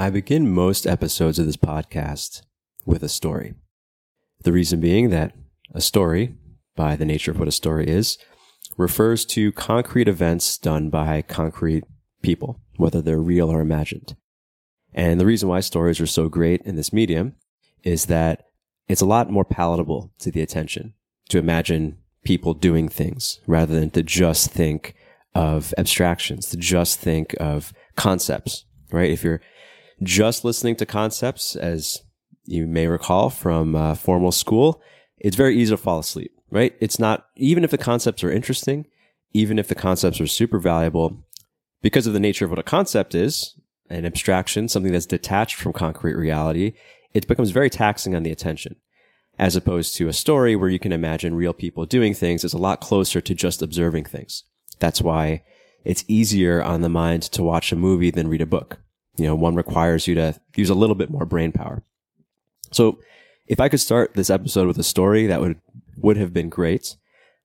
I 0.00 0.08
begin 0.08 0.50
most 0.50 0.86
episodes 0.86 1.38
of 1.38 1.44
this 1.44 1.58
podcast 1.58 2.40
with 2.86 3.02
a 3.02 3.08
story. 3.08 3.52
The 4.44 4.50
reason 4.50 4.80
being 4.80 5.10
that 5.10 5.34
a 5.74 5.82
story, 5.82 6.36
by 6.74 6.96
the 6.96 7.04
nature 7.04 7.32
of 7.32 7.38
what 7.38 7.48
a 7.48 7.52
story 7.52 7.86
is, 7.86 8.16
refers 8.78 9.26
to 9.26 9.52
concrete 9.52 10.08
events 10.08 10.56
done 10.56 10.88
by 10.88 11.20
concrete 11.20 11.84
people, 12.22 12.62
whether 12.78 13.02
they're 13.02 13.20
real 13.20 13.50
or 13.50 13.60
imagined. 13.60 14.16
And 14.94 15.20
the 15.20 15.26
reason 15.26 15.50
why 15.50 15.60
stories 15.60 16.00
are 16.00 16.06
so 16.06 16.30
great 16.30 16.62
in 16.62 16.76
this 16.76 16.94
medium 16.94 17.34
is 17.82 18.06
that 18.06 18.46
it's 18.88 19.02
a 19.02 19.06
lot 19.06 19.28
more 19.28 19.44
palatable 19.44 20.14
to 20.20 20.30
the 20.30 20.40
attention 20.40 20.94
to 21.28 21.36
imagine 21.36 21.98
people 22.24 22.54
doing 22.54 22.88
things 22.88 23.38
rather 23.46 23.78
than 23.78 23.90
to 23.90 24.02
just 24.02 24.50
think 24.50 24.94
of 25.34 25.74
abstractions, 25.76 26.46
to 26.46 26.56
just 26.56 26.98
think 26.98 27.34
of 27.38 27.74
concepts, 27.96 28.64
right? 28.92 29.10
If 29.10 29.22
you're 29.22 29.42
just 30.02 30.44
listening 30.44 30.76
to 30.76 30.86
concepts, 30.86 31.56
as 31.56 32.02
you 32.44 32.66
may 32.66 32.86
recall 32.86 33.30
from 33.30 33.76
uh, 33.76 33.94
formal 33.94 34.32
school, 34.32 34.80
it's 35.18 35.36
very 35.36 35.56
easy 35.56 35.70
to 35.70 35.76
fall 35.76 35.98
asleep, 35.98 36.32
right? 36.50 36.74
It's 36.80 36.98
not, 36.98 37.26
even 37.36 37.64
if 37.64 37.70
the 37.70 37.78
concepts 37.78 38.24
are 38.24 38.32
interesting, 38.32 38.86
even 39.32 39.58
if 39.58 39.68
the 39.68 39.74
concepts 39.74 40.20
are 40.20 40.26
super 40.26 40.58
valuable, 40.58 41.24
because 41.82 42.06
of 42.06 42.12
the 42.12 42.20
nature 42.20 42.44
of 42.44 42.50
what 42.50 42.58
a 42.58 42.64
concept 42.64 43.14
is, 43.14 43.54
an 43.88 44.06
abstraction, 44.06 44.68
something 44.68 44.92
that's 44.92 45.06
detached 45.06 45.56
from 45.56 45.72
concrete 45.72 46.14
reality, 46.14 46.72
it 47.12 47.26
becomes 47.26 47.50
very 47.50 47.70
taxing 47.70 48.14
on 48.14 48.22
the 48.22 48.30
attention. 48.30 48.76
As 49.38 49.56
opposed 49.56 49.96
to 49.96 50.08
a 50.08 50.12
story 50.12 50.54
where 50.54 50.68
you 50.68 50.78
can 50.78 50.92
imagine 50.92 51.34
real 51.34 51.54
people 51.54 51.86
doing 51.86 52.14
things 52.14 52.44
is 52.44 52.52
a 52.52 52.58
lot 52.58 52.80
closer 52.80 53.20
to 53.20 53.34
just 53.34 53.62
observing 53.62 54.04
things. 54.04 54.44
That's 54.78 55.00
why 55.00 55.42
it's 55.84 56.04
easier 56.08 56.62
on 56.62 56.82
the 56.82 56.88
mind 56.88 57.22
to 57.22 57.42
watch 57.42 57.72
a 57.72 57.76
movie 57.76 58.10
than 58.10 58.28
read 58.28 58.42
a 58.42 58.46
book 58.46 58.78
you 59.16 59.26
know, 59.26 59.34
one 59.34 59.54
requires 59.54 60.06
you 60.06 60.14
to 60.14 60.40
use 60.56 60.70
a 60.70 60.74
little 60.74 60.94
bit 60.94 61.10
more 61.10 61.26
brain 61.26 61.52
power. 61.52 61.82
So 62.72 62.98
if 63.46 63.60
I 63.60 63.68
could 63.68 63.80
start 63.80 64.14
this 64.14 64.30
episode 64.30 64.66
with 64.66 64.78
a 64.78 64.84
story, 64.84 65.26
that 65.26 65.40
would, 65.40 65.60
would 65.96 66.16
have 66.16 66.32
been 66.32 66.48
great, 66.48 66.96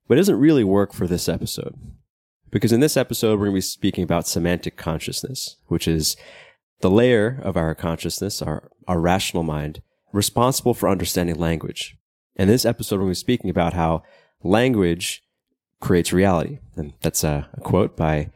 but 0.06 0.16
it 0.16 0.20
doesn't 0.20 0.38
really 0.38 0.64
work 0.64 0.92
for 0.92 1.06
this 1.06 1.28
episode. 1.28 1.74
Because 2.50 2.72
in 2.72 2.80
this 2.80 2.96
episode, 2.96 3.32
we're 3.32 3.46
going 3.46 3.52
to 3.52 3.56
be 3.56 3.60
speaking 3.62 4.04
about 4.04 4.28
semantic 4.28 4.76
consciousness, 4.76 5.56
which 5.66 5.88
is 5.88 6.16
the 6.80 6.90
layer 6.90 7.40
of 7.42 7.56
our 7.56 7.74
consciousness, 7.74 8.40
our, 8.40 8.70
our 8.86 9.00
rational 9.00 9.42
mind, 9.42 9.82
responsible 10.12 10.72
for 10.72 10.88
understanding 10.88 11.36
language. 11.36 11.96
And 12.36 12.48
this 12.48 12.64
episode, 12.64 12.96
we're 12.96 13.06
going 13.06 13.14
to 13.14 13.18
be 13.18 13.20
speaking 13.20 13.50
about 13.50 13.72
how 13.72 14.04
language 14.42 15.24
creates 15.80 16.12
reality. 16.12 16.58
And 16.76 16.92
that's 17.02 17.24
a, 17.24 17.48
a 17.54 17.60
quote 17.60 17.96
by 17.96 18.30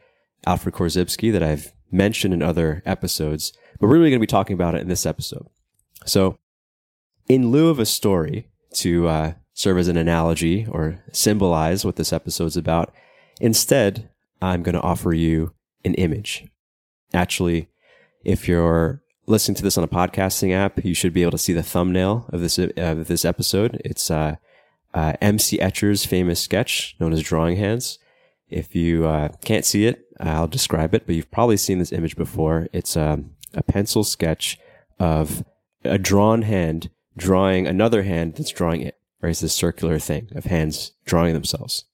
Alfred 0.45 0.75
Korzybski 0.75 1.31
that 1.31 1.43
I've 1.43 1.71
mentioned 1.91 2.33
in 2.33 2.41
other 2.41 2.81
episodes, 2.85 3.53
but 3.79 3.87
we're 3.87 3.93
really 3.93 4.09
going 4.09 4.19
to 4.19 4.23
be 4.23 4.27
talking 4.27 4.53
about 4.53 4.75
it 4.75 4.81
in 4.81 4.87
this 4.87 5.05
episode. 5.05 5.47
So, 6.05 6.37
in 7.27 7.51
lieu 7.51 7.69
of 7.69 7.79
a 7.79 7.85
story 7.85 8.49
to 8.75 9.07
uh, 9.07 9.33
serve 9.53 9.77
as 9.77 9.87
an 9.87 9.97
analogy 9.97 10.65
or 10.69 11.03
symbolize 11.11 11.85
what 11.85 11.95
this 11.95 12.11
episode's 12.11 12.57
about, 12.57 12.93
instead, 13.39 14.09
I'm 14.41 14.63
going 14.63 14.75
to 14.75 14.81
offer 14.81 15.13
you 15.13 15.53
an 15.85 15.93
image. 15.95 16.47
Actually, 17.13 17.69
if 18.23 18.47
you're 18.47 19.01
listening 19.27 19.55
to 19.55 19.63
this 19.63 19.77
on 19.77 19.83
a 19.83 19.87
podcasting 19.87 20.53
app, 20.53 20.83
you 20.83 20.93
should 20.93 21.13
be 21.13 21.21
able 21.21 21.31
to 21.31 21.37
see 21.37 21.53
the 21.53 21.63
thumbnail 21.63 22.25
of 22.29 22.41
this 22.41 22.57
of 22.57 23.07
this 23.07 23.25
episode. 23.25 23.81
It's 23.85 24.09
uh, 24.09 24.35
uh, 24.93 25.13
MC 25.21 25.57
Escher's 25.57 26.05
famous 26.05 26.39
sketch 26.39 26.95
known 26.99 27.13
as 27.13 27.21
Drawing 27.21 27.57
Hands. 27.57 27.97
If 28.49 28.75
you 28.75 29.05
uh, 29.05 29.29
can't 29.43 29.65
see 29.65 29.85
it, 29.85 30.05
I'll 30.21 30.47
describe 30.47 30.93
it, 30.93 31.05
but 31.05 31.15
you've 31.15 31.31
probably 31.31 31.57
seen 31.57 31.79
this 31.79 31.91
image 31.91 32.15
before. 32.15 32.67
It's 32.71 32.95
a, 32.95 33.11
um, 33.11 33.31
a 33.53 33.63
pencil 33.63 34.03
sketch 34.03 34.59
of 34.99 35.43
a 35.83 35.97
drawn 35.97 36.43
hand 36.43 36.89
drawing 37.17 37.67
another 37.67 38.03
hand 38.03 38.35
that's 38.35 38.51
drawing 38.51 38.81
it, 38.81 38.97
right? 39.21 39.31
It's 39.31 39.41
this 39.41 39.53
circular 39.53 39.99
thing 39.99 40.29
of 40.35 40.45
hands 40.45 40.93
drawing 41.05 41.33
themselves. 41.33 41.85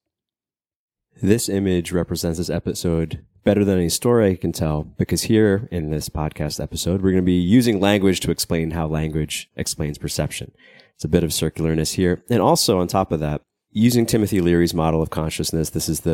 This 1.21 1.49
image 1.49 1.91
represents 1.91 2.37
this 2.37 2.49
episode 2.49 3.25
better 3.43 3.65
than 3.65 3.79
any 3.79 3.89
story 3.89 4.31
I 4.31 4.35
can 4.35 4.51
tell 4.51 4.83
because 4.83 5.23
here 5.23 5.67
in 5.71 5.89
this 5.89 6.09
podcast 6.09 6.61
episode, 6.61 7.01
we're 7.01 7.11
going 7.11 7.23
to 7.23 7.25
be 7.25 7.33
using 7.33 7.79
language 7.79 8.19
to 8.19 8.31
explain 8.31 8.71
how 8.71 8.87
language 8.87 9.49
explains 9.55 9.97
perception. 9.97 10.51
It's 10.93 11.05
a 11.05 11.09
bit 11.09 11.23
of 11.23 11.31
circularness 11.31 11.93
here. 11.93 12.23
And 12.29 12.41
also 12.41 12.79
on 12.79 12.87
top 12.87 13.11
of 13.11 13.19
that, 13.21 13.41
using 13.71 14.05
Timothy 14.05 14.41
Leary's 14.41 14.73
model 14.73 15.01
of 15.01 15.09
consciousness, 15.09 15.69
this 15.69 15.89
is 15.89 16.01
the, 16.01 16.11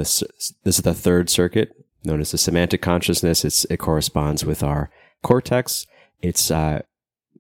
this 0.64 0.78
is 0.78 0.84
the 0.84 0.94
third 0.94 1.30
circuit 1.30 1.83
known 2.06 2.22
as 2.22 2.32
the 2.32 2.38
semantic 2.38 2.82
consciousness. 2.82 3.46
It's, 3.46 3.66
it 3.66 3.78
corresponds 3.78 4.46
with 4.46 4.64
our 4.64 4.90
cortex. 5.22 5.88
It's 6.22 6.52
uh, 6.52 6.82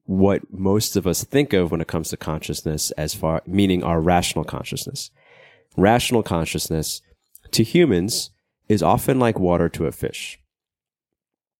what 0.06 0.41
most 0.51 0.96
of 0.96 1.07
us 1.07 1.24
think 1.24 1.53
of 1.53 1.72
when 1.72 1.81
it 1.81 1.88
comes 1.88 2.09
to 2.09 2.18
consciousness 2.18 2.91
as 2.91 3.13
far, 3.13 3.41
meaning 3.46 3.84
our 3.84 4.01
rational 4.01 4.44
consciousness. 4.44 5.12
Rational 5.78 6.24
consciousness 6.24 7.01
to 7.51 7.63
humans 7.63 8.31
is 8.68 8.84
often 8.84 9.19
like 9.19 9.40
water 9.40 9.69
to 9.69 9.85
a 9.85 9.91
fish. 9.91 10.40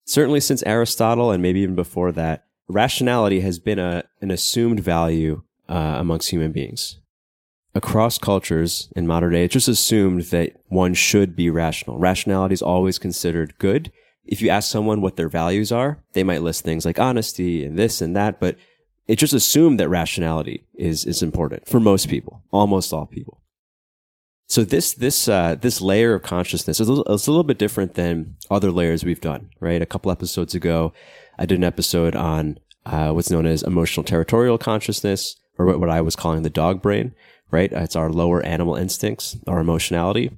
Certainly 0.04 0.40
since 0.40 0.62
Aristotle 0.64 1.30
and 1.30 1.42
maybe 1.42 1.60
even 1.60 1.74
before 1.74 2.12
that, 2.12 2.44
rationality 2.68 3.40
has 3.40 3.58
been 3.58 3.78
a, 3.78 4.04
an 4.20 4.30
assumed 4.30 4.80
value 4.80 5.42
uh, 5.68 5.96
amongst 5.98 6.30
human 6.30 6.52
beings 6.52 6.98
across 7.74 8.18
cultures 8.18 8.88
in 8.94 9.06
modern 9.06 9.32
day, 9.32 9.44
it's 9.44 9.52
just 9.52 9.68
assumed 9.68 10.22
that 10.24 10.52
one 10.68 10.94
should 10.94 11.34
be 11.34 11.50
rational. 11.50 11.98
Rationality 11.98 12.54
is 12.54 12.62
always 12.62 12.98
considered 12.98 13.58
good. 13.58 13.90
If 14.24 14.40
you 14.40 14.48
ask 14.48 14.70
someone 14.70 15.00
what 15.00 15.16
their 15.16 15.28
values 15.28 15.72
are, 15.72 16.02
they 16.12 16.22
might 16.22 16.42
list 16.42 16.64
things 16.64 16.84
like 16.84 16.98
honesty 16.98 17.64
and 17.64 17.78
this 17.78 18.00
and 18.00 18.14
that, 18.16 18.40
but 18.40 18.56
it's 19.06 19.20
just 19.20 19.34
assumed 19.34 19.78
that 19.80 19.88
rationality 19.88 20.66
is, 20.74 21.04
is 21.04 21.22
important 21.22 21.68
for 21.68 21.80
most 21.80 22.08
people, 22.08 22.42
almost 22.50 22.92
all 22.92 23.06
people. 23.06 23.42
So 24.46 24.62
this, 24.62 24.92
this, 24.92 25.26
uh, 25.28 25.56
this 25.60 25.80
layer 25.80 26.14
of 26.14 26.22
consciousness 26.22 26.78
is 26.78 26.88
a, 26.88 26.92
little, 26.92 27.12
a 27.12 27.16
little 27.16 27.44
bit 27.44 27.58
different 27.58 27.94
than 27.94 28.36
other 28.50 28.70
layers 28.70 29.04
we've 29.04 29.20
done, 29.20 29.50
right? 29.58 29.82
A 29.82 29.86
couple 29.86 30.12
episodes 30.12 30.54
ago, 30.54 30.92
I 31.38 31.46
did 31.46 31.58
an 31.58 31.64
episode 31.64 32.14
on, 32.14 32.58
uh, 32.86 33.10
what's 33.12 33.30
known 33.30 33.46
as 33.46 33.62
emotional 33.62 34.04
territorial 34.04 34.58
consciousness, 34.58 35.36
or 35.58 35.66
what, 35.66 35.80
what 35.80 35.90
I 35.90 36.00
was 36.00 36.16
calling 36.16 36.42
the 36.42 36.50
dog 36.50 36.82
brain 36.82 37.14
right? 37.54 37.72
It's 37.72 37.94
our 37.94 38.10
lower 38.10 38.44
animal 38.44 38.74
instincts, 38.74 39.36
our 39.46 39.60
emotionality. 39.60 40.36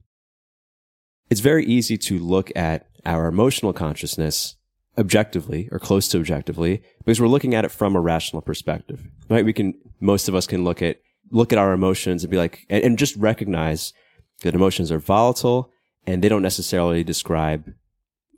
It's 1.31 1.41
very 1.41 1.65
easy 1.65 1.97
to 1.97 2.19
look 2.19 2.54
at 2.54 2.87
our 3.06 3.27
emotional 3.27 3.72
consciousness 3.72 4.56
objectively 4.99 5.71
or 5.72 5.78
close 5.78 6.09
to 6.09 6.19
objectively 6.19 6.82
because 6.99 7.19
we're 7.19 7.27
looking 7.28 7.54
at 7.54 7.65
it 7.65 7.71
from 7.71 7.97
a 7.97 8.00
rational 8.00 8.43
perspective, 8.43 9.09
right? 9.31 9.47
We 9.47 9.54
can, 9.54 9.75
most 9.99 10.28
of 10.28 10.34
us 10.34 10.47
can 10.47 10.62
look 10.62 10.82
at, 10.82 11.00
look 11.31 11.54
at 11.54 11.59
our 11.59 11.72
emotions 11.72 12.22
and 12.22 12.31
be 12.31 12.37
like, 12.37 12.66
and, 12.69 12.84
and 12.84 12.99
just 12.99 13.16
recognize 13.16 13.94
that 14.43 14.54
emotions 14.54 14.93
are 14.93 14.98
volatile 14.98 15.71
and 16.06 16.22
they 16.22 16.28
don't 16.28 16.43
necessarily 16.43 17.03
describe 17.03 17.72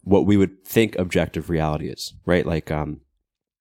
what 0.02 0.24
we 0.24 0.36
would 0.36 0.64
think 0.64 0.96
objective 0.96 1.50
reality 1.50 1.88
is, 1.88 2.14
right? 2.24 2.46
Like, 2.46 2.70
um, 2.70 3.00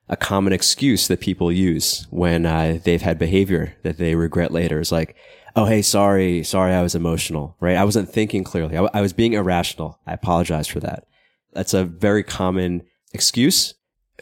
a 0.09 0.17
common 0.17 0.53
excuse 0.53 1.07
that 1.07 1.19
people 1.19 1.51
use 1.51 2.07
when 2.09 2.45
uh, 2.45 2.79
they've 2.83 3.01
had 3.01 3.19
behavior 3.19 3.75
that 3.83 3.97
they 3.97 4.15
regret 4.15 4.51
later 4.51 4.79
is 4.79 4.91
like, 4.91 5.15
oh, 5.55 5.65
hey, 5.65 5.81
sorry, 5.81 6.43
sorry, 6.43 6.73
I 6.73 6.81
was 6.81 6.95
emotional, 6.95 7.55
right? 7.59 7.75
I 7.75 7.83
wasn't 7.83 8.09
thinking 8.09 8.43
clearly. 8.43 8.77
I, 8.77 8.87
I 8.93 9.01
was 9.01 9.11
being 9.11 9.33
irrational. 9.33 9.99
I 10.05 10.13
apologize 10.13 10.67
for 10.67 10.79
that. 10.79 11.07
That's 11.53 11.73
a 11.73 11.83
very 11.83 12.23
common 12.23 12.83
excuse 13.13 13.73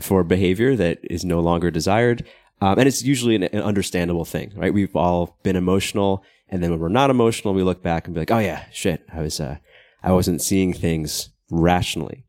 for 0.01 0.24
behavior 0.24 0.75
that 0.75 1.00
is 1.03 1.25
no 1.25 1.40
longer 1.40 1.69
desired. 1.69 2.25
Um, 2.62 2.79
and 2.79 2.88
it's 2.88 3.03
usually 3.03 3.35
an, 3.35 3.44
an, 3.44 3.62
understandable 3.62 4.25
thing, 4.25 4.53
right? 4.56 4.74
We've 4.74 4.95
all 4.95 5.38
been 5.44 5.56
emotional. 5.56 6.24
And 6.50 6.63
then 6.63 6.72
when 6.72 6.79
we're 6.79 6.88
not 6.90 7.09
emotional, 7.09 7.53
we 7.53 7.63
look 7.63 7.84
back 7.84 8.06
and 8.06 8.13
be 8.13 8.22
like, 8.22 8.31
oh 8.31 8.40
yeah, 8.40 8.66
shit, 8.72 9.06
I 9.13 9.22
was, 9.22 9.40
uh, 9.40 9.57
I 10.01 10.13
wasn't 10.13 10.41
seeing 10.41 10.74
things 10.74 11.29
rationally. 11.51 12.25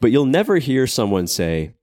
But 0.00 0.12
you'll 0.12 0.26
never 0.26 0.58
hear 0.58 0.86
someone 0.86 1.26
say, 1.26 1.74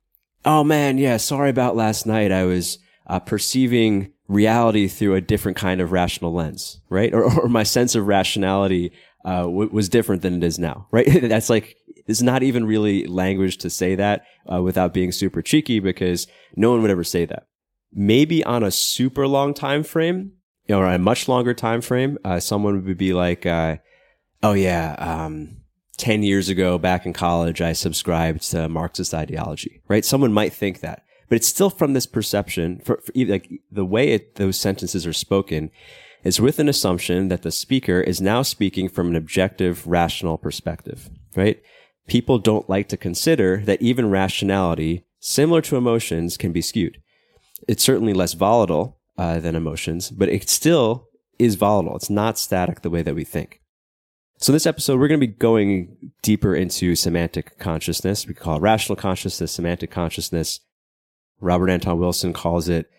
oh 0.45 0.63
man, 0.63 0.97
yeah, 0.97 1.17
sorry 1.17 1.49
about 1.49 1.75
last 1.75 2.05
night. 2.05 2.31
I 2.31 2.45
was 2.45 2.79
uh, 3.07 3.19
perceiving 3.19 4.11
reality 4.27 4.87
through 4.87 5.15
a 5.15 5.21
different 5.21 5.57
kind 5.57 5.81
of 5.81 5.91
rational 5.91 6.33
lens, 6.33 6.79
right? 6.89 7.13
Or, 7.13 7.23
or 7.41 7.47
my 7.47 7.63
sense 7.63 7.95
of 7.95 8.07
rationality 8.07 8.91
uh, 9.23 9.43
w- 9.43 9.69
was 9.71 9.89
different 9.89 10.21
than 10.21 10.35
it 10.35 10.43
is 10.43 10.57
now, 10.57 10.87
right? 10.91 11.07
That's 11.21 11.49
like, 11.49 11.75
it's 12.07 12.21
not 12.21 12.43
even 12.43 12.65
really 12.65 13.05
language 13.05 13.57
to 13.57 13.69
say 13.69 13.95
that 13.95 14.25
uh, 14.51 14.61
without 14.61 14.93
being 14.93 15.11
super 15.11 15.41
cheeky 15.41 15.79
because 15.79 16.27
no 16.55 16.71
one 16.71 16.81
would 16.81 16.91
ever 16.91 17.03
say 17.03 17.25
that. 17.25 17.47
Maybe 17.91 18.43
on 18.43 18.63
a 18.63 18.71
super 18.71 19.27
long 19.27 19.53
time 19.53 19.83
frame, 19.83 20.33
you 20.67 20.75
know, 20.75 20.81
or 20.81 20.87
a 20.87 20.99
much 20.99 21.27
longer 21.27 21.53
time 21.53 21.81
frame, 21.81 22.17
uh, 22.25 22.39
someone 22.39 22.83
would 22.83 22.97
be 22.97 23.13
like, 23.13 23.45
uh, 23.45 23.77
"Oh 24.43 24.53
yeah, 24.53 24.95
um, 24.97 25.57
10 25.97 26.23
years 26.23 26.49
ago 26.49 26.77
back 26.77 27.05
in 27.05 27.13
college, 27.13 27.61
I 27.61 27.73
subscribed 27.73 28.41
to 28.51 28.69
Marxist 28.69 29.13
ideology, 29.13 29.81
right? 29.87 30.05
Someone 30.05 30.33
might 30.33 30.53
think 30.53 30.81
that, 30.81 31.03
but 31.29 31.35
it's 31.35 31.47
still 31.47 31.69
from 31.69 31.93
this 31.93 32.05
perception 32.05 32.79
for, 32.79 33.01
for 33.05 33.11
like 33.15 33.49
the 33.71 33.85
way 33.85 34.09
it, 34.09 34.35
those 34.35 34.59
sentences 34.59 35.05
are 35.07 35.13
spoken 35.13 35.71
is 36.23 36.41
with 36.41 36.59
an 36.59 36.67
assumption 36.67 37.27
that 37.27 37.43
the 37.43 37.51
speaker 37.51 38.01
is 38.01 38.19
now 38.19 38.41
speaking 38.41 38.89
from 38.89 39.09
an 39.09 39.15
objective, 39.15 39.85
rational 39.85 40.37
perspective, 40.37 41.09
right? 41.35 41.61
People 42.07 42.39
don't 42.39 42.69
like 42.69 42.89
to 42.89 42.97
consider 42.97 43.57
that 43.65 43.81
even 43.81 44.09
rationality 44.09 45.05
similar 45.25 45.59
to 45.59 45.75
emotions, 45.75 46.37
can 46.37 46.51
be 46.51 46.61
skewed. 46.61 47.01
It's 47.67 47.83
certainly 47.83 48.13
less 48.13 48.33
volatile 48.33 48.99
uh, 49.17 49.39
than 49.39 49.55
emotions, 49.55 50.11
but 50.11 50.29
it 50.29 50.49
still 50.49 51.09
is 51.39 51.55
volatile. 51.55 51.95
It's 51.95 52.11
not 52.11 52.37
static 52.37 52.81
the 52.81 52.91
way 52.91 53.01
that 53.01 53.15
we 53.15 53.23
think. 53.23 53.59
So, 54.37 54.51
this 54.51 54.65
episode, 54.65 54.99
we're 54.99 55.07
going 55.07 55.19
to 55.19 55.27
be 55.27 55.33
going 55.33 56.11
deeper 56.21 56.55
into 56.55 56.95
semantic 56.95 57.57
consciousness. 57.57 58.27
We 58.27 58.33
call 58.33 58.57
it 58.57 58.61
rational 58.61 58.97
consciousness, 58.97 59.53
semantic 59.53 59.91
consciousness. 59.91 60.59
Robert 61.39 61.69
Anton 61.69 61.99
Wilson 61.99 62.33
calls 62.33 62.67
it 62.67 62.89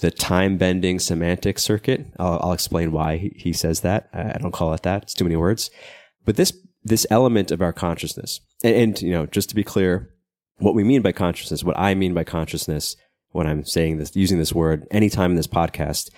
the 0.00 0.10
time 0.10 0.56
bending 0.56 0.98
semantic 0.98 1.58
circuit. 1.58 2.06
I'll, 2.18 2.38
I'll 2.42 2.52
explain 2.52 2.92
why 2.92 3.16
he, 3.18 3.32
he, 3.36 3.52
says 3.52 3.80
that. 3.80 4.08
I 4.12 4.38
don't 4.38 4.52
call 4.52 4.72
it 4.74 4.82
that. 4.82 5.04
It's 5.04 5.14
too 5.14 5.24
many 5.24 5.36
words. 5.36 5.70
But 6.24 6.36
this, 6.36 6.52
this 6.82 7.06
element 7.10 7.50
of 7.50 7.62
our 7.62 7.72
consciousness, 7.72 8.40
and, 8.62 8.76
and, 8.76 9.02
you 9.02 9.12
know, 9.12 9.26
just 9.26 9.48
to 9.50 9.54
be 9.54 9.64
clear, 9.64 10.10
what 10.58 10.74
we 10.74 10.84
mean 10.84 11.02
by 11.02 11.12
consciousness, 11.12 11.64
what 11.64 11.78
I 11.78 11.94
mean 11.94 12.14
by 12.14 12.24
consciousness 12.24 12.96
when 13.30 13.46
I'm 13.46 13.64
saying 13.64 13.98
this, 13.98 14.16
using 14.16 14.38
this 14.38 14.54
word 14.54 14.86
anytime 14.90 15.32
in 15.32 15.36
this 15.36 15.46
podcast 15.46 16.10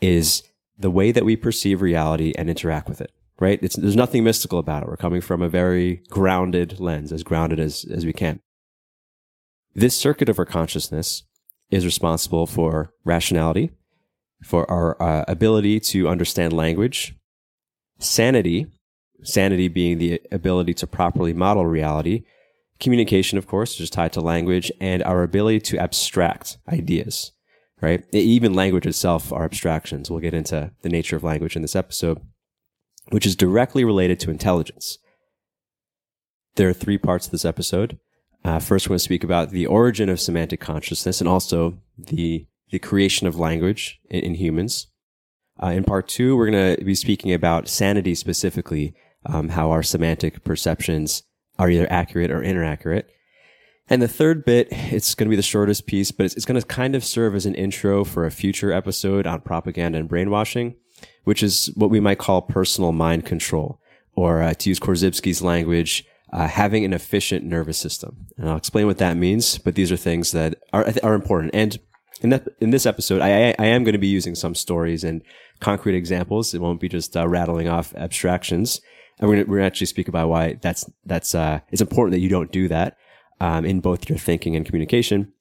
is 0.00 0.42
the 0.78 0.90
way 0.90 1.12
that 1.12 1.24
we 1.24 1.36
perceive 1.36 1.82
reality 1.82 2.32
and 2.36 2.48
interact 2.48 2.88
with 2.88 3.00
it, 3.00 3.12
right? 3.40 3.58
It's, 3.62 3.74
there's 3.74 3.96
nothing 3.96 4.22
mystical 4.22 4.58
about 4.58 4.82
it. 4.82 4.88
We're 4.88 4.96
coming 4.96 5.22
from 5.22 5.42
a 5.42 5.48
very 5.48 6.02
grounded 6.10 6.78
lens, 6.78 7.10
as 7.10 7.22
grounded 7.22 7.58
as, 7.58 7.84
as 7.90 8.06
we 8.06 8.12
can. 8.12 8.40
This 9.74 9.96
circuit 9.96 10.28
of 10.28 10.38
our 10.38 10.44
consciousness 10.44 11.24
is 11.70 11.84
responsible 11.84 12.46
for 12.46 12.92
rationality, 13.04 13.70
for 14.44 14.70
our 14.70 15.00
uh, 15.02 15.24
ability 15.26 15.80
to 15.80 16.08
understand 16.08 16.52
language, 16.52 17.14
sanity, 17.98 18.66
sanity 19.22 19.68
being 19.68 19.98
the 19.98 20.20
ability 20.30 20.74
to 20.74 20.86
properly 20.86 21.32
model 21.32 21.66
reality, 21.66 22.24
communication, 22.78 23.38
of 23.38 23.46
course, 23.46 23.74
which 23.74 23.82
is 23.84 23.90
tied 23.90 24.12
to 24.12 24.20
language, 24.20 24.70
and 24.80 25.02
our 25.02 25.22
ability 25.22 25.60
to 25.60 25.78
abstract 25.78 26.58
ideas, 26.68 27.32
right? 27.80 28.04
Even 28.12 28.54
language 28.54 28.86
itself 28.86 29.32
are 29.32 29.44
abstractions. 29.44 30.10
We'll 30.10 30.20
get 30.20 30.34
into 30.34 30.72
the 30.82 30.88
nature 30.88 31.16
of 31.16 31.22
language 31.22 31.56
in 31.56 31.62
this 31.62 31.76
episode, 31.76 32.20
which 33.10 33.26
is 33.26 33.36
directly 33.36 33.84
related 33.84 34.18
to 34.20 34.30
intelligence. 34.30 34.98
There 36.56 36.68
are 36.68 36.74
three 36.74 36.98
parts 36.98 37.26
of 37.26 37.32
this 37.32 37.44
episode. 37.44 37.98
Uh, 38.44 38.58
first, 38.58 38.86
we're 38.86 38.94
going 38.94 38.98
to 38.98 39.04
speak 39.04 39.24
about 39.24 39.50
the 39.50 39.66
origin 39.66 40.08
of 40.08 40.20
semantic 40.20 40.60
consciousness 40.60 41.20
and 41.20 41.28
also 41.28 41.78
the 41.98 42.46
the 42.70 42.78
creation 42.78 43.26
of 43.26 43.38
language 43.38 44.00
in, 44.08 44.20
in 44.20 44.34
humans. 44.34 44.86
Uh, 45.62 45.68
in 45.68 45.84
part 45.84 46.08
two, 46.08 46.36
we're 46.36 46.50
going 46.50 46.76
to 46.76 46.84
be 46.84 46.94
speaking 46.94 47.32
about 47.32 47.68
sanity 47.68 48.14
specifically, 48.14 48.94
um, 49.26 49.50
how 49.50 49.70
our 49.70 49.82
semantic 49.82 50.42
perceptions 50.44 51.24
are 51.58 51.68
either 51.68 51.86
accurate 51.90 52.30
or 52.30 52.42
inaccurate. 52.42 53.10
And 53.88 54.00
the 54.00 54.08
third 54.08 54.44
bit, 54.44 54.68
it's 54.70 55.14
going 55.14 55.26
to 55.26 55.30
be 55.30 55.36
the 55.36 55.42
shortest 55.42 55.86
piece, 55.86 56.12
but 56.12 56.24
it's, 56.24 56.36
it's 56.36 56.46
going 56.46 56.60
to 56.60 56.66
kind 56.66 56.94
of 56.94 57.04
serve 57.04 57.34
as 57.34 57.44
an 57.44 57.56
intro 57.56 58.04
for 58.04 58.24
a 58.24 58.30
future 58.30 58.72
episode 58.72 59.26
on 59.26 59.40
propaganda 59.40 59.98
and 59.98 60.08
brainwashing, 60.08 60.76
which 61.24 61.42
is 61.42 61.70
what 61.74 61.90
we 61.90 62.00
might 62.00 62.18
call 62.18 62.42
personal 62.42 62.92
mind 62.92 63.26
control, 63.26 63.80
or 64.14 64.42
uh, 64.42 64.54
to 64.54 64.68
use 64.68 64.80
Korzybski's 64.80 65.42
language, 65.42 66.04
uh, 66.32 66.46
having 66.46 66.84
an 66.84 66.92
efficient 66.92 67.44
nervous 67.44 67.78
system. 67.78 68.26
And 68.36 68.48
I'll 68.48 68.56
explain 68.56 68.86
what 68.86 68.98
that 68.98 69.16
means, 69.16 69.58
but 69.58 69.74
these 69.74 69.92
are 69.92 69.96
things 69.96 70.32
that 70.32 70.54
are, 70.72 70.86
are 71.02 71.14
important. 71.14 71.54
And 71.54 71.78
in 72.22 72.30
that, 72.30 72.48
in 72.60 72.70
this 72.70 72.86
episode, 72.86 73.20
I, 73.20 73.54
I 73.58 73.66
am 73.66 73.84
going 73.84 73.94
to 73.94 73.98
be 73.98 74.06
using 74.06 74.34
some 74.34 74.54
stories 74.54 75.04
and 75.04 75.22
concrete 75.60 75.96
examples. 75.96 76.54
It 76.54 76.60
won't 76.60 76.80
be 76.80 76.88
just 76.88 77.16
uh, 77.16 77.26
rattling 77.26 77.68
off 77.68 77.94
abstractions. 77.94 78.80
And 79.18 79.28
we're 79.28 79.44
going 79.44 79.46
to 79.46 79.64
actually 79.64 79.86
speak 79.86 80.08
about 80.08 80.28
why 80.28 80.54
that's, 80.54 80.88
that's, 81.04 81.34
uh, 81.34 81.60
it's 81.70 81.82
important 81.82 82.12
that 82.12 82.20
you 82.20 82.28
don't 82.28 82.52
do 82.52 82.68
that, 82.68 82.96
um, 83.40 83.64
in 83.64 83.80
both 83.80 84.08
your 84.08 84.18
thinking 84.18 84.56
and 84.56 84.64
communication. 84.64 85.32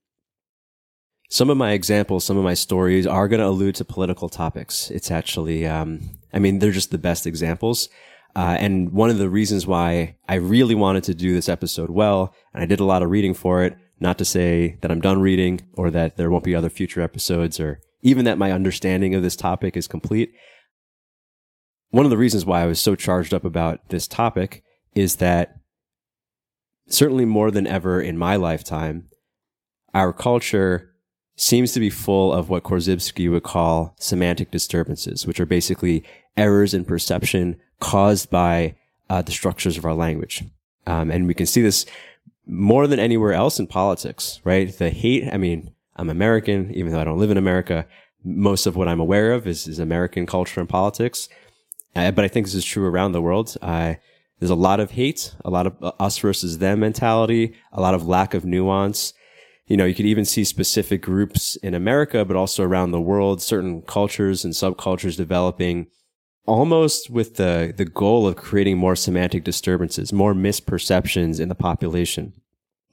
Some 1.32 1.52
of 1.52 1.58
my 1.58 1.74
examples, 1.74 2.24
some 2.24 2.38
of 2.38 2.44
my 2.44 2.56
stories 2.56 3.06
are 3.06 3.28
going 3.28 3.40
to 3.40 3.46
allude 3.46 3.76
to 3.76 3.86
political 3.86 4.30
topics. 4.30 4.90
It's 4.90 5.12
actually, 5.12 5.68
um, 5.68 6.18
I 6.34 6.40
mean, 6.40 6.58
they're 6.58 6.72
just 6.72 6.90
the 6.90 6.98
best 6.98 7.28
examples. 7.28 7.88
Uh, 8.36 8.58
and 8.60 8.92
one 8.92 9.12
of 9.12 9.20
the 9.20 9.30
reasons 9.30 9.68
why 9.68 10.16
I 10.28 10.36
really 10.36 10.74
wanted 10.74 11.04
to 11.06 11.14
do 11.14 11.34
this 11.34 11.48
episode 11.48 11.92
well, 11.92 12.34
and 12.54 12.64
I 12.64 12.66
did 12.66 12.80
a 12.80 12.86
lot 12.86 13.04
of 13.04 13.12
reading 13.12 13.36
for 13.36 13.64
it, 13.64 13.78
not 14.00 14.18
to 14.18 14.26
say 14.26 14.78
that 14.82 14.90
I'm 14.90 15.02
done 15.02 15.22
reading 15.22 15.62
or 15.74 15.92
that 15.92 16.18
there 16.18 16.32
won't 16.32 16.44
be 16.44 16.56
other 16.56 16.70
future 16.70 17.02
episodes 17.02 17.60
or 17.60 17.80
even 18.02 18.26
that 18.26 18.38
my 18.38 18.52
understanding 18.52 19.14
of 19.14 19.22
this 19.22 19.36
topic 19.36 19.78
is 19.78 19.88
complete. 19.88 20.34
One 21.92 22.06
of 22.06 22.12
the 22.12 22.18
reasons 22.18 22.46
why 22.46 22.62
I 22.62 22.68
was 22.68 22.80
so 22.80 22.96
charged 22.96 23.36
up 23.36 23.46
about 23.46 23.90
this 23.90 24.08
topic 24.08 24.64
is 24.96 25.18
that 25.18 25.58
certainly 26.88 27.26
more 27.26 27.52
than 27.52 27.68
ever 27.68 28.02
in 28.02 28.18
my 28.18 28.36
lifetime, 28.36 29.10
our 29.94 30.14
culture 30.14 30.90
seems 31.40 31.72
to 31.72 31.80
be 31.80 31.90
full 31.90 32.34
of 32.34 32.50
what 32.50 32.64
Korzybski 32.64 33.32
would 33.32 33.44
call 33.44 33.96
semantic 33.98 34.52
disturbances, 34.52 35.26
which 35.26 35.40
are 35.40 35.46
basically 35.46 36.04
errors 36.36 36.74
in 36.74 36.84
perception 36.84 37.58
caused 37.80 38.30
by 38.30 38.76
uh, 39.10 39.22
the 39.22 39.32
structures 39.32 39.78
of 39.78 39.86
our 39.86 39.94
language. 39.94 40.44
Um, 40.86 41.10
and 41.10 41.28
we 41.28 41.34
can 41.34 41.46
see 41.46 41.62
this 41.62 41.86
more 42.46 42.88
than 42.88 43.00
anywhere 43.00 43.32
else 43.32 43.58
in 43.58 43.68
politics, 43.68 44.42
right? 44.44 44.76
The 44.76 44.90
hate, 44.90 45.30
I 45.32 45.38
mean, 45.38 45.72
I'm 45.96 46.10
American, 46.10 46.74
even 46.74 46.92
though 46.92 47.00
I 47.00 47.06
don't 47.06 47.20
live 47.20 47.32
in 47.32 47.38
America. 47.38 47.86
Most 48.24 48.66
of 48.66 48.76
what 48.76 48.90
I'm 48.90 49.00
aware 49.00 49.32
of 49.32 49.48
is, 49.48 49.66
is 49.66 49.80
American 49.80 50.26
culture 50.26 50.60
and 50.60 50.68
politics. 50.68 51.30
Uh, 51.96 52.12
but 52.12 52.26
I 52.26 52.28
think 52.28 52.48
this 52.48 52.56
is 52.56 52.66
true 52.66 52.86
around 52.86 53.14
the 53.14 53.22
world. 53.22 53.56
Uh, 53.62 53.96
there's 54.40 54.50
a 54.50 54.56
lot 54.56 54.82
of 54.82 54.92
hate, 54.92 55.34
a 55.46 55.50
lot 55.50 55.68
of 55.68 55.82
uh, 55.82 55.94
us 56.00 56.18
versus 56.18 56.58
them 56.58 56.82
mentality, 56.82 57.54
a 57.72 57.80
lot 57.80 57.94
of 57.94 58.06
lack 58.06 58.34
of 58.34 58.44
nuance. 58.44 59.14
You 59.70 59.78
know, 59.78 59.86
you 59.86 59.96
could 59.96 60.08
even 60.08 60.26
see 60.26 60.44
specific 60.44 61.02
groups 61.02 61.56
in 61.58 61.74
America, 61.74 62.26
but 62.26 62.36
also 62.36 62.64
around 62.64 62.92
the 62.92 63.00
world, 63.00 63.42
certain 63.42 63.84
cultures 63.84 64.44
and 64.44 64.54
subcultures 64.54 65.16
developing 65.16 65.88
almost 66.48 67.12
with 67.12 67.36
the, 67.36 67.72
the 67.78 67.86
goal 67.86 68.28
of 68.28 68.36
creating 68.36 68.80
more 68.80 68.96
semantic 68.96 69.44
disturbances, 69.44 70.12
more 70.12 70.34
misperceptions 70.34 71.40
in 71.40 71.48
the 71.48 71.56
population. 71.56 72.34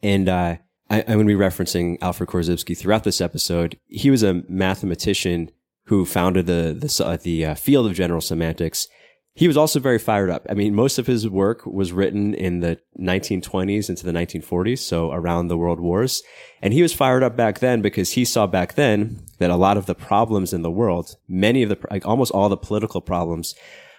And 0.03 0.29
uh, 0.29 0.57
I, 0.91 1.01
am 1.01 1.15
going 1.15 1.27
to 1.27 1.37
be 1.37 1.43
referencing 1.43 1.97
Alfred 2.03 2.29
Korzybski 2.29 2.77
throughout 2.77 3.05
this 3.05 3.23
episode. 3.23 3.79
He 3.87 4.11
was 4.11 4.23
a 4.23 4.43
mathematician 4.47 5.51
who 5.85 6.05
founded 6.05 6.47
the 6.47 6.77
the, 6.79 7.21
the 7.23 7.47
uh, 7.47 7.55
field 7.55 7.87
of 7.87 7.95
general 7.95 8.21
semantics 8.21 8.89
he 9.37 9.47
was 9.47 9.57
also 9.59 9.79
very 9.79 9.99
fired 9.99 10.31
up. 10.31 10.47
I 10.49 10.55
mean, 10.55 10.75
most 10.75 10.99
of 10.99 11.07
his 11.07 11.29
work 11.29 11.67
was 11.67 11.93
written 11.93 12.33
in 12.33 12.61
the 12.61 12.79
1920s 12.99 13.91
into 13.91 14.03
the 14.03 14.13
1940s, 14.13 14.79
so 14.79 15.13
around 15.13 15.49
the 15.49 15.59
world 15.59 15.79
wars. 15.79 16.23
And 16.63 16.73
he 16.73 16.81
was 16.81 16.95
fired 16.95 17.23
up 17.23 17.37
back 17.37 17.59
then 17.59 17.83
because 17.83 18.13
he 18.13 18.25
saw 18.25 18.47
back 18.47 18.77
then 18.77 19.21
that 19.39 19.51
a 19.51 19.57
lot 19.57 19.77
of 19.77 19.85
the 19.85 19.95
problems 19.95 20.55
in 20.55 20.63
the 20.63 20.71
world, 20.71 21.17
many 21.29 21.63
of 21.63 21.69
the, 21.69 21.79
like 21.91 22.07
almost 22.07 22.33
all 22.33 22.49
the 22.49 22.57
political 22.57 23.03
problems 23.03 23.55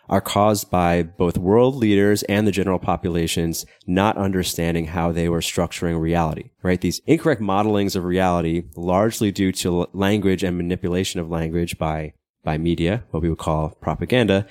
are 0.10 0.22
caused 0.22 0.72
by 0.72 1.04
both 1.04 1.38
world 1.38 1.76
leaders 1.76 2.24
and 2.24 2.48
the 2.48 2.52
general 2.52 2.80
populations 2.80 3.64
not 3.86 4.18
understanding 4.18 4.88
how 4.88 5.12
they 5.12 5.30
were 5.30 5.42
structuring 5.42 6.02
reality, 6.02 6.50
right? 6.64 6.82
These 6.82 7.02
incorrect 7.06 7.42
modelings 7.42 7.96
of 7.96 8.06
reality, 8.06 8.64
largely 8.76 9.32
due 9.32 9.52
to 9.52 9.88
language 9.94 10.44
and 10.44 10.58
manipulation 10.58 11.20
of 11.20 11.30
language 11.30 11.78
by, 11.78 12.14
by 12.44 12.58
media, 12.58 13.04
what 13.12 13.22
we 13.22 13.30
would 13.30 13.38
call 13.38 13.78
propaganda, 13.82 14.48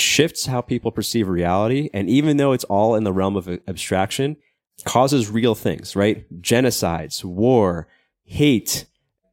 shifts 0.00 0.46
how 0.46 0.60
people 0.60 0.90
perceive 0.90 1.28
reality. 1.28 1.90
And 1.92 2.08
even 2.08 2.36
though 2.36 2.52
it's 2.52 2.64
all 2.64 2.94
in 2.94 3.04
the 3.04 3.12
realm 3.12 3.36
of 3.36 3.48
abstraction, 3.68 4.36
causes 4.84 5.30
real 5.30 5.54
things, 5.54 5.94
right? 5.94 6.24
Genocides, 6.40 7.24
war, 7.24 7.88
hate, 8.24 8.86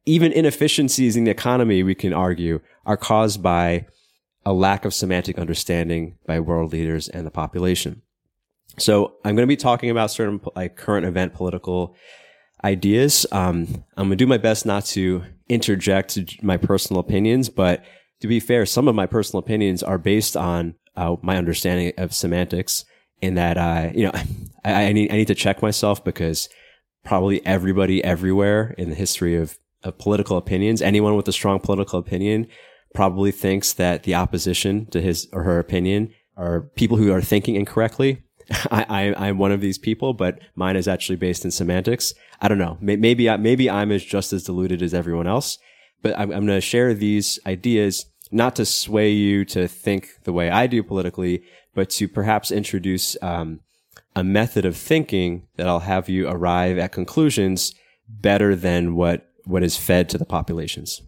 even 0.06 0.32
inefficiencies 0.32 1.16
in 1.16 1.24
the 1.24 1.30
economy, 1.30 1.82
we 1.82 1.94
can 1.94 2.12
argue, 2.12 2.60
are 2.86 2.96
caused 2.96 3.42
by 3.42 3.86
a 4.44 4.52
lack 4.52 4.84
of 4.84 4.94
semantic 4.94 5.38
understanding 5.38 6.16
by 6.26 6.40
world 6.40 6.72
leaders 6.72 7.08
and 7.08 7.26
the 7.26 7.30
population. 7.30 8.02
So 8.78 9.16
I'm 9.24 9.34
going 9.34 9.46
to 9.46 9.46
be 9.46 9.56
talking 9.56 9.90
about 9.90 10.10
certain 10.10 10.40
like 10.56 10.76
current 10.76 11.04
event 11.04 11.34
political 11.34 11.96
ideas. 12.64 13.26
Um, 13.32 13.84
I'm 13.96 14.08
going 14.08 14.10
to 14.10 14.16
do 14.16 14.26
my 14.26 14.38
best 14.38 14.64
not 14.64 14.84
to 14.86 15.24
interject 15.48 16.42
my 16.42 16.56
personal 16.56 17.00
opinions, 17.00 17.48
but 17.48 17.84
to 18.20 18.28
be 18.28 18.40
fair, 18.40 18.66
some 18.66 18.88
of 18.88 18.94
my 18.94 19.06
personal 19.06 19.38
opinions 19.38 19.82
are 19.82 19.98
based 19.98 20.36
on 20.36 20.74
uh, 20.96 21.16
my 21.22 21.36
understanding 21.36 21.92
of 21.96 22.14
semantics. 22.14 22.84
In 23.20 23.34
that, 23.34 23.56
uh, 23.56 23.90
you 23.94 24.04
know, 24.04 24.12
I, 24.64 24.84
I, 24.84 24.92
need 24.92 25.10
I 25.10 25.16
need 25.16 25.26
to 25.26 25.34
check 25.34 25.60
myself 25.60 26.04
because 26.04 26.48
probably 27.04 27.44
everybody 27.44 28.02
everywhere 28.04 28.74
in 28.78 28.90
the 28.90 28.94
history 28.94 29.34
of, 29.34 29.58
of 29.82 29.98
political 29.98 30.36
opinions, 30.36 30.82
anyone 30.82 31.16
with 31.16 31.26
a 31.26 31.32
strong 31.32 31.58
political 31.58 31.98
opinion, 31.98 32.46
probably 32.94 33.32
thinks 33.32 33.72
that 33.72 34.04
the 34.04 34.14
opposition 34.14 34.86
to 34.86 35.00
his 35.00 35.28
or 35.32 35.42
her 35.42 35.58
opinion 35.58 36.12
are 36.36 36.62
people 36.76 36.96
who 36.96 37.12
are 37.12 37.20
thinking 37.20 37.56
incorrectly. 37.56 38.22
I, 38.70 39.12
I, 39.16 39.28
am 39.28 39.38
one 39.38 39.52
of 39.52 39.60
these 39.60 39.78
people, 39.78 40.14
but 40.14 40.38
mine 40.54 40.76
is 40.76 40.88
actually 40.88 41.16
based 41.16 41.44
in 41.44 41.50
semantics. 41.50 42.14
I 42.40 42.48
don't 42.48 42.58
know. 42.58 42.78
Maybe, 42.80 43.36
maybe 43.36 43.68
I'm 43.68 43.92
as 43.92 44.04
just 44.04 44.32
as 44.32 44.44
deluded 44.44 44.80
as 44.80 44.94
everyone 44.94 45.26
else. 45.26 45.58
But 46.02 46.18
I'm, 46.18 46.30
I'm 46.30 46.46
going 46.46 46.58
to 46.58 46.60
share 46.60 46.94
these 46.94 47.38
ideas 47.46 48.06
not 48.30 48.56
to 48.56 48.64
sway 48.64 49.10
you 49.10 49.44
to 49.46 49.66
think 49.68 50.10
the 50.24 50.32
way 50.32 50.50
I 50.50 50.66
do 50.66 50.82
politically, 50.82 51.42
but 51.74 51.90
to 51.90 52.08
perhaps 52.08 52.50
introduce 52.50 53.16
um, 53.22 53.60
a 54.14 54.22
method 54.22 54.64
of 54.64 54.76
thinking 54.76 55.46
that 55.56 55.66
I'll 55.66 55.80
have 55.80 56.08
you 56.08 56.28
arrive 56.28 56.78
at 56.78 56.92
conclusions 56.92 57.74
better 58.08 58.54
than 58.54 58.94
what, 58.94 59.30
what 59.44 59.62
is 59.62 59.76
fed 59.76 60.08
to 60.10 60.18
the 60.18 60.24
populations. 60.24 61.02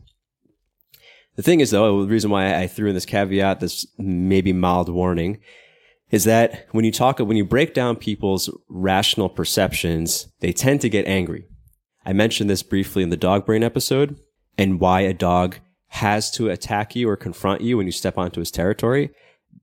The 1.36 1.42
thing 1.42 1.60
is, 1.60 1.70
though, 1.70 2.02
the 2.02 2.08
reason 2.08 2.30
why 2.30 2.54
I 2.54 2.66
threw 2.66 2.88
in 2.88 2.94
this 2.94 3.06
caveat, 3.06 3.60
this 3.60 3.86
maybe 3.98 4.52
mild 4.52 4.88
warning, 4.88 5.38
is 6.10 6.24
that 6.24 6.66
when 6.72 6.84
you 6.84 6.92
talk, 6.92 7.18
when 7.18 7.36
you 7.36 7.44
break 7.44 7.72
down 7.72 7.96
people's 7.96 8.50
rational 8.68 9.28
perceptions, 9.28 10.28
they 10.40 10.52
tend 10.52 10.80
to 10.80 10.88
get 10.88 11.06
angry. 11.06 11.46
I 12.04 12.12
mentioned 12.12 12.50
this 12.50 12.62
briefly 12.62 13.02
in 13.02 13.10
the 13.10 13.16
dog 13.16 13.46
brain 13.46 13.62
episode 13.62 14.18
and 14.60 14.78
why 14.78 15.00
a 15.00 15.14
dog 15.14 15.56
has 15.88 16.30
to 16.32 16.50
attack 16.50 16.94
you 16.94 17.08
or 17.08 17.16
confront 17.16 17.62
you 17.62 17.78
when 17.78 17.86
you 17.86 17.92
step 17.92 18.18
onto 18.18 18.40
his 18.40 18.50
territory. 18.50 19.10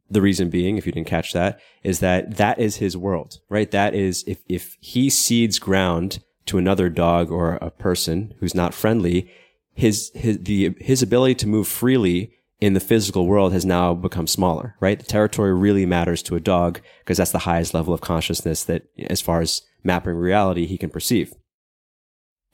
The 0.10 0.22
reason 0.22 0.50
being, 0.50 0.78
if 0.78 0.86
you 0.86 0.92
didn't 0.92 1.08
catch 1.08 1.34
that, 1.34 1.60
is 1.84 2.00
that 2.00 2.38
that 2.38 2.58
is 2.58 2.78
his 2.78 2.98
world, 2.98 3.40
right? 3.48 3.70
That 3.70 3.94
is, 3.94 4.24
if, 4.26 4.40
if 4.50 4.76
he 4.82 5.10
cedes 5.10 5.60
ground 5.60 6.20
to 6.48 6.58
another 6.58 6.90
dog 6.90 7.30
or 7.30 7.56
a 7.56 7.70
person 7.70 8.34
who's 8.40 8.56
not 8.56 8.74
friendly, 8.74 9.30
his, 9.76 10.12
his, 10.16 10.40
the, 10.40 10.76
his 10.80 11.04
ability 11.04 11.36
to 11.36 11.48
move 11.48 11.68
freely 11.68 12.34
in 12.60 12.74
the 12.74 12.80
physical 12.80 13.28
world 13.28 13.54
has 13.54 13.66
now 13.66 13.94
become 13.94 14.26
smaller, 14.26 14.76
right? 14.80 14.98
The 14.98 15.06
territory 15.06 15.54
really 15.54 15.86
matters 15.86 16.24
to 16.24 16.36
a 16.36 16.40
dog 16.40 16.82
because 17.00 17.20
that's 17.20 17.32
the 17.32 17.40
highest 17.40 17.76
level 17.76 17.94
of 17.94 18.02
consciousness 18.02 18.64
that, 18.64 18.88
as 19.10 19.22
far 19.22 19.42
as 19.42 19.62
mapping 19.84 20.16
reality, 20.16 20.66
he 20.66 20.78
can 20.78 20.90
perceive. 20.90 21.34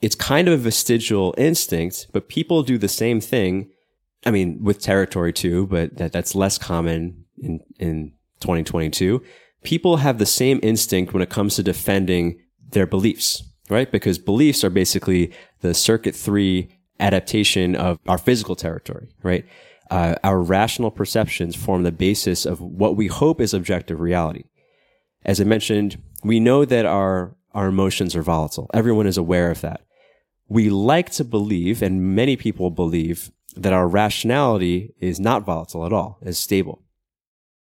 It's 0.00 0.14
kind 0.14 0.48
of 0.48 0.54
a 0.54 0.62
vestigial 0.62 1.34
instinct, 1.38 2.08
but 2.12 2.28
people 2.28 2.62
do 2.62 2.78
the 2.78 2.88
same 2.88 3.20
thing. 3.20 3.70
I 4.26 4.30
mean, 4.30 4.62
with 4.62 4.80
territory 4.80 5.32
too, 5.32 5.66
but 5.66 5.96
that, 5.96 6.12
that's 6.12 6.34
less 6.34 6.58
common 6.58 7.24
in, 7.38 7.60
in 7.78 8.12
2022. 8.40 9.22
People 9.62 9.98
have 9.98 10.18
the 10.18 10.26
same 10.26 10.60
instinct 10.62 11.12
when 11.12 11.22
it 11.22 11.30
comes 11.30 11.56
to 11.56 11.62
defending 11.62 12.38
their 12.70 12.86
beliefs, 12.86 13.42
right? 13.70 13.90
Because 13.90 14.18
beliefs 14.18 14.62
are 14.62 14.70
basically 14.70 15.32
the 15.60 15.72
circuit 15.74 16.14
three 16.14 16.68
adaptation 17.00 17.74
of 17.74 17.98
our 18.06 18.18
physical 18.18 18.56
territory, 18.56 19.08
right? 19.22 19.44
uh, 19.90 20.14
our 20.24 20.42
rational 20.42 20.90
perceptions 20.90 21.54
form 21.54 21.82
the 21.82 21.92
basis 21.92 22.46
of 22.46 22.60
what 22.60 22.96
we 22.96 23.06
hope 23.06 23.40
is 23.40 23.52
objective 23.52 24.00
reality. 24.00 24.44
As 25.24 25.40
I 25.40 25.44
mentioned, 25.44 26.02
we 26.22 26.40
know 26.40 26.64
that 26.64 26.86
our, 26.86 27.36
our 27.54 27.68
emotions 27.68 28.14
are 28.16 28.22
volatile. 28.22 28.68
Everyone 28.74 29.06
is 29.06 29.16
aware 29.16 29.50
of 29.50 29.60
that. 29.60 29.82
We 30.48 30.68
like 30.68 31.10
to 31.12 31.24
believe, 31.24 31.82
and 31.82 32.14
many 32.14 32.36
people 32.36 32.70
believe, 32.70 33.30
that 33.56 33.72
our 33.72 33.88
rationality 33.88 34.94
is 35.00 35.20
not 35.20 35.44
volatile 35.44 35.86
at 35.86 35.92
all, 35.92 36.18
is 36.22 36.38
stable. 36.38 36.82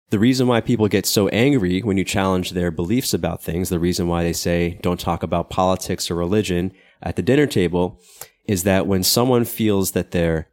The 0.09 0.19
reason 0.19 0.47
why 0.47 0.61
people 0.61 0.87
get 0.87 1.05
so 1.05 1.27
angry 1.29 1.81
when 1.81 1.97
you 1.97 2.05
challenge 2.05 2.51
their 2.51 2.71
beliefs 2.71 3.13
about 3.13 3.43
things, 3.43 3.69
the 3.69 3.79
reason 3.79 4.07
why 4.07 4.23
they 4.23 4.33
say 4.33 4.79
don't 4.81 4.99
talk 4.99 5.23
about 5.23 5.49
politics 5.49 6.09
or 6.09 6.15
religion 6.15 6.71
at 7.01 7.15
the 7.15 7.21
dinner 7.21 7.47
table, 7.47 7.99
is 8.45 8.63
that 8.63 8.87
when 8.87 9.03
someone 9.03 9.43
feels 9.43 9.91
that 9.91 10.11
their 10.11 10.49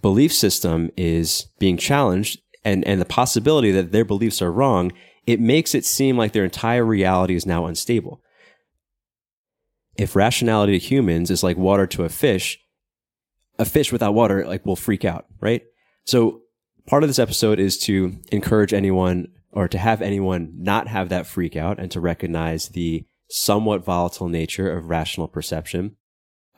belief 0.00 0.32
system 0.32 0.90
is 0.96 1.46
being 1.60 1.76
challenged 1.76 2.40
and, 2.64 2.84
and 2.84 3.00
the 3.00 3.04
possibility 3.06 3.70
that 3.70 3.92
their 3.92 4.04
beliefs 4.04 4.42
are 4.42 4.50
wrong, 4.50 4.92
it 5.26 5.40
makes 5.40 5.74
it 5.74 5.84
seem 5.84 6.16
like 6.16 6.32
their 6.32 6.44
entire 6.44 6.84
reality 6.84 7.36
is 7.36 7.46
now 7.46 7.66
unstable. 7.66 8.20
If 9.96 10.16
rationality 10.16 10.78
to 10.78 10.84
humans 10.84 11.30
is 11.30 11.42
like 11.42 11.56
water 11.56 11.86
to 11.88 12.04
a 12.04 12.08
fish, 12.08 12.58
a 13.58 13.64
fish 13.64 13.92
without 13.92 14.14
water 14.14 14.46
like 14.46 14.64
will 14.64 14.76
freak 14.76 15.04
out, 15.04 15.26
right? 15.40 15.62
So 16.04 16.42
part 16.86 17.02
of 17.02 17.08
this 17.08 17.18
episode 17.18 17.58
is 17.58 17.78
to 17.80 18.18
encourage 18.30 18.72
anyone 18.72 19.28
or 19.50 19.68
to 19.68 19.78
have 19.78 20.00
anyone 20.00 20.52
not 20.56 20.88
have 20.88 21.10
that 21.10 21.26
freak 21.26 21.56
out 21.56 21.78
and 21.78 21.90
to 21.90 22.00
recognize 22.00 22.70
the 22.70 23.04
somewhat 23.28 23.84
volatile 23.84 24.28
nature 24.28 24.70
of 24.70 24.88
rational 24.88 25.28
perception 25.28 25.96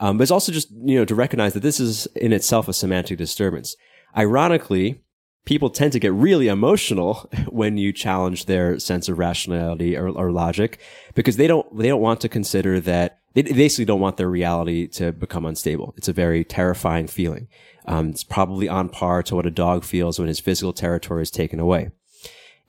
um, 0.00 0.18
but 0.18 0.22
it's 0.22 0.30
also 0.30 0.52
just, 0.52 0.70
you 0.70 0.96
know, 0.96 1.04
to 1.04 1.14
recognize 1.14 1.54
that 1.54 1.62
this 1.62 1.78
is 1.78 2.06
in 2.16 2.32
itself 2.32 2.68
a 2.68 2.72
semantic 2.72 3.18
disturbance. 3.18 3.76
Ironically, 4.16 5.02
people 5.44 5.70
tend 5.70 5.92
to 5.92 6.00
get 6.00 6.12
really 6.12 6.48
emotional 6.48 7.30
when 7.48 7.76
you 7.76 7.92
challenge 7.92 8.46
their 8.46 8.78
sense 8.78 9.08
of 9.08 9.18
rationality 9.18 9.96
or, 9.96 10.08
or 10.08 10.30
logic 10.30 10.80
because 11.14 11.36
they 11.36 11.46
don't, 11.46 11.76
they 11.76 11.88
don't 11.88 12.00
want 12.00 12.20
to 12.20 12.28
consider 12.28 12.80
that 12.80 13.18
they 13.34 13.42
basically 13.42 13.84
don't 13.84 14.00
want 14.00 14.16
their 14.16 14.30
reality 14.30 14.86
to 14.86 15.12
become 15.12 15.44
unstable. 15.44 15.92
It's 15.96 16.08
a 16.08 16.12
very 16.12 16.44
terrifying 16.44 17.08
feeling. 17.08 17.48
Um, 17.86 18.10
it's 18.10 18.22
probably 18.22 18.68
on 18.68 18.88
par 18.88 19.22
to 19.24 19.34
what 19.34 19.46
a 19.46 19.50
dog 19.50 19.84
feels 19.84 20.18
when 20.18 20.28
his 20.28 20.40
physical 20.40 20.72
territory 20.72 21.22
is 21.22 21.30
taken 21.30 21.58
away. 21.58 21.90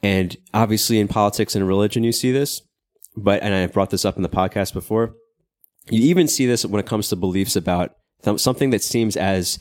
And 0.01 0.35
obviously 0.53 0.99
in 0.99 1.07
politics 1.07 1.55
and 1.55 1.67
religion, 1.67 2.03
you 2.03 2.11
see 2.11 2.31
this, 2.31 2.61
but, 3.15 3.41
and 3.43 3.53
I've 3.53 3.73
brought 3.73 3.91
this 3.91 4.05
up 4.05 4.17
in 4.17 4.23
the 4.23 4.29
podcast 4.29 4.73
before 4.73 5.15
you 5.89 6.01
even 6.09 6.27
see 6.27 6.45
this 6.45 6.65
when 6.65 6.79
it 6.79 6.87
comes 6.87 7.09
to 7.09 7.15
beliefs 7.15 7.55
about 7.55 7.95
th- 8.23 8.39
something 8.39 8.71
that 8.71 8.83
seems 8.83 9.15
as 9.15 9.59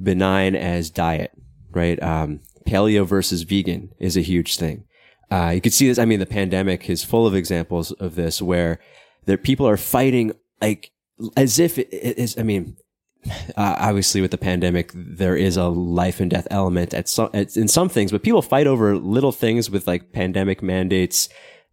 benign 0.00 0.56
as 0.56 0.90
diet, 0.90 1.32
right? 1.74 2.02
Um, 2.02 2.40
paleo 2.66 3.06
versus 3.06 3.42
vegan 3.42 3.90
is 3.98 4.16
a 4.16 4.20
huge 4.22 4.56
thing. 4.56 4.84
Uh, 5.30 5.52
you 5.54 5.60
could 5.60 5.72
see 5.72 5.88
this. 5.88 5.98
I 5.98 6.04
mean, 6.04 6.20
the 6.20 6.26
pandemic 6.26 6.88
is 6.88 7.04
full 7.04 7.26
of 7.26 7.34
examples 7.34 7.92
of 7.92 8.14
this 8.14 8.40
where 8.40 8.78
there 9.24 9.36
people 9.36 9.66
are 9.66 9.76
fighting 9.76 10.32
like 10.60 10.90
as 11.36 11.58
if 11.58 11.78
it 11.78 11.88
is. 11.92 12.38
I 12.38 12.42
mean, 12.42 12.76
uh, 13.56 13.76
obviously 13.78 14.20
with 14.20 14.30
the 14.30 14.38
pandemic, 14.38 14.92
there 14.94 15.36
is 15.36 15.56
a 15.56 15.68
life 15.68 16.20
and 16.20 16.30
death 16.30 16.46
element 16.50 16.94
at 16.94 17.08
some, 17.08 17.30
at, 17.34 17.56
in 17.56 17.68
some 17.68 17.88
things, 17.88 18.12
but 18.12 18.22
people 18.22 18.42
fight 18.42 18.66
over 18.66 18.96
little 18.96 19.32
things 19.32 19.70
with 19.70 19.86
like 19.86 20.12
pandemic 20.12 20.62
mandates 20.62 21.28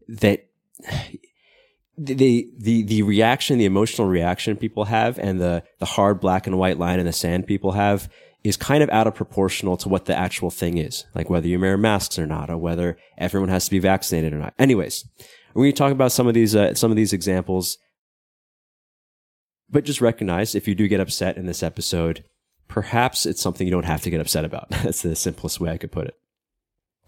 that 0.08 0.48
the 1.98 2.50
the 2.58 2.84
the 2.84 3.04
reaction, 3.04 3.58
the 3.58 3.66
emotional 3.66 4.08
reaction 4.08 4.56
people 4.58 4.86
have, 4.86 5.20
and 5.20 5.40
the 5.40 5.64
the 5.80 5.86
hard 5.86 6.20
black 6.20 6.48
and 6.48 6.58
white 6.58 6.80
line 6.80 7.00
in 7.00 7.06
the 7.06 7.14
sand 7.14 7.46
people 7.46 7.74
have 7.74 8.10
is 8.44 8.58
kind 8.58 8.82
of 8.82 8.90
out 8.90 9.08
of 9.08 9.14
proportional 9.14 9.78
to 9.78 9.90
what 9.90 10.06
the 10.06 10.18
actual 10.18 10.50
thing 10.50 10.78
is, 10.78 11.06
like 11.14 11.30
whether 11.30 11.48
you 11.48 11.60
wear 11.60 11.78
masks 11.78 12.18
or 12.18 12.26
not, 12.26 12.50
or 12.50 12.58
whether 12.58 12.98
everyone 13.18 13.50
has 13.50 13.66
to 13.66 13.72
be 13.72 13.80
vaccinated 13.80 14.34
or 14.34 14.38
not. 14.38 14.54
Anyways, 14.58 15.06
we're 15.54 15.72
talk 15.72 15.92
about 15.92 16.12
some 16.12 16.28
of 16.28 16.34
these 16.34 16.56
uh, 16.56 16.74
some 16.74 16.92
of 16.92 16.98
these 16.98 17.14
examples, 17.14 17.78
but 19.70 19.84
just 19.84 20.02
recognize 20.02 20.56
if 20.56 20.68
you 20.68 20.76
do 20.76 20.88
get 20.88 21.00
upset 21.00 21.38
in 21.38 21.46
this 21.46 21.62
episode, 21.62 22.24
perhaps 22.68 23.26
it's 23.26 23.42
something 23.42 23.68
you 23.68 23.72
don't 23.72 23.86
have 23.86 24.02
to 24.02 24.10
get 24.10 24.22
upset 24.22 24.46
about. 24.46 24.70
That's 24.84 25.02
the 25.02 25.16
simplest 25.16 25.60
way 25.60 25.72
I 25.72 25.78
could 25.78 25.92
put 25.92 26.08
it. 26.08 26.16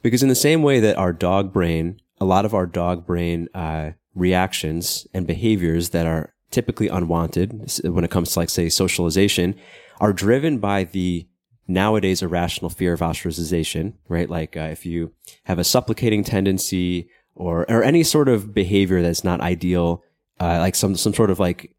Because 0.01 0.21
in 0.21 0.29
the 0.29 0.35
same 0.35 0.61
way 0.61 0.79
that 0.81 0.97
our 0.97 1.13
dog 1.13 1.53
brain, 1.53 1.99
a 2.19 2.25
lot 2.25 2.45
of 2.45 2.53
our 2.53 2.65
dog 2.65 3.07
brain 3.07 3.47
uh, 3.55 3.91
reactions 4.13 5.07
and 5.13 5.25
behaviors 5.25 5.89
that 5.89 6.05
are 6.05 6.33
typically 6.51 6.87
unwanted 6.87 7.71
when 7.83 8.03
it 8.03 8.11
comes 8.11 8.33
to 8.33 8.39
like 8.39 8.49
say 8.49 8.69
socialization 8.69 9.55
are 9.99 10.13
driven 10.13 10.59
by 10.59 10.83
the 10.83 11.27
nowadays 11.67 12.21
irrational 12.21 12.69
fear 12.69 12.93
of 12.93 12.99
ostracization, 12.99 13.93
right? 14.07 14.29
Like 14.29 14.57
uh, 14.57 14.69
if 14.71 14.85
you 14.85 15.13
have 15.45 15.59
a 15.59 15.63
supplicating 15.63 16.23
tendency 16.23 17.09
or 17.35 17.69
or 17.69 17.83
any 17.83 18.03
sort 18.03 18.29
of 18.29 18.53
behavior 18.53 19.01
that's 19.01 19.23
not 19.23 19.41
ideal, 19.41 20.03
uh, 20.39 20.59
like 20.59 20.75
some 20.75 20.95
some 20.95 21.13
sort 21.13 21.29
of 21.29 21.39
like 21.39 21.75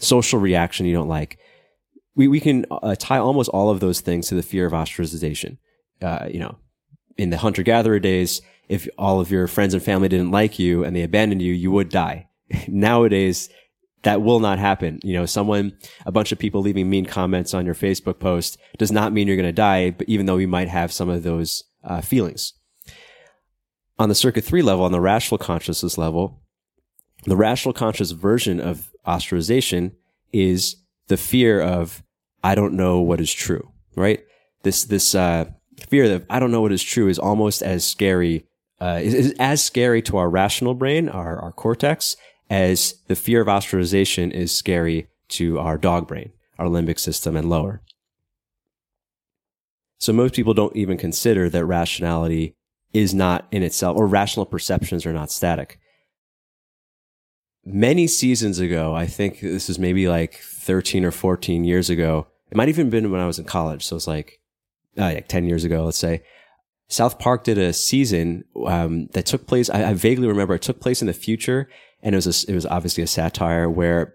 social 0.00 0.38
reaction 0.38 0.86
you 0.86 0.94
don't 0.94 1.08
like, 1.08 1.38
we 2.14 2.28
we 2.28 2.40
can 2.40 2.66
uh, 2.70 2.94
tie 2.98 3.18
almost 3.18 3.50
all 3.50 3.70
of 3.70 3.80
those 3.80 4.00
things 4.00 4.28
to 4.28 4.34
the 4.34 4.42
fear 4.42 4.66
of 4.66 4.72
ostracization. 4.72 5.58
Uh, 6.02 6.26
you 6.30 6.40
know, 6.40 6.58
in 7.16 7.30
the 7.30 7.38
hunter 7.38 7.62
gatherer 7.62 8.00
days, 8.00 8.42
if 8.68 8.88
all 8.98 9.20
of 9.20 9.30
your 9.30 9.46
friends 9.46 9.74
and 9.74 9.82
family 9.82 10.08
didn't 10.08 10.30
like 10.30 10.58
you 10.58 10.84
and 10.84 10.94
they 10.94 11.02
abandoned 11.02 11.42
you, 11.42 11.52
you 11.52 11.70
would 11.70 11.88
die. 11.88 12.28
Nowadays, 12.68 13.48
that 14.04 14.22
will 14.22 14.40
not 14.40 14.58
happen. 14.58 15.00
You 15.02 15.14
know, 15.14 15.26
someone, 15.26 15.76
a 16.06 16.12
bunch 16.12 16.32
of 16.32 16.38
people 16.38 16.60
leaving 16.60 16.88
mean 16.88 17.04
comments 17.04 17.52
on 17.52 17.66
your 17.66 17.74
Facebook 17.74 18.18
post 18.18 18.58
does 18.78 18.92
not 18.92 19.12
mean 19.12 19.26
you're 19.26 19.36
going 19.36 19.48
to 19.48 19.52
die, 19.52 19.90
but 19.90 20.08
even 20.08 20.26
though 20.26 20.36
you 20.36 20.48
might 20.48 20.68
have 20.68 20.92
some 20.92 21.08
of 21.08 21.22
those 21.22 21.64
uh, 21.82 22.00
feelings. 22.00 22.54
On 23.98 24.08
the 24.08 24.14
circuit 24.14 24.44
three 24.44 24.62
level, 24.62 24.84
on 24.84 24.92
the 24.92 25.00
rational 25.00 25.38
consciousness 25.38 25.98
level, 25.98 26.42
the 27.24 27.36
rational 27.36 27.72
conscious 27.72 28.10
version 28.10 28.60
of 28.60 28.90
ostracization 29.06 29.92
is 30.32 30.76
the 31.08 31.16
fear 31.16 31.60
of, 31.60 32.02
I 32.42 32.54
don't 32.54 32.74
know 32.74 33.00
what 33.00 33.20
is 33.20 33.32
true, 33.32 33.72
right? 33.96 34.20
This, 34.62 34.84
this, 34.84 35.14
uh, 35.14 35.46
fear 35.88 36.08
that 36.08 36.24
I 36.30 36.38
don't 36.38 36.50
know 36.50 36.60
what 36.60 36.72
is 36.72 36.82
true 36.82 37.08
is 37.08 37.18
almost 37.18 37.62
as 37.62 37.86
scary 37.86 38.46
uh, 38.80 39.00
is, 39.02 39.14
is, 39.14 39.34
as 39.38 39.64
scary 39.64 40.02
to 40.02 40.16
our 40.16 40.28
rational 40.28 40.74
brain, 40.74 41.08
our, 41.08 41.38
our 41.38 41.52
cortex, 41.52 42.16
as 42.50 42.94
the 43.06 43.16
fear 43.16 43.40
of 43.40 43.48
ostracization 43.48 44.30
is 44.30 44.52
scary 44.52 45.08
to 45.28 45.58
our 45.58 45.78
dog 45.78 46.06
brain, 46.06 46.32
our 46.58 46.66
limbic 46.66 46.98
system, 46.98 47.36
and 47.36 47.48
lower. 47.48 47.80
So 49.98 50.12
most 50.12 50.34
people 50.34 50.54
don't 50.54 50.76
even 50.76 50.98
consider 50.98 51.48
that 51.48 51.64
rationality 51.64 52.54
is 52.92 53.14
not 53.14 53.46
in 53.50 53.62
itself, 53.62 53.96
or 53.96 54.06
rational 54.06 54.46
perceptions 54.46 55.06
are 55.06 55.12
not 55.12 55.30
static. 55.30 55.78
Many 57.64 58.06
seasons 58.06 58.60
ago, 58.60 58.94
I 58.94 59.06
think 59.06 59.40
this 59.40 59.70
is 59.70 59.78
maybe 59.78 60.06
like 60.06 60.34
13 60.34 61.04
or 61.04 61.10
14 61.10 61.64
years 61.64 61.88
ago. 61.88 62.26
It 62.50 62.56
might 62.56 62.68
even 62.68 62.90
been 62.90 63.10
when 63.10 63.20
I 63.20 63.26
was 63.26 63.38
in 63.38 63.46
college. 63.46 63.84
So 63.84 63.96
it's 63.96 64.06
like, 64.06 64.40
uh, 64.98 65.04
like 65.04 65.28
10 65.28 65.46
years 65.46 65.64
ago, 65.64 65.84
let's 65.84 65.98
say. 65.98 66.22
South 66.88 67.18
Park 67.18 67.44
did 67.44 67.58
a 67.58 67.72
season 67.72 68.44
um, 68.66 69.06
that 69.12 69.26
took 69.26 69.46
place. 69.46 69.70
I, 69.70 69.90
I, 69.90 69.94
vaguely 69.94 70.28
remember 70.28 70.54
it 70.54 70.62
took 70.62 70.80
place 70.80 71.00
in 71.00 71.06
the 71.06 71.14
future, 71.14 71.68
and 72.02 72.14
it 72.14 72.18
was 72.18 72.44
a, 72.44 72.52
it 72.52 72.54
was 72.54 72.66
obviously 72.66 73.02
a 73.02 73.06
satire 73.06 73.68
where 73.70 74.14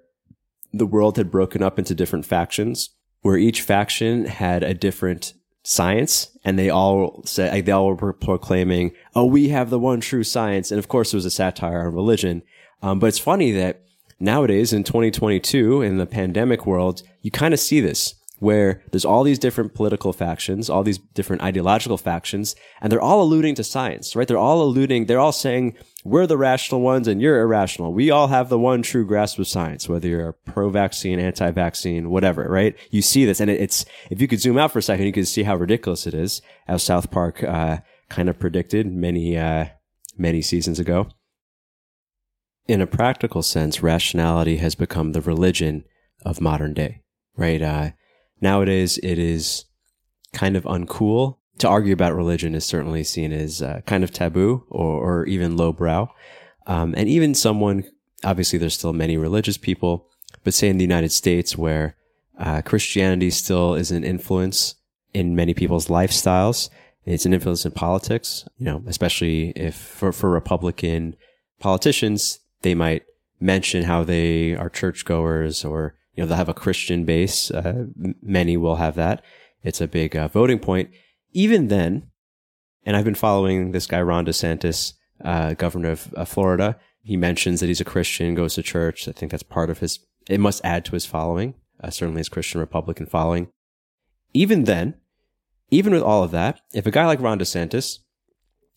the 0.72 0.86
world 0.86 1.18
had 1.18 1.32
broken 1.32 1.64
up 1.64 1.80
into 1.80 1.96
different 1.96 2.26
factions 2.26 2.90
where 3.22 3.38
each 3.38 3.62
faction 3.62 4.26
had 4.26 4.64
a 4.64 4.74
different 4.74 5.34
science 5.64 6.38
and 6.46 6.58
they 6.58 6.70
all 6.70 7.22
said 7.26 7.66
they 7.66 7.72
all 7.72 7.94
were 7.94 8.14
proclaiming 8.14 8.92
oh 9.14 9.26
we 9.26 9.50
have 9.50 9.70
the 9.70 9.78
one 9.78 10.00
true 10.00 10.24
science 10.24 10.72
and 10.72 10.80
of 10.80 10.88
course 10.88 11.14
it 11.14 11.18
was 11.18 11.26
a 11.26 11.32
satire 11.32 11.86
on 11.86 11.94
religion 11.94 12.42
um, 12.82 12.98
but 12.98 13.08
it's 13.08 13.20
funny 13.20 13.52
that 13.52 13.84
nowadays 14.22 14.72
in 14.72 14.86
2022 14.86 15.82
in 15.82 15.98
the 15.98 16.06
pandemic 16.06 16.66
world 16.66 17.04
you 17.22 17.30
kind 17.30 17.54
of 17.54 17.60
see 17.60 17.82
this 17.82 18.16
where 18.40 18.82
there's 18.92 19.06
all 19.06 19.24
these 19.24 19.40
different 19.40 19.74
political 19.74 20.14
factions, 20.14 20.70
all 20.70 20.84
these 20.84 20.98
different 20.98 21.42
ideological 21.42 21.98
factions, 21.98 22.56
and 22.82 22.92
they're 22.92 23.02
all 23.02 23.22
alluding 23.22 23.56
to 23.56 23.64
science, 23.64 24.16
right? 24.16 24.28
They're 24.28 24.38
all 24.38 24.62
alluding, 24.62 25.06
they're 25.06 25.20
all 25.20 25.32
saying, 25.32 25.76
we're 26.06 26.26
the 26.26 26.38
rational 26.38 26.82
ones 26.82 27.08
and 27.08 27.22
you're 27.22 27.42
irrational. 27.42 27.94
We 27.94 28.10
all 28.10 28.28
have 28.28 28.48
the 28.48 28.58
one 28.58 28.82
true 28.82 29.06
grasp 29.06 29.38
of 29.40 29.48
science, 29.48 29.90
whether 29.90 30.08
you're 30.08 30.34
pro-vaccine, 30.34 31.20
anti-vaccine, 31.20 32.10
whatever, 32.10 32.46
right? 32.50 32.78
You 32.90 33.02
see 33.02 33.26
this, 33.26 33.42
and 33.42 33.52
it's, 33.52 33.86
if 34.10 34.22
you 34.22 34.28
could 34.28 34.40
zoom 34.40 34.58
out 34.58 34.72
for 34.72 34.80
a 34.80 34.82
second, 34.84 35.06
you 35.06 35.12
could 35.12 35.28
see 35.28 35.44
how 35.44 35.56
ridiculous 35.56 36.08
it 36.08 36.14
is, 36.14 36.42
as 36.68 36.82
South 36.82 37.12
Park, 37.12 37.44
uh, 37.44 37.80
kind 38.10 38.30
of 38.30 38.40
predicted 38.40 38.88
many, 38.88 39.38
uh, 39.38 39.66
many 40.18 40.42
seasons 40.42 40.80
ago. 40.80 41.10
In 42.68 42.82
a 42.82 42.88
practical 42.88 43.42
sense, 43.42 43.84
rationality 43.84 44.58
has 44.58 44.76
become 44.76 45.12
the 45.12 45.22
religion 45.22 45.84
of 46.24 46.40
modern 46.40 46.74
day, 46.74 47.02
right? 47.36 47.62
Uh, 47.62 47.92
Nowadays, 48.42 48.98
it 49.00 49.20
is 49.20 49.66
kind 50.34 50.56
of 50.56 50.64
uncool 50.64 51.38
to 51.60 51.68
argue 51.68 51.94
about 51.94 52.16
religion 52.16 52.56
is 52.56 52.66
certainly 52.66 53.04
seen 53.04 53.32
as 53.34 53.62
uh, 53.62 53.82
kind 53.86 54.04
of 54.04 54.12
taboo 54.12 54.66
or, 54.70 55.22
or 55.22 55.26
even 55.26 55.58
lowbrow. 55.58 56.10
Um, 56.68 56.94
and 56.98 57.10
even 57.10 57.36
someone, 57.36 57.84
obviously, 58.24 58.58
there's 58.58 58.76
still 58.76 58.94
many 58.94 59.18
religious 59.18 59.58
people, 59.58 60.08
but 60.44 60.54
say 60.54 60.70
in 60.70 60.78
the 60.78 60.84
United 60.84 61.12
States 61.12 61.58
where 61.58 61.96
uh, 62.38 62.62
Christianity 62.62 63.30
still 63.30 63.76
is 63.76 63.92
an 63.92 64.04
influence 64.04 64.76
in 65.14 65.36
many 65.36 65.54
people's 65.54 65.88
lifestyles. 65.88 66.70
It's 67.06 67.26
an 67.26 67.34
influence 67.34 67.66
in 67.66 67.72
politics, 67.72 68.48
you 68.58 68.66
know, 68.66 68.84
especially 68.88 69.50
if 69.56 69.76
for, 69.76 70.12
for 70.12 70.30
Republican 70.30 71.16
politicians, 71.60 72.40
they 72.62 72.76
might 72.76 73.04
mention 73.40 73.84
how 73.84 74.04
they 74.04 74.56
are 74.56 74.70
churchgoers 74.70 75.66
or 75.66 75.96
you 76.20 76.26
know, 76.26 76.28
they'll 76.28 76.38
have 76.38 76.50
a 76.50 76.54
Christian 76.54 77.06
base. 77.06 77.50
Uh, 77.50 77.86
many 78.22 78.58
will 78.58 78.76
have 78.76 78.96
that. 78.96 79.24
It's 79.64 79.80
a 79.80 79.88
big 79.88 80.18
uh, 80.18 80.28
voting 80.28 80.60
point. 80.60 80.90
Even 81.32 81.70
then, 81.70 82.10
and 82.86 82.98
I've 82.98 83.06
been 83.06 83.16
following 83.16 83.72
this 83.72 83.88
guy, 83.88 84.02
Ron 84.02 84.26
DeSantis, 84.26 84.96
uh, 85.24 85.54
governor 85.54 85.92
of 85.92 86.28
Florida. 86.28 86.78
He 87.04 87.16
mentions 87.16 87.62
that 87.62 87.68
he's 87.68 87.80
a 87.80 87.86
Christian, 87.86 88.36
goes 88.36 88.56
to 88.56 88.62
church. 88.62 89.08
I 89.08 89.14
think 89.14 89.32
that's 89.32 89.44
part 89.44 89.70
of 89.70 89.80
his, 89.80 90.00
it 90.28 90.42
must 90.42 90.60
add 90.66 90.84
to 90.86 90.92
his 90.92 91.06
following, 91.06 91.54
uh, 91.82 91.90
certainly 91.90 92.20
his 92.20 92.28
Christian 92.28 92.60
Republican 92.60 93.06
following. 93.06 93.48
Even 94.34 94.66
then, 94.66 94.96
even 95.72 95.94
with 95.94 96.04
all 96.04 96.26
of 96.26 96.32
that, 96.32 96.60
if 96.74 96.86
a 96.86 96.92
guy 96.92 97.06
like 97.06 97.22
Ron 97.22 97.40
DeSantis 97.40 98.00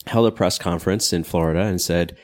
held 0.07 0.29
a 0.29 0.31
press 0.31 0.61
conference 0.61 1.13
in 1.13 1.25
Florida 1.25 1.63
and 1.63 1.81
said, 1.81 2.17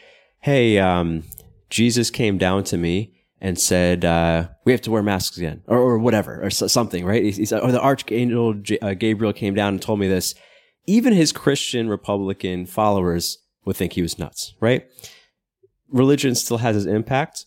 Hey, 0.42 0.78
um, 0.78 1.24
Jesus 1.70 2.08
came 2.08 2.38
down 2.38 2.62
to 2.64 2.76
me 2.76 3.17
and 3.40 3.58
said, 3.58 4.04
uh, 4.04 4.48
we 4.64 4.72
have 4.72 4.80
to 4.82 4.90
wear 4.90 5.02
masks 5.02 5.36
again 5.36 5.62
or, 5.66 5.78
or 5.78 5.98
whatever 5.98 6.42
or 6.42 6.50
something, 6.50 7.04
right? 7.04 7.22
He, 7.22 7.44
said, 7.44 7.60
or 7.60 7.72
the 7.72 7.80
archangel 7.80 8.54
uh, 8.82 8.94
Gabriel 8.94 9.32
came 9.32 9.54
down 9.54 9.74
and 9.74 9.82
told 9.82 10.00
me 10.00 10.08
this. 10.08 10.34
Even 10.86 11.12
his 11.12 11.32
Christian 11.32 11.88
Republican 11.88 12.66
followers 12.66 13.38
would 13.64 13.76
think 13.76 13.92
he 13.92 14.02
was 14.02 14.18
nuts, 14.18 14.54
right? 14.60 14.86
Religion 15.88 16.34
still 16.34 16.58
has 16.58 16.76
its 16.76 16.86
impact. 16.86 17.46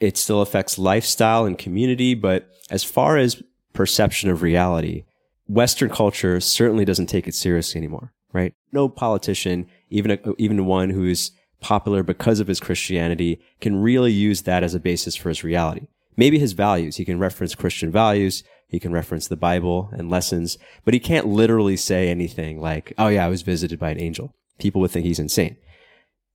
It 0.00 0.16
still 0.16 0.42
affects 0.42 0.78
lifestyle 0.78 1.44
and 1.46 1.56
community. 1.56 2.14
But 2.14 2.48
as 2.70 2.84
far 2.84 3.16
as 3.16 3.42
perception 3.72 4.30
of 4.30 4.42
reality, 4.42 5.04
Western 5.46 5.90
culture 5.90 6.40
certainly 6.40 6.84
doesn't 6.84 7.06
take 7.06 7.28
it 7.28 7.34
seriously 7.34 7.78
anymore, 7.78 8.12
right? 8.32 8.54
No 8.72 8.88
politician, 8.88 9.66
even, 9.88 10.10
a, 10.10 10.18
even 10.38 10.66
one 10.66 10.90
who's 10.90 11.32
popular 11.60 12.02
because 12.02 12.40
of 12.40 12.46
his 12.46 12.60
Christianity 12.60 13.40
can 13.60 13.80
really 13.80 14.12
use 14.12 14.42
that 14.42 14.62
as 14.62 14.74
a 14.74 14.80
basis 14.80 15.16
for 15.16 15.28
his 15.28 15.44
reality. 15.44 15.86
Maybe 16.16 16.38
his 16.38 16.52
values. 16.52 16.96
He 16.96 17.04
can 17.04 17.18
reference 17.18 17.54
Christian 17.54 17.90
values. 17.90 18.42
He 18.70 18.78
can 18.78 18.92
reference 18.92 19.26
the 19.26 19.36
Bible 19.36 19.90
and 19.92 20.08
lessons, 20.08 20.56
but 20.84 20.94
he 20.94 21.00
can't 21.00 21.26
literally 21.26 21.76
say 21.76 22.08
anything 22.08 22.60
like, 22.60 22.92
Oh 22.96 23.08
yeah, 23.08 23.26
I 23.26 23.28
was 23.28 23.42
visited 23.42 23.78
by 23.78 23.90
an 23.90 24.00
angel. 24.00 24.34
People 24.58 24.80
would 24.80 24.92
think 24.92 25.04
he's 25.04 25.18
insane. 25.18 25.56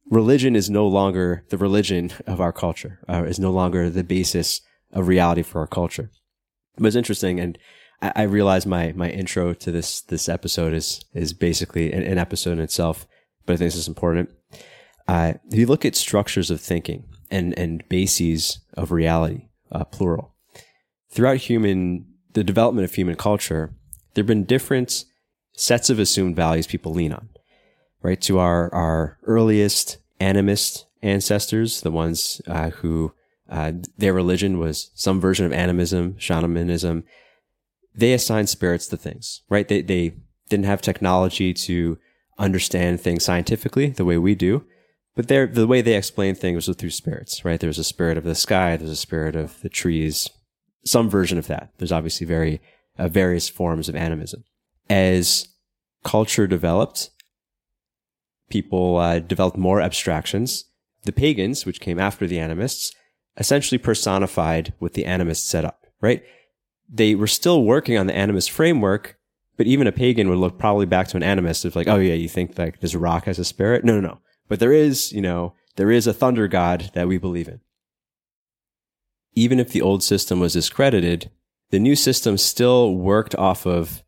Religion 0.10 0.56
is 0.56 0.70
no 0.70 0.86
longer 0.86 1.46
the 1.50 1.58
religion 1.58 2.12
of 2.28 2.42
our 2.42 2.52
culture, 2.52 3.00
uh, 3.08 3.24
is 3.24 3.40
no 3.40 3.52
longer 3.52 3.90
the 3.90 4.04
basis 4.04 4.62
of 4.92 5.08
reality 5.08 5.44
for 5.44 5.60
our 5.62 5.68
culture. 5.68 6.12
But 6.78 6.88
it's 6.88 6.96
interesting. 6.96 7.40
And 7.40 7.58
I, 8.02 8.12
I 8.16 8.22
realize 8.24 8.66
my, 8.66 8.92
my 8.92 9.10
intro 9.10 9.54
to 9.54 9.72
this, 9.72 10.02
this 10.02 10.28
episode 10.28 10.74
is, 10.74 11.04
is 11.14 11.34
basically 11.34 11.94
an, 11.94 12.04
an 12.04 12.18
episode 12.18 12.54
in 12.54 12.60
itself, 12.60 13.08
but 13.46 13.54
I 13.54 13.58
think 13.58 13.68
this 13.68 13.76
is 13.76 13.88
important. 13.88 14.30
Uh, 15.08 15.34
if 15.52 15.58
you 15.58 15.65
look 15.65 15.86
at 15.86 15.96
structures 15.96 16.50
of 16.50 16.60
thinking 16.60 17.06
and, 17.30 17.58
and 17.58 17.88
bases 17.89 18.60
of 18.74 18.91
reality, 18.91 19.48
uh, 19.72 19.84
plural, 19.84 20.34
throughout 21.10 21.38
human, 21.38 22.06
the 22.34 22.44
development 22.44 22.86
of 22.86 22.94
human 22.94 23.15
culture, 23.15 23.74
there 24.13 24.24
have 24.24 24.28
been 24.28 24.44
different 24.44 25.06
sets 25.54 25.89
of 25.89 26.00
assumed 26.00 26.36
values 26.36 26.68
people 26.68 26.94
lean 26.94 27.13
on, 27.13 27.30
right? 28.02 28.20
To 28.22 28.39
our, 28.39 28.74
our 28.74 29.18
earliest 29.24 29.98
animist 30.20 30.86
ancestors, 31.02 31.82
the 31.82 31.91
ones 31.91 32.41
uh, 32.48 32.72
who 32.72 33.13
uh, 33.50 33.74
their 33.98 34.13
religion 34.13 34.58
was 34.58 34.91
some 34.96 35.22
version 35.22 35.46
of 35.46 35.54
animism, 35.54 36.18
shamanism, 36.18 37.04
they 37.94 38.13
assigned 38.13 38.50
spirits 38.50 38.88
to 38.88 38.98
things, 38.98 39.41
right? 39.50 39.68
They, 39.68 39.82
they 39.82 40.15
didn't 40.50 40.65
have 40.65 40.82
technology 40.82 41.54
to 41.54 41.98
understand 42.38 43.00
things 43.00 43.24
scientifically 43.24 43.89
the 43.89 44.06
way 44.06 44.18
we 44.18 44.36
do. 44.36 44.65
But 45.15 45.30
the 45.30 45.67
way 45.67 45.82
they 45.82 45.95
explain 45.95 46.36
things 46.36 46.67
was 46.67 46.75
through 46.75 46.89
spirits, 46.89 47.45
right? 47.45 47.60
There's 47.60 47.80
a 47.80 47.86
spirit 47.86 48.17
of 48.17 48.25
the 48.25 48.36
sky, 48.36 48.75
there's 48.75 48.91
a 48.91 48.97
spirit 48.97 49.36
of 49.36 49.62
the 49.62 49.69
trees, 49.69 50.30
some 50.84 51.10
version 51.10 51.38
of 51.38 51.47
that. 51.47 51.71
There's 51.78 51.91
obviously 51.91 52.28
very 52.28 52.62
uh, 52.97 53.08
various 53.08 53.47
forms 53.47 53.88
of 53.88 53.95
animism. 53.95 54.43
As 54.89 55.47
culture 56.04 56.47
developed, 56.47 57.12
people 58.49 58.97
uh, 58.97 59.19
developed 59.19 59.58
more 59.58 59.82
abstractions. 59.82 60.65
The 61.04 61.13
pagans, 61.13 61.65
which 61.65 61.80
came 61.80 61.99
after 61.99 62.28
the 62.28 62.39
animists, 62.39 62.93
essentially 63.38 63.78
personified 63.78 64.73
what 64.80 64.93
the 64.93 65.06
animists 65.06 65.47
set 65.47 65.63
up, 65.63 65.86
right? 66.01 66.23
They 66.89 67.15
were 67.15 67.28
still 67.28 67.63
working 67.63 67.97
on 67.97 68.08
the 68.08 68.13
animist 68.13 68.49
framework, 68.49 69.17
but 69.56 69.65
even 69.65 69.88
a 69.88 69.91
pagan 69.91 70.30
would 70.30 70.38
look 70.39 70.60
probably 70.60 70.86
back 70.86 71.08
to 71.10 71.17
an 71.17 71.23
animist 71.23 71.63
of 71.63 71.75
like, 71.75 71.88
oh 71.88 71.97
yeah, 71.97 72.13
you 72.13 72.28
think 72.28 72.58
like 72.58 72.82
this 72.82 72.95
rock 72.95 73.25
has 73.25 73.39
a 73.39 73.45
spirit? 73.45 73.86
No, 73.86 73.99
no, 73.99 74.08
no. 74.08 74.19
But 74.48 74.60
there 74.60 74.74
is, 74.74 75.12
you 75.12 75.22
know, 75.22 75.54
there 75.76 75.92
is 75.92 76.08
a 76.08 76.14
thunder 76.14 76.48
god 76.48 76.92
that 76.94 77.08
we 77.08 77.18
believe 77.18 77.48
in. 77.48 77.60
Even 79.34 79.60
if 79.60 79.72
the 79.72 79.82
old 79.82 80.04
system 80.04 80.40
was 80.40 80.54
discredited, 80.54 81.30
the 81.72 81.80
new 81.80 81.96
system 81.96 82.38
still 82.38 82.96
worked 82.96 83.36
off 83.36 83.66
of 83.66 84.04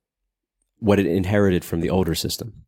what 0.80 1.00
it 1.00 1.06
inherited 1.06 1.66
from 1.66 1.82
the 1.82 1.90
older 1.90 2.16
system. 2.16 2.66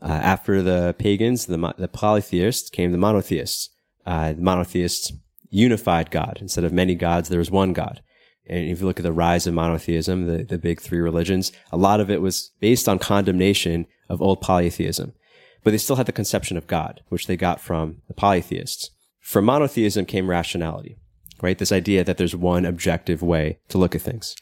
Uh, 0.00 0.06
after 0.08 0.62
the 0.62 0.94
pagans, 0.98 1.46
the, 1.46 1.74
the 1.78 1.88
polytheists 1.88 2.70
came 2.70 2.92
the 2.92 2.98
monotheists. 2.98 3.70
Uh, 4.04 4.32
the 4.32 4.42
monotheists 4.42 5.12
unified 5.48 6.10
God. 6.10 6.38
Instead 6.40 6.64
of 6.64 6.72
many 6.72 6.94
gods, 6.94 7.28
there 7.28 7.38
was 7.38 7.50
one 7.50 7.72
God. 7.72 8.02
And 8.46 8.68
if 8.68 8.80
you 8.80 8.86
look 8.86 8.98
at 8.98 9.04
the 9.04 9.12
rise 9.12 9.46
of 9.46 9.54
monotheism, 9.54 10.26
the, 10.26 10.42
the 10.42 10.58
big 10.58 10.80
three 10.80 10.98
religions, 10.98 11.52
a 11.70 11.76
lot 11.76 12.00
of 12.00 12.10
it 12.10 12.20
was 12.20 12.50
based 12.60 12.88
on 12.88 12.98
condemnation 12.98 13.86
of 14.08 14.20
old 14.20 14.40
polytheism 14.40 15.14
but 15.64 15.70
they 15.70 15.78
still 15.78 15.96
had 15.96 16.06
the 16.06 16.12
conception 16.12 16.56
of 16.56 16.66
God, 16.66 17.02
which 17.08 17.26
they 17.26 17.36
got 17.36 17.60
from 17.60 18.02
the 18.08 18.14
polytheists. 18.14 18.90
From 19.20 19.44
monotheism 19.44 20.06
came 20.06 20.28
rationality, 20.28 20.96
right? 21.40 21.58
This 21.58 21.72
idea 21.72 22.02
that 22.04 22.16
there's 22.16 22.34
one 22.34 22.64
objective 22.64 23.22
way 23.22 23.58
to 23.68 23.78
look 23.78 23.94
at 23.94 24.02
things. 24.02 24.34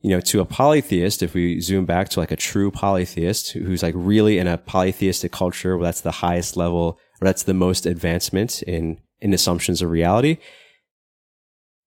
You 0.00 0.10
know, 0.10 0.20
to 0.20 0.40
a 0.40 0.44
polytheist, 0.44 1.22
if 1.22 1.32
we 1.32 1.60
zoom 1.60 1.86
back 1.86 2.08
to 2.10 2.20
like 2.20 2.32
a 2.32 2.36
true 2.36 2.70
polytheist 2.70 3.52
who's 3.52 3.82
like 3.82 3.94
really 3.96 4.38
in 4.38 4.46
a 4.46 4.58
polytheistic 4.58 5.32
culture 5.32 5.76
where 5.76 5.84
that's 5.84 6.00
the 6.00 6.10
highest 6.10 6.56
level 6.56 6.98
or 7.20 7.24
that's 7.24 7.44
the 7.44 7.54
most 7.54 7.86
advancement 7.86 8.62
in, 8.64 8.98
in 9.20 9.32
assumptions 9.32 9.80
of 9.80 9.90
reality, 9.90 10.38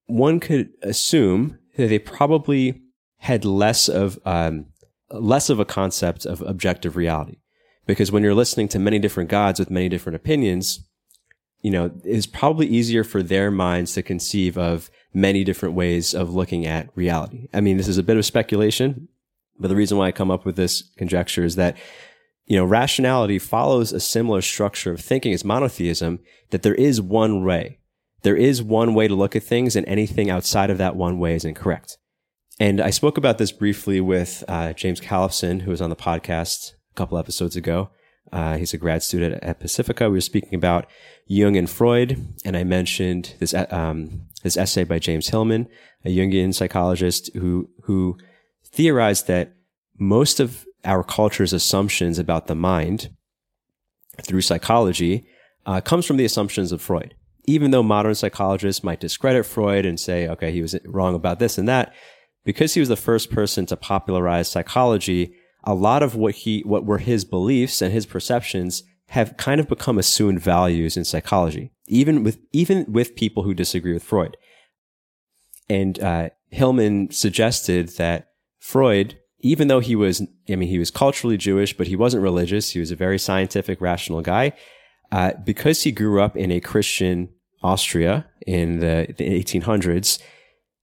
one 0.06 0.40
could 0.40 0.70
assume 0.82 1.58
that 1.76 1.88
they 1.88 1.98
probably 1.98 2.80
had 3.18 3.44
less 3.44 3.88
of, 3.88 4.18
um, 4.24 4.66
less 5.10 5.50
of 5.50 5.60
a 5.60 5.64
concept 5.64 6.24
of 6.24 6.40
objective 6.42 6.96
reality 6.96 7.36
because 7.86 8.12
when 8.12 8.22
you're 8.22 8.34
listening 8.34 8.68
to 8.68 8.78
many 8.78 8.98
different 8.98 9.30
gods 9.30 9.58
with 9.58 9.70
many 9.70 9.88
different 9.88 10.16
opinions, 10.16 10.80
you 11.62 11.70
know, 11.70 11.90
it's 12.04 12.26
probably 12.26 12.66
easier 12.66 13.02
for 13.04 13.22
their 13.22 13.50
minds 13.50 13.94
to 13.94 14.02
conceive 14.02 14.58
of 14.58 14.90
many 15.14 15.44
different 15.44 15.74
ways 15.74 16.14
of 16.14 16.34
looking 16.34 16.66
at 16.66 16.90
reality. 16.94 17.48
I 17.54 17.60
mean, 17.60 17.76
this 17.76 17.88
is 17.88 17.98
a 17.98 18.02
bit 18.02 18.16
of 18.16 18.26
speculation, 18.26 19.08
but 19.58 19.68
the 19.68 19.76
reason 19.76 19.96
why 19.96 20.08
I 20.08 20.12
come 20.12 20.30
up 20.30 20.44
with 20.44 20.56
this 20.56 20.82
conjecture 20.98 21.44
is 21.44 21.56
that, 21.56 21.76
you 22.44 22.56
know, 22.56 22.64
rationality 22.64 23.38
follows 23.38 23.92
a 23.92 24.00
similar 24.00 24.42
structure 24.42 24.92
of 24.92 25.00
thinking 25.00 25.32
as 25.32 25.44
monotheism, 25.44 26.20
that 26.50 26.62
there 26.62 26.74
is 26.74 27.00
one 27.00 27.44
way. 27.44 27.78
there 28.22 28.36
is 28.36 28.60
one 28.62 28.92
way 28.92 29.06
to 29.06 29.14
look 29.14 29.36
at 29.36 29.42
things, 29.44 29.76
and 29.76 29.86
anything 29.86 30.28
outside 30.28 30.68
of 30.68 30.78
that 30.78 30.96
one 30.96 31.18
way 31.18 31.36
is 31.36 31.44
incorrect. 31.44 31.96
And 32.58 32.80
I 32.80 32.90
spoke 32.90 33.16
about 33.18 33.38
this 33.38 33.52
briefly 33.52 34.00
with 34.00 34.42
uh, 34.48 34.72
James 34.72 35.00
Callison, 35.00 35.62
who 35.62 35.70
was 35.70 35.80
on 35.80 35.90
the 35.90 35.96
podcast 35.96 36.72
couple 36.96 37.18
episodes 37.18 37.56
ago. 37.56 37.90
Uh, 38.32 38.56
he's 38.56 38.74
a 38.74 38.78
grad 38.78 39.02
student 39.02 39.42
at 39.42 39.60
Pacifica. 39.60 40.10
We 40.10 40.16
were 40.16 40.20
speaking 40.20 40.54
about 40.54 40.86
Jung 41.26 41.56
and 41.56 41.70
Freud, 41.70 42.34
and 42.44 42.56
I 42.56 42.64
mentioned 42.64 43.34
this 43.38 43.54
um, 43.54 44.22
this 44.42 44.56
essay 44.56 44.84
by 44.84 44.98
James 44.98 45.28
Hillman, 45.28 45.68
a 46.04 46.08
Jungian 46.08 46.52
psychologist 46.52 47.30
who 47.34 47.70
who 47.82 48.16
theorized 48.64 49.28
that 49.28 49.54
most 49.98 50.40
of 50.40 50.66
our 50.84 51.02
culture's 51.04 51.52
assumptions 51.52 52.18
about 52.18 52.46
the 52.46 52.54
mind 52.54 53.10
through 54.22 54.40
psychology 54.40 55.26
uh, 55.64 55.80
comes 55.80 56.06
from 56.06 56.16
the 56.16 56.24
assumptions 56.24 56.72
of 56.72 56.82
Freud. 56.82 57.14
Even 57.46 57.70
though 57.70 57.82
modern 57.82 58.14
psychologists 58.14 58.82
might 58.82 59.00
discredit 59.00 59.46
Freud 59.46 59.86
and 59.86 60.00
say, 60.00 60.28
okay, 60.28 60.50
he 60.50 60.62
was 60.62 60.76
wrong 60.84 61.14
about 61.14 61.38
this 61.38 61.58
and 61.58 61.68
that, 61.68 61.94
because 62.44 62.74
he 62.74 62.80
was 62.80 62.88
the 62.88 62.96
first 62.96 63.30
person 63.30 63.66
to 63.66 63.76
popularize 63.76 64.48
psychology, 64.48 65.34
a 65.66 65.74
lot 65.74 66.02
of 66.02 66.14
what 66.14 66.36
he, 66.36 66.60
what 66.60 66.86
were 66.86 66.98
his 66.98 67.24
beliefs 67.24 67.82
and 67.82 67.92
his 67.92 68.06
perceptions 68.06 68.84
have 69.08 69.36
kind 69.36 69.60
of 69.60 69.68
become 69.68 69.98
assumed 69.98 70.40
values 70.40 70.96
in 70.96 71.04
psychology, 71.04 71.72
even 71.86 72.22
with, 72.22 72.38
even 72.52 72.84
with 72.88 73.16
people 73.16 73.42
who 73.42 73.52
disagree 73.52 73.92
with 73.92 74.02
Freud. 74.02 74.36
And, 75.68 76.00
uh, 76.00 76.30
Hillman 76.50 77.10
suggested 77.10 77.88
that 77.96 78.30
Freud, 78.58 79.18
even 79.40 79.68
though 79.68 79.80
he 79.80 79.96
was, 79.96 80.22
I 80.48 80.56
mean, 80.56 80.68
he 80.68 80.78
was 80.78 80.90
culturally 80.90 81.36
Jewish, 81.36 81.76
but 81.76 81.86
he 81.86 81.96
wasn't 81.96 82.22
religious. 82.22 82.70
He 82.70 82.80
was 82.80 82.90
a 82.90 82.96
very 82.96 83.18
scientific, 83.18 83.80
rational 83.80 84.22
guy. 84.22 84.52
Uh, 85.12 85.32
because 85.44 85.82
he 85.82 85.92
grew 85.92 86.20
up 86.20 86.36
in 86.36 86.50
a 86.50 86.60
Christian 86.60 87.28
Austria 87.62 88.26
in 88.46 88.80
the, 88.80 89.14
the 89.16 89.42
1800s, 89.42 90.20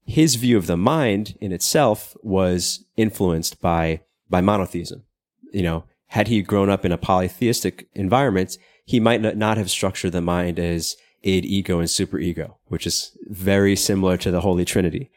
his 0.05 0.35
view 0.35 0.57
of 0.57 0.67
the 0.67 0.77
mind 0.77 1.35
in 1.39 1.51
itself 1.51 2.15
was 2.21 2.85
influenced 2.97 3.61
by 3.61 4.01
by 4.33 4.41
monotheism. 4.41 5.03
You 5.51 5.61
know, 5.61 5.83
had 6.07 6.27
he 6.27 6.41
grown 6.41 6.67
up 6.67 6.83
in 6.83 6.91
a 6.91 6.97
polytheistic 6.97 7.87
environment, 7.93 8.57
he 8.83 8.99
might 8.99 9.21
not 9.21 9.57
have 9.57 9.69
structured 9.69 10.11
the 10.11 10.21
mind 10.21 10.57
as 10.57 10.97
id, 11.21 11.45
ego, 11.45 11.77
and 11.77 11.87
superego, 11.87 12.55
which 12.65 12.87
is 12.87 13.15
very 13.27 13.75
similar 13.75 14.17
to 14.17 14.31
the 14.31 14.41
Holy 14.41 14.65
Trinity. 14.65 15.11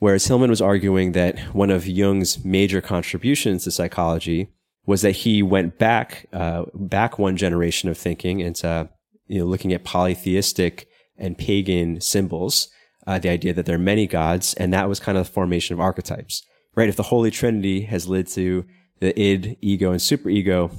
Whereas 0.00 0.26
Hillman 0.26 0.50
was 0.50 0.60
arguing 0.60 1.12
that 1.12 1.38
one 1.54 1.70
of 1.70 1.86
Jung's 1.86 2.44
major 2.44 2.82
contributions 2.82 3.64
to 3.64 3.70
psychology 3.70 4.52
was 4.84 5.00
that 5.00 5.12
he 5.24 5.42
went 5.42 5.78
back, 5.78 6.26
uh, 6.34 6.64
back 6.74 7.18
one 7.18 7.38
generation 7.38 7.88
of 7.88 7.96
thinking 7.96 8.40
into, 8.40 8.90
you 9.28 9.38
know, 9.38 9.46
looking 9.46 9.72
at 9.72 9.82
polytheistic 9.84 10.88
and 11.16 11.38
pagan 11.38 12.02
symbols, 12.02 12.68
uh, 13.06 13.18
the 13.18 13.30
idea 13.30 13.54
that 13.54 13.64
there 13.64 13.76
are 13.76 13.90
many 13.92 14.06
gods, 14.06 14.52
and 14.54 14.74
that 14.74 14.90
was 14.90 15.00
kind 15.00 15.16
of 15.16 15.26
the 15.26 15.32
formation 15.32 15.72
of 15.72 15.80
archetypes, 15.80 16.44
right? 16.74 16.88
If 16.88 16.96
the 16.96 17.04
Holy 17.04 17.30
Trinity 17.30 17.82
has 17.82 18.08
led 18.08 18.26
to 18.28 18.64
the 19.00 19.18
id, 19.20 19.58
ego, 19.60 19.90
and 19.90 20.00
superego, 20.00 20.74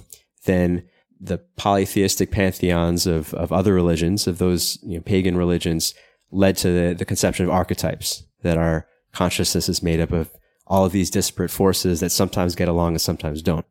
then 0.46 0.88
the 1.20 1.40
polytheistic 1.56 2.32
pantheons 2.32 3.08
of, 3.08 3.34
of 3.34 3.52
other 3.52 3.74
religions, 3.74 4.28
of 4.28 4.38
those 4.38 4.80
you 4.84 4.96
know, 4.96 5.02
pagan 5.02 5.38
religions, 5.38 5.94
led 6.32 6.58
to 6.58 6.68
the, 6.70 6.96
the 6.96 7.06
conception 7.06 7.46
of 7.46 7.52
archetypes 7.52 8.24
that 8.42 8.58
our 8.58 8.88
consciousness 9.14 9.70
is 9.70 9.84
made 9.84 10.00
up 10.00 10.12
of 10.12 10.32
all 10.68 10.86
of 10.86 10.92
these 10.92 11.10
disparate 11.10 11.52
forces 11.52 12.00
that 12.00 12.10
sometimes 12.10 12.56
get 12.56 12.68
along 12.68 12.94
and 12.94 13.02
sometimes 13.02 13.42
don't 13.42 13.66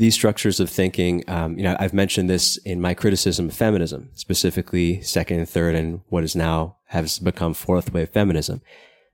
these 0.00 0.14
structures 0.14 0.60
of 0.60 0.70
thinking, 0.70 1.22
um, 1.28 1.58
you 1.58 1.62
know, 1.62 1.76
I've 1.78 1.92
mentioned 1.92 2.30
this 2.30 2.56
in 2.56 2.80
my 2.80 2.94
criticism 2.94 3.50
of 3.50 3.54
feminism, 3.54 4.08
specifically 4.14 5.02
second, 5.02 5.46
third, 5.46 5.74
and 5.74 6.00
what 6.08 6.24
is 6.24 6.34
now 6.34 6.78
has 6.86 7.18
become 7.18 7.52
fourth 7.52 7.92
wave 7.92 8.08
feminism. 8.08 8.62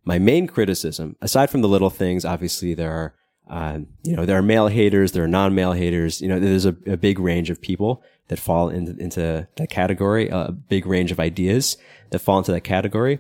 My 0.06 0.18
main 0.18 0.46
criticism, 0.46 1.16
aside 1.20 1.50
from 1.50 1.62
the 1.62 1.68
little 1.68 1.90
things, 1.90 2.24
obviously 2.24 2.74
there 2.74 2.92
are, 2.92 3.14
um, 3.48 3.88
you 4.04 4.16
know, 4.16 4.24
there 4.24 4.38
are 4.38 4.42
male 4.42 4.68
haters, 4.68 5.12
there 5.12 5.24
are 5.24 5.28
non-male 5.28 5.72
haters. 5.72 6.20
You 6.20 6.28
know, 6.28 6.40
there's 6.40 6.64
a, 6.64 6.76
a 6.86 6.96
big 6.96 7.18
range 7.18 7.50
of 7.50 7.60
people 7.60 8.02
that 8.28 8.38
fall 8.38 8.68
in, 8.68 8.98
into 9.00 9.46
that 9.56 9.68
category, 9.68 10.28
a 10.28 10.52
big 10.52 10.86
range 10.86 11.10
of 11.12 11.20
ideas 11.20 11.76
that 12.10 12.20
fall 12.20 12.38
into 12.38 12.52
that 12.52 12.62
category. 12.62 13.18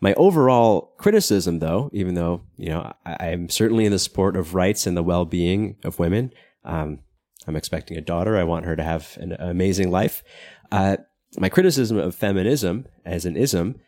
My 0.00 0.14
overall 0.14 0.92
criticism, 0.98 1.60
though, 1.60 1.90
even 1.92 2.14
though, 2.14 2.42
you 2.56 2.70
know, 2.70 2.92
I, 3.06 3.28
I'm 3.28 3.48
certainly 3.48 3.86
in 3.86 3.92
the 3.92 3.98
support 3.98 4.36
of 4.36 4.54
rights 4.54 4.86
and 4.86 4.96
the 4.96 5.02
well-being 5.02 5.76
of 5.84 5.98
women, 5.98 6.32
um, 6.64 7.00
I'm 7.46 7.56
expecting 7.56 7.96
a 7.96 8.00
daughter. 8.00 8.36
I 8.36 8.42
want 8.42 8.66
her 8.66 8.76
to 8.76 8.82
have 8.82 9.16
an 9.20 9.32
amazing 9.38 9.90
life. 9.92 10.24
Uh, 10.72 10.96
my 11.38 11.48
criticism 11.48 11.98
of 11.98 12.14
feminism 12.14 12.86
as 13.04 13.24
an 13.24 13.36
ism 13.36 13.80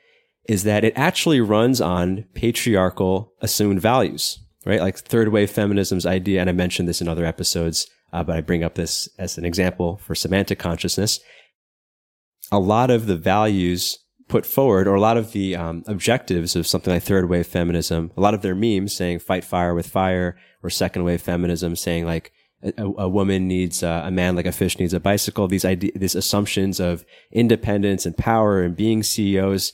is 0.48 0.64
that 0.64 0.82
it 0.82 0.94
actually 0.96 1.40
runs 1.40 1.80
on 1.80 2.24
patriarchal 2.34 3.32
assumed 3.40 3.80
values, 3.80 4.38
right? 4.64 4.80
Like 4.80 4.98
third 4.98 5.28
wave 5.28 5.50
feminism's 5.50 6.06
idea, 6.06 6.40
and 6.40 6.50
I 6.50 6.54
mentioned 6.54 6.88
this 6.88 7.02
in 7.02 7.08
other 7.08 7.26
episodes, 7.26 7.88
uh, 8.12 8.24
but 8.24 8.36
I 8.36 8.40
bring 8.40 8.64
up 8.64 8.74
this 8.74 9.08
as 9.18 9.36
an 9.36 9.44
example 9.44 9.98
for 9.98 10.14
semantic 10.14 10.58
consciousness. 10.58 11.20
A 12.50 12.58
lot 12.58 12.90
of 12.90 13.06
the 13.06 13.16
values 13.16 13.98
put 14.26 14.46
forward, 14.46 14.88
or 14.88 14.94
a 14.94 15.00
lot 15.00 15.18
of 15.18 15.32
the 15.32 15.54
um, 15.54 15.84
objectives 15.86 16.56
of 16.56 16.66
something 16.66 16.92
like 16.92 17.02
third 17.02 17.28
wave 17.28 17.46
feminism, 17.46 18.10
a 18.16 18.20
lot 18.20 18.34
of 18.34 18.42
their 18.42 18.54
memes 18.54 18.94
saying 18.94 19.18
fight 19.18 19.44
fire 19.44 19.74
with 19.74 19.86
fire, 19.86 20.38
or 20.62 20.70
second 20.70 21.04
wave 21.04 21.22
feminism 21.22 21.76
saying 21.76 22.04
like 22.04 22.32
a, 22.62 22.84
a 22.84 23.08
woman 23.08 23.46
needs 23.46 23.82
uh, 23.82 24.02
a 24.04 24.10
man 24.10 24.34
like 24.34 24.46
a 24.46 24.52
fish 24.52 24.78
needs 24.78 24.92
a 24.92 25.00
bicycle. 25.00 25.46
These 25.46 25.64
ide- 25.64 25.92
these 25.94 26.14
assumptions 26.14 26.80
of 26.80 27.04
independence 27.30 28.06
and 28.06 28.16
power 28.16 28.62
and 28.62 28.74
being 28.76 29.02
CEOs. 29.02 29.72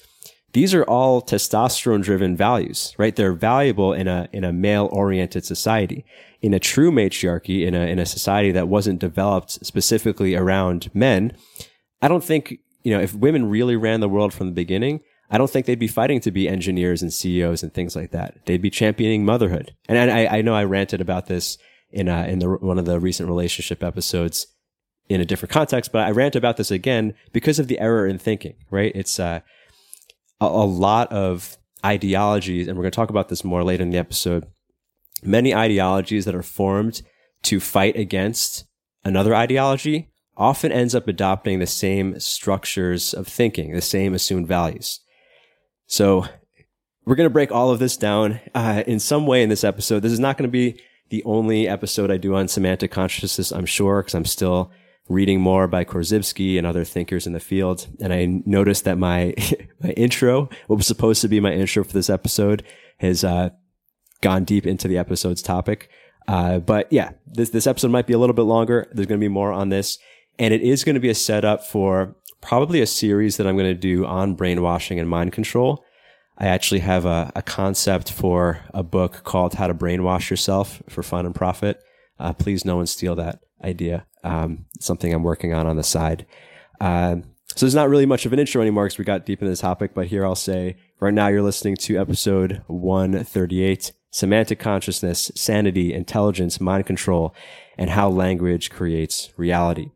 These 0.54 0.72
are 0.72 0.84
all 0.84 1.20
testosterone 1.20 2.02
driven 2.02 2.36
values, 2.36 2.94
right? 2.96 3.14
They're 3.14 3.32
valuable 3.32 3.92
in 3.92 4.06
a, 4.06 4.28
in 4.32 4.44
a 4.44 4.52
male 4.52 4.88
oriented 4.92 5.44
society. 5.44 6.04
In 6.42 6.54
a 6.54 6.60
true 6.60 6.92
matriarchy, 6.92 7.66
in 7.66 7.74
a, 7.74 7.80
in 7.80 7.98
a 7.98 8.06
society 8.06 8.52
that 8.52 8.68
wasn't 8.68 9.00
developed 9.00 9.66
specifically 9.66 10.36
around 10.36 10.94
men, 10.94 11.36
I 12.00 12.06
don't 12.06 12.22
think, 12.22 12.60
you 12.84 12.92
know, 12.92 13.00
if 13.00 13.14
women 13.14 13.50
really 13.50 13.74
ran 13.74 13.98
the 13.98 14.08
world 14.08 14.32
from 14.32 14.46
the 14.46 14.52
beginning, 14.52 15.00
I 15.28 15.38
don't 15.38 15.50
think 15.50 15.66
they'd 15.66 15.76
be 15.76 15.88
fighting 15.88 16.20
to 16.20 16.30
be 16.30 16.48
engineers 16.48 17.02
and 17.02 17.12
CEOs 17.12 17.64
and 17.64 17.74
things 17.74 17.96
like 17.96 18.12
that. 18.12 18.38
They'd 18.46 18.62
be 18.62 18.70
championing 18.70 19.24
motherhood. 19.24 19.74
And 19.88 19.98
I, 20.10 20.38
I 20.38 20.42
know 20.42 20.54
I 20.54 20.62
ranted 20.62 21.00
about 21.00 21.26
this 21.26 21.58
in 21.90 22.08
uh, 22.08 22.26
in 22.28 22.38
the 22.40 22.50
one 22.50 22.78
of 22.78 22.84
the 22.84 23.00
recent 23.00 23.28
relationship 23.28 23.82
episodes 23.82 24.46
in 25.08 25.20
a 25.20 25.24
different 25.24 25.52
context, 25.52 25.90
but 25.92 26.06
I 26.06 26.10
rant 26.10 26.36
about 26.36 26.58
this 26.58 26.70
again 26.70 27.14
because 27.32 27.58
of 27.58 27.66
the 27.66 27.80
error 27.80 28.06
in 28.06 28.18
thinking. 28.18 28.54
Right? 28.70 28.92
It's 28.94 29.18
uh, 29.18 29.40
a, 30.40 30.46
a 30.46 30.66
lot 30.66 31.10
of 31.12 31.56
ideologies, 31.84 32.66
and 32.66 32.76
we're 32.76 32.84
going 32.84 32.92
to 32.92 32.96
talk 32.96 33.10
about 33.10 33.28
this 33.28 33.44
more 33.44 33.62
later 33.62 33.82
in 33.82 33.90
the 33.90 33.98
episode. 33.98 34.46
Many 35.22 35.54
ideologies 35.54 36.24
that 36.24 36.34
are 36.34 36.42
formed 36.42 37.02
to 37.44 37.60
fight 37.60 37.96
against 37.96 38.64
another 39.04 39.34
ideology 39.34 40.10
often 40.36 40.72
ends 40.72 40.94
up 40.94 41.06
adopting 41.06 41.58
the 41.58 41.66
same 41.66 42.18
structures 42.18 43.14
of 43.14 43.26
thinking, 43.26 43.72
the 43.72 43.80
same 43.80 44.14
assumed 44.14 44.48
values. 44.48 45.00
So 45.86 46.26
we're 47.04 47.16
going 47.16 47.28
to 47.28 47.32
break 47.32 47.52
all 47.52 47.70
of 47.70 47.78
this 47.78 47.96
down 47.96 48.40
uh, 48.54 48.82
in 48.86 48.98
some 48.98 49.26
way 49.26 49.42
in 49.42 49.48
this 49.48 49.64
episode. 49.64 50.00
This 50.00 50.12
is 50.12 50.20
not 50.20 50.36
going 50.36 50.48
to 50.48 50.52
be 50.52 50.80
the 51.10 51.22
only 51.24 51.68
episode 51.68 52.10
I 52.10 52.16
do 52.16 52.34
on 52.34 52.48
semantic 52.48 52.90
consciousness, 52.90 53.52
I'm 53.52 53.66
sure, 53.66 54.02
because 54.02 54.14
I'm 54.14 54.24
still 54.24 54.72
reading 55.08 55.40
more 55.40 55.68
by 55.68 55.84
Korzybski 55.84 56.56
and 56.56 56.66
other 56.66 56.84
thinkers 56.84 57.26
in 57.26 57.32
the 57.32 57.40
field. 57.40 57.86
And 58.00 58.12
I 58.12 58.42
noticed 58.46 58.84
that 58.84 58.96
my, 58.96 59.34
my 59.82 59.90
intro, 59.90 60.48
what 60.66 60.76
was 60.76 60.86
supposed 60.86 61.20
to 61.22 61.28
be 61.28 61.40
my 61.40 61.52
intro 61.52 61.84
for 61.84 61.92
this 61.92 62.10
episode 62.10 62.62
has, 62.98 63.24
uh, 63.24 63.50
gone 64.22 64.44
deep 64.44 64.66
into 64.66 64.88
the 64.88 64.96
episode's 64.96 65.42
topic. 65.42 65.90
Uh, 66.26 66.58
but 66.58 66.90
yeah, 66.90 67.10
this, 67.26 67.50
this 67.50 67.66
episode 67.66 67.90
might 67.90 68.06
be 68.06 68.14
a 68.14 68.18
little 68.18 68.34
bit 68.34 68.42
longer. 68.42 68.88
There's 68.92 69.06
going 69.06 69.20
to 69.20 69.24
be 69.24 69.28
more 69.28 69.52
on 69.52 69.68
this 69.68 69.98
and 70.38 70.52
it 70.52 70.62
is 70.62 70.84
going 70.84 70.94
to 70.94 71.00
be 71.00 71.10
a 71.10 71.14
setup 71.14 71.64
for 71.64 72.16
probably 72.40 72.80
a 72.80 72.86
series 72.86 73.36
that 73.36 73.46
I'm 73.46 73.56
going 73.56 73.72
to 73.72 73.74
do 73.74 74.04
on 74.04 74.34
brainwashing 74.34 74.98
and 74.98 75.08
mind 75.08 75.32
control. 75.32 75.84
I 76.36 76.46
actually 76.46 76.80
have 76.80 77.04
a, 77.04 77.30
a, 77.36 77.42
concept 77.42 78.10
for 78.10 78.60
a 78.74 78.82
book 78.82 79.22
called 79.22 79.54
How 79.54 79.68
to 79.68 79.74
Brainwash 79.74 80.30
Yourself 80.30 80.82
for 80.88 81.04
Fun 81.04 81.26
and 81.26 81.34
Profit. 81.34 81.80
Uh, 82.18 82.32
please, 82.32 82.64
no 82.64 82.76
one 82.76 82.86
steal 82.86 83.14
that 83.14 83.40
idea. 83.64 84.06
Um, 84.22 84.66
something 84.80 85.12
I'm 85.12 85.22
working 85.22 85.52
on 85.52 85.66
on 85.66 85.76
the 85.76 85.82
side. 85.82 86.26
Uh, 86.80 87.16
so 87.56 87.66
there's 87.66 87.74
not 87.74 87.88
really 87.88 88.06
much 88.06 88.26
of 88.26 88.32
an 88.32 88.38
intro 88.38 88.60
anymore 88.62 88.86
because 88.86 88.98
we 88.98 89.04
got 89.04 89.26
deep 89.26 89.40
into 89.40 89.50
the 89.50 89.56
topic, 89.56 89.94
but 89.94 90.08
here 90.08 90.24
I'll 90.24 90.34
say 90.34 90.76
right 91.00 91.14
now 91.14 91.28
you're 91.28 91.42
listening 91.42 91.76
to 91.76 91.98
episode 91.98 92.62
138 92.66 93.92
Semantic 94.10 94.60
Consciousness, 94.60 95.32
Sanity, 95.34 95.92
Intelligence, 95.92 96.60
Mind 96.60 96.86
Control, 96.86 97.34
and 97.76 97.90
How 97.90 98.08
Language 98.08 98.70
Creates 98.70 99.30
Reality. 99.36 99.90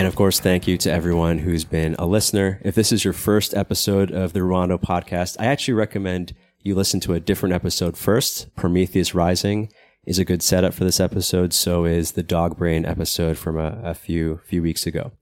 And 0.00 0.06
of 0.06 0.16
course, 0.16 0.40
thank 0.40 0.66
you 0.66 0.78
to 0.78 0.90
everyone 0.90 1.36
who's 1.36 1.66
been 1.66 1.94
a 1.98 2.06
listener. 2.06 2.58
If 2.64 2.74
this 2.74 2.90
is 2.90 3.04
your 3.04 3.12
first 3.12 3.52
episode 3.52 4.10
of 4.10 4.32
the 4.32 4.40
Ruando 4.40 4.80
podcast, 4.80 5.36
I 5.38 5.44
actually 5.44 5.74
recommend 5.74 6.32
you 6.62 6.74
listen 6.74 7.00
to 7.00 7.12
a 7.12 7.20
different 7.20 7.54
episode 7.54 7.98
first. 7.98 8.48
Prometheus 8.56 9.14
Rising 9.14 9.70
is 10.06 10.18
a 10.18 10.24
good 10.24 10.40
setup 10.40 10.72
for 10.72 10.84
this 10.84 11.00
episode. 11.00 11.52
So 11.52 11.84
is 11.84 12.12
the 12.12 12.22
dog 12.22 12.56
brain 12.56 12.86
episode 12.86 13.36
from 13.36 13.58
a, 13.58 13.78
a 13.84 13.92
few, 13.92 14.40
few 14.46 14.62
weeks 14.62 14.86
ago. 14.86 15.12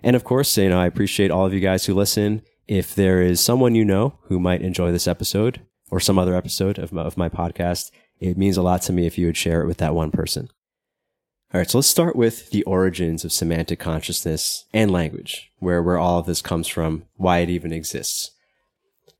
And 0.00 0.14
of 0.14 0.22
course, 0.22 0.56
you 0.56 0.68
know, 0.68 0.78
I 0.78 0.86
appreciate 0.86 1.32
all 1.32 1.46
of 1.46 1.52
you 1.52 1.58
guys 1.58 1.86
who 1.86 1.94
listen. 1.94 2.42
If 2.68 2.94
there 2.94 3.20
is 3.20 3.40
someone 3.40 3.74
you 3.74 3.84
know 3.84 4.20
who 4.26 4.38
might 4.38 4.62
enjoy 4.62 4.92
this 4.92 5.08
episode 5.08 5.60
or 5.90 5.98
some 5.98 6.20
other 6.20 6.36
episode 6.36 6.78
of 6.78 6.92
my, 6.92 7.02
of 7.02 7.16
my 7.16 7.28
podcast, 7.28 7.90
it 8.20 8.38
means 8.38 8.56
a 8.56 8.62
lot 8.62 8.80
to 8.82 8.92
me 8.92 9.08
if 9.08 9.18
you 9.18 9.26
would 9.26 9.36
share 9.36 9.60
it 9.60 9.66
with 9.66 9.78
that 9.78 9.92
one 9.92 10.12
person. 10.12 10.50
All 11.54 11.58
right, 11.58 11.70
so 11.70 11.78
let's 11.78 11.86
start 11.86 12.16
with 12.16 12.50
the 12.50 12.64
origins 12.64 13.24
of 13.24 13.30
semantic 13.30 13.78
consciousness 13.78 14.64
and 14.74 14.90
language, 14.90 15.52
where, 15.60 15.80
where 15.80 15.98
all 15.98 16.18
of 16.18 16.26
this 16.26 16.42
comes 16.42 16.66
from, 16.66 17.04
why 17.14 17.38
it 17.38 17.48
even 17.48 17.72
exists. 17.72 18.32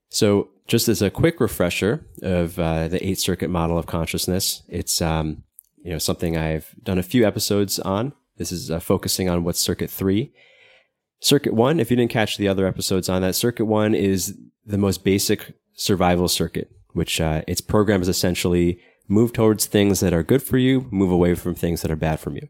So, 0.08 0.48
just 0.66 0.88
as 0.88 1.00
a 1.00 1.10
quick 1.10 1.38
refresher 1.38 2.04
of 2.22 2.58
uh, 2.58 2.88
the 2.88 3.06
eight 3.06 3.20
circuit 3.20 3.50
model 3.50 3.78
of 3.78 3.86
consciousness, 3.86 4.64
it's 4.68 5.00
um, 5.00 5.44
you 5.84 5.92
know 5.92 5.98
something 5.98 6.36
I've 6.36 6.74
done 6.82 6.98
a 6.98 7.04
few 7.04 7.24
episodes 7.24 7.78
on. 7.78 8.14
This 8.36 8.50
is 8.50 8.68
uh, 8.68 8.80
focusing 8.80 9.28
on 9.28 9.44
what's 9.44 9.60
circuit 9.60 9.88
three. 9.88 10.32
Circuit 11.20 11.54
one, 11.54 11.78
if 11.78 11.88
you 11.88 11.96
didn't 11.96 12.10
catch 12.10 12.36
the 12.36 12.48
other 12.48 12.66
episodes 12.66 13.08
on 13.08 13.22
that, 13.22 13.36
circuit 13.36 13.66
one 13.66 13.94
is 13.94 14.36
the 14.66 14.78
most 14.78 15.04
basic 15.04 15.54
survival 15.74 16.26
circuit, 16.26 16.68
which 16.94 17.20
uh, 17.20 17.42
its 17.46 17.60
program 17.60 18.02
is 18.02 18.08
essentially 18.08 18.80
move 19.08 19.32
towards 19.32 19.66
things 19.66 20.00
that 20.00 20.12
are 20.12 20.22
good 20.22 20.42
for 20.42 20.58
you, 20.58 20.86
move 20.90 21.10
away 21.10 21.34
from 21.34 21.54
things 21.54 21.82
that 21.82 21.90
are 21.90 21.96
bad 21.96 22.20
for 22.20 22.32
you. 22.32 22.48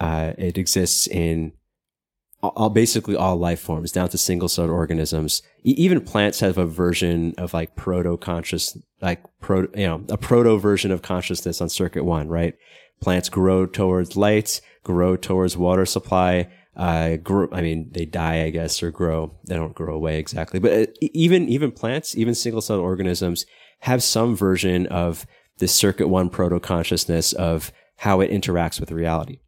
Uh, 0.00 0.32
it 0.38 0.58
exists 0.58 1.06
in 1.06 1.52
all, 2.42 2.70
basically 2.70 3.16
all 3.16 3.36
life 3.36 3.60
forms, 3.60 3.92
down 3.92 4.08
to 4.10 4.18
single 4.18 4.48
celled 4.48 4.70
organisms. 4.70 5.42
E- 5.64 5.74
even 5.76 6.00
plants 6.00 6.40
have 6.40 6.58
a 6.58 6.66
version 6.66 7.34
of 7.38 7.54
like 7.54 7.76
proto 7.76 8.16
conscious, 8.16 8.76
like 9.00 9.22
proto, 9.40 9.68
you 9.78 9.86
know, 9.86 10.04
a 10.08 10.16
proto 10.16 10.58
version 10.58 10.90
of 10.90 11.02
consciousness 11.02 11.60
on 11.60 11.68
circuit 11.68 12.04
one, 12.04 12.28
right? 12.28 12.54
Plants 13.00 13.28
grow 13.28 13.66
towards 13.66 14.16
light, 14.16 14.60
grow 14.82 15.16
towards 15.16 15.56
water 15.56 15.86
supply. 15.86 16.48
Uh, 16.76 17.16
grow, 17.16 17.48
I 17.52 17.62
mean, 17.62 17.90
they 17.92 18.04
die, 18.04 18.42
I 18.42 18.50
guess, 18.50 18.82
or 18.82 18.90
grow. 18.90 19.32
They 19.46 19.54
don't 19.54 19.74
grow 19.74 19.94
away 19.94 20.18
exactly, 20.18 20.58
but 20.58 20.72
uh, 20.72 20.86
even, 21.00 21.48
even 21.48 21.70
plants, 21.70 22.16
even 22.16 22.34
single 22.34 22.60
celled 22.60 22.80
organisms 22.80 23.46
have 23.80 24.02
some 24.02 24.34
version 24.34 24.86
of 24.86 25.24
this 25.58 25.74
circuit 25.74 26.08
one 26.08 26.28
proto 26.28 26.60
consciousness 26.60 27.32
of 27.32 27.72
how 27.98 28.20
it 28.20 28.30
interacts 28.30 28.80
with 28.80 28.90
reality. 28.90 29.38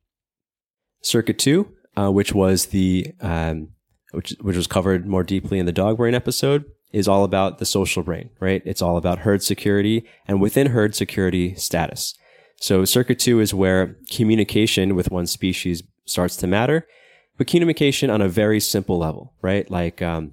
Circuit 1.02 1.38
two, 1.38 1.72
uh, 1.96 2.10
which 2.10 2.32
was 2.32 2.66
the 2.66 3.12
um, 3.20 3.68
which 4.12 4.34
which 4.40 4.56
was 4.56 4.66
covered 4.66 5.06
more 5.06 5.24
deeply 5.24 5.58
in 5.58 5.66
the 5.66 5.72
dog 5.72 5.96
brain 5.96 6.14
episode, 6.14 6.64
is 6.92 7.08
all 7.08 7.24
about 7.24 7.58
the 7.58 7.66
social 7.66 8.02
brain, 8.02 8.30
right? 8.40 8.62
It's 8.64 8.82
all 8.82 8.96
about 8.96 9.20
herd 9.20 9.42
security 9.42 10.04
and 10.26 10.40
within 10.40 10.68
herd 10.68 10.94
security 10.94 11.54
status. 11.54 12.14
So 12.58 12.84
circuit 12.84 13.18
two 13.18 13.40
is 13.40 13.52
where 13.52 13.96
communication 14.10 14.94
with 14.94 15.10
one 15.10 15.26
species 15.26 15.82
starts 16.06 16.36
to 16.36 16.46
matter, 16.46 16.86
but 17.36 17.46
communication 17.46 18.08
on 18.08 18.22
a 18.22 18.28
very 18.28 18.60
simple 18.60 18.98
level, 18.98 19.34
right? 19.42 19.70
Like 19.70 20.00
um, 20.00 20.32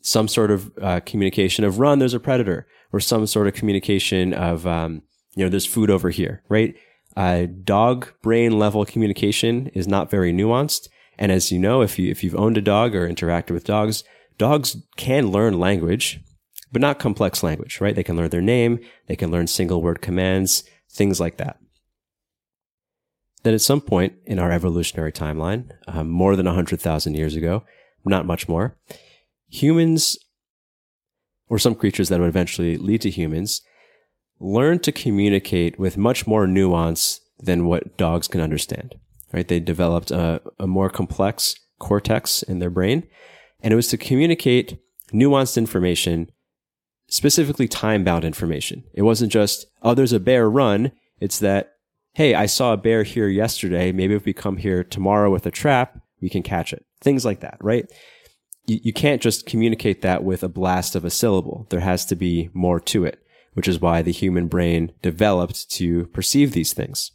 some 0.00 0.28
sort 0.28 0.50
of 0.50 0.72
uh, 0.80 1.00
communication 1.00 1.64
of 1.64 1.78
run, 1.78 1.98
there's 1.98 2.14
a 2.14 2.20
predator, 2.20 2.66
or 2.94 3.00
some 3.00 3.26
sort 3.26 3.48
of 3.48 3.54
communication 3.54 4.32
of, 4.32 4.68
um, 4.68 5.02
you 5.34 5.44
know, 5.44 5.50
there's 5.50 5.66
food 5.66 5.90
over 5.90 6.10
here, 6.10 6.44
right? 6.48 6.76
Uh, 7.16 7.46
dog 7.64 8.12
brain 8.22 8.56
level 8.56 8.84
communication 8.84 9.66
is 9.74 9.88
not 9.88 10.08
very 10.08 10.32
nuanced. 10.32 10.88
And 11.18 11.32
as 11.32 11.50
you 11.50 11.58
know, 11.58 11.82
if 11.82 11.98
you, 11.98 12.08
if 12.08 12.22
you've 12.22 12.36
owned 12.36 12.56
a 12.56 12.62
dog 12.62 12.94
or 12.94 13.08
interacted 13.08 13.50
with 13.50 13.64
dogs, 13.64 14.04
dogs 14.38 14.76
can 14.96 15.32
learn 15.32 15.58
language, 15.58 16.20
but 16.70 16.80
not 16.80 17.00
complex 17.00 17.42
language, 17.42 17.80
right? 17.80 17.96
They 17.96 18.04
can 18.04 18.16
learn 18.16 18.30
their 18.30 18.40
name. 18.40 18.78
They 19.08 19.16
can 19.16 19.32
learn 19.32 19.48
single 19.48 19.82
word 19.82 20.00
commands, 20.00 20.62
things 20.88 21.18
like 21.18 21.36
that. 21.38 21.58
Then 23.42 23.54
at 23.54 23.60
some 23.60 23.80
point 23.80 24.14
in 24.24 24.38
our 24.38 24.52
evolutionary 24.52 25.10
timeline, 25.10 25.68
um, 25.88 26.08
more 26.08 26.36
than 26.36 26.46
100,000 26.46 27.14
years 27.14 27.34
ago, 27.34 27.64
not 28.04 28.24
much 28.24 28.48
more, 28.48 28.78
humans 29.48 30.16
or 31.48 31.58
some 31.58 31.74
creatures 31.74 32.08
that 32.08 32.20
would 32.20 32.28
eventually 32.28 32.76
lead 32.76 33.00
to 33.02 33.10
humans, 33.10 33.62
learn 34.40 34.78
to 34.80 34.92
communicate 34.92 35.78
with 35.78 35.96
much 35.96 36.26
more 36.26 36.46
nuance 36.46 37.20
than 37.38 37.66
what 37.66 37.96
dogs 37.96 38.28
can 38.28 38.40
understand. 38.40 38.94
Right? 39.32 39.46
They 39.46 39.60
developed 39.60 40.10
a, 40.10 40.40
a 40.58 40.66
more 40.66 40.88
complex 40.88 41.56
cortex 41.80 42.42
in 42.42 42.60
their 42.60 42.70
brain, 42.70 43.06
and 43.60 43.72
it 43.72 43.76
was 43.76 43.88
to 43.88 43.98
communicate 43.98 44.78
nuanced 45.12 45.56
information, 45.56 46.30
specifically 47.08 47.68
time 47.68 48.04
bound 48.04 48.24
information. 48.24 48.84
It 48.94 49.02
wasn't 49.02 49.32
just, 49.32 49.66
oh, 49.82 49.94
there's 49.94 50.12
a 50.12 50.20
bear, 50.20 50.48
run. 50.48 50.92
It's 51.20 51.38
that, 51.40 51.72
hey, 52.14 52.34
I 52.34 52.46
saw 52.46 52.72
a 52.72 52.76
bear 52.78 53.02
here 53.02 53.28
yesterday. 53.28 53.92
Maybe 53.92 54.14
if 54.14 54.24
we 54.24 54.32
come 54.32 54.56
here 54.56 54.84
tomorrow 54.84 55.30
with 55.30 55.46
a 55.46 55.50
trap, 55.50 56.00
we 56.20 56.30
can 56.30 56.42
catch 56.42 56.72
it. 56.72 56.84
Things 57.00 57.24
like 57.24 57.40
that, 57.40 57.58
right? 57.60 57.86
You, 58.66 58.80
you 58.82 58.92
can't 58.92 59.22
just 59.22 59.46
communicate 59.46 60.02
that 60.02 60.24
with 60.24 60.42
a 60.42 60.48
blast 60.48 60.94
of 60.94 61.04
a 61.04 61.10
syllable. 61.10 61.66
There 61.70 61.80
has 61.80 62.04
to 62.06 62.16
be 62.16 62.50
more 62.52 62.80
to 62.80 63.04
it, 63.04 63.24
which 63.54 63.68
is 63.68 63.80
why 63.80 64.02
the 64.02 64.12
human 64.12 64.48
brain 64.48 64.92
developed 65.02 65.70
to 65.72 66.06
perceive 66.06 66.52
these 66.52 66.72
things. 66.72 67.12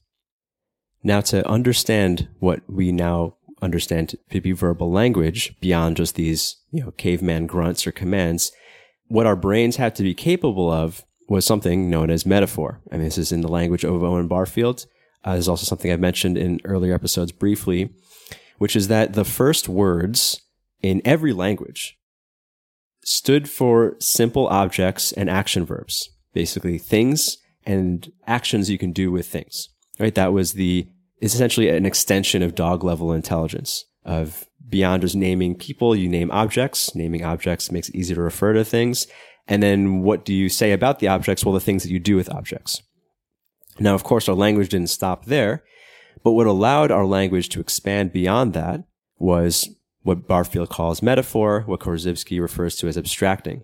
Now, 1.03 1.21
to 1.21 1.47
understand 1.47 2.27
what 2.39 2.61
we 2.67 2.91
now 2.91 3.35
understand 3.61 4.15
to 4.31 4.41
be 4.41 4.51
verbal 4.51 4.91
language 4.91 5.57
beyond 5.59 5.97
just 5.97 6.15
these, 6.15 6.57
you 6.71 6.83
know, 6.83 6.91
caveman 6.91 7.45
grunts 7.47 7.87
or 7.87 7.91
commands, 7.91 8.51
what 9.07 9.25
our 9.25 9.35
brains 9.35 9.77
have 9.77 9.93
to 9.95 10.03
be 10.03 10.13
capable 10.13 10.71
of 10.71 11.03
was 11.27 11.45
something 11.45 11.89
known 11.89 12.09
as 12.09 12.25
metaphor. 12.25 12.81
I 12.91 12.95
mean, 12.95 13.05
this 13.05 13.17
is 13.17 13.31
in 13.31 13.41
the 13.41 13.47
language 13.47 13.83
of 13.83 14.03
Owen 14.03 14.27
Barfield. 14.27 14.85
Uh, 15.23 15.33
there's 15.33 15.49
also 15.49 15.65
something 15.65 15.91
I've 15.91 15.99
mentioned 15.99 16.37
in 16.37 16.59
earlier 16.63 16.93
episodes 16.93 17.31
briefly, 17.31 17.93
which 18.57 18.75
is 18.75 18.87
that 18.87 19.13
the 19.13 19.25
first 19.25 19.69
words 19.69 20.41
in 20.81 21.01
every 21.05 21.33
language 21.33 21.97
stood 23.03 23.49
for 23.49 23.95
simple 23.99 24.47
objects 24.47 25.11
and 25.11 25.29
action 25.29 25.65
verbs, 25.65 26.09
basically 26.33 26.77
things 26.77 27.37
and 27.65 28.11
actions 28.27 28.69
you 28.69 28.77
can 28.77 28.91
do 28.91 29.11
with 29.11 29.27
things. 29.27 29.69
Right? 29.99 30.15
That 30.15 30.33
was 30.33 30.53
the 30.53 30.87
it's 31.19 31.35
essentially 31.35 31.69
an 31.69 31.85
extension 31.85 32.41
of 32.41 32.55
dog 32.55 32.83
level 32.83 33.11
intelligence 33.11 33.85
of 34.05 34.45
beyond 34.69 35.01
just 35.01 35.15
naming 35.15 35.55
people, 35.55 35.95
you 35.95 36.07
name 36.07 36.31
objects. 36.31 36.95
Naming 36.95 37.25
objects 37.25 37.71
makes 37.71 37.89
it 37.89 37.95
easy 37.95 38.15
to 38.15 38.21
refer 38.21 38.53
to 38.53 38.63
things. 38.63 39.07
And 39.47 39.61
then 39.61 40.01
what 40.01 40.23
do 40.23 40.33
you 40.33 40.47
say 40.47 40.71
about 40.71 40.99
the 40.99 41.07
objects? 41.07 41.43
Well, 41.43 41.53
the 41.53 41.59
things 41.59 41.83
that 41.83 41.91
you 41.91 41.99
do 41.99 42.15
with 42.15 42.31
objects. 42.31 42.81
Now, 43.79 43.95
of 43.95 44.03
course, 44.03 44.29
our 44.29 44.35
language 44.35 44.69
didn't 44.69 44.89
stop 44.89 45.25
there, 45.25 45.63
but 46.23 46.31
what 46.31 46.47
allowed 46.47 46.91
our 46.91 47.05
language 47.05 47.49
to 47.49 47.59
expand 47.59 48.13
beyond 48.13 48.53
that 48.53 48.83
was 49.17 49.69
what 50.03 50.27
Barfield 50.27 50.69
calls 50.69 51.01
metaphor, 51.01 51.63
what 51.65 51.79
Korzybski 51.79 52.41
refers 52.41 52.75
to 52.77 52.87
as 52.87 52.97
abstracting, 52.97 53.63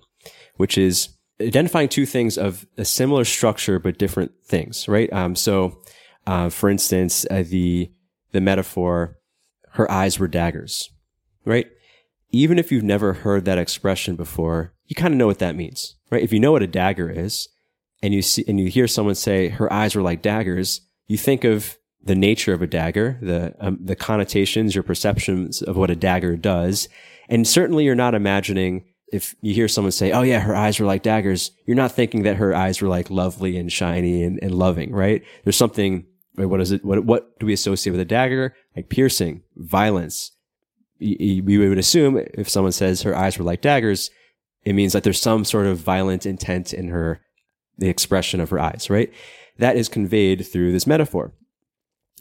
which 0.56 0.78
is 0.78 1.10
identifying 1.41 1.89
two 1.89 2.06
things 2.06 2.38
of 2.38 2.65
a 2.78 2.86
similar 2.86 3.26
structure 3.26 3.80
but 3.80 3.98
different 3.98 4.32
things, 4.45 4.88
right? 4.88 5.12
Um, 5.12 5.36
so, 5.36 5.82
uh, 6.28 6.50
for 6.50 6.69
instance, 6.69 7.26
uh, 7.30 7.43
the 7.48 7.91
the 8.32 8.41
metaphor, 8.41 9.17
her 9.71 9.89
eyes 9.89 10.19
were 10.19 10.28
daggers, 10.28 10.89
right? 11.45 11.67
Even 12.32 12.60
if 12.60 12.71
you've 12.71 12.84
never 12.84 13.13
heard 13.13 13.45
that 13.45 13.58
expression 13.58 14.15
before, 14.15 14.74
you 14.88 14.95
kind 14.95 15.13
of 15.13 15.17
know 15.17 15.28
what 15.28 15.39
that 15.39 15.56
means, 15.56 15.95
right? 16.12 16.24
If 16.24 16.34
you 16.34 16.39
know 16.39 16.52
what 16.52 16.63
a 16.63 16.67
dagger 16.67 17.10
is, 17.10 17.48
and 18.02 18.13
you 18.13 18.21
see 18.21 18.43
and 18.48 18.60
you 18.60 18.67
hear 18.67 18.88
someone 18.88 19.15
say 19.15 19.50
her 19.50 19.71
eyes 19.71 19.95
were 19.95 20.02
like 20.02 20.21
daggers, 20.21 20.82
you 21.08 21.17
think 21.17 21.43
of 21.43 21.78
the 22.06 22.15
nature 22.15 22.54
of 22.54 22.62
a 22.62 22.68
dagger, 22.68 23.18
the 23.22 23.54
um, 23.60 23.80
the 23.82 23.96
connotations, 23.96 24.76
your 24.76 24.84
perceptions 24.84 25.62
of 25.62 25.76
what 25.76 25.89
a 25.89 25.96
dagger 25.96 26.38
does, 26.38 26.88
and 27.28 27.48
certainly 27.48 27.84
you're 27.84 27.96
not 27.96 28.15
imagining 28.15 28.86
if 29.12 29.36
you 29.41 29.54
hear 29.54 29.68
someone 29.68 29.91
say, 29.91 30.12
"Oh 30.12 30.22
yeah, 30.22 30.39
her 30.39 30.56
eyes 30.56 30.80
were 30.80 30.86
like 30.86 31.04
daggers," 31.04 31.52
you're 31.65 31.76
not 31.76 31.91
thinking 31.91 32.24
that 32.24 32.38
her 32.38 32.54
eyes 32.56 32.82
were 32.82 32.88
like 32.88 33.10
lovely 33.10 33.58
and 33.58 33.72
shiny 33.72 34.24
and, 34.24 34.39
and 34.41 34.54
loving, 34.54 34.91
right? 34.94 35.24
There's 35.44 35.58
something. 35.58 36.06
What 36.36 36.62
is 36.62 36.72
it? 36.72 36.86
What 36.86 37.06
what 37.06 37.39
do 37.39 37.46
we 37.46 37.54
associate 37.54 37.91
with 37.91 38.02
a 38.02 38.06
dagger? 38.06 38.56
Like 38.76 38.89
piercing, 38.89 39.41
violence. 39.56 40.32
We 41.00 41.41
would 41.41 41.78
assume 41.78 42.22
if 42.36 42.50
someone 42.50 42.72
says 42.72 43.02
her 43.02 43.15
eyes 43.15 43.38
were 43.38 43.44
like 43.46 43.62
daggers, 43.62 44.12
it 44.63 44.74
means 44.74 44.94
that 44.94 45.04
there's 45.04 45.22
some 45.22 45.44
sort 45.44 45.65
of 45.65 45.78
violent 45.78 46.26
intent 46.26 46.74
in 46.74 46.88
her, 46.89 47.22
the 47.78 47.89
expression 47.89 48.39
of 48.39 48.50
her 48.50 48.60
eyes, 48.60 48.89
right? 48.89 49.12
That 49.58 49.76
is 49.76 49.89
conveyed 49.89 50.46
through 50.48 50.72
this 50.72 50.88
metaphor 50.88 51.34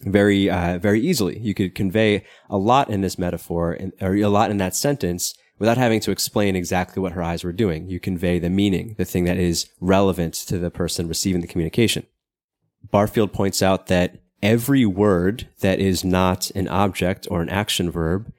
very, 0.05 0.51
uh, 0.51 0.79
very 0.79 1.01
easily. 1.01 1.39
You 1.39 1.55
could 1.55 1.75
convey 1.75 2.25
a 2.49 2.59
lot 2.59 2.91
in 2.91 3.01
this 3.01 3.19
metaphor 3.19 3.77
or 4.01 4.15
a 4.15 4.27
lot 4.27 4.51
in 4.51 4.59
that 4.59 4.77
sentence 4.77 5.35
without 5.59 5.79
having 5.79 6.01
to 6.01 6.11
explain 6.11 6.57
exactly 6.57 7.01
what 7.01 7.13
her 7.13 7.23
eyes 7.23 7.45
were 7.45 7.53
doing. 7.53 7.89
You 7.89 8.01
convey 8.01 8.39
the 8.39 8.51
meaning, 8.51 8.95
the 8.99 9.05
thing 9.05 9.25
that 9.25 9.39
is 9.39 9.69
relevant 9.81 10.35
to 10.35 10.59
the 10.59 10.71
person 10.71 11.09
receiving 11.09 11.41
the 11.41 11.47
communication. 11.47 12.07
Barfield 12.91 13.33
points 13.33 13.63
out 13.63 13.87
that 13.87 14.21
every 14.43 14.85
word 14.85 15.49
that 15.61 15.79
is 15.79 16.05
not 16.05 16.51
an 16.51 16.69
object 16.69 17.27
or 17.31 17.41
an 17.41 17.49
action 17.49 17.91
verb 17.91 18.33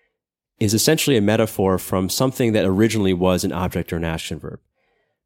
is 0.60 0.74
essentially 0.74 1.18
a 1.18 1.22
metaphor 1.22 1.78
from 1.78 2.10
something 2.10 2.54
that 2.54 2.66
originally 2.66 3.14
was 3.14 3.44
an 3.44 3.52
object 3.52 3.92
or 3.92 3.98
an 3.98 4.04
action 4.04 4.40
verb. 4.40 4.60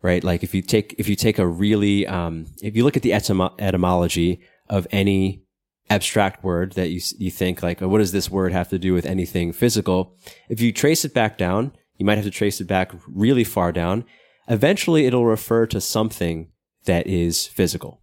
right? 0.02 0.24
Like 0.24 0.44
if 0.44 0.54
you 0.54 0.62
take, 0.62 0.96
if 0.98 1.10
you 1.10 1.16
take 1.16 1.40
a 1.40 1.48
really, 1.48 2.08
um, 2.08 2.46
if 2.62 2.76
you 2.76 2.84
look 2.84 2.98
at 2.98 3.04
the 3.04 3.12
etymo- 3.12 3.54
etymology 3.60 4.42
of 4.70 4.88
any 4.92 5.44
abstract 5.90 6.44
word 6.44 6.74
that 6.74 6.90
you, 6.90 7.02
you 7.18 7.32
think 7.32 7.64
like, 7.64 7.82
oh, 7.82 7.88
what 7.88 7.98
does 7.98 8.12
this 8.12 8.30
word 8.30 8.52
have 8.52 8.70
to 8.70 8.80
do 8.80 8.94
with 8.94 9.06
anything 9.06 9.52
physical? 9.52 10.16
If 10.50 10.62
you 10.62 10.72
trace 10.72 11.04
it 11.04 11.14
back 11.14 11.38
down, 11.38 11.72
you 11.98 12.06
might 12.06 12.18
have 12.18 12.26
to 12.26 12.32
trace 12.32 12.62
it 12.62 12.68
back 12.68 12.92
really 13.08 13.44
far 13.44 13.72
down. 13.72 14.06
Eventually 14.48 15.06
it'll 15.06 15.26
refer 15.26 15.66
to 15.68 15.82
something 15.82 16.52
that 16.86 17.08
is 17.08 17.48
physical. 17.48 18.02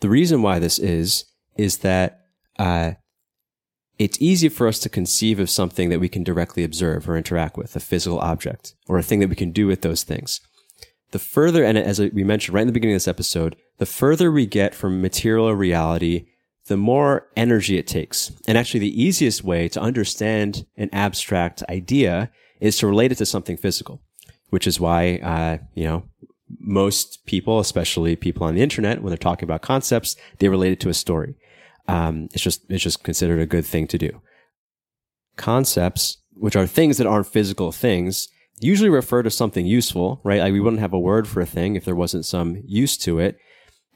The 0.00 0.08
reason 0.08 0.42
why 0.42 0.58
this 0.58 0.78
is, 0.78 1.24
is 1.56 1.78
that, 1.78 2.20
uh, 2.58 2.92
it's 3.98 4.22
easy 4.22 4.48
for 4.48 4.68
us 4.68 4.78
to 4.80 4.88
conceive 4.88 5.40
of 5.40 5.50
something 5.50 5.88
that 5.88 5.98
we 5.98 6.08
can 6.08 6.22
directly 6.22 6.62
observe 6.62 7.08
or 7.08 7.16
interact 7.16 7.56
with, 7.56 7.74
a 7.74 7.80
physical 7.80 8.20
object, 8.20 8.74
or 8.86 8.96
a 8.96 9.02
thing 9.02 9.18
that 9.18 9.28
we 9.28 9.34
can 9.34 9.50
do 9.50 9.66
with 9.66 9.82
those 9.82 10.04
things. 10.04 10.40
The 11.10 11.18
further, 11.18 11.64
and 11.64 11.78
as 11.78 12.00
we 12.00 12.22
mentioned 12.24 12.54
right 12.54 12.62
in 12.62 12.66
the 12.66 12.72
beginning 12.72 12.94
of 12.94 13.00
this 13.00 13.08
episode, 13.08 13.56
the 13.78 13.86
further 13.86 14.30
we 14.30 14.44
get 14.46 14.74
from 14.74 15.00
material 15.00 15.54
reality, 15.54 16.26
the 16.66 16.76
more 16.76 17.28
energy 17.34 17.78
it 17.78 17.86
takes. 17.86 18.32
And 18.46 18.58
actually, 18.58 18.80
the 18.80 19.02
easiest 19.02 19.42
way 19.42 19.68
to 19.68 19.80
understand 19.80 20.66
an 20.76 20.90
abstract 20.92 21.62
idea 21.68 22.30
is 22.60 22.76
to 22.78 22.86
relate 22.86 23.12
it 23.12 23.18
to 23.18 23.26
something 23.26 23.56
physical, 23.56 24.02
which 24.50 24.66
is 24.66 24.78
why, 24.78 25.16
uh, 25.18 25.58
you 25.74 25.84
know, 25.84 26.04
most 26.60 27.24
people, 27.24 27.58
especially 27.58 28.16
people 28.16 28.46
on 28.46 28.54
the 28.54 28.62
internet, 28.62 29.02
when 29.02 29.10
they're 29.10 29.16
talking 29.16 29.46
about 29.46 29.62
concepts, 29.62 30.16
they 30.38 30.48
relate 30.48 30.72
it 30.72 30.80
to 30.80 30.88
a 30.88 30.94
story. 30.94 31.34
Um, 31.86 32.28
it's 32.34 32.42
just 32.42 32.70
it's 32.70 32.82
just 32.82 33.02
considered 33.02 33.40
a 33.40 33.46
good 33.46 33.64
thing 33.64 33.86
to 33.88 33.98
do. 33.98 34.20
Concepts, 35.36 36.18
which 36.34 36.56
are 36.56 36.66
things 36.66 36.98
that 36.98 37.06
aren't 37.06 37.26
physical 37.26 37.72
things, 37.72 38.28
usually 38.60 38.90
refer 38.90 39.22
to 39.22 39.30
something 39.30 39.66
useful, 39.66 40.20
right? 40.24 40.40
Like 40.40 40.52
we 40.52 40.60
wouldn't 40.60 40.80
have 40.80 40.92
a 40.92 40.98
word 40.98 41.26
for 41.26 41.40
a 41.40 41.46
thing 41.46 41.76
if 41.76 41.84
there 41.84 41.96
wasn't 41.96 42.24
some 42.24 42.62
use 42.64 42.96
to 42.98 43.18
it. 43.18 43.38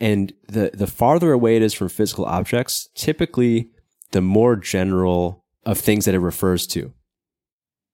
And 0.00 0.32
the 0.48 0.70
the 0.74 0.86
farther 0.86 1.32
away 1.32 1.56
it 1.56 1.62
is 1.62 1.74
from 1.74 1.88
physical 1.88 2.24
objects, 2.24 2.88
typically 2.94 3.70
the 4.10 4.20
more 4.20 4.56
general 4.56 5.44
of 5.64 5.78
things 5.78 6.04
that 6.04 6.14
it 6.14 6.20
refers 6.20 6.66
to. 6.68 6.92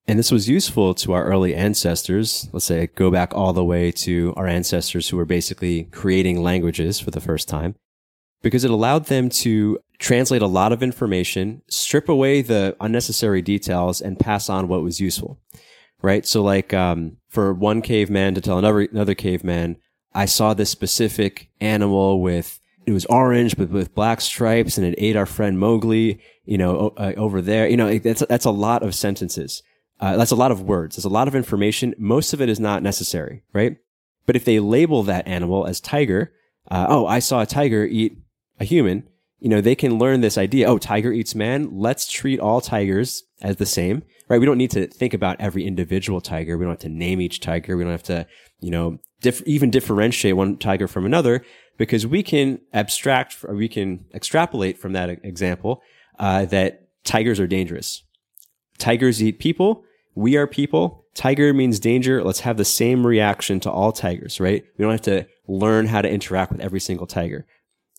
And 0.06 0.18
this 0.18 0.32
was 0.32 0.48
useful 0.48 0.94
to 0.94 1.12
our 1.12 1.24
early 1.24 1.54
ancestors. 1.54 2.48
Let's 2.52 2.64
say 2.64 2.86
go 2.94 3.10
back 3.10 3.34
all 3.34 3.52
the 3.52 3.64
way 3.64 3.92
to 3.92 4.32
our 4.36 4.46
ancestors 4.46 5.08
who 5.08 5.18
were 5.18 5.26
basically 5.26 5.84
creating 5.84 6.42
languages 6.42 6.98
for 6.98 7.10
the 7.10 7.20
first 7.20 7.46
time 7.46 7.74
because 8.42 8.64
it 8.64 8.70
allowed 8.70 9.06
them 9.06 9.28
to 9.28 9.78
translate 9.98 10.42
a 10.42 10.46
lot 10.46 10.72
of 10.72 10.82
information, 10.82 11.60
strip 11.68 12.08
away 12.08 12.40
the 12.40 12.76
unnecessary 12.80 13.42
details, 13.42 14.00
and 14.00 14.18
pass 14.18 14.48
on 14.48 14.68
what 14.68 14.82
was 14.82 15.00
useful. 15.00 15.38
Right. 16.00 16.26
So, 16.26 16.42
like, 16.42 16.72
um, 16.72 17.16
for 17.28 17.52
one 17.52 17.82
caveman 17.82 18.34
to 18.34 18.40
tell 18.40 18.58
another 18.58 18.80
another 18.80 19.14
caveman, 19.14 19.76
I 20.14 20.26
saw 20.26 20.54
this 20.54 20.70
specific 20.70 21.50
animal 21.60 22.20
with 22.20 22.60
it 22.86 22.92
was 22.92 23.04
orange 23.06 23.56
but 23.56 23.70
with 23.70 23.94
black 23.94 24.20
stripes, 24.20 24.78
and 24.78 24.86
it 24.86 24.94
ate 24.98 25.16
our 25.16 25.26
friend 25.26 25.58
Mowgli. 25.58 26.20
You 26.44 26.58
know, 26.58 26.94
uh, 26.96 27.12
over 27.16 27.42
there. 27.42 27.68
You 27.68 27.76
know, 27.76 27.98
that's 27.98 28.24
that's 28.28 28.44
a 28.44 28.50
lot 28.50 28.82
of 28.82 28.94
sentences. 28.94 29.62
Uh, 30.00 30.16
that's 30.16 30.30
a 30.30 30.36
lot 30.36 30.52
of 30.52 30.62
words. 30.62 30.96
There's 30.96 31.04
a 31.04 31.10
lot 31.10 31.28
of 31.28 31.34
information. 31.34 31.94
Most 31.98 32.32
of 32.32 32.40
it 32.40 32.48
is 32.48 32.60
not 32.60 32.82
necessary, 32.82 33.42
right? 33.52 33.76
But 34.26 34.36
if 34.36 34.44
they 34.44 34.60
label 34.60 35.02
that 35.02 35.26
animal 35.26 35.66
as 35.66 35.80
tiger, 35.80 36.32
uh, 36.70 36.86
oh, 36.88 37.06
I 37.06 37.18
saw 37.18 37.40
a 37.40 37.46
tiger 37.46 37.84
eat 37.84 38.18
a 38.60 38.64
human, 38.64 39.08
you 39.38 39.48
know, 39.48 39.60
they 39.60 39.74
can 39.74 39.98
learn 39.98 40.20
this 40.20 40.38
idea. 40.38 40.66
Oh, 40.66 40.78
tiger 40.78 41.12
eats 41.12 41.34
man. 41.34 41.70
Let's 41.72 42.10
treat 42.10 42.40
all 42.40 42.60
tigers 42.60 43.24
as 43.40 43.56
the 43.56 43.66
same, 43.66 44.02
right? 44.28 44.38
We 44.38 44.46
don't 44.46 44.58
need 44.58 44.70
to 44.72 44.86
think 44.86 45.14
about 45.14 45.40
every 45.40 45.66
individual 45.66 46.20
tiger. 46.20 46.56
We 46.56 46.64
don't 46.64 46.72
have 46.72 46.80
to 46.80 46.88
name 46.88 47.20
each 47.20 47.40
tiger. 47.40 47.76
We 47.76 47.84
don't 47.84 47.92
have 47.92 48.02
to, 48.04 48.26
you 48.60 48.70
know, 48.70 48.98
diff- 49.20 49.46
even 49.46 49.70
differentiate 49.70 50.36
one 50.36 50.56
tiger 50.58 50.88
from 50.88 51.06
another 51.06 51.44
because 51.76 52.06
we 52.06 52.22
can 52.22 52.60
abstract, 52.72 53.44
we 53.48 53.68
can 53.68 54.04
extrapolate 54.14 54.78
from 54.78 54.92
that 54.92 55.10
example, 55.24 55.80
uh, 56.18 56.44
that 56.46 56.88
tigers 57.04 57.40
are 57.40 57.46
dangerous. 57.46 58.02
Tigers 58.78 59.22
eat 59.22 59.38
people. 59.38 59.84
We 60.14 60.36
are 60.36 60.46
people. 60.46 61.04
Tiger 61.14 61.52
means 61.52 61.80
danger. 61.80 62.22
Let's 62.22 62.40
have 62.40 62.56
the 62.56 62.64
same 62.64 63.06
reaction 63.06 63.60
to 63.60 63.70
all 63.70 63.92
tigers, 63.92 64.40
right? 64.40 64.64
We 64.76 64.82
don't 64.82 64.92
have 64.92 65.02
to 65.02 65.26
learn 65.48 65.86
how 65.86 66.02
to 66.02 66.10
interact 66.10 66.52
with 66.52 66.60
every 66.60 66.80
single 66.80 67.06
tiger 67.06 67.46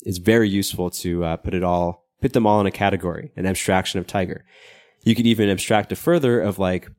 It's 0.04 0.20
very 0.20 0.48
useful 0.48 0.90
to 0.92 1.24
uh, 1.26 1.38
put 1.38 1.54
it 1.54 1.64
all, 1.64 2.06
put 2.22 2.34
them 2.34 2.46
all 2.46 2.62
in 2.62 2.68
a 2.68 2.72
category, 2.72 3.32
an 3.36 3.46
abstraction 3.46 4.00
of 4.00 4.08
tiger. 4.08 4.46
You 5.04 5.16
could 5.16 5.28
even 5.28 5.50
abstract 5.50 5.92
it 5.92 5.96
further 5.96 6.42
of 6.42 6.60
like 6.60 6.90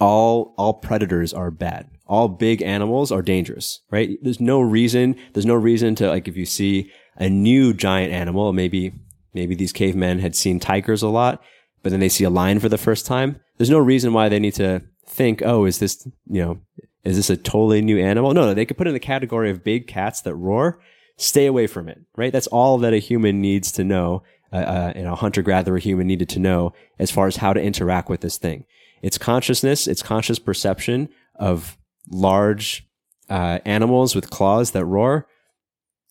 all 0.00 0.54
all 0.56 0.74
predators 0.74 1.32
are 1.32 1.50
bad. 1.50 1.90
All 2.06 2.28
big 2.28 2.62
animals 2.62 3.12
are 3.12 3.22
dangerous, 3.22 3.80
right? 3.90 4.18
There's 4.22 4.40
no 4.40 4.60
reason. 4.60 5.16
There's 5.32 5.46
no 5.46 5.54
reason 5.54 5.94
to 5.96 6.08
like 6.08 6.28
if 6.28 6.36
you 6.36 6.46
see 6.46 6.90
a 7.16 7.28
new 7.28 7.74
giant 7.74 8.12
animal, 8.12 8.52
maybe 8.52 8.92
maybe 9.34 9.54
these 9.54 9.72
cavemen 9.72 10.18
had 10.18 10.34
seen 10.34 10.60
tigers 10.60 11.02
a 11.02 11.08
lot, 11.08 11.42
but 11.82 11.90
then 11.90 12.00
they 12.00 12.08
see 12.08 12.24
a 12.24 12.30
lion 12.30 12.60
for 12.60 12.68
the 12.68 12.78
first 12.78 13.06
time. 13.06 13.40
There's 13.56 13.70
no 13.70 13.78
reason 13.78 14.12
why 14.12 14.28
they 14.28 14.38
need 14.38 14.54
to 14.54 14.82
think, 15.06 15.42
oh, 15.44 15.64
is 15.64 15.78
this 15.78 16.06
you 16.26 16.42
know, 16.42 16.60
is 17.04 17.16
this 17.16 17.30
a 17.30 17.36
totally 17.36 17.82
new 17.82 17.98
animal? 17.98 18.32
No, 18.32 18.46
no, 18.46 18.54
they 18.54 18.66
could 18.66 18.78
put 18.78 18.86
in 18.86 18.94
the 18.94 19.00
category 19.00 19.50
of 19.50 19.64
big 19.64 19.86
cats 19.86 20.22
that 20.22 20.34
roar 20.34 20.80
stay 21.18 21.46
away 21.46 21.66
from 21.66 21.88
it, 21.88 22.00
right? 22.16 22.32
That's 22.32 22.46
all 22.46 22.78
that 22.78 22.94
a 22.94 22.98
human 22.98 23.40
needs 23.40 23.72
to 23.72 23.84
know. 23.84 24.22
Uh, 24.50 24.92
and 24.94 25.06
a 25.06 25.14
hunter 25.14 25.42
gatherer 25.42 25.78
human 25.78 26.06
needed 26.06 26.28
to 26.30 26.38
know 26.38 26.72
as 26.98 27.10
far 27.10 27.26
as 27.26 27.36
how 27.36 27.52
to 27.52 27.60
interact 27.60 28.08
with 28.08 28.22
this 28.22 28.38
thing. 28.38 28.64
It's 29.02 29.18
consciousness, 29.18 29.86
it's 29.86 30.02
conscious 30.02 30.38
perception 30.38 31.10
of 31.34 31.76
large 32.10 32.88
uh, 33.28 33.58
animals 33.64 34.14
with 34.14 34.30
claws 34.30 34.70
that 34.70 34.86
roar. 34.86 35.26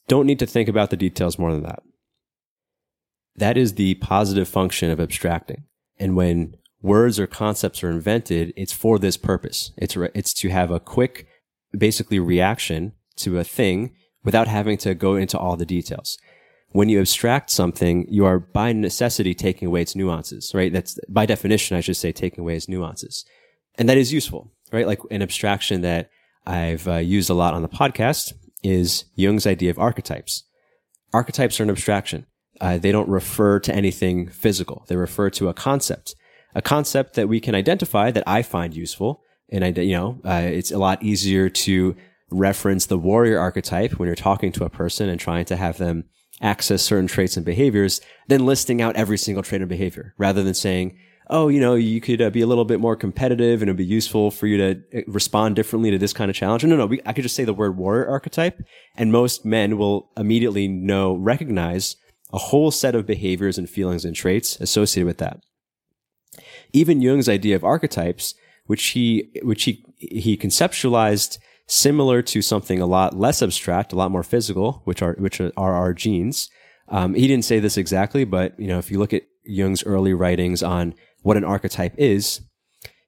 Don't 0.08 0.28
need 0.28 0.40
to 0.40 0.46
think 0.46 0.70
about 0.70 0.90
the 0.90 0.98
details 0.98 1.40
more 1.40 1.52
than 1.52 1.64
that. 1.64 1.82
That 3.36 3.58
is 3.58 3.74
the 3.74 3.96
positive 3.96 4.48
function 4.48 4.90
of 4.90 5.00
abstracting. 5.00 5.64
And 6.00 6.16
when 6.16 6.56
words 6.82 7.20
or 7.20 7.28
concepts 7.28 7.84
are 7.84 7.90
invented, 7.90 8.54
it's 8.56 8.74
for 8.74 9.00
this 9.00 9.18
purpose. 9.18 9.72
It's, 9.78 9.98
re- 9.98 10.12
it's 10.14 10.34
to 10.36 10.50
have 10.50 10.72
a 10.72 10.80
quick, 10.80 11.28
basically 11.76 12.20
reaction 12.20 12.94
to 13.18 13.40
a 13.40 13.44
thing 13.44 13.96
without 14.24 14.48
having 14.48 14.78
to 14.78 14.94
go 14.94 15.16
into 15.16 15.38
all 15.38 15.58
the 15.58 15.66
details. 15.66 16.18
When 16.72 16.90
you 16.90 17.00
abstract 17.00 17.50
something, 17.50 18.06
you 18.10 18.26
are 18.26 18.40
by 18.40 18.74
necessity 18.74 19.34
taking 19.34 19.68
away 19.68 19.82
its 19.82 19.96
nuances, 19.96 20.52
right? 20.54 20.72
That's 20.72 21.00
by 21.08 21.26
definition, 21.26 21.78
I 21.78 21.82
should 21.82 21.98
say, 21.98 22.12
taking 22.12 22.42
away 22.42 22.56
its 22.56 22.68
nuances. 22.68 23.26
And 23.76 23.88
that 23.88 23.98
is 23.98 24.12
useful, 24.12 24.52
right? 24.72 24.86
Like 24.86 25.00
an 25.10 25.22
abstraction 25.22 25.82
that 25.82 26.10
I've 26.46 26.88
uh, 26.88 26.96
used 26.96 27.30
a 27.30 27.34
lot 27.34 27.54
on 27.54 27.62
the 27.62 27.70
podcast 27.70 28.34
is 28.64 29.06
Jung's 29.16 29.48
idea 29.48 29.70
of 29.70 29.80
archetypes. 29.80 30.44
Archetypes 31.14 31.60
are 31.60 31.64
an 31.64 31.70
abstraction. 31.70 32.26
Uh, 32.60 32.78
they 32.78 32.92
don't 32.92 33.10
refer 33.10 33.60
to 33.60 33.74
anything 33.74 34.30
physical. 34.30 34.86
They 34.88 34.96
refer 34.96 35.30
to 35.32 35.50
a 35.50 35.54
concept, 35.54 36.16
a 36.56 36.62
concept 36.62 37.14
that 37.14 37.30
we 37.30 37.40
can 37.40 37.56
identify 37.56 38.12
that 38.12 38.24
I 38.28 38.42
find 38.42 38.76
useful. 38.76 39.22
And 39.50 39.64
I, 39.64 39.68
you 39.70 39.96
know, 39.96 40.20
uh, 40.26 40.42
it's 40.44 40.72
a 40.72 40.78
lot 40.78 41.04
easier 41.04 41.50
to 41.50 41.96
reference 42.30 42.88
the 42.88 42.98
warrior 42.98 43.40
archetype 43.40 43.94
when 43.94 44.08
you're 44.08 44.16
talking 44.16 44.52
to 44.54 44.66
a 44.66 44.70
person 44.70 45.08
and 45.08 45.20
trying 45.20 45.46
to 45.46 45.56
have 45.56 45.78
them 45.78 46.06
access 46.42 46.82
certain 46.82 47.08
traits 47.08 47.36
and 47.36 47.46
behaviors 47.46 48.02
than 48.28 48.46
listing 48.46 48.82
out 48.82 48.96
every 48.96 49.18
single 49.18 49.44
trait 49.44 49.62
and 49.62 49.70
behavior 49.70 50.14
rather 50.18 50.44
than 50.44 50.54
saying, 50.54 50.98
oh, 51.30 51.50
you 51.50 51.60
know, 51.60 51.76
you 51.76 52.00
could 52.00 52.22
uh, 52.22 52.30
be 52.30 52.42
a 52.42 52.48
little 52.48 52.66
bit 52.66 52.80
more 52.80 52.96
competitive 52.96 53.62
and 53.62 53.70
it'd 53.70 53.78
be 53.78 53.86
useful 53.86 54.32
for 54.32 54.48
you 54.48 54.58
to 54.58 54.84
uh, 54.96 55.02
respond 55.08 55.56
differently 55.56 55.92
to 55.92 55.98
this 55.98 56.14
kind 56.14 56.30
of 56.30 56.36
challenge. 56.36 56.64
No, 56.64 56.76
no, 56.76 56.86
we, 56.86 57.02
I 57.06 57.14
could 57.14 57.24
just 57.24 57.36
say 57.36 57.44
the 57.44 57.54
word 57.54 57.78
warrior 57.78 58.08
archetype 58.08 58.62
and 58.96 59.12
most 59.12 59.44
men 59.44 59.78
will 59.78 60.10
immediately 60.16 60.68
know, 60.68 61.16
recognize 61.16 61.98
a 62.32 62.38
whole 62.38 62.72
set 62.72 62.96
of 62.96 63.06
behaviors 63.06 63.58
and 63.58 63.70
feelings 63.70 64.06
and 64.06 64.16
traits 64.16 64.60
associated 64.60 65.08
with 65.08 65.18
that. 65.18 65.40
Even 66.74 67.02
Jung's 67.02 67.30
idea 67.30 67.56
of 67.56 67.64
archetypes, 67.64 68.36
which 68.66 68.88
he, 68.88 69.30
which 69.44 69.64
he, 69.64 69.84
he 69.98 70.38
conceptualized 70.38 71.40
similar 71.68 72.22
to 72.22 72.42
something 72.42 72.80
a 72.80 72.86
lot 72.86 73.18
less 73.18 73.42
abstract, 73.42 73.94
a 73.94 73.96
lot 73.96 74.12
more 74.12 74.24
physical, 74.24 74.82
which 74.86 75.02
are 75.02 75.16
which 75.20 75.40
are 75.40 75.52
our 75.58 75.94
genes. 75.94 76.50
Um, 76.90 77.14
he 77.14 77.28
didn't 77.28 77.46
say 77.46 77.60
this 77.60 77.78
exactly, 77.78 78.24
but 78.24 78.58
you 78.60 78.68
know, 78.68 78.80
if 78.80 78.90
you 78.90 78.98
look 78.98 79.14
at 79.14 79.24
Jung's 79.44 79.84
early 79.84 80.14
writings 80.14 80.64
on 80.64 80.96
what 81.22 81.38
an 81.38 81.44
archetype 81.44 81.94
is, 81.98 82.42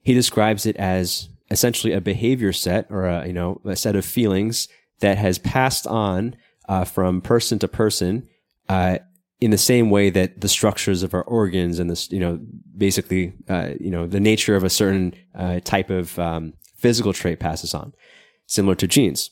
he 0.02 0.14
describes 0.14 0.66
it 0.66 0.76
as 0.76 1.30
essentially 1.52 1.94
a 1.94 2.02
behavior 2.02 2.54
set 2.54 2.88
or 2.90 3.06
a 3.06 3.28
you 3.28 3.34
know 3.34 3.62
a 3.66 3.76
set 3.76 3.96
of 3.96 4.06
feelings 4.06 4.68
that 5.00 5.18
has 5.18 5.40
passed 5.40 5.88
on 5.88 6.36
uh, 6.68 6.84
from 6.84 7.22
person 7.22 7.58
to 7.60 7.68
person 7.68 8.28
uh, 8.68 9.00
in 9.40 9.52
the 9.52 9.58
same 9.58 9.90
way 9.90 10.10
that 10.10 10.42
the 10.42 10.50
structures 10.50 11.02
of 11.02 11.14
our 11.14 11.24
organs 11.24 11.80
and 11.80 11.90
this 11.90 12.12
you 12.12 12.20
know 12.20 12.40
basically 12.78 13.34
uh, 13.48 13.70
you 13.80 13.90
know 13.90 14.06
the 14.08 14.20
nature 14.20 14.56
of 14.56 14.64
a 14.64 14.70
certain 14.70 15.14
uh, 15.36 15.60
type 15.62 15.90
of 15.90 16.18
um, 16.20 16.54
physical 16.76 17.14
trait 17.14 17.40
passes 17.40 17.74
on 17.74 17.94
similar 18.50 18.76
to 18.76 18.88
genes. 18.88 19.32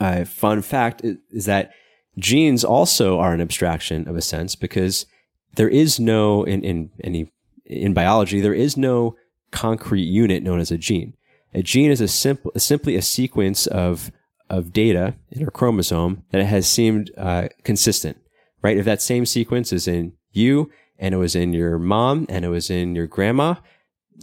Uh, 0.00 0.24
fun 0.24 0.60
fact 0.60 1.02
is, 1.04 1.46
that 1.46 1.72
genes 2.18 2.64
also 2.64 3.18
are 3.18 3.32
an 3.32 3.40
abstraction 3.40 4.06
of 4.08 4.16
a 4.16 4.22
sense 4.22 4.54
because 4.54 5.06
there 5.54 5.68
is 5.68 5.98
no 5.98 6.44
in, 6.44 6.62
in 6.62 6.90
any 7.02 7.32
in 7.64 7.94
biology 7.94 8.40
there 8.40 8.54
is 8.54 8.76
no 8.76 9.16
concrete 9.50 10.02
unit 10.02 10.42
known 10.42 10.60
as 10.60 10.70
a 10.70 10.78
gene. 10.78 11.14
A 11.54 11.62
gene 11.62 11.90
is 11.90 12.00
a 12.00 12.08
simple, 12.08 12.52
simply 12.56 12.96
a 12.96 13.02
sequence 13.02 13.66
of 13.66 14.10
of 14.50 14.72
data 14.72 15.14
in 15.30 15.44
our 15.44 15.50
chromosome 15.50 16.24
that 16.30 16.44
has 16.44 16.66
seemed 16.66 17.10
uh, 17.16 17.48
consistent, 17.64 18.16
right? 18.62 18.76
If 18.76 18.84
that 18.84 19.02
same 19.02 19.26
sequence 19.26 19.72
is 19.72 19.86
in 19.86 20.12
you 20.32 20.70
and 20.98 21.14
it 21.14 21.18
was 21.18 21.36
in 21.36 21.52
your 21.52 21.78
mom 21.78 22.26
and 22.28 22.44
it 22.44 22.48
was 22.48 22.70
in 22.70 22.94
your 22.94 23.06
grandma, 23.06 23.56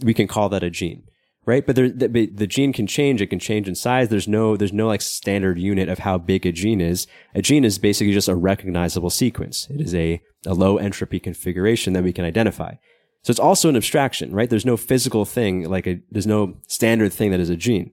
we 0.02 0.14
can 0.14 0.26
call 0.26 0.48
that 0.50 0.62
a 0.62 0.70
gene, 0.70 1.04
right? 1.46 1.64
But 1.64 1.76
there, 1.76 1.88
the, 1.88 2.26
the 2.26 2.46
gene 2.46 2.72
can 2.72 2.86
change. 2.86 3.22
It 3.22 3.28
can 3.28 3.38
change 3.38 3.68
in 3.68 3.76
size. 3.76 4.08
There's 4.08 4.28
no, 4.28 4.56
there's 4.56 4.72
no 4.72 4.88
like 4.88 5.00
standard 5.00 5.58
unit 5.58 5.88
of 5.88 6.00
how 6.00 6.18
big 6.18 6.44
a 6.44 6.52
gene 6.52 6.80
is. 6.80 7.06
A 7.34 7.40
gene 7.40 7.64
is 7.64 7.78
basically 7.78 8.12
just 8.12 8.28
a 8.28 8.34
recognizable 8.34 9.10
sequence. 9.10 9.68
It 9.70 9.80
is 9.80 9.94
a, 9.94 10.20
a 10.44 10.54
low 10.54 10.76
entropy 10.76 11.20
configuration 11.20 11.92
that 11.92 12.02
we 12.02 12.12
can 12.12 12.24
identify. 12.24 12.74
So 13.22 13.30
it's 13.30 13.40
also 13.40 13.68
an 13.68 13.76
abstraction, 13.76 14.34
right? 14.34 14.50
There's 14.50 14.66
no 14.66 14.76
physical 14.76 15.24
thing, 15.24 15.68
like 15.68 15.86
a, 15.86 16.00
there's 16.10 16.26
no 16.26 16.56
standard 16.66 17.12
thing 17.12 17.30
that 17.30 17.40
is 17.40 17.50
a 17.50 17.56
gene. 17.56 17.92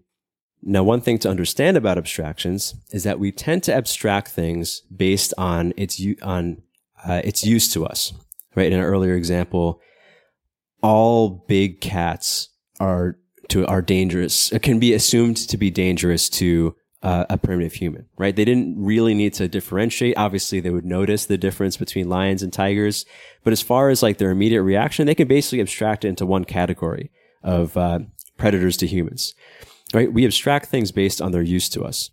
Now, 0.62 0.84
one 0.84 1.02
thing 1.02 1.18
to 1.20 1.30
understand 1.30 1.76
about 1.78 1.98
abstractions 1.98 2.76
is 2.92 3.04
that 3.04 3.20
we 3.20 3.32
tend 3.32 3.64
to 3.64 3.74
abstract 3.74 4.30
things 4.30 4.82
based 4.96 5.34
on 5.38 5.74
its, 5.76 6.02
on, 6.22 6.62
uh, 7.06 7.22
its 7.24 7.44
use 7.44 7.72
to 7.74 7.86
us, 7.86 8.14
right? 8.56 8.72
In 8.72 8.80
an 8.80 8.86
earlier 8.86 9.16
example, 9.16 9.82
all 10.82 11.46
big 11.48 11.82
cats 11.82 12.50
are 12.80 13.18
to, 13.50 13.66
are 13.68 13.82
dangerous, 13.82 14.52
it 14.52 14.62
can 14.62 14.80
be 14.80 14.94
assumed 14.94 15.38
to 15.38 15.58
be 15.58 15.70
dangerous 15.70 16.30
to 16.30 16.76
uh, 17.04 17.26
a 17.30 17.38
primitive 17.38 17.74
human, 17.74 18.08
right? 18.18 18.36
They 18.36 18.46
didn't 18.46 18.76
really 18.78 19.14
need 19.14 19.34
to 19.34 19.50
differentiate. 19.50 20.18
Obviously, 20.18 20.62
they 20.62 20.70
would 20.70 20.86
notice 20.86 21.26
the 21.26 21.38
difference 21.38 21.76
between 21.76 22.08
lions 22.08 22.42
and 22.42 22.52
tigers. 22.52 23.06
But 23.44 23.52
as 23.52 23.62
far 23.62 23.90
as 23.90 24.02
like 24.02 24.18
their 24.18 24.32
immediate 24.32 24.64
reaction, 24.64 25.06
they 25.06 25.16
can 25.16 25.28
basically 25.28 25.60
abstract 25.60 26.06
it 26.06 26.10
into 26.10 26.26
one 26.26 26.46
category 26.46 27.12
of 27.44 27.76
uh, 27.76 28.00
predators 28.38 28.78
to 28.78 28.88
humans, 28.88 29.34
right? 29.94 30.12
We 30.12 30.26
abstract 30.26 30.68
things 30.68 30.94
based 30.94 31.22
on 31.22 31.34
their 31.34 31.42
use 31.42 31.68
to 31.70 31.84
us. 31.84 32.10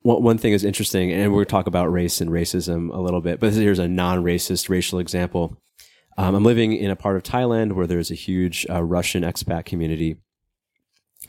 One, 0.00 0.22
one 0.22 0.38
thing 0.38 0.54
is 0.54 0.64
interesting, 0.64 1.12
and 1.12 1.32
to 1.32 1.44
talk 1.44 1.66
about 1.66 1.92
race 1.92 2.22
and 2.22 2.30
racism 2.30 2.92
a 2.92 3.00
little 3.00 3.20
bit, 3.20 3.40
but 3.40 3.52
here's 3.52 3.78
a 3.78 3.88
non-racist 3.88 4.70
racial 4.70 4.98
example. 4.98 5.58
Um, 6.16 6.34
I'm 6.34 6.44
living 6.44 6.72
in 6.72 6.90
a 6.90 6.96
part 6.96 7.16
of 7.16 7.22
Thailand 7.22 7.72
where 7.72 7.86
there's 7.86 8.10
a 8.10 8.14
huge 8.16 8.66
uh, 8.68 8.82
Russian 8.82 9.22
expat 9.22 9.64
community. 9.64 10.16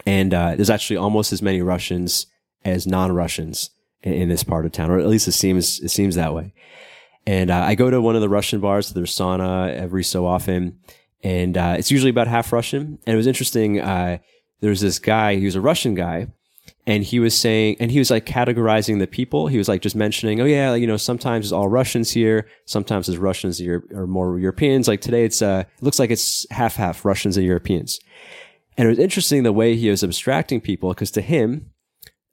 And 0.05 0.33
uh, 0.33 0.55
there's 0.55 0.69
actually 0.69 0.97
almost 0.97 1.31
as 1.31 1.41
many 1.41 1.61
Russians 1.61 2.27
as 2.65 2.87
non-Russians 2.87 3.69
in, 4.01 4.13
in, 4.13 4.29
this 4.29 4.43
part 4.43 4.65
of 4.65 4.71
town, 4.71 4.89
or 4.89 4.99
at 4.99 5.07
least 5.07 5.27
it 5.27 5.33
seems 5.33 5.79
it 5.79 5.89
seems 5.89 6.15
that 6.15 6.33
way. 6.33 6.53
And 7.25 7.51
uh, 7.51 7.59
I 7.59 7.75
go 7.75 7.89
to 7.89 8.01
one 8.01 8.15
of 8.15 8.21
the 8.21 8.29
Russian 8.29 8.59
bars, 8.59 8.89
there's 8.89 9.15
sauna 9.15 9.73
every 9.73 10.03
so 10.03 10.25
often, 10.25 10.79
and 11.23 11.57
uh, 11.57 11.75
it's 11.77 11.91
usually 11.91 12.09
about 12.09 12.27
half 12.27 12.51
Russian. 12.51 12.99
And 13.05 13.13
it 13.13 13.15
was 13.15 13.27
interesting. 13.27 13.79
Uh, 13.79 14.17
there 14.59 14.69
was 14.69 14.81
this 14.81 14.99
guy, 14.99 15.35
he 15.35 15.45
was 15.45 15.55
a 15.55 15.61
Russian 15.61 15.95
guy, 15.95 16.27
and 16.85 17.03
he 17.03 17.19
was 17.19 17.37
saying, 17.37 17.77
and 17.79 17.91
he 17.91 17.99
was 17.99 18.11
like 18.11 18.25
categorizing 18.25 18.99
the 18.99 19.07
people. 19.07 19.47
He 19.47 19.57
was 19.57 19.69
like 19.69 19.81
just 19.81 19.95
mentioning, 19.95 20.41
oh 20.41 20.45
yeah, 20.45 20.73
you 20.75 20.85
know, 20.85 20.97
sometimes 20.97 21.45
it's 21.45 21.53
all 21.53 21.69
Russians 21.69 22.11
here, 22.11 22.47
sometimes 22.65 23.07
it's 23.07 23.17
Russians 23.17 23.61
or 23.61 24.07
more 24.07 24.37
Europeans. 24.37 24.87
Like 24.87 24.99
today, 24.99 25.23
it's 25.23 25.41
uh, 25.41 25.63
it 25.77 25.83
looks 25.83 25.99
like 25.99 26.11
it's 26.11 26.45
half 26.51 26.75
half 26.75 27.05
Russians 27.05 27.37
and 27.37 27.45
Europeans. 27.45 27.99
And 28.77 28.87
it 28.87 28.89
was 28.89 28.99
interesting 28.99 29.43
the 29.43 29.53
way 29.53 29.75
he 29.75 29.89
was 29.89 30.03
abstracting 30.03 30.59
people 30.59 30.89
because 30.89 31.11
to 31.11 31.21
him, 31.21 31.71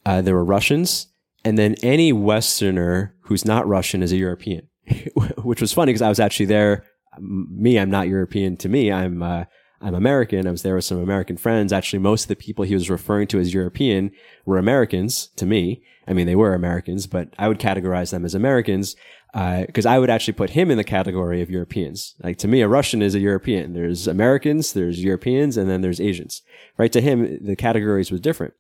uh, 0.05 0.23
there 0.23 0.35
were 0.35 0.45
Russians, 0.45 1.07
and 1.45 1.57
then 1.57 1.77
any 1.83 2.13
Westerner 2.13 3.15
who's 3.25 3.45
not 3.45 3.69
Russian 3.69 4.03
is 4.03 4.11
a 4.11 4.17
European, 4.17 4.67
which 5.45 5.61
was 5.61 5.73
funny 5.73 5.91
because 5.93 6.03
I 6.03 6.09
was 6.09 6.21
actually 6.21 6.47
there. 6.47 6.85
Me, 7.19 7.79
I'm 7.79 7.91
not 7.91 8.09
European. 8.09 8.57
To 8.59 8.69
me, 8.69 8.91
I'm 8.91 9.23
uh, 9.23 9.45
I'm 9.81 9.95
American. 9.95 10.47
I 10.47 10.51
was 10.51 10.63
there 10.63 10.75
with 10.75 10.85
some 10.85 10.99
American 10.99 11.37
friends. 11.37 11.73
Actually, 11.73 12.01
most 12.01 12.25
of 12.25 12.29
the 12.29 12.37
people 12.37 12.65
he 12.65 12.75
was 12.75 12.91
referring 12.91 13.27
to 13.29 13.39
as 13.39 13.55
European 13.55 14.11
were 14.45 14.59
Americans 14.59 15.29
to 15.37 15.47
me. 15.47 15.83
I 16.07 16.13
mean, 16.13 16.27
they 16.27 16.37
were 16.37 16.55
Americans, 16.55 17.07
but 17.07 17.33
I 17.39 17.49
would 17.49 17.59
categorize 17.59 18.11
them 18.11 18.25
as 18.25 18.35
Americans 18.35 18.97
because 19.33 19.87
uh, 19.87 19.91
I 19.91 19.99
would 19.99 20.11
actually 20.11 20.35
put 20.35 20.51
him 20.51 20.71
in 20.71 20.77
the 20.77 20.85
category 20.85 21.41
of 21.41 21.51
Europeans. 21.51 22.15
Like 22.23 22.37
to 22.39 22.49
me, 22.49 22.61
a 22.63 22.69
Russian 22.69 23.01
is 23.01 23.15
a 23.15 23.21
European. 23.21 23.73
There's 23.73 24.07
Americans, 24.07 24.73
there's 24.73 25.03
Europeans, 25.03 25.57
and 25.57 25.71
then 25.71 25.81
there's 25.83 26.01
Asians. 26.01 26.43
Right? 26.77 26.93
To 26.93 27.01
him, 27.01 27.39
the 27.41 27.57
categories 27.57 28.11
was 28.11 28.21
different. 28.21 28.55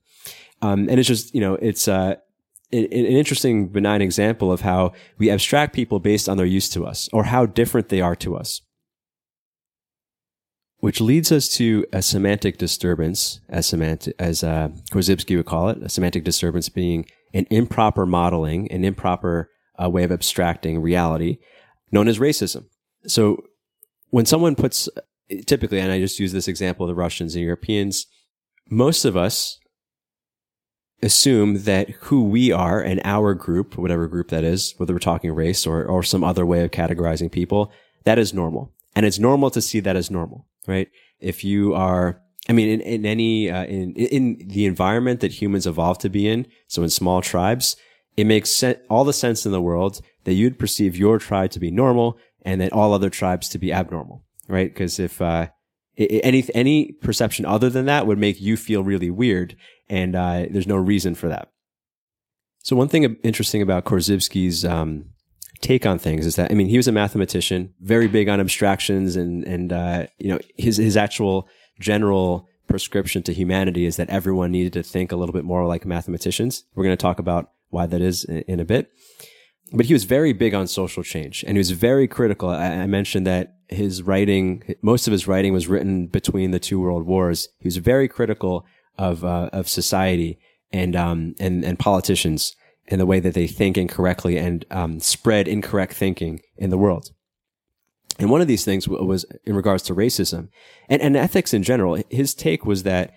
Um, 0.62 0.88
and 0.88 1.00
it's 1.00 1.08
just, 1.08 1.34
you 1.34 1.40
know, 1.40 1.54
it's, 1.54 1.88
uh, 1.88 2.16
an, 2.72 2.84
an 2.84 2.90
interesting 2.92 3.68
benign 3.68 4.00
example 4.00 4.52
of 4.52 4.60
how 4.60 4.92
we 5.18 5.30
abstract 5.30 5.74
people 5.74 5.98
based 5.98 6.28
on 6.28 6.36
their 6.36 6.46
use 6.46 6.68
to 6.70 6.86
us 6.86 7.08
or 7.12 7.24
how 7.24 7.46
different 7.46 7.88
they 7.88 8.00
are 8.00 8.16
to 8.16 8.36
us. 8.36 8.60
Which 10.80 11.00
leads 11.00 11.30
us 11.30 11.48
to 11.56 11.84
a 11.92 12.00
semantic 12.00 12.56
disturbance, 12.56 13.40
as 13.48 13.66
semantic, 13.66 14.14
as 14.18 14.42
uh, 14.42 14.70
Korzybski 14.90 15.36
would 15.36 15.46
call 15.46 15.68
it, 15.68 15.82
a 15.82 15.88
semantic 15.88 16.24
disturbance 16.24 16.68
being 16.68 17.06
an 17.34 17.46
improper 17.50 18.06
modeling, 18.06 18.70
an 18.72 18.84
improper 18.84 19.50
uh, 19.82 19.88
way 19.90 20.04
of 20.04 20.12
abstracting 20.12 20.80
reality, 20.80 21.38
known 21.92 22.08
as 22.08 22.18
racism. 22.18 22.64
So, 23.06 23.44
when 24.08 24.26
someone 24.26 24.56
puts, 24.56 24.88
typically, 25.46 25.80
and 25.80 25.92
I 25.92 26.00
just 26.00 26.18
use 26.18 26.32
this 26.32 26.48
example 26.48 26.86
of 26.86 26.88
the 26.88 27.00
Russians 27.00 27.34
and 27.34 27.44
Europeans, 27.44 28.06
most 28.68 29.04
of 29.04 29.16
us 29.16 29.58
assume 31.02 31.62
that 31.64 31.90
who 31.90 32.24
we 32.24 32.52
are 32.52 32.80
and 32.80 33.00
our 33.04 33.34
group, 33.34 33.78
whatever 33.78 34.06
group 34.06 34.28
that 34.28 34.44
is, 34.44 34.74
whether 34.76 34.92
we're 34.92 34.98
talking 34.98 35.32
race 35.32 35.66
or, 35.66 35.84
or 35.84 36.02
some 36.02 36.24
other 36.24 36.44
way 36.44 36.62
of 36.62 36.70
categorizing 36.70 37.30
people, 37.30 37.72
that 38.04 38.18
is 38.18 38.34
normal. 38.34 38.72
And 38.94 39.06
it's 39.06 39.18
normal 39.18 39.50
to 39.50 39.62
see 39.62 39.80
that 39.80 39.96
as 39.96 40.10
normal, 40.10 40.46
right? 40.66 40.88
If 41.20 41.44
you 41.44 41.74
are, 41.74 42.20
I 42.48 42.52
mean, 42.52 42.68
in, 42.68 42.80
in 42.80 43.06
any, 43.06 43.50
uh, 43.50 43.64
in, 43.64 43.94
in 43.94 44.48
the 44.48 44.66
environment 44.66 45.20
that 45.20 45.32
humans 45.32 45.66
evolved 45.66 46.00
to 46.02 46.08
be 46.08 46.28
in, 46.28 46.46
so 46.68 46.82
in 46.82 46.90
small 46.90 47.22
tribes, 47.22 47.76
it 48.16 48.24
makes 48.24 48.62
all 48.88 49.04
the 49.04 49.12
sense 49.12 49.46
in 49.46 49.52
the 49.52 49.62
world 49.62 50.00
that 50.24 50.34
you'd 50.34 50.58
perceive 50.58 50.96
your 50.96 51.18
tribe 51.18 51.50
to 51.52 51.60
be 51.60 51.70
normal 51.70 52.18
and 52.42 52.60
that 52.60 52.72
all 52.72 52.92
other 52.92 53.10
tribes 53.10 53.48
to 53.50 53.58
be 53.58 53.72
abnormal, 53.72 54.24
right? 54.48 54.72
Because 54.72 54.98
if, 54.98 55.20
uh, 55.20 55.48
any 55.96 56.48
any 56.54 56.92
perception 56.92 57.44
other 57.44 57.68
than 57.68 57.84
that 57.86 58.06
would 58.06 58.18
make 58.18 58.40
you 58.40 58.56
feel 58.56 58.82
really 58.82 59.10
weird, 59.10 59.56
and 59.88 60.16
uh, 60.16 60.46
there's 60.50 60.66
no 60.66 60.76
reason 60.76 61.14
for 61.14 61.28
that. 61.28 61.50
So 62.62 62.76
one 62.76 62.88
thing 62.88 63.04
interesting 63.22 63.62
about 63.62 63.84
Korzybski's 63.84 64.64
um, 64.64 65.06
take 65.60 65.86
on 65.86 65.98
things 65.98 66.26
is 66.26 66.36
that 66.36 66.50
I 66.50 66.54
mean 66.54 66.68
he 66.68 66.76
was 66.76 66.88
a 66.88 66.92
mathematician, 66.92 67.74
very 67.80 68.08
big 68.08 68.28
on 68.28 68.40
abstractions, 68.40 69.16
and 69.16 69.44
and 69.44 69.72
uh, 69.72 70.06
you 70.18 70.28
know 70.28 70.38
his 70.56 70.76
his 70.76 70.96
actual 70.96 71.48
general 71.78 72.48
prescription 72.68 73.22
to 73.24 73.32
humanity 73.32 73.84
is 73.84 73.96
that 73.96 74.08
everyone 74.10 74.52
needed 74.52 74.72
to 74.72 74.82
think 74.82 75.10
a 75.10 75.16
little 75.16 75.32
bit 75.32 75.44
more 75.44 75.66
like 75.66 75.84
mathematicians. 75.84 76.64
We're 76.74 76.84
going 76.84 76.96
to 76.96 77.02
talk 77.02 77.18
about 77.18 77.50
why 77.68 77.86
that 77.86 78.00
is 78.00 78.24
in, 78.24 78.42
in 78.42 78.60
a 78.60 78.64
bit 78.64 78.90
but 79.72 79.86
he 79.86 79.92
was 79.92 80.04
very 80.04 80.32
big 80.32 80.54
on 80.54 80.66
social 80.66 81.02
change 81.02 81.44
and 81.46 81.56
he 81.56 81.58
was 81.58 81.70
very 81.70 82.08
critical. 82.08 82.48
I, 82.48 82.66
I, 82.66 82.86
mentioned 82.86 83.26
that 83.26 83.54
his 83.68 84.02
writing, 84.02 84.74
most 84.82 85.06
of 85.06 85.12
his 85.12 85.28
writing 85.28 85.52
was 85.52 85.68
written 85.68 86.06
between 86.06 86.50
the 86.50 86.58
two 86.58 86.80
world 86.80 87.06
wars. 87.06 87.48
He 87.60 87.66
was 87.66 87.76
very 87.76 88.08
critical 88.08 88.66
of, 88.98 89.24
uh, 89.24 89.50
of 89.52 89.68
society 89.68 90.38
and, 90.72 90.96
um, 90.96 91.34
and, 91.38 91.64
and 91.64 91.78
politicians 91.78 92.54
and 92.90 93.00
the 93.00 93.06
way 93.06 93.20
that 93.20 93.34
they 93.34 93.46
think 93.46 93.78
incorrectly 93.78 94.36
and, 94.36 94.64
um, 94.70 95.00
spread 95.00 95.48
incorrect 95.48 95.94
thinking 95.94 96.40
in 96.56 96.70
the 96.70 96.78
world. 96.78 97.10
And 98.18 98.30
one 98.30 98.42
of 98.42 98.48
these 98.48 98.64
things 98.64 98.86
was 98.86 99.24
in 99.44 99.56
regards 99.56 99.82
to 99.84 99.94
racism 99.94 100.48
and, 100.88 101.00
and 101.00 101.16
ethics 101.16 101.54
in 101.54 101.62
general. 101.62 102.02
His 102.10 102.34
take 102.34 102.66
was 102.66 102.82
that 102.82 103.14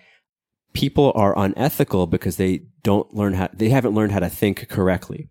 people 0.72 1.12
are 1.14 1.38
unethical 1.38 2.06
because 2.06 2.36
they 2.36 2.62
don't 2.82 3.12
learn 3.14 3.34
how, 3.34 3.48
they 3.52 3.68
haven't 3.68 3.94
learned 3.94 4.12
how 4.12 4.20
to 4.20 4.30
think 4.30 4.68
correctly 4.68 5.28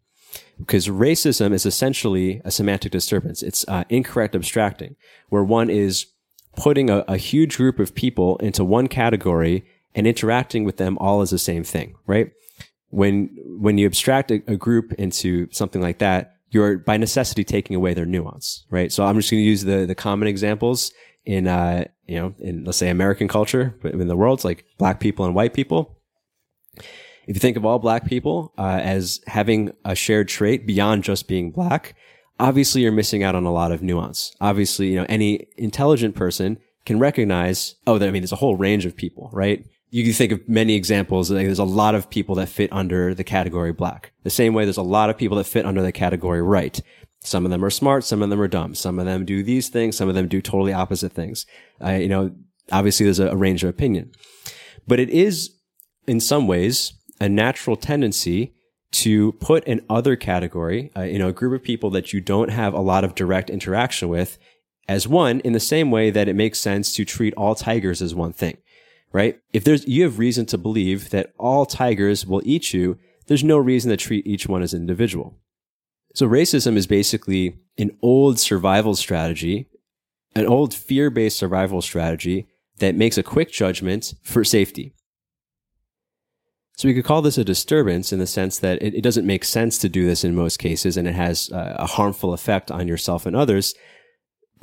because 0.59 0.87
racism 0.87 1.53
is 1.53 1.65
essentially 1.65 2.41
a 2.45 2.51
semantic 2.51 2.91
disturbance. 2.91 3.41
It's 3.41 3.65
uh, 3.67 3.83
incorrect 3.89 4.35
abstracting, 4.35 4.95
where 5.29 5.43
one 5.43 5.69
is 5.69 6.07
putting 6.55 6.89
a, 6.89 6.99
a, 7.07 7.17
huge 7.17 7.57
group 7.57 7.79
of 7.79 7.95
people 7.95 8.37
into 8.37 8.63
one 8.63 8.87
category 8.87 9.65
and 9.95 10.05
interacting 10.05 10.63
with 10.63 10.77
them 10.77 10.97
all 10.99 11.21
as 11.21 11.31
the 11.31 11.39
same 11.39 11.63
thing, 11.63 11.95
right? 12.05 12.31
When 12.93 13.29
when 13.59 13.77
you 13.77 13.85
abstract 13.85 14.31
a, 14.31 14.43
a 14.47 14.55
group 14.55 14.93
into 14.93 15.47
something 15.51 15.81
like 15.81 15.99
that, 15.99 16.35
you're 16.51 16.77
by 16.77 16.97
necessity 16.97 17.43
taking 17.43 17.75
away 17.75 17.93
their 17.93 18.05
nuance, 18.05 18.65
right? 18.69 18.91
So 18.91 19.05
I'm 19.05 19.17
just 19.17 19.31
going 19.31 19.41
to 19.41 19.47
use 19.47 19.63
the 19.63 19.85
the 19.85 19.95
common 19.95 20.27
examples 20.27 20.91
in 21.25 21.47
uh 21.47 21.85
you 22.05 22.19
know 22.19 22.35
in 22.39 22.63
let's 22.65 22.77
say 22.77 22.89
American 22.89 23.27
culture, 23.27 23.77
but 23.81 23.93
in 23.93 24.07
the 24.07 24.15
world, 24.15 24.39
it's 24.39 24.45
like 24.45 24.65
black 24.77 24.99
people 24.99 25.25
and 25.25 25.33
white 25.33 25.53
people 25.53 25.97
if 27.27 27.35
you 27.35 27.39
think 27.39 27.57
of 27.57 27.65
all 27.65 27.79
black 27.79 28.05
people 28.05 28.53
uh, 28.57 28.79
as 28.83 29.21
having 29.27 29.71
a 29.85 29.95
shared 29.95 30.27
trait 30.27 30.67
beyond 30.67 31.03
just 31.03 31.27
being 31.27 31.51
black, 31.51 31.95
obviously 32.39 32.81
you're 32.81 32.91
missing 32.91 33.23
out 33.23 33.35
on 33.35 33.45
a 33.45 33.51
lot 33.51 33.71
of 33.71 33.81
nuance. 33.81 34.35
Obviously, 34.41 34.89
you 34.89 34.95
know, 34.95 35.05
any 35.07 35.47
intelligent 35.57 36.15
person 36.15 36.57
can 36.85 36.99
recognize, 36.99 37.75
oh, 37.87 37.95
I 37.95 38.11
mean, 38.11 38.21
there's 38.21 38.33
a 38.33 38.37
whole 38.37 38.57
range 38.57 38.85
of 38.85 38.95
people, 38.95 39.29
right? 39.31 39.63
You 39.93 40.03
can 40.03 40.13
think 40.13 40.31
of 40.31 40.49
many 40.49 40.73
examples. 40.73 41.29
Like 41.29 41.45
there's 41.45 41.59
a 41.59 41.63
lot 41.63 41.93
of 41.93 42.09
people 42.09 42.33
that 42.35 42.49
fit 42.49 42.73
under 42.73 43.13
the 43.13 43.23
category 43.23 43.71
black. 43.71 44.11
The 44.23 44.31
same 44.31 44.55
way 44.55 44.65
there's 44.65 44.75
a 44.77 44.81
lot 44.81 45.11
of 45.11 45.17
people 45.19 45.37
that 45.37 45.43
fit 45.43 45.67
under 45.67 45.83
the 45.83 45.91
category 45.91 46.41
right. 46.41 46.81
Some 47.19 47.45
of 47.45 47.51
them 47.51 47.63
are 47.63 47.69
smart. 47.69 48.03
Some 48.03 48.23
of 48.23 48.31
them 48.31 48.41
are 48.41 48.47
dumb. 48.47 48.73
Some 48.73 48.97
of 48.97 49.05
them 49.05 49.23
do 49.23 49.43
these 49.43 49.69
things. 49.69 49.95
Some 49.95 50.09
of 50.09 50.15
them 50.15 50.27
do 50.27 50.41
totally 50.41 50.73
opposite 50.73 51.11
things. 51.11 51.45
Uh, 51.79 51.91
you 51.91 52.07
know, 52.07 52.31
obviously 52.71 53.05
there's 53.05 53.19
a, 53.19 53.27
a 53.27 53.35
range 53.35 53.63
of 53.63 53.69
opinion. 53.69 54.11
But 54.87 54.99
it 54.99 55.11
is, 55.11 55.51
in 56.07 56.19
some 56.19 56.47
ways, 56.47 56.93
a 57.21 57.29
natural 57.29 57.75
tendency 57.75 58.55
to 58.93 59.33
put 59.33 59.67
an 59.67 59.81
other 59.91 60.15
category, 60.15 60.91
uh, 60.97 61.01
you 61.01 61.19
know, 61.19 61.27
a 61.27 61.33
group 61.33 61.53
of 61.53 61.63
people 61.63 61.91
that 61.91 62.13
you 62.13 62.19
don't 62.19 62.49
have 62.49 62.73
a 62.73 62.81
lot 62.81 63.03
of 63.03 63.13
direct 63.13 63.51
interaction 63.51 64.09
with 64.09 64.39
as 64.87 65.07
one 65.07 65.39
in 65.41 65.53
the 65.53 65.59
same 65.59 65.91
way 65.91 66.09
that 66.09 66.27
it 66.27 66.35
makes 66.35 66.59
sense 66.59 66.93
to 66.95 67.05
treat 67.05 67.33
all 67.35 67.55
tigers 67.55 68.01
as 68.01 68.13
one 68.13 68.33
thing, 68.33 68.57
right? 69.13 69.39
If 69.53 69.63
there's, 69.63 69.87
you 69.87 70.03
have 70.03 70.19
reason 70.19 70.45
to 70.47 70.57
believe 70.57 71.11
that 71.11 71.31
all 71.37 71.65
tigers 71.65 72.25
will 72.25 72.41
eat 72.43 72.73
you, 72.73 72.97
there's 73.27 73.43
no 73.43 73.57
reason 73.57 73.89
to 73.91 73.97
treat 73.97 74.27
each 74.27 74.47
one 74.47 74.61
as 74.61 74.73
an 74.73 74.81
individual. 74.81 75.39
So 76.15 76.27
racism 76.27 76.75
is 76.75 76.87
basically 76.87 77.55
an 77.77 77.97
old 78.01 78.39
survival 78.39 78.95
strategy, 78.95 79.67
an 80.35 80.45
old 80.45 80.73
fear 80.73 81.09
based 81.09 81.37
survival 81.37 81.81
strategy 81.81 82.47
that 82.79 82.95
makes 82.95 83.17
a 83.17 83.23
quick 83.23 83.51
judgment 83.51 84.15
for 84.23 84.43
safety. 84.43 84.93
So 86.75 86.87
we 86.87 86.95
could 86.95 87.05
call 87.05 87.21
this 87.21 87.37
a 87.37 87.43
disturbance 87.43 88.11
in 88.11 88.17
the 88.17 88.27
sense 88.27 88.57
that 88.59 88.81
it, 88.81 88.95
it 88.95 89.01
doesn't 89.01 89.27
make 89.27 89.45
sense 89.45 89.77
to 89.79 89.89
do 89.89 90.07
this 90.07 90.23
in 90.23 90.35
most 90.35 90.57
cases 90.57 90.97
and 90.97 91.07
it 91.07 91.13
has 91.13 91.51
uh, 91.51 91.75
a 91.77 91.85
harmful 91.85 92.33
effect 92.33 92.71
on 92.71 92.87
yourself 92.87 93.27
and 93.27 93.35
others. 93.35 93.75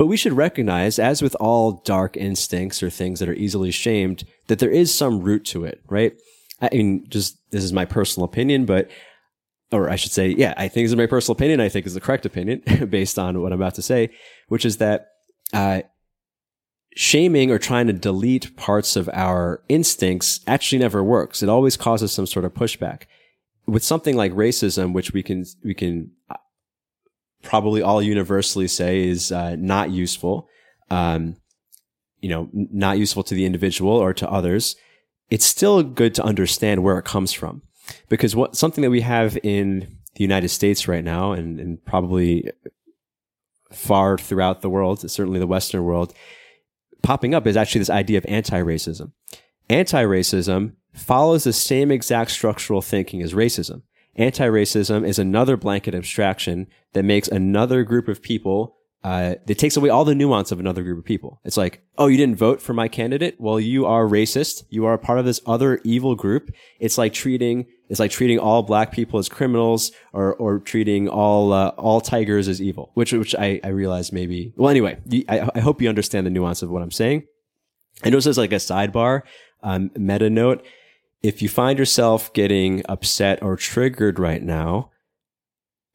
But 0.01 0.07
we 0.07 0.17
should 0.17 0.33
recognize, 0.33 0.99
as 0.99 1.21
with 1.21 1.37
all 1.41 1.83
dark 1.85 2.17
instincts 2.17 2.83
or 2.83 2.89
things 2.89 3.21
that 3.21 3.29
are 3.29 3.35
easily 3.35 3.71
shamed, 3.71 4.25
that 4.47 4.59
there 4.59 4.71
is 4.71 4.95
some 4.95 5.21
root 5.21 5.45
to 5.49 5.67
it, 5.67 5.83
right? 5.91 6.15
I 6.63 6.71
mean, 6.73 7.05
just 7.11 7.37
this 7.51 7.63
is 7.63 7.75
my 7.75 7.85
personal 7.85 8.25
opinion, 8.25 8.65
but, 8.65 8.91
or 9.71 9.91
I 9.91 9.97
should 9.97 10.13
say, 10.13 10.29
yeah, 10.31 10.55
I 10.57 10.69
think 10.69 10.87
this 10.87 10.93
is 10.93 10.97
my 10.97 11.05
personal 11.05 11.37
opinion. 11.37 11.61
I 11.61 11.69
think 11.69 11.85
is 11.85 11.93
the 11.93 12.01
correct 12.01 12.25
opinion 12.25 12.63
based 12.89 13.19
on 13.19 13.43
what 13.43 13.53
I'm 13.53 13.61
about 13.61 13.75
to 13.75 13.83
say, 13.83 14.09
which 14.49 14.65
is 14.65 14.79
that, 14.79 15.09
uh, 15.53 15.83
shaming 16.97 17.51
or 17.51 17.59
trying 17.59 17.87
to 17.89 17.93
delete 17.93 18.57
parts 18.57 18.97
of 18.97 19.11
our 19.13 19.63
instincts 19.69 20.41
actually 20.47 20.79
never 20.79 21.05
works. 21.05 21.43
It 21.43 21.51
always 21.51 21.77
causes 21.77 22.11
some 22.11 22.27
sort 22.27 22.47
of 22.47 22.55
pushback. 22.55 23.03
With 23.67 23.85
something 23.85 24.17
like 24.17 24.33
racism, 24.33 24.95
which 24.95 25.13
we 25.13 25.23
can, 25.23 25.45
we 25.63 25.75
can 25.75 26.13
probably 27.43 27.83
all 27.83 28.03
universally 28.03 28.69
say 28.69 29.09
is 29.09 29.33
uh, 29.33 29.57
not 29.57 29.91
useful, 29.91 30.49
um, 30.91 31.37
you 32.21 32.29
know, 32.29 32.49
not 32.53 32.99
useful 32.99 33.23
to 33.23 33.35
the 33.35 33.45
individual 33.45 33.93
or 33.93 34.13
to 34.15 34.31
others, 34.31 34.77
it's 35.31 35.47
still 35.47 35.83
good 35.83 36.15
to 36.15 36.25
understand 36.25 36.83
where 36.83 36.99
it 36.99 37.05
comes 37.05 37.33
from. 37.33 37.63
Because 38.09 38.37
what, 38.37 38.57
something 38.57 38.83
that 38.83 38.91
we 38.91 39.01
have 39.01 39.39
in 39.43 39.99
the 40.15 40.25
United 40.25 40.49
States 40.49 40.87
right 40.87 41.05
now 41.05 41.33
and, 41.33 41.59
and 41.59 41.85
probably 41.85 42.51
far 43.73 44.19
throughout 44.19 44.61
the 44.61 44.71
world, 44.71 45.09
certainly 45.11 45.39
the 45.39 45.47
Western 45.47 45.85
world, 45.85 46.13
popping 47.03 47.35
up 47.35 47.47
is 47.47 47.57
actually 47.57 47.79
this 47.81 47.91
idea 47.91 48.19
of 48.19 48.27
anti-racism. 48.29 49.13
Anti-racism 49.69 50.73
follows 50.93 51.45
the 51.45 51.53
same 51.53 51.91
exact 51.91 52.33
structural 52.33 52.83
thinking 52.83 53.23
as 53.23 53.33
racism. 53.33 53.83
Anti-racism 54.21 55.07
is 55.07 55.19
another 55.19 55.57
blanket 55.57 55.95
abstraction 55.95 56.67
that 56.93 57.05
makes 57.05 57.27
another 57.27 57.83
group 57.85 58.07
of 58.07 58.23
people 58.23 58.77
uh, 59.03 59.37
it 59.47 59.59
takes 59.59 59.77
away 59.77 59.89
all 59.89 60.05
the 60.05 60.15
nuance 60.15 60.53
of 60.53 60.61
another 60.61 60.83
group 60.83 60.99
of 60.99 61.05
people. 61.05 61.41
It's 61.45 61.57
like, 61.57 61.83
oh, 61.97 62.09
you 62.09 62.19
didn't 62.19 62.37
vote 62.37 62.61
for 62.61 62.75
my 62.75 62.87
candidate? 62.87 63.37
Well, 63.39 63.59
you 63.59 63.87
are 63.87 64.05
racist. 64.05 64.65
You 64.69 64.85
are 64.85 64.93
a 64.93 64.99
part 64.99 65.19
of 65.19 65.25
this 65.25 65.41
other 65.47 65.81
evil 65.85 66.15
group. 66.15 66.51
It's 66.79 66.99
like 66.99 67.15
treating, 67.15 67.67
it's 67.89 67.99
like 67.99 68.11
treating 68.11 68.39
all 68.39 68.63
black 68.63 68.93
people 68.93 69.19
as 69.19 69.29
criminals 69.29 69.91
or, 70.13 70.35
or 70.35 70.59
treating 70.59 71.09
all, 71.09 71.53
uh, 71.55 71.69
all 71.71 72.03
tigers 72.03 72.47
as 72.47 72.61
evil, 72.61 72.91
which, 72.93 73.13
which 73.13 73.35
I, 73.35 73.59
I 73.65 73.69
realize 73.69 74.13
maybe, 74.13 74.53
well, 74.57 74.69
anyway, 74.69 74.99
I, 75.29 75.49
I 75.55 75.61
hope 75.61 75.81
you 75.81 75.89
understand 75.89 76.27
the 76.27 76.31
nuance 76.31 76.61
of 76.61 76.69
what 76.69 76.83
I'm 76.83 76.91
saying. 76.91 77.25
And 78.03 78.13
just 78.13 78.27
as 78.27 78.37
like 78.37 78.53
a 78.53 78.57
sidebar, 78.57 79.23
um, 79.63 79.91
meta 79.97 80.29
note, 80.29 80.65
if 81.23 81.43
you 81.43 81.49
find 81.49 81.79
yourself 81.79 82.33
getting 82.33 82.83
upset 82.89 83.43
or 83.43 83.57
triggered 83.57 84.19
right 84.19 84.43
now, 84.43 84.91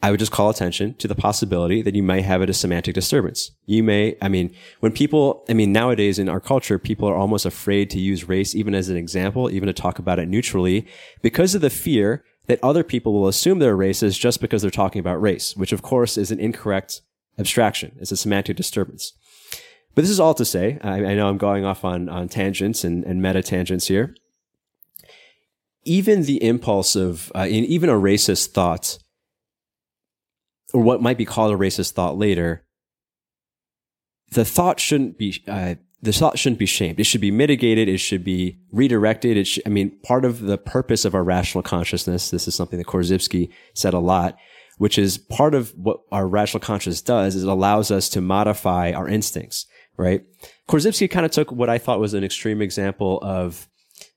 I 0.02 0.12
would 0.12 0.20
just 0.20 0.32
call 0.32 0.52
attention 0.52 0.94
to 0.96 1.08
the 1.08 1.16
possibility 1.16 1.82
that 1.82 1.96
you 1.96 2.04
might 2.04 2.26
have 2.26 2.42
it 2.44 2.50
a 2.50 2.54
semantic 2.54 2.94
disturbance. 2.94 3.52
You 3.66 3.82
may, 3.82 4.18
I 4.22 4.28
mean, 4.30 4.54
when 4.80 4.92
people, 4.92 5.44
I 5.50 5.54
mean, 5.54 5.72
nowadays 5.72 6.20
in 6.20 6.30
our 6.30 6.40
culture, 6.40 6.78
people 6.78 7.10
are 7.10 7.16
almost 7.16 7.46
afraid 7.46 7.90
to 7.90 8.00
use 8.00 8.30
race 8.30 8.54
even 8.54 8.76
as 8.76 8.90
an 8.90 8.98
example, 8.98 9.50
even 9.50 9.66
to 9.66 9.74
talk 9.74 9.98
about 9.98 10.20
it 10.20 10.28
neutrally 10.28 10.86
because 11.24 11.56
of 11.56 11.62
the 11.62 11.72
fear 11.72 12.24
that 12.46 12.60
other 12.62 12.84
people 12.84 13.14
will 13.14 13.28
assume 13.28 13.58
they're 13.58 13.76
racist 13.76 14.20
just 14.20 14.42
because 14.42 14.62
they're 14.62 14.70
talking 14.70 15.00
about 15.00 15.20
race, 15.22 15.56
which 15.58 15.72
of 15.72 15.82
course 15.82 16.18
is 16.18 16.30
an 16.30 16.40
incorrect 16.40 17.02
abstraction. 17.40 17.98
It's 18.00 18.12
a 18.12 18.18
semantic 18.18 18.58
disturbance. 18.58 19.14
But 19.96 20.04
this 20.04 20.12
is 20.12 20.20
all 20.20 20.36
to 20.36 20.46
say, 20.46 20.78
I, 20.84 21.04
I 21.04 21.16
know 21.16 21.30
I'm 21.30 21.40
going 21.40 21.66
off 21.66 21.84
on, 21.84 22.10
on 22.10 22.28
tangents 22.28 22.84
and, 22.84 23.04
and 23.06 23.22
meta 23.22 23.42
tangents 23.42 23.88
here. 23.88 24.14
Even 25.86 26.24
the 26.24 26.44
impulse 26.44 26.96
of, 26.96 27.32
uh, 27.36 27.46
even 27.48 27.90
a 27.90 27.94
racist 27.94 28.50
thought 28.50 28.98
or 30.74 30.82
what 30.82 31.02
might 31.02 31.18
be 31.18 31.26
called 31.26 31.54
a 31.54 31.58
racist 31.58 31.94
thought 31.94 32.18
later, 32.18 32.66
the 34.32 34.44
thought 34.44 34.80
shouldn't 34.80 35.18
be 35.18 35.42
uh, 35.48 35.76
the 36.02 36.12
thought 36.12 36.38
shouldn't 36.38 36.60
be 36.60 36.66
shamed. 36.66 37.00
It 37.00 37.06
should 37.06 37.22
be 37.22 37.32
mitigated. 37.32 37.88
It 37.88 38.00
should 38.00 38.24
be 38.24 38.60
redirected. 38.72 39.38
It 39.38 39.48
I 39.66 39.70
mean, 39.70 39.98
part 40.04 40.26
of 40.26 40.42
the 40.42 40.58
purpose 40.58 41.06
of 41.06 41.16
our 41.16 41.24
rational 41.24 41.64
consciousness. 41.64 42.30
This 42.30 42.48
is 42.48 42.56
something 42.56 42.78
that 42.78 42.88
Korzybski 42.88 43.50
said 43.74 43.94
a 43.94 44.00
lot, 44.00 44.38
which 44.78 44.98
is 44.98 45.18
part 45.18 45.56
of 45.56 45.72
what 45.78 46.02
our 46.12 46.28
rational 46.28 46.60
consciousness 46.60 47.02
does 47.02 47.36
is 47.36 47.44
it 47.44 47.50
allows 47.50 47.90
us 47.90 48.10
to 48.10 48.22
modify 48.22 48.92
our 48.92 49.08
instincts. 49.08 49.66
Right? 49.98 50.24
Korzybski 50.68 51.10
kind 51.10 51.26
of 51.26 51.32
took 51.32 51.52
what 51.52 51.70
I 51.70 51.78
thought 51.78 52.02
was 52.02 52.14
an 52.14 52.26
extreme 52.26 52.62
example 52.62 53.20
of 53.22 53.70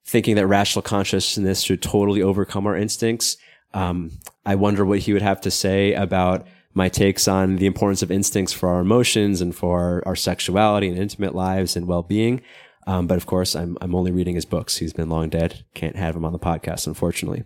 thinking 0.09 0.35
that 0.35 0.47
rational 0.47 0.83
consciousness 0.83 1.61
should 1.61 1.83
totally 1.83 2.23
overcome 2.23 2.67
our 2.67 2.77
instincts 2.77 3.37
um, 3.75 4.13
I 4.47 4.55
wonder 4.55 4.85
what 4.85 5.01
he 5.01 5.13
would 5.13 5.23
have 5.23 5.41
to 5.43 5.51
say 5.51 5.93
about 5.93 6.47
my 6.75 6.89
takes 6.89 7.29
on 7.29 7.57
the 7.57 7.67
importance 7.67 8.03
of 8.03 8.11
instincts 8.11 8.53
for 8.53 8.69
our 8.69 8.81
emotions 8.81 9.41
and 9.41 9.55
for 9.55 9.81
our, 9.81 10.03
our 10.07 10.17
sexuality 10.17 10.89
and 10.89 10.99
intimate 10.99 11.35
lives 11.35 11.77
and 11.77 11.87
well-being. 11.87 12.43
Um, 12.87 13.07
but 13.07 13.17
of 13.17 13.27
course, 13.27 13.55
I'm 13.55 13.77
I'm 13.83 13.95
only 13.95 14.11
reading 14.11 14.35
his 14.35 14.47
books. 14.47 14.79
He's 14.79 14.95
been 14.95 15.11
long 15.11 15.29
dead. 15.29 15.65
Can't 15.75 15.97
have 15.97 16.17
him 16.17 16.25
on 16.25 16.33
the 16.33 16.39
podcast, 16.39 16.87
unfortunately. 16.87 17.45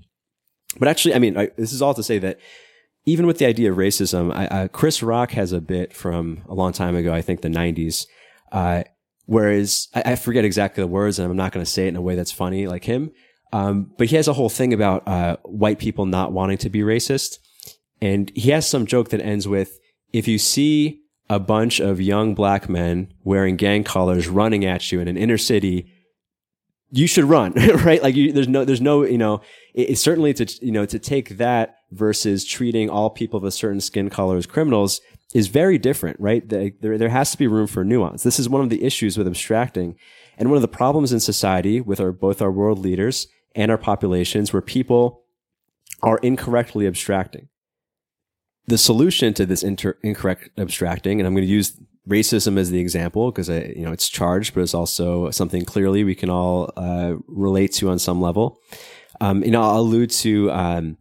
But 0.78 0.86
actually, 0.86 1.14
I 1.14 1.18
mean, 1.18 1.36
I, 1.36 1.48
this 1.56 1.72
is 1.72 1.82
all 1.82 1.94
to 1.94 2.02
say 2.02 2.18
that 2.20 2.38
even 3.06 3.26
with 3.26 3.38
the 3.38 3.46
idea 3.46 3.72
of 3.72 3.76
racism, 3.76 4.32
I, 4.32 4.68
Chris 4.68 5.02
Rock 5.02 5.32
has 5.32 5.50
a 5.50 5.60
bit 5.60 5.92
from 5.92 6.42
a 6.48 6.54
long 6.54 6.72
time 6.72 6.94
ago. 6.94 7.12
I 7.12 7.22
think 7.22 7.40
the 7.40 7.48
'90s. 7.48 8.06
Uh, 8.52 8.84
whereas 9.32 9.88
I, 9.94 10.12
I, 10.12 10.16
forget 10.16 10.44
exactly 10.44 10.82
the 10.82 10.88
words, 10.88 11.18
and 11.18 11.30
I'm 11.30 11.36
not 11.36 11.52
going 11.52 11.64
to 11.64 11.70
say 11.70 11.86
it 11.86 11.88
in 11.88 11.96
a 11.96 12.02
way 12.02 12.16
that's 12.16 12.30
funny 12.30 12.66
like 12.66 12.84
him. 12.84 13.10
Um, 13.50 13.90
but 13.96 14.08
he 14.08 14.16
has 14.16 14.28
a 14.28 14.34
whole 14.34 14.50
thing 14.50 14.74
about 14.74 15.08
uh, 15.08 15.36
white 15.42 15.78
people 15.78 16.04
not 16.04 16.32
wanting 16.32 16.58
to 16.58 16.68
be 16.68 16.80
racist. 16.80 17.38
And 18.02 18.30
he 18.34 18.50
has 18.50 18.68
some 18.68 18.84
joke 18.84 19.08
that 19.08 19.22
ends 19.22 19.48
with 19.48 19.78
if 20.12 20.28
you 20.28 20.36
see 20.38 21.00
a 21.30 21.38
bunch 21.38 21.80
of 21.80 21.98
young 21.98 22.34
black 22.34 22.68
men 22.68 23.14
wearing 23.24 23.56
gang 23.56 23.84
collars 23.84 24.28
running 24.28 24.66
at 24.66 24.92
you 24.92 25.00
in 25.00 25.08
an 25.08 25.16
inner 25.16 25.38
city, 25.38 25.90
you 26.90 27.06
should 27.06 27.24
run, 27.24 27.52
right? 27.84 28.02
Like 28.02 28.14
you, 28.14 28.32
there's 28.32 28.48
no, 28.48 28.66
there's 28.66 28.82
no, 28.82 29.02
you 29.02 29.16
know, 29.16 29.40
it, 29.72 29.90
it's 29.90 30.00
certainly 30.02 30.34
to, 30.34 30.46
you 30.60 30.72
know, 30.72 30.84
to 30.84 30.98
take 30.98 31.38
that 31.38 31.76
versus 31.90 32.44
treating 32.44 32.90
all 32.90 33.08
people 33.08 33.38
of 33.38 33.44
a 33.44 33.50
certain 33.50 33.80
skin 33.80 34.10
color 34.10 34.36
as 34.36 34.44
criminals 34.44 35.00
is 35.34 35.48
very 35.48 35.78
different, 35.78 36.18
right? 36.20 36.46
there, 36.48 36.98
there 36.98 37.08
has 37.08 37.30
to 37.32 37.38
be 37.38 37.46
room 37.46 37.66
for 37.66 37.84
nuance. 37.84 38.22
This 38.22 38.38
is 38.38 38.48
one 38.48 38.62
of 38.62 38.70
the 38.70 38.84
issues 38.84 39.16
with 39.16 39.26
abstracting. 39.26 39.96
And 40.38 40.48
one 40.48 40.56
of 40.56 40.62
the 40.62 40.68
problems 40.68 41.12
in 41.12 41.20
society 41.20 41.80
with 41.80 42.00
our, 42.00 42.12
both 42.12 42.42
our 42.42 42.50
world 42.50 42.78
leaders 42.78 43.28
and 43.54 43.70
our 43.70 43.78
populations 43.78 44.52
where 44.52 44.62
people 44.62 45.22
are 46.02 46.18
incorrectly 46.18 46.86
abstracting. 46.86 47.48
The 48.66 48.78
solution 48.78 49.34
to 49.34 49.46
this 49.46 49.62
inter- 49.62 49.98
incorrect 50.02 50.50
abstracting, 50.56 51.20
and 51.20 51.26
I'm 51.26 51.34
going 51.34 51.46
to 51.46 51.52
use 51.52 51.78
racism 52.08 52.58
as 52.58 52.70
the 52.70 52.80
example 52.80 53.30
because 53.30 53.48
you 53.48 53.84
know 53.84 53.92
it's 53.92 54.08
charged, 54.08 54.54
but 54.54 54.62
it's 54.62 54.74
also 54.74 55.30
something 55.30 55.64
clearly 55.64 56.04
we 56.04 56.14
can 56.14 56.30
all 56.30 56.72
uh, 56.76 57.14
relate 57.26 57.72
to 57.74 57.90
on 57.90 57.98
some 57.98 58.20
level. 58.20 58.60
Um, 59.20 59.42
you 59.44 59.50
know, 59.50 59.62
I'll 59.62 59.80
allude 59.80 60.10
to 60.10 60.50
um, 60.52 60.96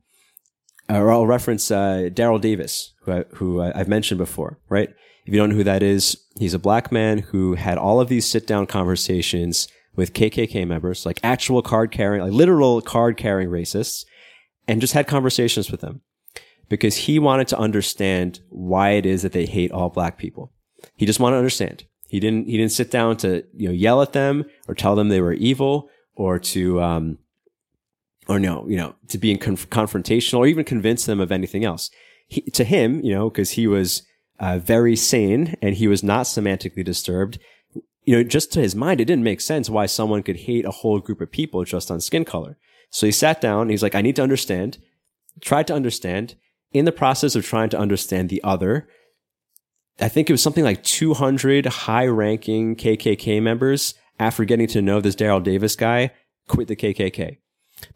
or 0.98 1.12
I'll 1.12 1.28
reference 1.28 1.72
uh, 1.72 2.10
Daryl 2.12 2.42
Davis, 2.42 2.94
who, 3.02 3.12
I, 3.12 3.24
who 3.36 3.62
I've 3.62 3.88
mentioned 3.88 4.18
before, 4.18 4.60
right? 4.70 4.89
If 5.26 5.34
you 5.34 5.39
don't 5.39 5.52
know 5.52 5.56
who 5.56 5.64
that 5.64 5.84
is, 5.84 6.18
he's 6.38 6.54
a 6.54 6.60
black 6.60 6.92
man 6.92 7.20
who 7.20 7.56
had 7.56 7.78
all 7.78 8.02
of 8.02 8.10
these 8.10 8.28
sit 8.28 8.48
down 8.48 8.66
conversations 8.66 9.68
with 9.96 10.14
KKK 10.14 10.68
members, 10.68 11.06
like 11.06 11.20
actual 11.24 11.62
card 11.62 11.92
carrying, 11.92 12.24
like 12.24 12.32
literal 12.32 12.82
card 12.82 13.18
carrying 13.18 13.50
racists, 13.50 14.06
and 14.68 14.82
just 14.82 14.94
had 14.94 15.08
conversations 15.08 15.70
with 15.70 15.82
them 15.82 16.02
because 16.70 16.96
he 16.96 17.20
wanted 17.20 17.48
to 17.50 17.58
understand 17.58 18.39
why 18.50 18.92
it 18.92 19.06
is 19.06 19.22
that 19.22 19.34
they 19.34 19.46
hate 19.46 19.72
all 19.72 19.89
black 19.89 20.18
people. 20.18 20.52
He 20.96 21.06
just 21.06 21.20
wanted 21.20 21.36
to 21.36 21.39
understand. 21.39 21.84
He 22.08 22.20
didn't, 22.20 22.48
he 22.48 22.58
didn't 22.58 22.72
sit 22.72 22.89
down 22.89 23.18
to, 23.18 23.44
you 23.54 23.68
know, 23.68 23.74
yell 23.74 24.02
at 24.02 24.14
them 24.14 24.46
or 24.68 24.76
tell 24.76 24.96
them 24.96 25.10
they 25.10 25.22
were 25.22 25.34
evil 25.34 25.89
or 26.16 26.39
to, 26.39 26.82
um, 26.82 27.18
or 28.32 28.40
no, 28.40 28.66
you 28.68 28.78
know, 28.78 28.96
to 29.10 29.18
be 29.18 29.32
in 29.32 29.38
conf- 29.38 29.70
confrontational 29.70 30.40
or 30.40 30.48
even 30.48 30.66
convince 30.66 31.06
them 31.06 31.20
of 31.20 31.32
anything 31.32 31.66
else. 31.66 31.90
He, 32.28 32.42
to 32.42 32.64
him, 32.64 33.02
you 33.02 33.14
know, 33.14 33.30
because 33.30 33.52
he 33.52 33.68
was 33.68 34.04
uh, 34.40 34.58
very 34.60 34.96
sane 34.96 35.56
and 35.62 35.76
he 35.76 35.88
was 35.88 36.04
not 36.04 36.26
semantically 36.26 36.84
disturbed 36.84 37.40
you 38.04 38.16
know, 38.16 38.24
just 38.24 38.52
to 38.54 38.62
his 38.62 38.76
mind, 38.76 39.00
it 39.00 39.06
didn't 39.06 39.24
make 39.24 39.42
sense 39.42 39.70
why 39.70 39.86
someone 39.86 40.24
could 40.24 40.38
hate 40.38 40.66
a 40.66 40.72
whole 40.72 41.00
group 41.00 41.22
of 41.22 41.32
people 41.32 41.64
just 41.64 41.92
on 41.92 42.02
skin 42.02 42.26
color. 42.26 42.58
So 42.90 43.06
he 43.06 43.12
sat 43.12 43.40
down. 43.40 43.70
he's 43.70 43.84
like, 43.84 43.96
I 43.96 44.02
need 44.02 44.16
to 44.16 44.24
understand. 44.24 44.80
Tried 45.40 45.68
to 45.68 45.74
understand. 45.74 46.36
In 46.74 46.86
the 46.86 46.92
process 46.92 47.36
of 47.36 47.46
trying 47.46 47.70
to 47.70 47.80
understand 47.80 48.30
the 48.30 48.44
other, 48.44 48.88
I 50.00 50.08
think 50.08 50.30
it 50.30 50.34
was 50.34 50.42
something 50.42 50.64
like 50.64 50.84
200 50.84 51.66
high 51.66 52.08
ranking 52.08 52.76
KKK 52.76 53.42
members 53.42 53.94
after 54.20 54.46
getting 54.46 54.68
to 54.68 54.82
know 54.82 55.02
this 55.02 55.16
Daryl 55.16 55.44
Davis 55.44 55.76
guy 55.76 56.12
quit 56.48 56.68
the 56.68 56.76
KKK 56.76 57.38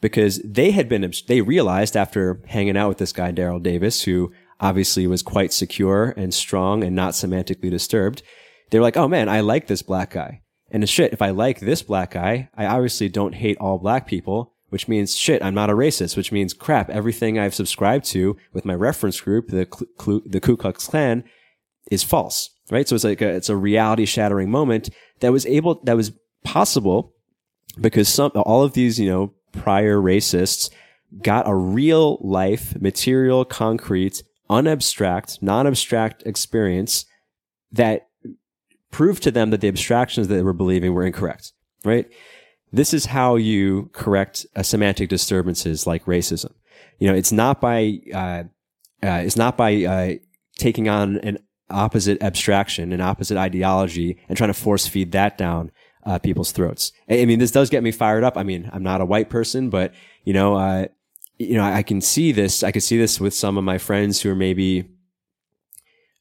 because 0.02 0.40
they 0.44 0.72
had 0.72 0.90
been, 0.90 1.12
they 1.28 1.42
realized 1.42 1.96
after 1.96 2.42
hanging 2.48 2.78
out 2.78 2.90
with 2.90 2.98
this 2.98 3.14
guy, 3.14 3.32
Daryl 3.32 3.62
Davis, 3.62 4.04
who 4.04 4.32
obviously 4.60 5.08
was 5.08 5.22
quite 5.22 5.54
secure 5.54 6.14
and 6.18 6.34
strong 6.34 6.84
and 6.84 6.96
not 6.96 7.14
semantically 7.14 7.70
disturbed. 7.70 8.22
They 8.70 8.80
were 8.80 8.84
like, 8.84 8.98
oh 8.98 9.08
man, 9.08 9.30
I 9.30 9.42
like 9.42 9.68
this 9.68 9.82
black 9.82 10.12
guy. 10.12 10.42
And 10.72 10.88
shit, 10.90 11.14
if 11.14 11.22
I 11.22 11.30
like 11.30 11.60
this 11.60 11.82
black 11.82 12.12
guy, 12.12 12.50
I 12.56 12.66
obviously 12.66 13.10
don't 13.10 13.36
hate 13.36 13.58
all 13.60 13.78
black 13.78 14.08
people, 14.08 14.54
which 14.70 14.88
means 14.88 15.16
shit, 15.16 15.44
I'm 15.44 15.54
not 15.54 15.70
a 15.70 15.74
racist, 15.74 16.18
which 16.18 16.32
means 16.32 16.54
crap, 16.54 16.90
everything 16.90 17.38
I've 17.38 17.56
subscribed 17.56 18.06
to 18.06 18.36
with 18.54 18.66
my 18.66 18.74
reference 18.74 19.20
group, 19.20 19.50
the, 19.50 19.68
the 20.26 20.42
Ku 20.42 20.58
Klux 20.58 20.88
Klan, 20.88 21.24
is 21.92 22.04
false, 22.04 22.50
right? 22.72 22.88
So 22.88 22.96
it's 22.96 23.04
like 23.04 23.22
a, 23.22 23.30
it's 23.30 23.50
a 23.50 23.56
reality 23.56 24.06
shattering 24.06 24.50
moment 24.50 24.90
that 25.20 25.32
was 25.32 25.46
able, 25.46 25.82
that 25.84 25.96
was 25.96 26.12
possible 26.44 27.14
because 27.80 28.10
some, 28.10 28.32
all 28.36 28.64
of 28.64 28.74
these, 28.74 29.00
you 29.00 29.10
know, 29.10 29.34
prior 29.58 29.97
racists 29.97 30.70
got 31.22 31.47
a 31.47 31.56
real 31.56 32.18
life, 32.22 32.80
material, 32.80 33.45
concrete, 33.45 34.24
unabstract, 34.49 35.41
non-abstract 35.41 36.24
experience 36.26 37.06
that 37.72 38.08
proved 38.91 39.24
to 39.24 39.32
them 39.32 39.49
that 39.49 39.62
the 39.62 39.68
abstractions 39.68 40.28
that 40.28 40.36
they 40.36 40.43
were 40.43 40.53
believing 40.53 40.93
were 40.93 41.06
incorrect, 41.06 41.53
right? 41.84 42.10
This 42.72 42.93
is 42.93 43.08
how 43.08 43.36
you 43.36 43.89
correct 43.93 44.45
a 44.56 44.64
semantic 44.64 45.10
disturbances 45.10 45.88
like 45.88 46.06
racism. 46.06 46.53
You 46.99 47.08
know, 47.08 47.16
it's 47.16 47.32
not 47.32 47.62
by, 47.62 47.99
uh, 48.14 48.43
uh, 49.03 49.22
it's 49.24 49.38
not 49.38 49.58
by, 49.58 49.84
uh, 49.84 50.14
taking 50.58 50.88
on 50.88 51.18
an 51.20 51.39
opposite 51.70 52.22
abstraction, 52.22 52.93
an 52.93 53.01
opposite 53.01 53.38
ideology 53.38 54.18
and 54.30 54.38
trying 54.38 54.49
to 54.49 54.53
force 54.53 54.88
feed 54.88 55.12
that 55.12 55.38
down 55.38 55.72
uh, 56.06 56.20
people's 56.20 56.51
throats. 56.51 56.91
I 57.10 57.26
mean, 57.26 57.39
this 57.39 57.51
does 57.51 57.70
get 57.70 57.84
me 57.84 57.91
fired 57.91 58.24
up. 58.24 58.38
I 58.38 58.43
mean, 58.43 58.70
I'm 58.72 58.84
not 58.84 59.01
a 59.01 59.06
white 59.06 59.30
person, 59.30 59.70
but 59.70 59.93
you 60.24 60.34
know, 60.34 60.56
uh, 60.56 60.86
you 61.38 61.56
know, 61.56 61.64
I, 61.64 61.78
I 61.78 61.84
can 61.84 62.01
see 62.01 62.32
this. 62.32 62.64
I 62.64 62.72
can 62.72 62.82
see 62.82 62.97
this 62.97 63.20
with 63.20 63.34
some 63.34 63.58
of 63.58 63.64
my 63.64 63.78
friends 63.78 64.22
who 64.22 64.30
are 64.30 64.36
maybe 64.36 64.88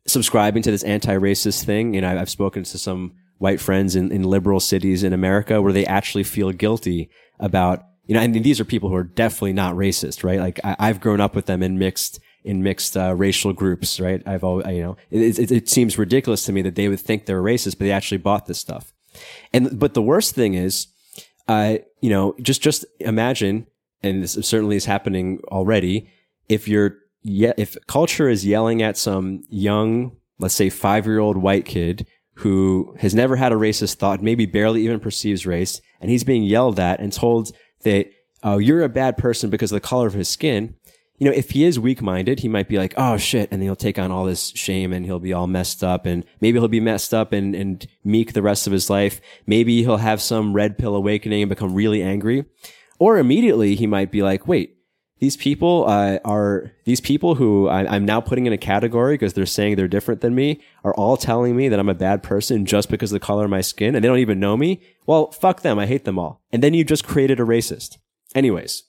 subscribing 0.07 0.63
to 0.63 0.71
this 0.71 0.83
anti-racist 0.85 1.65
thing. 1.65 1.95
You 1.95 2.01
know, 2.01 2.19
I've 2.19 2.31
spoken 2.31 2.65
to 2.65 2.79
some 2.79 3.13
white 3.39 3.61
friends 3.61 3.95
in, 3.97 4.11
in 4.11 4.23
liberal 4.23 4.61
cities 4.61 5.03
in 5.03 5.13
America 5.13 5.61
where 5.61 5.73
they 5.73 5.85
actually 5.85 6.25
feel 6.25 6.51
guilty 6.53 7.11
about, 7.39 7.85
you 8.07 8.15
know, 8.15 8.21
and 8.21 8.35
these 8.35 8.59
are 8.61 8.65
people 8.65 8.89
who 8.89 8.95
are 8.95 9.05
definitely 9.05 9.53
not 9.53 9.75
racist, 9.75 10.25
right? 10.25 10.41
Like 10.41 10.61
I, 10.65 10.87
have 10.87 11.01
grown 11.01 11.21
up 11.21 11.35
with 11.35 11.45
them 11.47 11.63
in 11.63 11.79
mixed, 11.79 12.21
in 12.43 12.63
mixed 12.63 12.97
uh, 12.97 13.15
racial 13.15 13.53
groups, 13.53 14.01
right? 14.01 14.23
I've 14.27 14.45
always, 14.45 14.67
you 14.69 14.83
know, 14.83 14.97
it, 15.11 15.39
it, 15.39 15.53
it, 15.53 15.69
seems 15.69 15.99
ridiculous 15.99 16.45
to 16.47 16.53
me 16.53 16.63
that 16.63 16.75
they 16.75 16.89
would 16.89 17.01
think 17.01 17.27
they're 17.27 17.43
racist, 17.43 17.79
but 17.79 17.81
they 17.81 17.93
actually 17.93 18.19
bought 18.19 18.47
this 18.47 18.59
stuff. 18.59 18.94
And 19.53 19.79
but 19.79 19.95
the 19.95 20.03
worst 20.03 20.35
thing 20.35 20.55
is, 20.55 20.89
uh, 21.49 21.79
you 22.01 22.11
know, 22.11 22.35
just 22.41 22.63
just 22.63 22.85
imagine, 23.01 23.67
and 24.03 24.23
this 24.23 24.33
certainly 24.33 24.77
is 24.77 24.85
happening 24.85 25.41
already. 25.49 26.11
If 26.49 26.69
you're 26.69 26.99
yeah, 27.23 27.53
if 27.57 27.77
culture 27.87 28.29
is 28.29 28.47
yelling 28.47 28.83
at 28.83 28.97
some 28.97 29.43
young, 29.49 30.17
let's 30.39 30.55
say 30.55 30.71
five 30.71 31.07
year 31.07 31.19
old 31.19 31.37
white 31.37 31.65
kid 31.65 32.07
who 32.39 32.95
has 32.99 33.15
never 33.15 33.37
had 33.37 33.53
a 33.53 33.57
racist 33.57 33.97
thought, 33.97 34.23
maybe 34.23 34.45
barely 34.45 34.83
even 34.83 35.01
perceives 35.01 35.47
race, 35.47 35.81
and 36.01 36.11
he's 36.11 36.25
being 36.25 36.43
yelled 36.43 36.81
at 36.81 37.01
and 37.01 37.13
told 37.13 37.53
that, 37.85 38.09
oh, 38.43 38.59
you're 38.59 38.83
a 38.83 38.89
bad 38.89 39.17
person 39.17 39.51
because 39.51 39.71
of 39.71 39.77
the 39.77 39.89
color 39.89 40.07
of 40.07 40.15
his 40.15 40.29
skin 40.29 40.75
you 41.19 41.29
know, 41.31 41.37
if 41.37 41.51
he 41.51 41.65
is 41.65 41.79
weak 41.79 42.03
minded, 42.03 42.41
he 42.41 42.49
might 42.49 42.69
be 42.69 42.77
like, 42.77 42.95
oh 42.97 43.17
shit. 43.17 43.49
And 43.51 43.61
then 43.61 43.67
he'll 43.67 43.77
take 43.77 43.99
on 43.99 44.11
all 44.11 44.25
this 44.25 44.49
shame 44.57 44.93
and 44.93 45.07
he'll 45.07 45.21
be 45.21 45.33
all 45.33 45.47
messed 45.47 45.85
up 45.85 46.07
and 46.07 46.25
maybe 46.41 46.59
he'll 46.59 46.69
be 46.69 46.81
messed 46.81 47.15
up 47.15 47.33
and, 47.33 47.55
and 47.55 47.87
meek 48.03 48.33
the 48.33 48.43
rest 48.43 48.67
of 48.67 48.73
his 48.73 48.91
life. 48.91 49.21
Maybe 49.47 49.83
he'll 49.83 49.99
have 49.99 50.21
some 50.21 50.53
red 50.53 50.77
pill 50.77 50.97
awakening 50.97 51.43
and 51.43 51.49
become 51.49 51.75
really 51.75 52.03
angry. 52.03 52.47
Or 52.99 53.19
immediately 53.19 53.77
he 53.77 53.87
might 53.87 54.11
be 54.11 54.23
like, 54.23 54.49
wait, 54.49 54.77
these 55.21 55.37
people 55.37 55.85
uh, 55.89 56.19
are 56.25 56.73
these 56.85 57.01
people 57.01 57.37
who 57.37 57.69
I, 57.69 57.97
am 57.97 58.05
now 58.05 58.21
putting 58.21 58.47
in 58.47 58.53
a 58.53 58.59
category 58.59 59.15
because 59.15 59.35
they're 59.35 59.47
saying 59.47 59.77
they're 59.77 59.87
different 59.87 60.21
than 60.21 60.35
me 60.35 60.61
are 60.83 60.95
all 60.95 61.17
telling 61.17 61.57
me 61.57 61.69
that 61.69 61.79
I'm 61.79 61.89
a 61.89 61.95
bad 61.95 62.23
person 62.23 62.67
just 62.67 62.91
because 62.91 63.13
of 63.13 63.21
the 63.21 63.25
color 63.25 63.45
of 63.45 63.51
my 63.51 63.61
skin 63.61 63.95
and 63.95 64.03
they 64.03 64.09
don't 64.09 64.19
even 64.19 64.41
know 64.41 64.57
me. 64.57 64.83
Well, 65.07 65.31
fuck 65.31 65.63
them. 65.63 65.79
I 65.79 65.87
hate 65.87 66.05
them 66.05 66.19
all. 66.19 66.43
And 66.51 66.63
then 66.63 66.75
you 66.75 66.85
just 66.85 67.07
created 67.07 67.39
a 67.39 67.45
racist. 67.45 67.99
Anyways, 68.35 68.83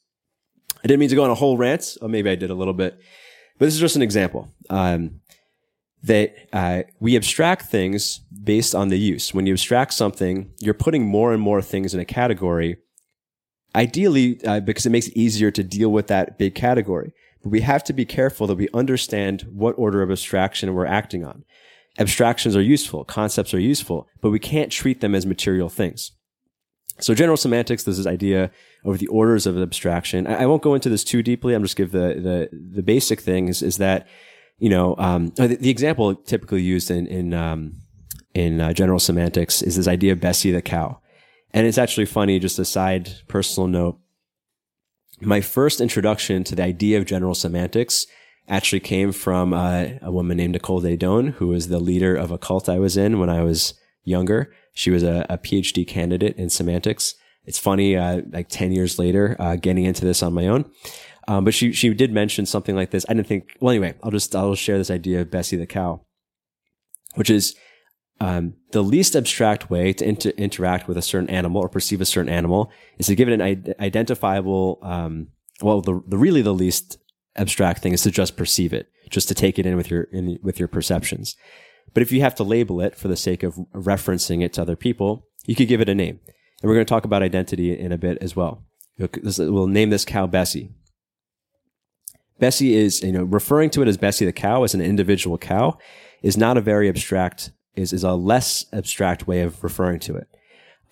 I 0.85 0.87
didn't 0.87 0.99
mean 0.99 1.09
to 1.09 1.15
go 1.15 1.23
on 1.23 1.31
a 1.31 1.35
whole 1.35 1.57
rant, 1.57 1.97
or 1.99 2.07
maybe 2.07 2.29
I 2.29 2.35
did 2.35 2.51
a 2.51 2.53
little 2.53 2.71
bit, 2.75 2.99
but 3.57 3.65
this 3.65 3.73
is 3.73 3.79
just 3.79 3.95
an 3.95 4.03
example. 4.03 4.49
Um, 4.69 5.21
that 6.03 6.35
uh, 6.53 6.83
we 6.99 7.15
abstract 7.15 7.71
things 7.71 8.19
based 8.43 8.75
on 8.75 8.89
the 8.89 8.99
use. 8.99 9.33
When 9.33 9.47
you 9.47 9.53
abstract 9.53 9.95
something, 9.95 10.51
you're 10.59 10.75
putting 10.75 11.03
more 11.03 11.33
and 11.33 11.41
more 11.41 11.63
things 11.63 11.95
in 11.95 11.99
a 11.99 12.05
category. 12.05 12.77
Ideally, 13.73 14.39
uh, 14.45 14.59
because 14.59 14.85
it 14.85 14.91
makes 14.91 15.07
it 15.07 15.17
easier 15.17 15.49
to 15.49 15.63
deal 15.63 15.91
with 15.91 16.05
that 16.05 16.37
big 16.37 16.53
category. 16.53 17.13
But 17.41 17.49
we 17.49 17.61
have 17.61 17.83
to 17.85 17.93
be 17.93 18.05
careful 18.05 18.45
that 18.45 18.57
we 18.57 18.69
understand 18.71 19.47
what 19.51 19.73
order 19.79 20.03
of 20.03 20.11
abstraction 20.11 20.75
we're 20.75 20.85
acting 20.85 21.25
on. 21.25 21.45
Abstractions 21.97 22.55
are 22.55 22.61
useful, 22.61 23.05
concepts 23.05 23.55
are 23.55 23.59
useful, 23.59 24.07
but 24.21 24.29
we 24.29 24.37
can't 24.37 24.71
treat 24.71 25.01
them 25.01 25.15
as 25.15 25.25
material 25.25 25.69
things. 25.69 26.11
So 26.99 27.13
general 27.13 27.37
semantics, 27.37 27.83
there's 27.83 27.97
this 27.97 28.07
idea 28.07 28.51
of 28.85 28.99
the 28.99 29.07
orders 29.07 29.45
of 29.45 29.57
abstraction. 29.57 30.27
I, 30.27 30.43
I 30.43 30.45
won't 30.45 30.61
go 30.61 30.75
into 30.75 30.89
this 30.89 31.03
too 31.03 31.21
deeply. 31.21 31.53
I'm 31.53 31.63
just 31.63 31.75
give 31.75 31.91
the, 31.91 32.15
the, 32.15 32.49
the 32.51 32.83
basic 32.83 33.19
things 33.19 33.61
is, 33.61 33.77
that, 33.77 34.07
you 34.57 34.69
know, 34.69 34.95
um, 34.97 35.29
the, 35.35 35.47
the, 35.47 35.69
example 35.69 36.15
typically 36.15 36.61
used 36.61 36.89
in, 36.89 37.05
in, 37.07 37.33
um, 37.33 37.73
in 38.33 38.61
uh, 38.61 38.71
general 38.71 38.99
semantics 38.99 39.61
is 39.61 39.75
this 39.75 39.87
idea 39.87 40.13
of 40.13 40.21
Bessie 40.21 40.51
the 40.51 40.61
cow. 40.61 41.01
And 41.51 41.67
it's 41.67 41.77
actually 41.77 42.05
funny, 42.05 42.39
just 42.39 42.59
a 42.59 42.65
side 42.65 43.11
personal 43.27 43.67
note. 43.67 43.99
My 45.21 45.41
first 45.41 45.81
introduction 45.81 46.43
to 46.45 46.55
the 46.55 46.63
idea 46.63 46.97
of 46.97 47.05
general 47.05 47.35
semantics 47.35 48.05
actually 48.47 48.81
came 48.81 49.11
from 49.11 49.53
uh, 49.53 49.87
a 50.01 50.11
woman 50.11 50.37
named 50.37 50.53
Nicole 50.53 50.81
Daedone, 50.81 51.33
who 51.33 51.47
was 51.47 51.67
the 51.67 51.79
leader 51.79 52.15
of 52.15 52.31
a 52.31 52.37
cult 52.37 52.69
I 52.69 52.79
was 52.79 52.95
in 52.95 53.19
when 53.19 53.29
I 53.29 53.43
was 53.43 53.73
younger. 54.05 54.53
She 54.73 54.91
was 54.91 55.03
a, 55.03 55.25
a 55.29 55.37
PhD 55.37 55.85
candidate 55.85 56.37
in 56.37 56.49
semantics. 56.49 57.15
It's 57.45 57.59
funny, 57.59 57.95
uh, 57.95 58.21
like 58.31 58.47
10 58.49 58.71
years 58.71 58.97
later, 58.97 59.35
uh, 59.39 59.55
getting 59.55 59.85
into 59.85 60.05
this 60.05 60.23
on 60.23 60.33
my 60.33 60.47
own. 60.47 60.69
Um, 61.27 61.43
but 61.43 61.53
she, 61.53 61.71
she 61.73 61.93
did 61.93 62.11
mention 62.11 62.45
something 62.45 62.75
like 62.75 62.91
this. 62.91 63.05
I 63.09 63.13
didn't 63.13 63.27
think, 63.27 63.57
well, 63.59 63.71
anyway, 63.71 63.95
I'll 64.03 64.11
just, 64.11 64.35
I'll 64.35 64.55
share 64.55 64.77
this 64.77 64.91
idea 64.91 65.21
of 65.21 65.31
Bessie 65.31 65.57
the 65.57 65.65
cow, 65.65 66.05
which 67.15 67.29
is, 67.29 67.55
um, 68.21 68.53
the 68.71 68.81
least 68.81 69.15
abstract 69.15 69.69
way 69.69 69.91
to 69.93 70.07
inter- 70.07 70.29
interact 70.37 70.87
with 70.87 70.97
a 70.97 71.01
certain 71.01 71.29
animal 71.29 71.61
or 71.61 71.67
perceive 71.67 71.99
a 71.99 72.05
certain 72.05 72.31
animal 72.31 72.71
is 72.97 73.07
to 73.07 73.15
give 73.15 73.27
it 73.27 73.41
an 73.41 73.75
identifiable, 73.79 74.79
um, 74.81 75.27
well, 75.61 75.81
the, 75.81 76.01
the 76.07 76.17
really 76.17 76.41
the 76.41 76.53
least 76.53 76.97
abstract 77.35 77.81
thing 77.81 77.93
is 77.93 78.03
to 78.03 78.11
just 78.11 78.37
perceive 78.37 78.71
it, 78.71 78.87
just 79.09 79.27
to 79.27 79.35
take 79.35 79.59
it 79.59 79.65
in 79.65 79.75
with 79.75 79.91
your, 79.91 80.03
in, 80.03 80.39
with 80.41 80.59
your 80.59 80.67
perceptions. 80.67 81.35
But 81.93 82.03
if 82.03 82.11
you 82.11 82.21
have 82.21 82.35
to 82.35 82.43
label 82.43 82.81
it 82.81 82.95
for 82.95 83.07
the 83.07 83.15
sake 83.15 83.43
of 83.43 83.55
referencing 83.73 84.43
it 84.43 84.53
to 84.53 84.61
other 84.61 84.75
people, 84.75 85.27
you 85.45 85.55
could 85.55 85.67
give 85.67 85.81
it 85.81 85.89
a 85.89 85.95
name. 85.95 86.19
And 86.61 86.69
we're 86.69 86.75
going 86.75 86.85
to 86.85 86.89
talk 86.89 87.05
about 87.05 87.23
identity 87.23 87.77
in 87.77 87.91
a 87.91 87.97
bit 87.97 88.17
as 88.21 88.35
well. 88.35 88.63
We'll 88.97 89.67
name 89.67 89.89
this 89.89 90.05
cow 90.05 90.27
Bessie. 90.27 90.71
Bessie 92.39 92.75
is, 92.75 93.01
you 93.01 93.11
know, 93.11 93.23
referring 93.23 93.69
to 93.71 93.81
it 93.81 93.87
as 93.87 93.97
Bessie 93.97 94.25
the 94.25 94.33
cow 94.33 94.63
as 94.63 94.73
an 94.73 94.81
individual 94.81 95.37
cow 95.37 95.77
is 96.21 96.37
not 96.37 96.57
a 96.57 96.61
very 96.61 96.89
abstract, 96.89 97.51
is, 97.75 97.93
is 97.93 98.03
a 98.03 98.13
less 98.13 98.65
abstract 98.73 99.27
way 99.27 99.41
of 99.41 99.63
referring 99.63 99.99
to 100.01 100.15
it. 100.15 100.27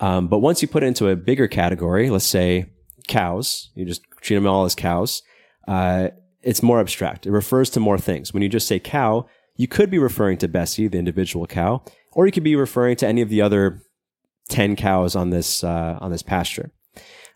Um, 0.00 0.28
but 0.28 0.38
once 0.38 0.62
you 0.62 0.68
put 0.68 0.82
it 0.82 0.86
into 0.86 1.08
a 1.08 1.16
bigger 1.16 1.48
category, 1.48 2.10
let's 2.10 2.24
say 2.24 2.66
cows, 3.08 3.70
you 3.74 3.84
just 3.84 4.02
treat 4.20 4.36
them 4.36 4.46
all 4.46 4.64
as 4.64 4.74
cows, 4.74 5.22
uh, 5.68 6.08
it's 6.42 6.62
more 6.62 6.80
abstract. 6.80 7.26
It 7.26 7.30
refers 7.30 7.70
to 7.70 7.80
more 7.80 7.98
things. 7.98 8.32
When 8.32 8.42
you 8.42 8.48
just 8.48 8.68
say 8.68 8.78
cow, 8.78 9.26
you 9.56 9.68
could 9.68 9.90
be 9.90 9.98
referring 9.98 10.38
to 10.38 10.48
Bessie, 10.48 10.88
the 10.88 10.98
individual 10.98 11.46
cow, 11.46 11.82
or 12.12 12.26
you 12.26 12.32
could 12.32 12.44
be 12.44 12.56
referring 12.56 12.96
to 12.96 13.06
any 13.06 13.20
of 13.20 13.28
the 13.28 13.40
other 13.40 13.82
10 14.48 14.76
cows 14.76 15.16
on 15.16 15.30
this, 15.30 15.64
uh, 15.64 15.98
on 16.00 16.10
this 16.10 16.22
pasture. 16.22 16.70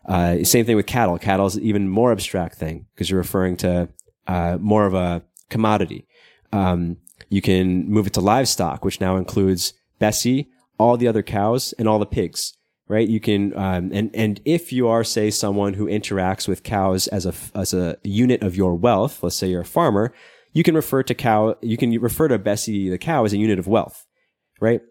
Uh, 0.05 0.43
same 0.43 0.65
thing 0.65 0.75
with 0.75 0.85
cattle. 0.85 1.17
Cattle 1.17 1.45
is 1.45 1.55
an 1.55 1.63
even 1.63 1.87
more 1.87 2.11
abstract 2.11 2.55
thing 2.55 2.85
because 2.93 3.09
you're 3.09 3.19
referring 3.19 3.57
to 3.57 3.89
uh, 4.27 4.57
more 4.59 4.85
of 4.85 4.93
a 4.93 5.23
commodity. 5.49 6.07
Um, 6.51 6.97
you 7.29 7.41
can 7.41 7.89
move 7.89 8.07
it 8.07 8.13
to 8.13 8.21
livestock, 8.21 8.83
which 8.83 9.01
now 9.01 9.17
includes 9.17 9.73
Bessie, 9.99 10.49
all 10.77 10.97
the 10.97 11.07
other 11.07 11.21
cows, 11.21 11.73
and 11.77 11.87
all 11.87 11.99
the 11.99 12.05
pigs. 12.05 12.53
Right? 12.87 13.07
You 13.07 13.19
can, 13.19 13.55
um, 13.55 13.91
and 13.93 14.09
and 14.15 14.41
if 14.45 14.73
you 14.73 14.87
are, 14.87 15.03
say, 15.03 15.29
someone 15.29 15.75
who 15.75 15.85
interacts 15.85 16.47
with 16.47 16.63
cows 16.63 17.07
as 17.09 17.27
a 17.27 17.33
as 17.53 17.71
a 17.71 17.97
unit 18.03 18.41
of 18.41 18.55
your 18.55 18.73
wealth, 18.73 19.21
let's 19.21 19.35
say 19.35 19.47
you're 19.47 19.61
a 19.61 19.65
farmer, 19.65 20.11
you 20.53 20.63
can 20.63 20.75
refer 20.75 21.03
to 21.03 21.13
cow, 21.13 21.55
you 21.61 21.77
can 21.77 21.91
refer 21.99 22.27
to 22.27 22.39
Bessie 22.39 22.89
the 22.89 22.97
cow 22.97 23.25
as 23.25 23.33
a 23.33 23.37
unit 23.37 23.59
of 23.59 23.67
wealth, 23.67 24.05
right? 24.59 24.81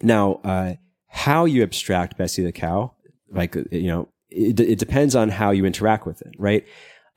Now, 0.00 0.40
uh, 0.44 0.74
how 1.08 1.44
you 1.44 1.62
abstract 1.62 2.16
Bessie 2.16 2.42
the 2.42 2.52
cow, 2.52 2.94
like, 3.30 3.54
you 3.70 3.88
know, 3.88 4.08
it, 4.30 4.58
it 4.58 4.78
depends 4.78 5.14
on 5.14 5.28
how 5.28 5.50
you 5.50 5.64
interact 5.66 6.06
with 6.06 6.22
it, 6.22 6.34
right? 6.38 6.66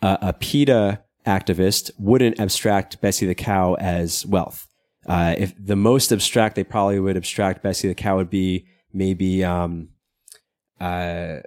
Uh, 0.02 0.18
a 0.22 0.34
PETA 0.34 1.02
activist 1.26 1.92
wouldn't 1.98 2.40
abstract 2.40 3.02
Bessie 3.02 3.26
the 3.26 3.36
cow 3.36 3.76
as 3.76 4.26
wealth. 4.26 4.68
Uh, 5.08 5.36
if 5.38 5.54
the 5.58 5.76
most 5.76 6.12
abstract 6.12 6.56
they 6.56 6.64
probably 6.64 7.00
would 7.00 7.16
abstract 7.16 7.64
Bessie 7.64 7.88
the 7.88 7.96
cow 7.96 8.18
would 8.18 8.30
be 8.30 8.68
maybe 8.92 9.44
um, 9.44 9.90
uh, 10.80 11.38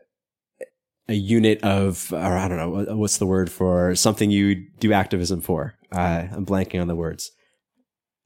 a 1.08 1.14
unit 1.14 1.62
of, 1.62 2.12
or 2.12 2.36
I 2.36 2.48
don't 2.48 2.58
know, 2.58 2.96
what's 2.96 3.18
the 3.18 3.26
word 3.26 3.50
for 3.50 3.94
something 3.94 4.30
you 4.30 4.66
do 4.78 4.92
activism 4.92 5.40
for? 5.40 5.77
Uh, 5.92 6.26
I'm 6.32 6.46
blanking 6.46 6.80
on 6.80 6.88
the 6.88 6.96
words. 6.96 7.30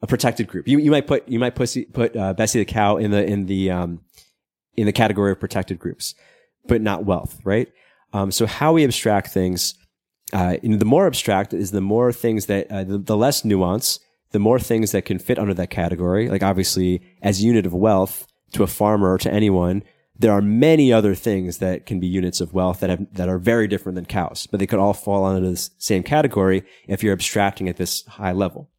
A 0.00 0.06
protected 0.06 0.48
group. 0.48 0.66
You 0.66 0.78
you 0.78 0.90
might 0.90 1.06
put 1.06 1.28
you 1.28 1.38
might 1.38 1.54
pussy, 1.54 1.84
put 1.84 2.16
uh, 2.16 2.32
Bessie 2.34 2.58
the 2.58 2.64
cow 2.64 2.96
in 2.96 3.12
the 3.12 3.24
in 3.24 3.46
the 3.46 3.70
um, 3.70 4.00
in 4.76 4.86
the 4.86 4.92
category 4.92 5.32
of 5.32 5.40
protected 5.40 5.78
groups, 5.78 6.14
but 6.66 6.80
not 6.80 7.04
wealth, 7.04 7.38
right? 7.44 7.68
Um, 8.12 8.30
so 8.30 8.46
how 8.46 8.72
we 8.72 8.84
abstract 8.84 9.28
things, 9.28 9.74
uh, 10.32 10.56
the 10.62 10.84
more 10.84 11.06
abstract 11.06 11.54
is 11.54 11.70
the 11.70 11.80
more 11.80 12.12
things 12.12 12.46
that 12.46 12.70
uh, 12.70 12.84
the, 12.84 12.98
the 12.98 13.16
less 13.16 13.44
nuance, 13.44 14.00
the 14.32 14.38
more 14.38 14.58
things 14.58 14.92
that 14.92 15.04
can 15.04 15.18
fit 15.18 15.38
under 15.38 15.54
that 15.54 15.70
category. 15.70 16.28
Like 16.28 16.42
obviously, 16.42 17.02
as 17.22 17.40
a 17.40 17.44
unit 17.44 17.66
of 17.66 17.74
wealth 17.74 18.26
to 18.52 18.62
a 18.62 18.66
farmer 18.66 19.12
or 19.12 19.18
to 19.18 19.32
anyone, 19.32 19.82
there 20.22 20.32
are 20.32 20.40
many 20.40 20.92
other 20.92 21.16
things 21.16 21.58
that 21.58 21.84
can 21.84 21.98
be 21.98 22.06
units 22.06 22.40
of 22.40 22.54
wealth 22.54 22.78
that 22.80 22.90
have, 22.90 23.12
that 23.12 23.28
are 23.28 23.38
very 23.38 23.66
different 23.66 23.96
than 23.96 24.06
cows, 24.06 24.46
but 24.46 24.60
they 24.60 24.68
could 24.68 24.78
all 24.78 24.94
fall 24.94 25.24
under 25.24 25.50
the 25.50 25.70
same 25.78 26.04
category 26.04 26.62
if 26.86 27.02
you're 27.02 27.12
abstracting 27.12 27.68
at 27.68 27.76
this 27.76 28.06
high 28.06 28.30
level. 28.30 28.70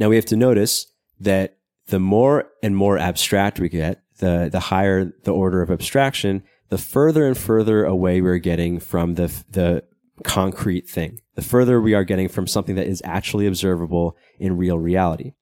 Now 0.00 0.08
we 0.08 0.16
have 0.16 0.24
to 0.26 0.36
notice 0.36 0.92
that 1.20 1.58
the 1.86 2.00
more 2.00 2.50
and 2.64 2.76
more 2.76 2.98
abstract 2.98 3.60
we 3.60 3.68
get, 3.68 4.02
the, 4.18 4.48
the 4.50 4.58
higher 4.58 5.12
the 5.22 5.32
order 5.32 5.62
of 5.62 5.70
abstraction, 5.70 6.42
the 6.68 6.78
further 6.78 7.24
and 7.24 7.38
further 7.38 7.84
away 7.84 8.20
we're 8.20 8.38
getting 8.38 8.80
from 8.80 9.14
the, 9.14 9.32
the 9.48 9.84
concrete 10.24 10.88
thing. 10.88 11.20
The 11.36 11.42
further 11.42 11.80
we 11.80 11.94
are 11.94 12.04
getting 12.04 12.28
from 12.28 12.48
something 12.48 12.74
that 12.74 12.88
is 12.88 13.00
actually 13.04 13.46
observable 13.46 14.16
in 14.40 14.56
real 14.56 14.80
reality. 14.80 15.34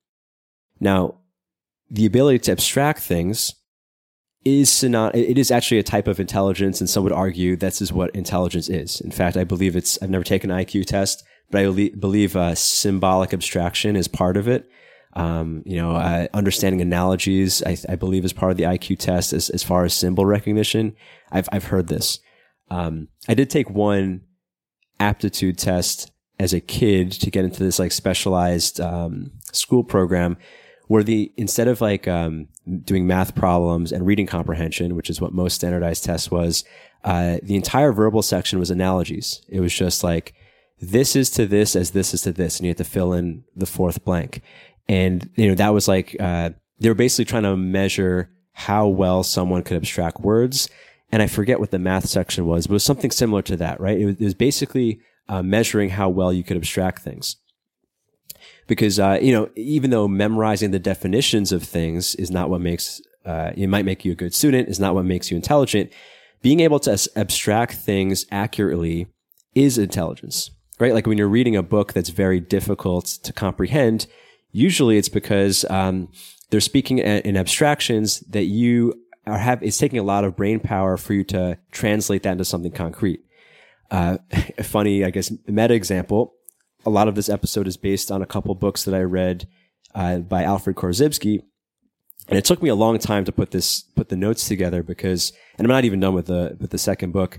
Now, 0.78 1.20
the 1.90 2.04
ability 2.04 2.40
to 2.40 2.52
abstract 2.52 3.00
things 3.00 3.54
is 4.46 4.70
synony- 4.70 5.14
it 5.14 5.38
is 5.38 5.50
actually 5.50 5.78
a 5.78 5.82
type 5.82 6.06
of 6.06 6.20
intelligence, 6.20 6.80
and 6.80 6.88
some 6.88 7.02
would 7.02 7.12
argue 7.12 7.56
this 7.56 7.82
is 7.82 7.92
what 7.92 8.14
intelligence 8.14 8.68
is. 8.68 9.00
In 9.00 9.10
fact, 9.10 9.36
I 9.36 9.44
believe 9.44 9.74
it's. 9.74 10.00
I've 10.00 10.10
never 10.10 10.24
taken 10.24 10.50
an 10.50 10.64
IQ 10.64 10.86
test, 10.86 11.24
but 11.50 11.60
I 11.60 11.90
believe 11.98 12.36
uh, 12.36 12.54
symbolic 12.54 13.34
abstraction 13.34 13.96
is 13.96 14.06
part 14.06 14.36
of 14.36 14.46
it. 14.46 14.70
Um, 15.14 15.62
you 15.66 15.76
know, 15.76 15.96
uh, 15.96 16.28
understanding 16.32 16.80
analogies, 16.80 17.62
I, 17.64 17.76
I, 17.88 17.96
believe, 17.96 18.24
is 18.24 18.32
part 18.32 18.52
of 18.52 18.58
the 18.58 18.64
IQ 18.64 18.98
test 18.98 19.32
as, 19.32 19.48
as 19.50 19.62
far 19.62 19.84
as 19.84 19.94
symbol 19.94 20.26
recognition. 20.26 20.94
I've 21.32 21.48
I've 21.50 21.64
heard 21.64 21.88
this. 21.88 22.20
Um, 22.70 23.08
I 23.28 23.34
did 23.34 23.50
take 23.50 23.68
one 23.68 24.22
aptitude 25.00 25.58
test 25.58 26.12
as 26.38 26.52
a 26.52 26.60
kid 26.60 27.10
to 27.12 27.30
get 27.30 27.44
into 27.44 27.64
this 27.64 27.78
like 27.78 27.92
specialized 27.92 28.80
um, 28.80 29.32
school 29.52 29.82
program 29.82 30.36
where 30.86 31.02
the 31.02 31.32
instead 31.36 31.68
of 31.68 31.80
like 31.80 32.06
um, 32.06 32.48
doing 32.84 33.06
math 33.06 33.34
problems 33.34 33.92
and 33.92 34.06
reading 34.06 34.26
comprehension, 34.26 34.96
which 34.96 35.10
is 35.10 35.20
what 35.20 35.32
most 35.32 35.54
standardized 35.54 36.04
tests 36.04 36.30
was, 36.30 36.64
uh, 37.04 37.38
the 37.42 37.56
entire 37.56 37.92
verbal 37.92 38.22
section 38.22 38.58
was 38.58 38.70
analogies. 38.70 39.42
It 39.48 39.60
was 39.60 39.74
just 39.74 40.04
like 40.04 40.34
this 40.80 41.16
is 41.16 41.30
to 41.30 41.46
this 41.46 41.74
as 41.74 41.90
this 41.90 42.14
is 42.14 42.22
to 42.22 42.32
this, 42.32 42.58
and 42.58 42.66
you 42.66 42.70
had 42.70 42.78
to 42.78 42.84
fill 42.84 43.12
in 43.12 43.44
the 43.54 43.66
fourth 43.66 44.04
blank. 44.04 44.42
And 44.88 45.28
you 45.36 45.48
know 45.48 45.54
that 45.54 45.74
was 45.74 45.88
like 45.88 46.16
uh, 46.20 46.50
they 46.78 46.88
were 46.88 46.94
basically 46.94 47.24
trying 47.24 47.42
to 47.44 47.56
measure 47.56 48.30
how 48.52 48.86
well 48.86 49.22
someone 49.22 49.62
could 49.62 49.76
abstract 49.76 50.20
words. 50.20 50.70
And 51.12 51.22
I 51.22 51.28
forget 51.28 51.60
what 51.60 51.70
the 51.70 51.78
math 51.78 52.08
section 52.08 52.46
was, 52.46 52.66
but 52.66 52.72
it 52.72 52.74
was 52.74 52.84
something 52.84 53.12
similar 53.12 53.42
to 53.42 53.56
that, 53.58 53.80
right? 53.80 53.98
It 53.98 54.06
was, 54.06 54.16
it 54.16 54.24
was 54.24 54.34
basically 54.34 55.00
uh, 55.28 55.40
measuring 55.40 55.90
how 55.90 56.08
well 56.08 56.32
you 56.32 56.42
could 56.42 56.56
abstract 56.56 57.02
things 57.02 57.36
because 58.66 58.98
uh, 58.98 59.18
you 59.20 59.32
know 59.32 59.48
even 59.56 59.90
though 59.90 60.08
memorizing 60.08 60.70
the 60.70 60.78
definitions 60.78 61.52
of 61.52 61.62
things 61.62 62.14
is 62.16 62.30
not 62.30 62.50
what 62.50 62.60
makes 62.60 63.00
uh, 63.24 63.52
it 63.56 63.66
might 63.68 63.84
make 63.84 64.04
you 64.04 64.12
a 64.12 64.14
good 64.16 64.34
student 64.34 64.68
is 64.68 64.80
not 64.80 64.94
what 64.94 65.04
makes 65.04 65.30
you 65.30 65.36
intelligent 65.36 65.92
being 66.42 66.60
able 66.60 66.78
to 66.78 66.96
abstract 67.16 67.74
things 67.74 68.26
accurately 68.30 69.06
is 69.54 69.78
intelligence 69.78 70.50
right? 70.78 70.92
Like 70.92 71.06
when 71.06 71.18
you're 71.18 71.28
reading 71.28 71.56
a 71.56 71.62
book 71.62 71.92
that's 71.92 72.10
very 72.10 72.40
difficult 72.40 73.06
to 73.22 73.32
comprehend 73.32 74.06
usually 74.52 74.96
it's 74.96 75.08
because 75.08 75.64
um, 75.70 76.08
they're 76.50 76.60
speaking 76.60 76.98
in 76.98 77.36
abstractions 77.36 78.20
that 78.20 78.44
you 78.44 78.94
are 79.26 79.38
have 79.38 79.62
it's 79.62 79.76
taking 79.76 79.98
a 79.98 80.02
lot 80.02 80.24
of 80.24 80.36
brain 80.36 80.60
power 80.60 80.96
for 80.96 81.12
you 81.12 81.24
to 81.24 81.58
translate 81.72 82.22
that 82.22 82.32
into 82.32 82.44
something 82.44 82.72
concrete. 82.72 83.20
Uh, 83.90 84.18
a 84.58 84.64
funny 84.64 85.04
i 85.04 85.10
guess 85.10 85.32
meta 85.46 85.72
example 85.72 86.34
a 86.86 86.90
lot 86.90 87.08
of 87.08 87.16
this 87.16 87.28
episode 87.28 87.66
is 87.66 87.76
based 87.76 88.10
on 88.10 88.22
a 88.22 88.26
couple 88.26 88.54
books 88.54 88.84
that 88.84 88.94
I 88.94 89.00
read 89.00 89.48
uh, 89.94 90.18
by 90.18 90.44
Alfred 90.44 90.76
Korzybski. 90.76 91.42
And 92.28 92.38
it 92.38 92.44
took 92.44 92.62
me 92.62 92.68
a 92.68 92.74
long 92.74 92.98
time 92.98 93.24
to 93.24 93.32
put 93.32 93.50
this, 93.50 93.82
put 93.82 94.08
the 94.08 94.16
notes 94.16 94.48
together 94.48 94.82
because, 94.82 95.32
and 95.58 95.66
I'm 95.66 95.70
not 95.70 95.84
even 95.84 96.00
done 96.00 96.14
with 96.14 96.26
the, 96.26 96.56
with 96.60 96.70
the 96.70 96.78
second 96.78 97.12
book 97.12 97.38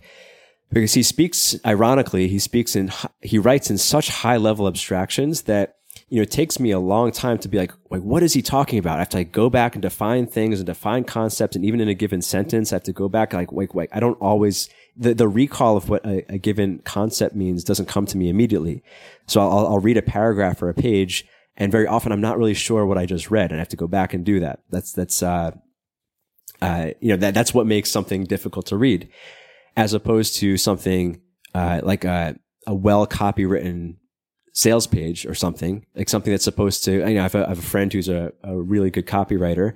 because 0.72 0.93
he 0.93 1.04
speaks, 1.04 1.56
ironically, 1.66 2.28
he 2.28 2.39
speaks 2.39 2.76
in, 2.76 2.91
he 3.22 3.39
writes 3.39 3.70
in 3.70 3.78
such 3.78 4.10
high 4.10 4.38
level 4.38 4.68
abstractions 4.68 5.43
that, 5.43 5.76
you 6.10 6.18
know, 6.18 6.24
it 6.24 6.32
takes 6.32 6.60
me 6.60 6.72
a 6.72 6.80
long 6.80 7.12
time 7.12 7.38
to 7.39 7.50
be 7.50 7.58
like, 7.58 7.74
like, 7.89 8.02
what 8.02 8.24
is 8.24 8.34
he 8.34 8.41
talking 8.41 8.80
about? 8.80 8.95
I 8.95 9.00
have 9.00 9.10
to 9.10 9.18
like 9.18 9.32
go 9.32 9.50
back 9.50 9.76
and 9.76 9.82
define 9.82 10.26
things 10.28 10.60
and 10.60 10.66
define 10.66 11.04
concepts. 11.04 11.56
And 11.56 11.66
even 11.66 11.82
in 11.82 11.89
a 11.89 11.93
given 11.93 12.22
sentence, 12.22 12.72
I 12.72 12.76
have 12.76 12.84
to 12.84 12.93
go 12.93 13.10
back 13.10 13.34
like, 13.34 13.52
wait, 13.52 13.74
wait, 13.74 13.89
I 13.91 14.00
don't 14.00 14.20
always, 14.22 14.70
the, 14.98 15.14
the 15.14 15.28
recall 15.28 15.78
of 15.78 15.89
what 15.89 16.06
a, 16.06 16.26
a, 16.34 16.38
given 16.38 16.80
concept 16.80 17.36
means 17.36 17.64
doesn't 17.64 17.88
come 17.88 18.06
to 18.08 18.18
me 18.18 18.30
immediately. 18.30 18.84
So 19.28 19.41
I'll, 19.41 19.68
I'll 19.68 19.80
read 19.80 19.98
a 19.98 20.02
paragraph 20.02 20.62
or 20.62 20.70
a 20.70 20.74
page 20.74 21.26
and 21.56 21.72
very 21.72 21.88
often 21.88 22.12
I'm 22.12 22.22
not 22.22 22.38
really 22.38 22.54
sure 22.54 22.86
what 22.86 22.98
I 22.98 23.06
just 23.06 23.30
read 23.30 23.52
and 23.52 23.60
I 23.60 23.62
have 23.62 23.70
to 23.70 23.78
go 23.78 23.88
back 23.88 24.14
and 24.14 24.26
do 24.26 24.39
that. 24.39 24.62
That's, 24.70 24.91
that's, 24.93 25.22
uh, 25.22 25.52
uh, 26.62 26.91
you 27.00 27.10
know, 27.10 27.18
that, 27.18 27.34
that's 27.34 27.54
what 27.54 27.68
makes 27.68 27.91
something 27.91 28.24
difficult 28.24 28.66
to 28.68 28.78
read 28.78 29.10
as 29.76 29.93
opposed 29.93 30.36
to 30.38 30.58
something, 30.58 31.22
uh, 31.54 31.82
like 31.84 32.04
a, 32.04 32.36
a 32.66 32.74
well 32.74 33.06
copywritten 33.06 33.98
sales 34.54 34.88
page 34.88 35.26
or 35.26 35.36
something, 35.36 35.86
like 35.95 36.10
something 36.10 36.34
that's 36.34 36.43
supposed 36.43 36.84
to, 36.86 36.93
you 36.93 37.16
know, 37.16 37.20
I 37.20 37.24
have 37.24 37.36
a, 37.36 37.45
I 37.45 37.50
have 37.50 37.60
a 37.60 37.64
friend 37.64 37.93
who's 37.93 38.10
a, 38.10 38.32
a 38.43 38.60
really 38.60 38.89
good 38.89 39.06
copywriter 39.06 39.74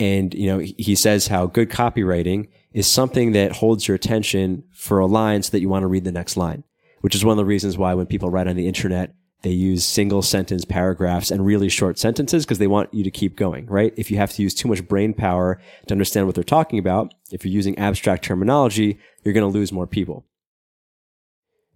and, 0.00 0.34
you 0.34 0.46
know, 0.46 0.58
he 0.58 0.94
says 0.94 1.28
how 1.28 1.46
good 1.46 1.70
copywriting 1.70 2.48
is 2.78 2.86
something 2.86 3.32
that 3.32 3.50
holds 3.50 3.88
your 3.88 3.96
attention 3.96 4.62
for 4.72 5.00
a 5.00 5.06
line 5.06 5.42
so 5.42 5.50
that 5.50 5.60
you 5.60 5.68
want 5.68 5.82
to 5.82 5.88
read 5.88 6.04
the 6.04 6.12
next 6.12 6.36
line, 6.36 6.62
which 7.00 7.16
is 7.16 7.24
one 7.24 7.32
of 7.32 7.36
the 7.36 7.44
reasons 7.44 7.76
why 7.76 7.92
when 7.92 8.06
people 8.06 8.30
write 8.30 8.46
on 8.46 8.54
the 8.54 8.68
internet, 8.68 9.12
they 9.42 9.50
use 9.50 9.84
single 9.84 10.22
sentence 10.22 10.64
paragraphs 10.64 11.32
and 11.32 11.44
really 11.44 11.68
short 11.68 11.98
sentences 11.98 12.44
because 12.44 12.58
they 12.58 12.68
want 12.68 12.94
you 12.94 13.02
to 13.02 13.10
keep 13.10 13.34
going, 13.34 13.66
right? 13.66 13.92
If 13.96 14.12
you 14.12 14.16
have 14.18 14.30
to 14.34 14.42
use 14.42 14.54
too 14.54 14.68
much 14.68 14.86
brain 14.86 15.12
power 15.12 15.60
to 15.88 15.92
understand 15.92 16.26
what 16.26 16.36
they're 16.36 16.44
talking 16.44 16.78
about, 16.78 17.12
if 17.32 17.44
you're 17.44 17.52
using 17.52 17.76
abstract 17.78 18.22
terminology, 18.22 19.00
you're 19.24 19.34
going 19.34 19.50
to 19.50 19.58
lose 19.58 19.72
more 19.72 19.88
people. 19.88 20.24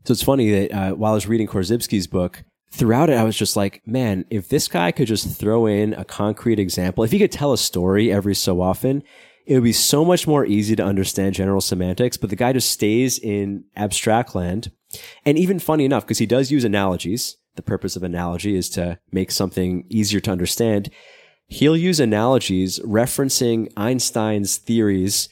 So 0.05 0.13
it's 0.13 0.23
funny 0.23 0.53
that 0.53 0.73
uh, 0.73 0.93
while 0.93 1.11
I 1.11 1.17
was 1.17 1.27
reading 1.27 1.49
Korzybski's 1.49 2.07
book, 2.07 2.45
throughout 2.71 3.11
it, 3.11 3.19
I 3.19 3.25
was 3.25 3.37
just 3.37 3.57
like, 3.57 3.83
man, 3.85 4.25
if 4.31 4.49
this 4.49 4.69
guy 4.69 4.93
could 4.93 5.09
just 5.09 5.37
throw 5.37 5.67
in 5.67 5.95
a 5.95 6.05
concrete 6.05 6.61
example, 6.61 7.03
if 7.03 7.11
he 7.11 7.19
could 7.19 7.33
tell 7.33 7.53
a 7.53 7.59
story 7.59 8.13
every 8.13 8.37
so 8.37 8.61
often, 8.61 9.03
it 9.47 9.55
would 9.55 9.65
be 9.65 9.73
so 9.73 10.05
much 10.05 10.27
more 10.27 10.47
easy 10.47 10.77
to 10.77 10.85
understand 10.85 11.35
general 11.35 11.61
semantics, 11.61 12.17
but 12.17 12.31
the 12.31 12.37
guy 12.37 12.53
just 12.53 12.71
stays 12.71 13.19
in 13.19 13.65
abstract 13.77 14.35
land. 14.35 14.71
And 15.25 15.39
even 15.39 15.59
funny 15.59 15.85
enough, 15.85 16.05
because 16.05 16.19
he 16.19 16.27
does 16.27 16.51
use 16.51 16.65
analogies, 16.65 17.37
the 17.57 17.63
purpose 17.63 17.97
of 17.97 18.03
analogy 18.03 18.57
is 18.57 18.69
to 18.71 18.99
make 19.11 19.31
something 19.31 19.85
easier 19.89 20.21
to 20.21 20.31
understand. 20.31 20.91
He'll 21.49 21.77
use 21.77 22.01
analogies 22.01 22.79
referencing 22.81 23.71
Einstein's 23.77 24.57
theories 24.57 25.29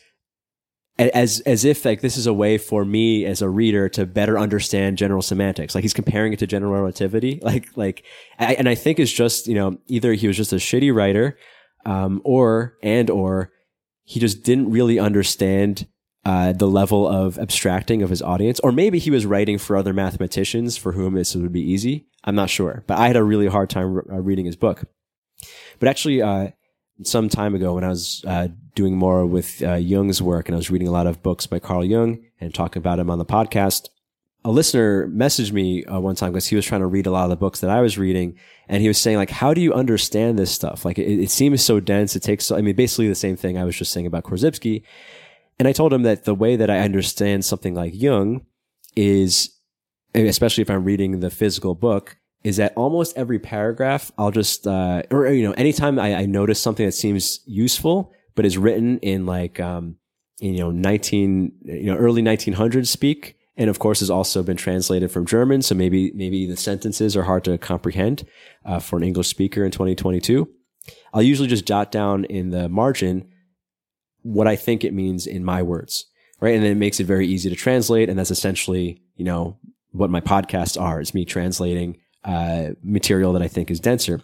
as 0.98 1.40
as 1.40 1.64
if 1.64 1.84
like 1.86 2.02
this 2.02 2.18
is 2.18 2.26
a 2.26 2.34
way 2.34 2.58
for 2.58 2.84
me 2.84 3.24
as 3.24 3.40
a 3.40 3.48
reader 3.48 3.88
to 3.88 4.04
better 4.04 4.38
understand 4.38 4.98
general 4.98 5.22
semantics. 5.22 5.74
Like 5.74 5.82
he's 5.82 5.94
comparing 5.94 6.34
it 6.34 6.38
to 6.40 6.46
general 6.46 6.72
relativity. 6.72 7.40
Like 7.50 7.68
like 7.74 8.04
I, 8.38 8.54
and 8.54 8.68
I 8.68 8.74
think 8.74 8.98
it's 8.98 9.10
just 9.10 9.46
you 9.46 9.54
know 9.54 9.78
either 9.86 10.12
he 10.12 10.26
was 10.26 10.36
just 10.36 10.52
a 10.52 10.56
shitty 10.56 10.94
writer, 10.94 11.38
um, 11.86 12.20
or 12.22 12.76
and 12.82 13.08
or 13.08 13.50
he 14.04 14.20
just 14.20 14.42
didn't 14.42 14.70
really 14.70 14.98
understand 14.98 15.86
uh, 16.24 16.52
the 16.52 16.66
level 16.66 17.08
of 17.08 17.38
abstracting 17.38 18.02
of 18.02 18.10
his 18.10 18.22
audience, 18.22 18.60
or 18.60 18.72
maybe 18.72 18.98
he 18.98 19.10
was 19.10 19.24
writing 19.24 19.58
for 19.58 19.76
other 19.76 19.92
mathematicians 19.92 20.76
for 20.76 20.92
whom 20.92 21.14
this 21.14 21.34
would 21.34 21.52
be 21.52 21.62
easy. 21.62 22.06
I'm 22.24 22.34
not 22.34 22.50
sure, 22.50 22.84
but 22.86 22.98
I 22.98 23.06
had 23.06 23.16
a 23.16 23.24
really 23.24 23.46
hard 23.46 23.70
time 23.70 23.94
re- 23.94 24.02
uh, 24.10 24.20
reading 24.20 24.44
his 24.44 24.56
book. 24.56 24.84
But 25.78 25.88
actually, 25.88 26.20
uh, 26.20 26.48
some 27.02 27.30
time 27.30 27.54
ago, 27.54 27.74
when 27.74 27.84
I 27.84 27.88
was 27.88 28.22
uh, 28.26 28.48
doing 28.74 28.96
more 28.96 29.24
with 29.24 29.62
uh, 29.62 29.76
Jung's 29.76 30.20
work, 30.20 30.48
and 30.48 30.54
I 30.54 30.58
was 30.58 30.70
reading 30.70 30.88
a 30.88 30.92
lot 30.92 31.06
of 31.06 31.22
books 31.22 31.46
by 31.46 31.58
Carl 31.58 31.84
Jung 31.84 32.22
and 32.38 32.54
talking 32.54 32.80
about 32.80 32.98
him 32.98 33.08
on 33.08 33.18
the 33.18 33.24
podcast, 33.24 33.88
a 34.44 34.50
listener 34.50 35.06
messaged 35.08 35.52
me 35.52 35.84
uh, 35.84 36.00
one 36.00 36.14
time 36.14 36.32
because 36.32 36.46
he 36.46 36.56
was 36.56 36.64
trying 36.64 36.80
to 36.80 36.86
read 36.86 37.06
a 37.06 37.10
lot 37.10 37.24
of 37.24 37.30
the 37.30 37.36
books 37.36 37.60
that 37.60 37.70
I 37.70 37.80
was 37.80 37.98
reading, 37.98 38.38
and 38.68 38.80
he 38.80 38.88
was 38.88 38.98
saying 38.98 39.18
like, 39.18 39.30
"How 39.30 39.52
do 39.52 39.60
you 39.60 39.74
understand 39.74 40.38
this 40.38 40.50
stuff? 40.50 40.84
Like, 40.84 40.98
it, 40.98 41.22
it 41.22 41.30
seems 41.30 41.62
so 41.62 41.78
dense. 41.80 42.16
It 42.16 42.22
takes. 42.22 42.46
So, 42.46 42.56
I 42.56 42.62
mean, 42.62 42.74
basically 42.74 43.08
the 43.08 43.14
same 43.14 43.36
thing 43.36 43.58
I 43.58 43.64
was 43.64 43.76
just 43.76 43.92
saying 43.92 44.06
about 44.06 44.24
Korzybski." 44.24 44.82
And 45.58 45.68
I 45.68 45.72
told 45.72 45.92
him 45.92 46.04
that 46.04 46.24
the 46.24 46.34
way 46.34 46.56
that 46.56 46.70
I 46.70 46.78
understand 46.78 47.44
something 47.44 47.74
like 47.74 47.92
Jung 47.94 48.46
is, 48.96 49.50
especially 50.14 50.62
if 50.62 50.70
I'm 50.70 50.84
reading 50.84 51.20
the 51.20 51.28
physical 51.28 51.74
book, 51.74 52.16
is 52.42 52.56
that 52.56 52.72
almost 52.76 53.14
every 53.16 53.38
paragraph 53.38 54.10
I'll 54.16 54.30
just, 54.30 54.66
uh, 54.66 55.02
or 55.10 55.26
you 55.28 55.46
know, 55.46 55.52
anytime 55.52 55.98
I, 55.98 56.14
I 56.14 56.26
notice 56.26 56.58
something 56.60 56.86
that 56.86 56.92
seems 56.92 57.40
useful 57.44 58.14
but 58.34 58.46
is 58.46 58.56
written 58.56 59.00
in 59.00 59.26
like, 59.26 59.60
um, 59.60 59.96
you 60.38 60.56
know, 60.56 60.70
19, 60.70 61.52
you 61.64 61.82
know, 61.92 61.96
early 61.96 62.22
1900s 62.22 62.86
speak 62.86 63.36
and 63.60 63.68
of 63.68 63.78
course 63.78 64.00
has 64.00 64.08
also 64.08 64.42
been 64.42 64.56
translated 64.56 65.12
from 65.12 65.26
German. 65.26 65.60
So 65.60 65.74
maybe 65.74 66.10
maybe 66.14 66.46
the 66.46 66.56
sentences 66.56 67.14
are 67.14 67.24
hard 67.24 67.44
to 67.44 67.58
comprehend 67.58 68.26
uh, 68.64 68.80
for 68.80 68.96
an 68.96 69.04
English 69.04 69.28
speaker 69.28 69.64
in 69.64 69.70
2022. 69.70 70.48
I'll 71.12 71.22
usually 71.22 71.46
just 71.46 71.66
jot 71.66 71.92
down 71.92 72.24
in 72.24 72.48
the 72.48 72.70
margin 72.70 73.28
what 74.22 74.48
I 74.48 74.56
think 74.56 74.82
it 74.82 74.94
means 74.94 75.26
in 75.26 75.44
my 75.44 75.62
words, 75.62 76.06
right? 76.40 76.54
And 76.54 76.64
then 76.64 76.72
it 76.72 76.78
makes 76.78 77.00
it 77.00 77.04
very 77.04 77.26
easy 77.26 77.50
to 77.50 77.56
translate, 77.56 78.08
and 78.08 78.18
that's 78.18 78.30
essentially 78.30 79.02
you 79.16 79.26
know 79.26 79.58
what 79.92 80.08
my 80.08 80.22
podcasts 80.22 80.80
are. 80.80 80.98
It's 80.98 81.12
me 81.12 81.26
translating 81.26 81.98
uh, 82.24 82.70
material 82.82 83.34
that 83.34 83.42
I 83.42 83.48
think 83.48 83.70
is 83.70 83.78
denser. 83.78 84.22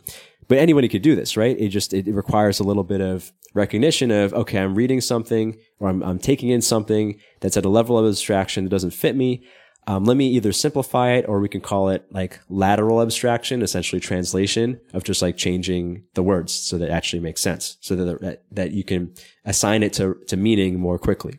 But 0.48 0.58
anybody 0.58 0.88
could 0.88 1.02
do 1.02 1.16
this, 1.16 1.36
right? 1.36 1.58
It 1.58 1.68
just 1.68 1.92
it, 1.92 2.06
requires 2.06 2.60
a 2.60 2.64
little 2.64 2.84
bit 2.84 3.00
of 3.00 3.32
recognition 3.54 4.10
of 4.10 4.32
okay, 4.34 4.58
I'm 4.58 4.74
reading 4.74 5.00
something 5.00 5.56
or 5.78 5.88
I'm, 5.88 6.02
I'm 6.02 6.18
taking 6.18 6.50
in 6.50 6.62
something 6.62 7.18
that's 7.40 7.56
at 7.56 7.64
a 7.64 7.68
level 7.68 7.98
of 7.98 8.06
abstraction 8.06 8.64
that 8.64 8.70
doesn't 8.70 8.92
fit 8.92 9.16
me. 9.16 9.44
Um, 9.88 10.04
let 10.04 10.16
me 10.16 10.28
either 10.30 10.52
simplify 10.52 11.12
it 11.12 11.26
or 11.28 11.38
we 11.38 11.48
can 11.48 11.60
call 11.60 11.90
it 11.90 12.04
like 12.10 12.40
lateral 12.48 13.00
abstraction, 13.00 13.62
essentially 13.62 14.00
translation 14.00 14.80
of 14.92 15.04
just 15.04 15.22
like 15.22 15.36
changing 15.36 16.02
the 16.14 16.24
words 16.24 16.52
so 16.52 16.76
that 16.76 16.88
it 16.88 16.92
actually 16.92 17.20
makes 17.20 17.40
sense 17.40 17.76
so 17.80 17.94
that, 17.94 18.20
that, 18.20 18.42
that 18.50 18.72
you 18.72 18.82
can 18.82 19.14
assign 19.44 19.84
it 19.84 19.92
to, 19.92 20.16
to 20.26 20.36
meaning 20.36 20.80
more 20.80 20.98
quickly. 20.98 21.38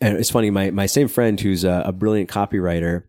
And 0.00 0.16
it's 0.16 0.30
funny, 0.30 0.50
my, 0.50 0.70
my 0.70 0.86
same 0.86 1.08
friend 1.08 1.38
who's 1.40 1.64
a, 1.64 1.82
a 1.86 1.92
brilliant 1.92 2.30
copywriter, 2.30 3.04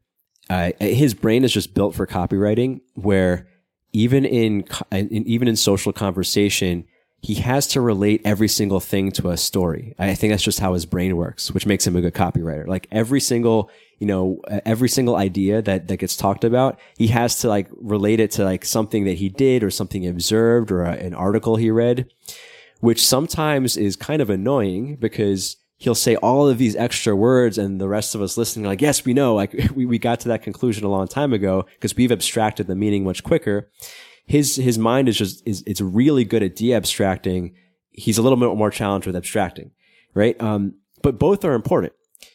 uh, 0.50 0.72
his 0.80 1.14
brain 1.14 1.44
is 1.44 1.54
just 1.54 1.74
built 1.74 1.96
for 1.96 2.08
copywriting 2.08 2.82
where 2.96 3.48
even 3.94 4.26
in, 4.26 4.66
in 4.92 5.28
even 5.28 5.48
in 5.48 5.56
social 5.56 5.94
conversation, 5.94 6.86
he 7.22 7.36
has 7.36 7.68
to 7.68 7.82
relate 7.82 8.22
every 8.26 8.48
single 8.48 8.80
thing 8.80 9.12
to 9.12 9.30
a 9.30 9.38
story. 9.38 9.94
I 10.00 10.16
think 10.16 10.34
that's 10.34 10.44
just 10.44 10.60
how 10.60 10.74
his 10.74 10.88
brain 10.88 11.16
works, 11.16 11.52
which 11.52 11.68
makes 11.68 11.86
him 11.86 11.96
a 11.96 12.02
good 12.02 12.16
copywriter. 12.16 12.66
Like 12.66 12.88
every 12.92 13.20
single, 13.20 13.70
you 14.00 14.08
know, 14.08 14.42
every 14.66 14.90
single 14.90 15.16
idea 15.16 15.62
that, 15.62 15.88
that 15.88 15.98
gets 15.98 16.18
talked 16.18 16.44
about, 16.44 16.80
he 16.98 17.08
has 17.08 17.40
to 17.40 17.48
like 17.48 17.68
relate 17.80 18.20
it 18.20 18.32
to 18.32 18.44
like 18.44 18.66
something 18.66 19.06
that 19.06 19.20
he 19.20 19.30
did 19.30 19.64
or 19.64 19.70
something 19.70 20.02
he 20.02 20.08
observed 20.08 20.72
or 20.72 20.84
a, 20.84 20.94
an 20.94 21.14
article 21.14 21.58
he 21.58 21.70
read, 21.70 22.10
which 22.80 23.06
sometimes 23.06 23.78
is 23.78 23.96
kind 23.96 24.22
of 24.22 24.32
annoying 24.32 24.96
because 24.96 25.58
he'll 25.82 25.96
say 25.96 26.16
all 26.18 26.48
of 26.48 26.58
these 26.58 26.76
extra 26.76 27.16
words 27.16 27.58
and 27.58 27.82
the 27.82 27.88
rest 27.88 28.16
of 28.16 28.22
us 28.22 28.38
listening 28.38 28.66
like, 28.66 28.82
yes, 28.82 29.04
we 29.04 29.14
know, 29.14 29.36
like 29.36 29.54
we, 29.76 29.86
we 29.86 30.00
got 30.00 30.20
to 30.22 30.28
that 30.30 30.44
conclusion 30.44 30.86
a 30.86 30.90
long 30.90 31.08
time 31.08 31.34
ago 31.34 31.66
because 31.76 31.96
we've 31.96 32.12
abstracted 32.12 32.68
the 32.68 32.76
meaning 32.76 33.04
much 33.04 33.24
quicker 33.24 33.70
his 34.32 34.56
his 34.56 34.78
mind 34.78 35.10
is 35.10 35.18
just 35.18 35.46
is 35.46 35.62
it's 35.68 35.82
really 35.82 36.24
good 36.24 36.42
at 36.42 36.56
de-abstracting. 36.56 37.54
He's 37.90 38.18
a 38.18 38.22
little 38.22 38.38
bit 38.38 38.56
more 38.56 38.72
challenged 38.72 39.06
with 39.06 39.16
abstracting, 39.16 39.72
right? 40.14 40.42
Um, 40.42 40.76
but 41.02 41.20
both 41.20 41.44
are 41.44 41.54
important. 41.54 41.92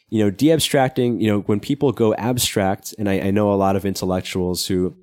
You 0.08 0.22
know, 0.22 0.30
de-abstracting. 0.30 1.20
You 1.20 1.28
know, 1.28 1.40
when 1.40 1.58
people 1.58 1.92
go 1.92 2.14
abstract, 2.14 2.94
and 2.98 3.08
I, 3.08 3.20
I 3.20 3.30
know 3.30 3.50
a 3.50 3.54
lot 3.54 3.76
of 3.76 3.86
intellectuals 3.86 4.66
who 4.66 4.94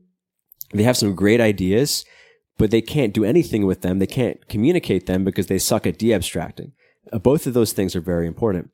they 0.71 0.83
have 0.83 0.95
some 0.95 1.15
great 1.15 1.41
ideas, 1.41 2.05
but 2.59 2.69
they 2.69 2.81
can't 2.81 3.13
do 3.13 3.25
anything 3.25 3.65
with 3.65 3.81
them. 3.81 3.97
They 3.97 4.07
can't 4.07 4.47
communicate 4.47 5.07
them 5.07 5.23
because 5.23 5.47
they 5.47 5.57
suck 5.57 5.87
at 5.87 5.97
de-abstracting. 5.97 6.73
Uh, 7.11 7.19
both 7.19 7.47
of 7.47 7.53
those 7.53 7.73
things 7.73 7.95
are 7.95 8.01
very 8.01 8.27
important. 8.27 8.71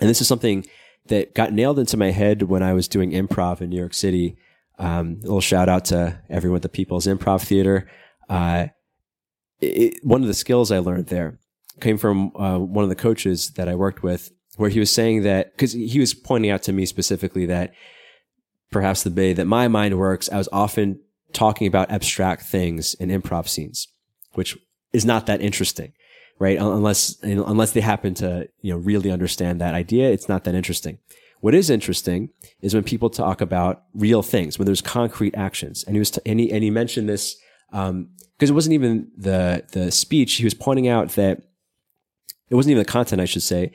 And 0.00 0.08
this 0.08 0.20
is 0.20 0.28
something 0.28 0.66
that 1.06 1.34
got 1.34 1.52
nailed 1.52 1.78
into 1.78 1.96
my 1.96 2.10
head 2.10 2.42
when 2.42 2.62
I 2.62 2.72
was 2.72 2.88
doing 2.88 3.12
improv 3.12 3.60
in 3.60 3.70
New 3.70 3.78
York 3.78 3.94
City. 3.94 4.36
Um, 4.78 5.18
a 5.22 5.26
little 5.26 5.40
shout 5.40 5.68
out 5.68 5.84
to 5.86 6.20
everyone 6.28 6.56
at 6.56 6.62
the 6.62 6.68
People's 6.68 7.06
Improv 7.06 7.42
Theater. 7.42 7.88
Uh, 8.28 8.68
it, 9.60 10.04
one 10.04 10.22
of 10.22 10.28
the 10.28 10.34
skills 10.34 10.72
I 10.72 10.78
learned 10.78 11.06
there 11.06 11.38
came 11.80 11.98
from 11.98 12.34
uh, 12.36 12.58
one 12.58 12.82
of 12.82 12.88
the 12.88 12.96
coaches 12.96 13.50
that 13.52 13.68
I 13.68 13.74
worked 13.74 14.02
with, 14.02 14.32
where 14.56 14.70
he 14.70 14.80
was 14.80 14.90
saying 14.90 15.22
that 15.22 15.52
because 15.52 15.72
he 15.72 15.98
was 15.98 16.14
pointing 16.14 16.50
out 16.50 16.62
to 16.64 16.72
me 16.72 16.86
specifically 16.86 17.46
that 17.46 17.72
perhaps 18.70 19.02
the 19.02 19.10
way 19.10 19.32
that 19.32 19.46
my 19.46 19.68
mind 19.68 19.98
works, 19.98 20.28
I 20.30 20.38
was 20.38 20.48
often 20.52 21.00
talking 21.32 21.66
about 21.66 21.90
abstract 21.90 22.42
things 22.42 22.94
in 22.94 23.08
improv 23.08 23.48
scenes, 23.48 23.88
which 24.34 24.56
is 24.92 25.04
not 25.04 25.26
that 25.26 25.40
interesting, 25.40 25.92
right? 26.38 26.58
Unless 26.58 27.22
unless 27.22 27.72
they 27.72 27.80
happen 27.80 28.14
to 28.14 28.48
you 28.60 28.72
know 28.72 28.78
really 28.78 29.10
understand 29.10 29.60
that 29.60 29.74
idea, 29.74 30.10
it's 30.10 30.28
not 30.28 30.44
that 30.44 30.54
interesting. 30.54 30.98
What 31.44 31.54
is 31.54 31.68
interesting 31.68 32.30
is 32.62 32.72
when 32.72 32.84
people 32.84 33.10
talk 33.10 33.42
about 33.42 33.82
real 33.92 34.22
things, 34.22 34.58
when 34.58 34.64
there's 34.64 34.80
concrete 34.80 35.34
actions. 35.34 35.84
And 35.84 35.94
he 35.94 35.98
was, 35.98 36.12
t- 36.12 36.22
and, 36.24 36.40
he, 36.40 36.50
and 36.50 36.64
he 36.64 36.70
mentioned 36.70 37.06
this, 37.06 37.36
um, 37.70 38.08
because 38.32 38.48
it 38.48 38.54
wasn't 38.54 38.72
even 38.72 39.10
the, 39.14 39.62
the 39.72 39.92
speech. 39.92 40.36
He 40.36 40.44
was 40.44 40.54
pointing 40.54 40.88
out 40.88 41.10
that 41.16 41.42
it 42.48 42.54
wasn't 42.54 42.70
even 42.70 42.82
the 42.82 42.90
content, 42.90 43.20
I 43.20 43.26
should 43.26 43.42
say. 43.42 43.72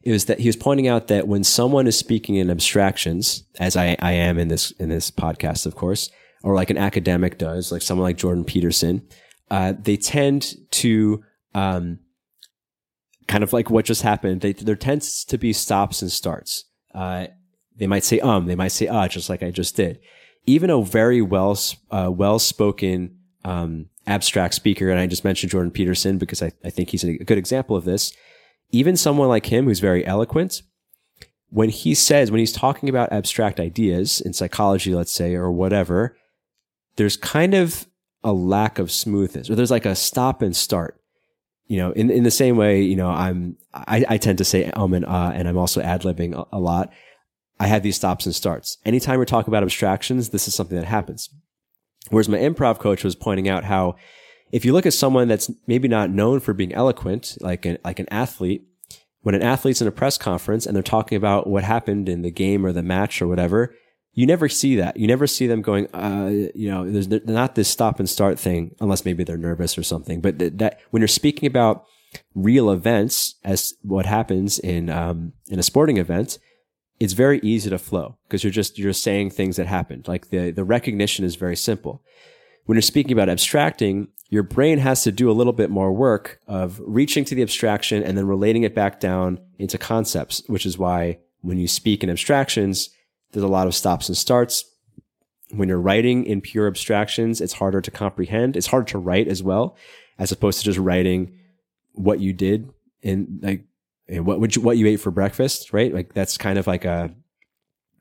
It 0.00 0.12
was 0.12 0.24
that 0.24 0.38
he 0.40 0.48
was 0.48 0.56
pointing 0.56 0.88
out 0.88 1.08
that 1.08 1.28
when 1.28 1.44
someone 1.44 1.86
is 1.86 1.98
speaking 1.98 2.36
in 2.36 2.48
abstractions, 2.48 3.44
as 3.58 3.76
I, 3.76 3.96
I 3.98 4.12
am 4.12 4.38
in 4.38 4.48
this, 4.48 4.70
in 4.70 4.88
this 4.88 5.10
podcast, 5.10 5.66
of 5.66 5.76
course, 5.76 6.08
or 6.42 6.54
like 6.54 6.70
an 6.70 6.78
academic 6.78 7.36
does, 7.36 7.70
like 7.70 7.82
someone 7.82 8.04
like 8.04 8.16
Jordan 8.16 8.44
Peterson, 8.44 9.06
uh, 9.50 9.74
they 9.78 9.98
tend 9.98 10.54
to, 10.70 11.22
um, 11.54 11.98
kind 13.28 13.44
of 13.44 13.52
like 13.52 13.70
what 13.70 13.84
just 13.84 14.02
happened. 14.02 14.40
They, 14.40 14.52
there 14.52 14.76
tends 14.76 15.24
to 15.26 15.38
be 15.38 15.52
stops 15.52 16.02
and 16.02 16.10
starts. 16.10 16.64
Uh, 16.94 17.28
they 17.76 17.86
might 17.86 18.04
say 18.04 18.20
um, 18.20 18.46
they 18.46 18.56
might 18.56 18.68
say 18.72 18.88
ah, 18.88 19.08
just 19.08 19.30
like 19.30 19.42
I 19.42 19.50
just 19.50 19.76
did. 19.76 20.00
Even 20.46 20.70
a 20.70 20.82
very 20.82 21.22
well 21.22 21.58
uh, 21.90 22.10
well 22.12 22.38
spoken 22.38 23.16
um, 23.44 23.86
abstract 24.06 24.54
speaker, 24.54 24.90
and 24.90 25.00
I 25.00 25.06
just 25.06 25.24
mentioned 25.24 25.52
Jordan 25.52 25.70
Peterson 25.70 26.18
because 26.18 26.42
I, 26.42 26.52
I 26.64 26.70
think 26.70 26.90
he's 26.90 27.04
a 27.04 27.16
good 27.18 27.38
example 27.38 27.76
of 27.76 27.84
this. 27.84 28.12
Even 28.70 28.96
someone 28.96 29.28
like 29.28 29.46
him 29.46 29.64
who's 29.64 29.80
very 29.80 30.06
eloquent, 30.06 30.62
when 31.48 31.70
he 31.70 31.94
says 31.94 32.30
when 32.30 32.38
he's 32.38 32.52
talking 32.52 32.88
about 32.88 33.12
abstract 33.12 33.58
ideas 33.58 34.20
in 34.20 34.32
psychology, 34.32 34.94
let's 34.94 35.12
say, 35.12 35.34
or 35.34 35.50
whatever, 35.50 36.16
there's 36.96 37.16
kind 37.16 37.54
of 37.54 37.86
a 38.22 38.32
lack 38.32 38.78
of 38.78 38.90
smoothness, 38.90 39.48
or 39.48 39.54
there's 39.54 39.70
like 39.70 39.86
a 39.86 39.94
stop 39.94 40.42
and 40.42 40.54
start 40.54 40.99
you 41.70 41.76
know, 41.76 41.92
in, 41.92 42.10
in 42.10 42.24
the 42.24 42.32
same 42.32 42.56
way, 42.56 42.82
you 42.82 42.96
know, 42.96 43.08
I'm, 43.08 43.56
I, 43.72 44.04
I 44.08 44.18
tend 44.18 44.38
to 44.38 44.44
say 44.44 44.72
um 44.72 44.92
and 44.92 45.06
ah, 45.06 45.30
and 45.30 45.46
I'm 45.46 45.56
also 45.56 45.80
ad 45.80 46.02
libbing 46.02 46.36
a, 46.36 46.44
a, 46.56 46.58
lot. 46.58 46.92
I 47.60 47.68
have 47.68 47.84
these 47.84 47.94
stops 47.94 48.26
and 48.26 48.34
starts. 48.34 48.78
Anytime 48.84 49.20
we're 49.20 49.24
talking 49.24 49.52
about 49.52 49.62
abstractions, 49.62 50.30
this 50.30 50.48
is 50.48 50.54
something 50.54 50.76
that 50.76 50.86
happens. 50.86 51.28
Whereas 52.08 52.28
my 52.28 52.38
improv 52.38 52.80
coach 52.80 53.04
was 53.04 53.14
pointing 53.14 53.48
out 53.48 53.62
how 53.62 53.94
if 54.50 54.64
you 54.64 54.72
look 54.72 54.84
at 54.84 54.94
someone 54.94 55.28
that's 55.28 55.48
maybe 55.68 55.86
not 55.86 56.10
known 56.10 56.40
for 56.40 56.52
being 56.52 56.74
eloquent, 56.74 57.38
like 57.40 57.64
an, 57.64 57.78
like 57.84 58.00
an 58.00 58.08
athlete, 58.10 58.66
when 59.20 59.36
an 59.36 59.42
athlete's 59.42 59.80
in 59.80 59.86
a 59.86 59.92
press 59.92 60.18
conference 60.18 60.66
and 60.66 60.74
they're 60.74 60.82
talking 60.82 61.14
about 61.14 61.46
what 61.46 61.62
happened 61.62 62.08
in 62.08 62.22
the 62.22 62.32
game 62.32 62.66
or 62.66 62.72
the 62.72 62.82
match 62.82 63.22
or 63.22 63.28
whatever, 63.28 63.76
you 64.12 64.26
never 64.26 64.48
see 64.48 64.76
that. 64.76 64.96
You 64.96 65.06
never 65.06 65.26
see 65.26 65.46
them 65.46 65.62
going, 65.62 65.86
uh, 65.94 66.48
you 66.54 66.70
know, 66.70 66.90
there's 66.90 67.08
not 67.08 67.54
this 67.54 67.68
stop 67.68 68.00
and 68.00 68.08
start 68.08 68.38
thing, 68.38 68.74
unless 68.80 69.04
maybe 69.04 69.24
they're 69.24 69.36
nervous 69.36 69.78
or 69.78 69.82
something. 69.82 70.20
But 70.20 70.38
th- 70.38 70.54
that 70.56 70.80
when 70.90 71.00
you're 71.00 71.08
speaking 71.08 71.46
about 71.46 71.84
real 72.34 72.70
events 72.70 73.36
as 73.44 73.74
what 73.82 74.06
happens 74.06 74.58
in, 74.58 74.90
um, 74.90 75.32
in 75.48 75.58
a 75.58 75.62
sporting 75.62 75.96
event, 75.96 76.38
it's 76.98 77.12
very 77.12 77.38
easy 77.42 77.70
to 77.70 77.78
flow 77.78 78.18
because 78.26 78.42
you're 78.42 78.50
just, 78.50 78.78
you're 78.78 78.92
saying 78.92 79.30
things 79.30 79.56
that 79.56 79.66
happened. 79.66 80.08
Like 80.08 80.30
the, 80.30 80.50
the 80.50 80.64
recognition 80.64 81.24
is 81.24 81.36
very 81.36 81.56
simple. 81.56 82.02
When 82.66 82.76
you're 82.76 82.82
speaking 82.82 83.12
about 83.12 83.28
abstracting, 83.28 84.08
your 84.28 84.42
brain 84.42 84.78
has 84.78 85.02
to 85.04 85.12
do 85.12 85.30
a 85.30 85.32
little 85.32 85.52
bit 85.52 85.70
more 85.70 85.92
work 85.92 86.40
of 86.46 86.80
reaching 86.84 87.24
to 87.26 87.34
the 87.34 87.42
abstraction 87.42 88.02
and 88.02 88.18
then 88.18 88.26
relating 88.26 88.64
it 88.64 88.74
back 88.74 89.00
down 89.00 89.40
into 89.58 89.78
concepts, 89.78 90.42
which 90.46 90.66
is 90.66 90.76
why 90.76 91.18
when 91.40 91.58
you 91.58 91.66
speak 91.66 92.04
in 92.04 92.10
abstractions, 92.10 92.90
there's 93.32 93.44
a 93.44 93.48
lot 93.48 93.66
of 93.66 93.74
stops 93.74 94.08
and 94.08 94.16
starts. 94.16 94.64
When 95.52 95.68
you're 95.68 95.80
writing 95.80 96.24
in 96.26 96.40
pure 96.40 96.68
abstractions, 96.68 97.40
it's 97.40 97.54
harder 97.54 97.80
to 97.80 97.90
comprehend. 97.90 98.56
It's 98.56 98.68
harder 98.68 98.86
to 98.86 98.98
write 98.98 99.28
as 99.28 99.42
well, 99.42 99.76
as 100.18 100.30
opposed 100.30 100.60
to 100.60 100.64
just 100.64 100.78
writing 100.78 101.32
what 101.92 102.20
you 102.20 102.32
did 102.32 102.70
and 103.02 103.40
like 103.42 103.64
what 104.08 104.40
would 104.40 104.56
you, 104.56 104.62
what 104.62 104.76
you 104.76 104.86
ate 104.86 105.00
for 105.00 105.10
breakfast, 105.10 105.72
right? 105.72 105.92
Like 105.92 106.14
that's 106.14 106.36
kind 106.36 106.58
of 106.58 106.66
like 106.66 106.84
a 106.84 107.14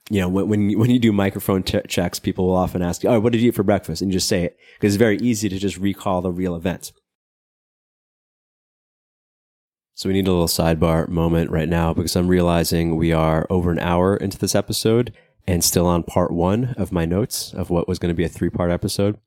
you 0.10 0.20
know, 0.20 0.28
when 0.28 0.48
when 0.50 0.70
you, 0.70 0.80
when 0.80 0.90
you 0.90 1.00
do 1.00 1.12
microphone 1.12 1.62
t- 1.62 1.82
checks, 1.88 2.20
people 2.20 2.48
will 2.48 2.56
often 2.56 2.82
ask, 2.82 3.04
you, 3.04 3.10
"Oh, 3.10 3.20
what 3.20 3.32
did 3.32 3.42
you 3.42 3.50
eat 3.50 3.56
for 3.56 3.64
breakfast?" 3.64 4.02
and 4.02 4.12
you 4.12 4.18
just 4.18 4.28
say 4.28 4.44
it 4.44 4.58
because 4.74 4.96
it's 4.96 5.00
very 5.00 5.18
easy 5.18 5.50
to 5.50 5.60
just 5.60 5.78
recall 5.78 6.22
the 6.22 6.32
real 6.32 6.56
event. 6.56 6.92
So 10.00 10.08
we 10.08 10.14
need 10.14 10.30
a 10.30 10.32
little 10.32 10.48
sidebar 10.48 11.10
moment 11.10 11.52
right 11.52 11.68
now 11.68 11.94
because 11.94 12.16
I'm 12.16 12.30
realizing 12.30 12.96
we 12.96 13.12
are 13.12 13.46
over 13.50 13.70
an 13.70 13.80
hour 13.80 14.16
into 14.16 14.38
this 14.38 14.56
episode 14.56 15.14
and 15.46 15.62
still 15.62 15.88
on 15.88 16.04
part 16.04 16.32
one 16.32 16.74
of 16.78 16.94
my 16.94 17.04
notes 17.04 17.54
of 17.54 17.70
what 17.70 17.90
was 17.90 18.00
going 18.00 18.08
to 18.08 18.16
be 18.16 18.24
a 18.24 18.30
three 18.30 18.50
part 18.50 18.72
episode. 18.72 19.20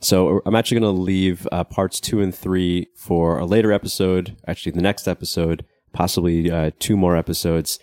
So 0.00 0.42
I'm 0.44 0.54
actually 0.54 0.80
going 0.80 0.94
to 0.94 1.00
leave 1.00 1.48
uh, 1.50 1.64
parts 1.64 1.98
two 1.98 2.20
and 2.20 2.34
three 2.34 2.88
for 2.94 3.38
a 3.38 3.46
later 3.46 3.72
episode, 3.72 4.36
actually, 4.46 4.72
the 4.72 4.82
next 4.82 5.08
episode, 5.08 5.64
possibly 5.94 6.50
uh, 6.50 6.72
two 6.78 6.98
more 6.98 7.16
episodes. 7.16 7.78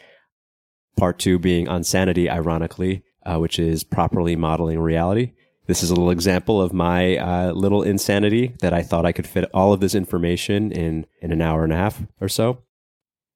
Part 0.98 1.18
two 1.18 1.40
being 1.40 1.68
on 1.68 1.84
sanity, 1.84 2.30
ironically, 2.30 3.02
uh, 3.26 3.40
which 3.40 3.58
is 3.58 3.84
properly 3.84 4.36
modeling 4.36 4.78
reality. 4.78 5.32
This 5.68 5.82
is 5.82 5.90
a 5.90 5.96
little 5.96 6.12
example 6.12 6.62
of 6.62 6.74
my 6.74 7.18
uh, 7.18 7.52
little 7.52 7.82
insanity 7.82 8.54
that 8.62 8.74
I 8.74 8.84
thought 8.84 9.06
I 9.06 9.12
could 9.12 9.26
fit 9.26 9.50
all 9.54 9.74
of 9.74 9.80
this 9.80 9.96
information 9.96 10.72
in, 10.72 11.08
in 11.22 11.32
an 11.32 11.42
hour 11.42 11.64
and 11.64 11.74
a 11.74 11.78
half 11.78 12.04
or 12.22 12.30
so. 12.30 12.60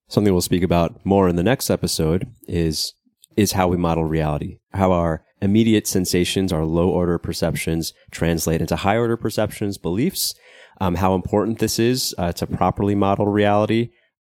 Something 0.08 0.34
we'll 0.34 0.42
speak 0.42 0.64
about 0.64 1.04
more 1.04 1.28
in 1.28 1.36
the 1.38 1.44
next 1.44 1.70
episode 1.70 2.28
is, 2.48 2.94
is 3.36 3.54
how 3.54 3.68
we 3.68 3.78
model 3.78 4.06
reality, 4.06 4.60
how 4.74 4.92
our 4.92 5.24
immediate 5.42 5.88
sensations, 5.88 6.54
our 6.54 6.66
low 6.66 6.90
order 6.90 7.18
perceptions 7.18 7.94
translate 8.12 8.62
into 8.62 8.76
high 8.76 8.98
order 8.98 9.18
perceptions, 9.18 9.78
beliefs, 9.80 10.36
um, 10.80 10.96
how 10.96 11.16
important 11.16 11.60
this 11.60 11.80
is 11.80 12.14
uh, 12.18 12.32
to 12.34 12.46
properly 12.46 12.94
model 12.94 13.28
reality. 13.28 13.90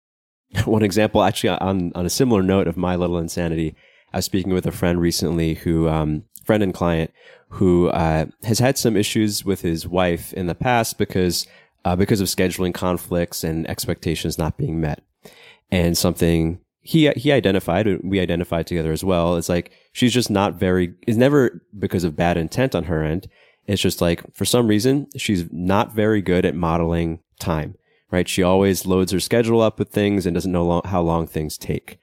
One 0.64 0.82
example, 0.82 1.22
actually, 1.22 1.50
on, 1.50 1.92
on 1.94 2.04
a 2.04 2.10
similar 2.10 2.42
note 2.42 2.68
of 2.68 2.76
my 2.76 2.94
little 2.94 3.18
insanity, 3.18 3.74
I 4.12 4.18
was 4.18 4.26
speaking 4.26 4.52
with 4.52 4.66
a 4.66 4.72
friend 4.72 5.00
recently 5.00 5.54
who, 5.54 5.88
um, 5.88 6.24
friend 6.44 6.62
and 6.62 6.72
client, 6.72 7.10
who 7.50 7.88
uh, 7.88 8.26
has 8.42 8.58
had 8.58 8.76
some 8.76 8.96
issues 8.96 9.44
with 9.44 9.60
his 9.60 9.86
wife 9.86 10.32
in 10.32 10.46
the 10.46 10.54
past 10.54 10.98
because 10.98 11.46
uh, 11.84 11.94
because 11.94 12.20
of 12.20 12.26
scheduling 12.26 12.74
conflicts 12.74 13.44
and 13.44 13.68
expectations 13.70 14.38
not 14.38 14.56
being 14.56 14.80
met, 14.80 15.02
and 15.70 15.96
something 15.96 16.60
he 16.80 17.10
he 17.10 17.32
identified 17.32 18.00
we 18.02 18.20
identified 18.20 18.66
together 18.66 18.92
as 18.92 19.04
well. 19.04 19.36
It's 19.36 19.48
like 19.48 19.72
she's 19.92 20.12
just 20.12 20.30
not 20.30 20.54
very. 20.54 20.94
It's 21.06 21.16
never 21.16 21.62
because 21.78 22.04
of 22.04 22.16
bad 22.16 22.36
intent 22.36 22.74
on 22.74 22.84
her 22.84 23.02
end. 23.02 23.28
It's 23.66 23.82
just 23.82 24.00
like 24.00 24.22
for 24.34 24.44
some 24.44 24.66
reason 24.66 25.08
she's 25.16 25.44
not 25.52 25.94
very 25.94 26.22
good 26.22 26.44
at 26.44 26.54
modeling 26.54 27.20
time. 27.38 27.76
Right? 28.10 28.28
She 28.28 28.42
always 28.42 28.86
loads 28.86 29.10
her 29.10 29.18
schedule 29.18 29.60
up 29.60 29.80
with 29.80 29.88
things 29.88 30.26
and 30.26 30.34
doesn't 30.34 30.52
know 30.52 30.80
how 30.84 31.02
long 31.02 31.26
things 31.26 31.58
take 31.58 31.98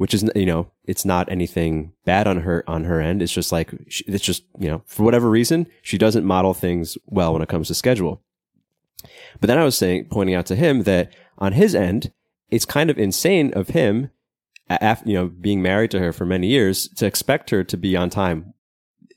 which 0.00 0.14
is 0.14 0.24
you 0.34 0.46
know 0.46 0.66
it's 0.84 1.04
not 1.04 1.30
anything 1.30 1.92
bad 2.06 2.26
on 2.26 2.40
her 2.40 2.64
on 2.66 2.84
her 2.84 3.02
end. 3.02 3.20
It's 3.20 3.34
just 3.34 3.52
like 3.52 3.70
it's 4.06 4.24
just 4.24 4.44
you 4.58 4.66
know 4.66 4.82
for 4.86 5.02
whatever 5.02 5.28
reason 5.28 5.66
she 5.82 5.98
doesn't 5.98 6.24
model 6.24 6.54
things 6.54 6.96
well 7.04 7.34
when 7.34 7.42
it 7.42 7.50
comes 7.50 7.68
to 7.68 7.74
schedule. 7.74 8.22
But 9.40 9.48
then 9.48 9.58
i 9.58 9.64
was 9.64 9.76
saying 9.76 10.06
pointing 10.06 10.34
out 10.34 10.46
to 10.46 10.56
him 10.56 10.84
that 10.84 11.12
on 11.36 11.52
his 11.52 11.74
end 11.74 12.12
it's 12.50 12.64
kind 12.64 12.88
of 12.88 12.98
insane 12.98 13.52
of 13.52 13.68
him 13.68 14.10
after 14.70 15.06
you 15.06 15.16
know 15.16 15.28
being 15.28 15.60
married 15.60 15.90
to 15.90 15.98
her 15.98 16.14
for 16.14 16.24
many 16.24 16.46
years 16.46 16.88
to 16.96 17.04
expect 17.04 17.50
her 17.50 17.62
to 17.62 17.76
be 17.76 17.94
on 17.94 18.08
time. 18.08 18.54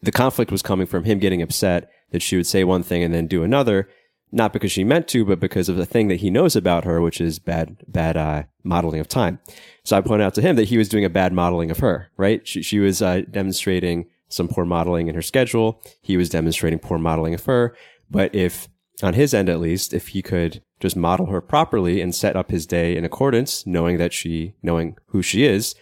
The 0.02 0.12
conflict 0.12 0.52
was 0.52 0.62
coming 0.62 0.86
from 0.86 1.06
him 1.06 1.18
getting 1.18 1.42
upset 1.42 1.90
that 2.12 2.22
she 2.22 2.36
would 2.36 2.48
say 2.48 2.66
one 2.66 2.84
thing 2.84 3.04
and 3.04 3.14
then 3.14 3.28
do 3.28 3.42
another 3.44 3.88
not 4.34 4.52
because 4.52 4.72
she 4.72 4.84
meant 4.84 5.08
to, 5.10 5.24
but 5.24 5.40
because 5.40 5.70
of 5.70 5.78
the 5.78 5.86
thing 5.86 6.08
that 6.08 6.20
he 6.20 6.32
knows 6.32 6.56
about 6.56 6.86
her, 6.86 7.00
which 7.00 7.22
is 7.22 7.38
bad, 7.38 7.78
bad 7.88 8.18
uh, 8.18 8.44
modeling 8.64 9.00
of 9.00 9.08
time. 9.08 9.40
So 9.84 9.96
I 9.96 10.02
point 10.02 10.24
out 10.24 10.34
to 10.34 10.42
him 10.42 10.56
that 10.56 10.70
he 10.70 10.78
was 10.78 10.90
doing 10.90 11.06
a 11.06 11.10
bad 11.10 11.34
modeling 11.34 11.70
of 11.70 11.80
her. 11.80 12.10
Right? 12.18 12.46
She, 12.48 12.64
she 12.64 12.80
was 12.80 13.02
uh, 13.02 13.22
demonstrating 13.30 14.08
some 14.30 14.48
poor 14.48 14.66
modeling 14.66 15.08
in 15.08 15.16
her 15.16 15.22
schedule. 15.22 15.82
He 16.02 16.18
was 16.18 16.30
demonstrating 16.30 16.80
poor 16.80 16.98
modeling 16.98 17.36
of 17.36 17.46
her. 17.46 17.76
But 18.10 18.34
if, 18.34 18.68
on 19.04 19.14
his 19.14 19.34
end 19.34 19.50
at 19.50 19.60
least, 19.60 19.94
if 19.94 20.10
he 20.10 20.24
could 20.24 20.64
just 20.80 20.96
model 20.96 21.28
her 21.28 21.40
properly 21.40 22.02
and 22.02 22.14
set 22.16 22.36
up 22.36 22.50
his 22.50 22.66
day 22.66 22.98
in 22.98 23.06
accordance, 23.06 23.68
knowing 23.68 23.98
that 24.00 24.14
she, 24.14 24.56
knowing 24.64 24.98
who 25.08 25.22
she 25.22 25.46
is, 25.46 25.76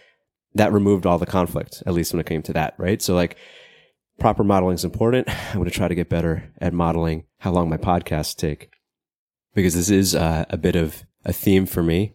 that 0.53 0.73
removed 0.73 1.05
all 1.05 1.17
the 1.17 1.25
conflict. 1.25 1.81
At 1.85 1.93
least 1.93 2.11
when 2.11 2.19
it 2.19 2.25
came 2.25 2.41
to 2.43 2.53
that. 2.53 2.73
Right? 2.77 3.01
So 3.01 3.15
like 3.15 3.37
proper 4.21 4.43
modeling 4.43 4.75
is 4.75 4.85
important. 4.85 5.27
I'm 5.49 5.55
going 5.55 5.65
to 5.65 5.71
try 5.71 5.87
to 5.87 5.95
get 5.95 6.07
better 6.07 6.53
at 6.61 6.73
modeling 6.73 7.25
how 7.39 7.51
long 7.51 7.69
my 7.69 7.77
podcasts 7.77 8.35
take 8.35 8.69
because 9.55 9.73
this 9.73 9.89
is 9.89 10.15
uh, 10.15 10.45
a 10.49 10.57
bit 10.57 10.75
of 10.75 11.03
a 11.25 11.33
theme 11.33 11.65
for 11.65 11.83
me. 11.83 12.13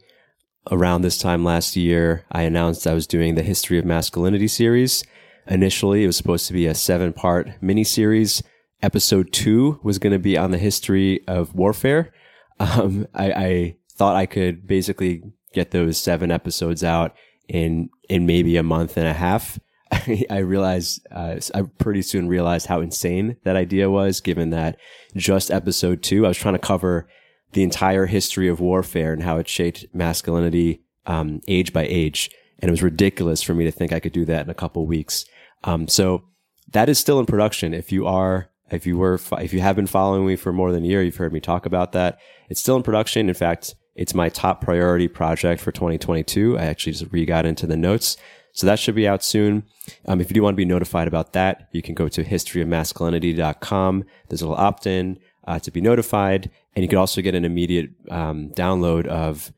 Around 0.71 1.03
this 1.03 1.19
time 1.19 1.45
last 1.45 1.77
year, 1.77 2.25
I 2.33 2.43
announced 2.43 2.87
I 2.87 2.95
was 2.95 3.07
doing 3.07 3.35
the 3.35 3.43
History 3.43 3.79
of 3.79 3.85
Masculinity 3.85 4.49
series. 4.49 5.05
Initially, 5.47 6.03
it 6.03 6.07
was 6.09 6.17
supposed 6.17 6.47
to 6.49 6.53
be 6.53 6.67
a 6.67 6.75
seven 6.75 7.13
part 7.13 7.51
mini 7.61 7.85
series. 7.85 8.43
Episode 8.83 9.33
two 9.33 9.79
was 9.83 9.99
going 9.99 10.13
to 10.13 10.19
be 10.19 10.37
on 10.37 10.51
the 10.51 10.59
history 10.59 11.27
of 11.27 11.55
warfare. 11.55 12.13
Um, 12.59 13.07
I, 13.13 13.33
I 13.33 13.77
thought 13.93 14.17
I 14.17 14.25
could 14.25 14.67
basically 14.67 15.23
get 15.53 15.73
those 15.73 15.99
seven 15.99 16.31
episodes 16.31 16.83
out 16.83 17.15
in 17.49 17.91
in 18.09 18.25
maybe 18.25 18.57
a 18.57 18.63
month 18.63 18.97
and 18.97 19.07
a 19.07 19.13
half. 19.13 19.59
I 20.31 20.39
realized, 20.39 21.07
uh, 21.11 21.37
I 21.55 21.63
pretty 21.79 22.03
soon 22.03 22.29
realized 22.29 22.67
how 22.67 22.81
insane 22.81 23.37
that 23.45 23.57
idea 23.57 23.91
was, 23.91 24.21
given 24.21 24.51
that 24.51 24.79
just 25.15 25.51
episode 25.51 26.03
two, 26.03 26.25
I 26.25 26.29
was 26.29 26.39
trying 26.39 26.55
to 26.55 26.59
cover 26.59 27.09
the 27.53 27.63
entire 27.63 28.07
history 28.07 28.49
of 28.49 28.61
warfare 28.61 29.13
and 29.13 29.23
how 29.23 29.39
it 29.39 29.49
shaped 29.49 29.87
masculinity, 29.95 30.83
um, 31.07 31.41
age 31.49 31.73
by 31.73 31.87
age. 31.89 32.31
And 32.59 32.69
it 32.69 32.73
was 32.73 32.83
ridiculous 32.83 33.43
for 33.43 33.55
me 33.55 33.65
to 33.65 33.71
think 33.71 33.93
I 33.93 34.01
could 34.01 34.13
do 34.13 34.25
that 34.25 34.45
in 34.45 34.51
a 34.51 34.55
couple 34.55 34.87
weeks. 34.87 35.25
Um, 35.65 35.89
so 35.89 36.25
that 36.73 36.89
is 36.89 36.99
still 36.99 37.21
in 37.21 37.27
production. 37.27 37.73
If 37.73 37.93
you 37.93 38.07
are, 38.07 38.51
if 38.71 38.87
you 38.87 38.99
were, 38.99 39.21
if 39.39 39.53
you 39.53 39.61
have 39.61 39.77
been 39.77 39.87
following 39.87 40.27
me 40.27 40.37
for 40.37 40.53
more 40.53 40.73
than 40.73 40.85
a 40.85 40.87
year, 40.87 41.03
you've 41.03 41.17
heard 41.17 41.33
me 41.33 41.41
talk 41.41 41.67
about 41.67 41.93
that. 41.93 42.19
It's 42.49 42.61
still 42.61 42.77
in 42.77 42.83
production. 42.83 43.29
In 43.29 43.35
fact, 43.35 43.75
it's 43.95 44.15
my 44.15 44.29
top 44.29 44.61
priority 44.61 45.09
project 45.09 45.61
for 45.61 45.73
2022. 45.73 46.59
I 46.59 46.65
actually 46.65 46.93
just 46.93 47.13
re 47.13 47.25
got 47.25 47.47
into 47.47 47.67
the 47.67 47.77
notes. 47.77 48.17
So 48.57 48.67
that 48.67 48.79
should 48.79 48.95
be 48.95 49.07
out 49.07 49.23
soon. 49.23 49.65
Um, 50.07 50.19
if 50.19 50.31
you 50.31 50.35
do 50.35 50.43
want 50.43 50.55
to 50.55 50.57
be 50.57 50.65
notified 50.65 51.09
about 51.09 51.35
that, 51.35 51.69
you 51.73 51.83
can 51.83 51.95
go 51.95 52.09
to 52.09 52.25
historyofmasculinity.com. 52.25 54.05
There's 54.29 54.41
a 54.41 54.49
little 54.49 54.65
opt-in 54.65 55.19
uh, 55.47 55.59
to 55.59 55.71
be 55.71 55.83
notified, 55.83 56.51
and 56.75 56.83
you 56.83 56.89
can 56.89 56.97
also 56.97 57.21
get 57.21 57.35
an 57.35 57.45
immediate 57.45 57.91
um, 58.11 58.51
download 58.57 59.07
of 59.07 59.53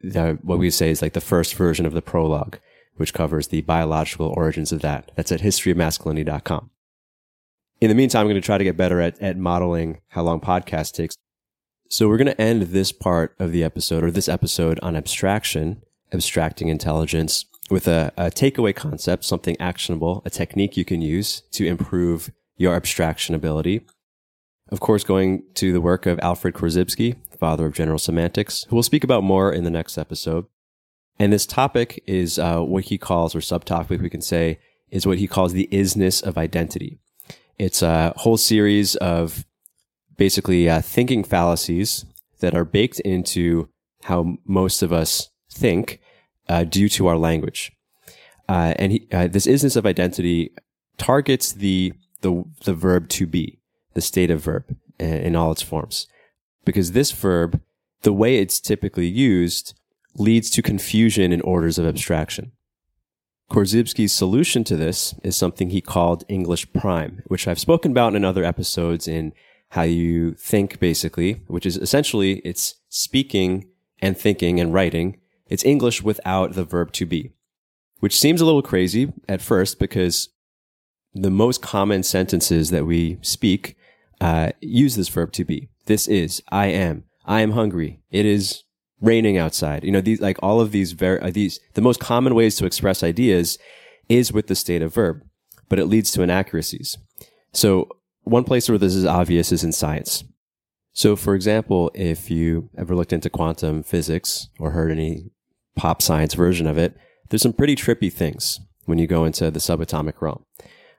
the 0.00 0.38
what 0.40 0.58
we 0.58 0.70
say 0.70 0.88
is 0.88 1.02
like 1.02 1.12
the 1.12 1.20
first 1.20 1.54
version 1.54 1.84
of 1.84 1.92
the 1.92 2.00
prologue, 2.00 2.58
which 2.96 3.12
covers 3.12 3.48
the 3.48 3.60
biological 3.60 4.32
origins 4.34 4.72
of 4.72 4.80
that. 4.80 5.12
That's 5.16 5.32
at 5.32 5.40
historyofmasculinity.com. 5.40 6.70
In 7.82 7.88
the 7.90 7.94
meantime, 7.94 8.22
I'm 8.22 8.26
going 8.28 8.36
to 8.36 8.40
try 8.40 8.56
to 8.56 8.64
get 8.64 8.78
better 8.78 9.02
at, 9.02 9.20
at 9.20 9.36
modeling 9.36 10.00
how 10.08 10.22
long 10.22 10.40
podcast 10.40 10.94
takes. 10.94 11.14
So 11.90 12.08
we're 12.08 12.16
going 12.16 12.26
to 12.26 12.40
end 12.40 12.62
this 12.62 12.90
part 12.90 13.36
of 13.38 13.52
the 13.52 13.62
episode 13.62 14.02
or 14.02 14.10
this 14.10 14.30
episode 14.30 14.80
on 14.80 14.96
abstraction, 14.96 15.82
abstracting 16.10 16.68
intelligence 16.68 17.44
with 17.70 17.86
a, 17.86 18.12
a 18.16 18.24
takeaway 18.24 18.74
concept, 18.74 19.24
something 19.24 19.56
actionable, 19.60 20.22
a 20.24 20.30
technique 20.30 20.76
you 20.76 20.84
can 20.84 21.00
use 21.00 21.42
to 21.52 21.66
improve 21.66 22.30
your 22.56 22.74
abstraction 22.74 23.34
ability. 23.34 23.86
Of 24.68 24.80
course, 24.80 25.04
going 25.04 25.44
to 25.54 25.72
the 25.72 25.80
work 25.80 26.06
of 26.06 26.20
Alfred 26.20 26.54
Korzybski, 26.54 27.16
father 27.38 27.66
of 27.66 27.74
general 27.74 27.98
semantics, 27.98 28.64
who 28.64 28.76
we'll 28.76 28.82
speak 28.82 29.04
about 29.04 29.24
more 29.24 29.52
in 29.52 29.64
the 29.64 29.70
next 29.70 29.96
episode. 29.96 30.46
And 31.18 31.32
this 31.32 31.46
topic 31.46 32.02
is 32.06 32.38
uh, 32.38 32.60
what 32.60 32.84
he 32.84 32.98
calls, 32.98 33.34
or 33.34 33.40
subtopic 33.40 34.00
we 34.00 34.10
can 34.10 34.22
say, 34.22 34.58
is 34.90 35.06
what 35.06 35.18
he 35.18 35.26
calls 35.26 35.52
the 35.52 35.68
isness 35.72 36.22
of 36.22 36.38
identity. 36.38 36.98
It's 37.58 37.82
a 37.82 38.12
whole 38.16 38.36
series 38.36 38.96
of 38.96 39.44
basically 40.16 40.68
uh, 40.68 40.80
thinking 40.80 41.24
fallacies 41.24 42.04
that 42.40 42.54
are 42.54 42.64
baked 42.64 43.00
into 43.00 43.68
how 44.04 44.38
most 44.44 44.82
of 44.82 44.92
us 44.92 45.30
think 45.52 46.00
uh, 46.50 46.64
due 46.64 46.88
to 46.88 47.06
our 47.06 47.16
language. 47.16 47.70
Uh, 48.48 48.74
and 48.76 48.92
he, 48.92 49.06
uh, 49.12 49.28
this 49.28 49.46
isness 49.46 49.76
of 49.76 49.86
identity 49.86 50.50
targets 50.98 51.52
the, 51.52 51.92
the, 52.22 52.44
the 52.64 52.74
verb 52.74 53.08
to 53.08 53.26
be, 53.26 53.60
the 53.94 54.00
state 54.00 54.32
of 54.32 54.42
verb 54.42 54.64
in, 54.98 55.14
in 55.14 55.36
all 55.36 55.52
its 55.52 55.62
forms. 55.62 56.08
Because 56.64 56.90
this 56.90 57.12
verb, 57.12 57.60
the 58.02 58.12
way 58.12 58.38
it's 58.38 58.58
typically 58.58 59.06
used, 59.06 59.74
leads 60.16 60.50
to 60.50 60.60
confusion 60.60 61.32
in 61.32 61.40
orders 61.42 61.78
of 61.78 61.86
abstraction. 61.86 62.50
Korzybski's 63.48 64.12
solution 64.12 64.64
to 64.64 64.76
this 64.76 65.14
is 65.22 65.36
something 65.36 65.70
he 65.70 65.80
called 65.80 66.24
English 66.28 66.72
prime, 66.72 67.22
which 67.26 67.46
I've 67.46 67.60
spoken 67.60 67.92
about 67.92 68.16
in 68.16 68.24
other 68.24 68.44
episodes 68.44 69.06
in 69.06 69.32
how 69.70 69.82
you 69.82 70.34
think 70.34 70.80
basically, 70.80 71.34
which 71.46 71.64
is 71.64 71.76
essentially 71.76 72.40
it's 72.44 72.74
speaking 72.88 73.68
and 74.00 74.18
thinking 74.18 74.58
and 74.58 74.74
writing 74.74 75.19
it's 75.50 75.64
English 75.64 76.02
without 76.02 76.54
the 76.54 76.64
verb 76.64 76.92
to 76.92 77.04
be, 77.04 77.32
which 77.98 78.18
seems 78.18 78.40
a 78.40 78.46
little 78.46 78.62
crazy 78.62 79.12
at 79.28 79.42
first 79.42 79.78
because 79.78 80.30
the 81.12 81.30
most 81.30 81.60
common 81.60 82.02
sentences 82.02 82.70
that 82.70 82.86
we 82.86 83.18
speak 83.20 83.76
uh, 84.20 84.52
use 84.60 84.94
this 84.94 85.08
verb 85.08 85.32
to 85.32 85.44
be. 85.44 85.68
This 85.86 86.06
is, 86.06 86.42
I 86.50 86.66
am, 86.66 87.04
I 87.26 87.40
am 87.40 87.52
hungry. 87.52 88.00
It 88.10 88.26
is 88.26 88.62
raining 89.00 89.38
outside. 89.38 89.82
You 89.82 89.90
know, 89.90 90.00
these, 90.00 90.20
like 90.20 90.38
all 90.42 90.60
of 90.60 90.70
these 90.70 90.92
very, 90.92 91.20
uh, 91.20 91.30
these, 91.30 91.58
the 91.74 91.80
most 91.80 92.00
common 92.00 92.34
ways 92.34 92.56
to 92.56 92.66
express 92.66 93.02
ideas 93.02 93.58
is 94.08 94.32
with 94.32 94.46
the 94.46 94.54
state 94.54 94.82
of 94.82 94.94
verb, 94.94 95.22
but 95.68 95.78
it 95.78 95.86
leads 95.86 96.12
to 96.12 96.22
inaccuracies. 96.22 96.96
So 97.52 97.88
one 98.22 98.44
place 98.44 98.68
where 98.68 98.78
this 98.78 98.94
is 98.94 99.06
obvious 99.06 99.50
is 99.50 99.64
in 99.64 99.72
science. 99.72 100.22
So 100.92 101.16
for 101.16 101.34
example, 101.34 101.90
if 101.94 102.30
you 102.30 102.68
ever 102.76 102.94
looked 102.94 103.12
into 103.12 103.30
quantum 103.30 103.82
physics 103.82 104.48
or 104.58 104.72
heard 104.72 104.92
any 104.92 105.30
pop 105.76 106.02
science 106.02 106.34
version 106.34 106.66
of 106.66 106.78
it, 106.78 106.96
there's 107.28 107.42
some 107.42 107.52
pretty 107.52 107.76
trippy 107.76 108.12
things 108.12 108.60
when 108.86 108.98
you 108.98 109.06
go 109.06 109.24
into 109.24 109.50
the 109.50 109.60
subatomic 109.60 110.20
realm. 110.20 110.44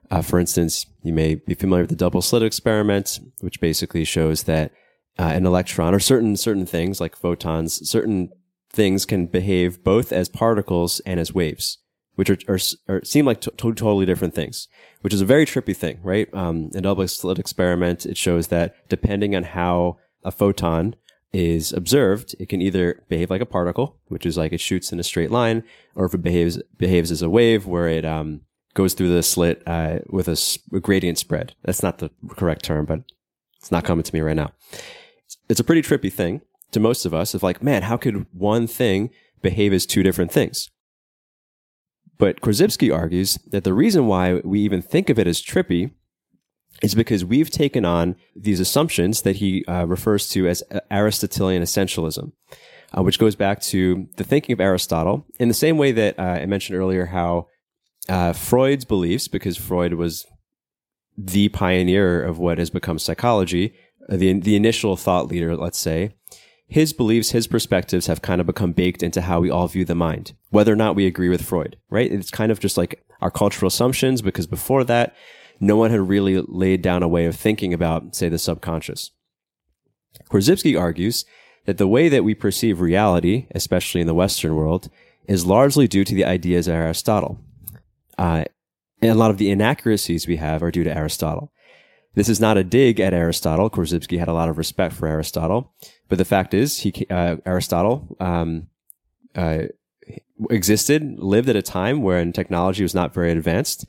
Uh, 0.10 0.22
for 0.22 0.40
instance, 0.40 0.86
you 1.04 1.14
may 1.14 1.36
be 1.36 1.54
familiar 1.54 1.84
with 1.84 1.90
the 1.90 1.96
double 1.96 2.22
slit 2.22 2.44
experiment, 2.44 3.20
which 3.40 3.62
basically 3.62 4.04
shows 4.04 4.44
that 4.44 4.72
uh, 5.18 5.24
an 5.24 5.46
electron 5.46 5.94
or 5.94 6.00
certain 6.00 6.36
certain 6.36 6.66
things 6.66 7.00
like 7.00 7.16
photons, 7.16 7.88
certain 7.90 8.30
things 8.72 9.06
can 9.06 9.26
behave 9.26 9.84
both 9.84 10.12
as 10.12 10.30
particles 10.30 11.00
and 11.02 11.20
as 11.20 11.34
waves, 11.34 11.78
which 12.16 12.30
are, 12.30 12.38
are, 12.48 12.60
are 12.88 13.04
seem 13.04 13.26
like 13.26 13.42
to- 13.42 13.52
totally 13.52 14.06
different 14.06 14.34
things, 14.34 14.68
which 15.02 15.14
is 15.14 15.22
a 15.22 15.26
very 15.26 15.46
trippy 15.46 15.76
thing, 15.76 16.00
right? 16.04 16.34
Um, 16.34 16.72
in 16.74 16.84
double 16.84 17.08
slit 17.08 17.40
experiment, 17.40 18.06
it 18.06 18.18
shows 18.18 18.48
that 18.48 18.76
depending 18.90 19.36
on 19.36 19.44
how 19.44 19.98
a 20.24 20.32
photon 20.32 20.96
is 21.34 21.72
observed, 21.72 22.36
it 22.40 22.50
can 22.50 22.62
either 22.62 23.04
behave 23.08 23.30
like 23.30 23.42
a 23.42 23.46
particle, 23.46 23.98
which 24.08 24.26
is 24.26 24.38
like 24.38 24.52
it 24.52 24.60
shoots 24.60 24.92
in 24.92 25.00
a 25.00 25.04
straight 25.04 25.32
line, 25.32 25.64
or 25.96 26.06
if 26.06 26.14
it 26.14 26.22
behaves 26.22 26.62
behaves 26.78 27.12
as 27.12 27.22
a 27.22 27.30
wave, 27.30 27.66
where 27.66 27.88
it 27.88 28.06
um, 28.06 28.42
goes 28.74 28.94
through 28.94 29.14
the 29.14 29.24
slit 29.24 29.64
uh, 29.66 30.00
with 30.10 30.28
a, 30.28 30.38
a, 30.76 30.80
gradient 30.80 31.18
spread. 31.18 31.54
That's 31.64 31.84
not 31.84 32.00
the 32.00 32.12
correct 32.30 32.64
term, 32.64 32.86
but 32.86 33.02
it's 33.58 33.72
not 33.72 33.86
coming 33.86 34.04
to 34.04 34.14
me 34.14 34.22
right 34.22 34.36
now. 34.36 34.52
It's, 35.26 35.38
it's 35.50 35.60
a 35.60 35.64
pretty 35.64 35.82
trippy 35.82 36.12
thing 36.12 36.42
to 36.72 36.80
most 36.80 37.06
of 37.06 37.14
us. 37.14 37.34
Of 37.34 37.44
like, 37.44 37.64
man, 37.64 37.84
how 37.84 37.98
could 37.98 38.26
one 38.34 38.68
thing 38.68 39.10
behave 39.42 39.74
as 39.74 39.86
two 39.86 40.04
different 40.04 40.32
things? 40.32 40.70
But 42.18 42.42
Korzybski 42.42 42.94
argues 42.94 43.40
that 43.48 43.64
the 43.64 43.74
reason 43.74 44.06
why 44.06 44.42
we 44.44 44.60
even 44.60 44.82
think 44.82 45.10
of 45.10 45.18
it 45.18 45.28
as 45.28 45.42
trippy 45.42 45.92
is 46.82 46.96
because 46.96 47.24
we've 47.24 47.50
taken 47.50 47.86
on 47.86 48.16
these 48.36 48.60
assumptions 48.60 49.22
that 49.22 49.38
he 49.38 49.64
uh, 49.66 49.86
refers 49.86 50.28
to 50.30 50.48
as 50.48 50.64
Aristotelian 50.90 51.62
essentialism, 51.62 52.32
uh, 52.98 53.04
which 53.04 53.20
goes 53.20 53.36
back 53.36 53.62
to 53.62 54.08
the 54.18 54.24
thinking 54.24 54.54
of 54.54 54.60
Aristotle 54.60 55.26
in 55.40 55.48
the 55.48 55.54
same 55.54 55.78
way 55.78 55.92
that 55.92 56.18
uh, 56.18 56.24
I 56.24 56.46
mentioned 56.46 56.78
earlier 56.78 57.08
how 57.08 57.48
uh, 58.10 58.34
Freud's 58.34 58.86
beliefs, 58.86 59.28
because 59.28 59.58
Freud 59.58 59.94
was 59.94 60.26
the 61.18 61.50
pioneer 61.50 62.24
of 62.24 62.40
what 62.40 62.58
has 62.58 62.70
become 62.70 62.98
psychology, 62.98 63.74
uh, 64.10 64.18
the, 64.18 64.40
the 64.40 64.56
initial 64.56 64.98
thought 64.98 65.28
leader, 65.28 65.56
let's 65.56 65.78
say, 65.78 66.16
his 66.68 66.94
beliefs, 66.94 67.32
his 67.32 67.48
perspectives 67.48 68.08
have 68.08 68.22
kind 68.22 68.40
of 68.40 68.48
become 68.48 68.72
baked 68.72 69.04
into 69.04 69.22
how 69.22 69.42
we 69.42 69.52
all 69.52 69.68
view 69.68 69.86
the 69.86 69.94
mind, 69.94 70.34
whether 70.50 70.72
or 70.72 70.78
not 70.78 70.96
we 70.96 71.06
agree 71.06 71.30
with 71.30 71.46
Freud, 71.46 71.78
right? 71.90 72.12
It's 72.12 72.32
kind 72.32 72.52
of 72.52 72.60
just 72.60 72.78
like 72.78 73.04
our 73.20 73.30
cultural 73.30 73.68
assumptions, 73.68 74.22
because 74.22 74.48
before 74.48 74.84
that, 74.86 75.14
no 75.62 75.78
one 75.78 75.92
had 75.92 76.10
really 76.10 76.42
laid 76.48 76.82
down 76.82 77.04
a 77.04 77.08
way 77.08 77.26
of 77.26 77.36
thinking 77.36 77.74
about, 77.74 78.16
say, 78.16 78.28
the 78.28 78.40
subconscious. 78.40 79.12
Korzybski 80.30 80.78
argues 80.78 81.24
that 81.66 81.78
the 81.78 81.88
way 81.88 82.10
that 82.10 82.24
we 82.24 82.34
perceive 82.34 82.82
reality, 82.82 83.46
especially 83.52 84.02
in 84.02 84.08
the 84.08 84.16
Western 84.16 84.56
world, 84.56 84.90
is 85.28 85.46
largely 85.46 85.88
due 85.88 86.04
to 86.04 86.16
the 86.16 86.26
ideas 86.26 86.68
of 86.68 86.74
Aristotle. 86.74 87.40
Uh, 88.18 88.44
and 89.02 89.12
a 89.12 89.16
lot 89.16 89.30
of 89.30 89.38
the 89.38 89.52
inaccuracies 89.52 90.28
we 90.28 90.38
have 90.38 90.64
are 90.64 90.72
due 90.72 90.84
to 90.84 90.98
Aristotle. 90.98 91.54
This 92.16 92.28
is 92.28 92.40
not 92.40 92.58
a 92.58 92.64
dig 92.64 93.00
at 93.00 93.14
Aristotle. 93.14 93.70
Korzybski 93.70 94.18
had 94.18 94.28
a 94.28 94.34
lot 94.34 94.50
of 94.50 94.58
respect 94.58 94.96
for 94.96 95.08
Aristotle, 95.08 95.74
but 96.10 96.18
the 96.18 96.26
fact 96.26 96.54
is, 96.54 96.80
he 96.80 97.06
uh, 97.10 97.38
Aristotle 97.46 98.18
um, 98.20 98.68
uh, 99.36 99.64
existed, 100.50 101.20
lived 101.20 101.50
at 101.50 101.56
a 101.56 101.62
time 101.62 102.02
when 102.02 102.34
technology 102.34 102.84
was 102.84 102.96
not 102.96 103.14
very 103.14 103.32
advanced, 103.32 103.86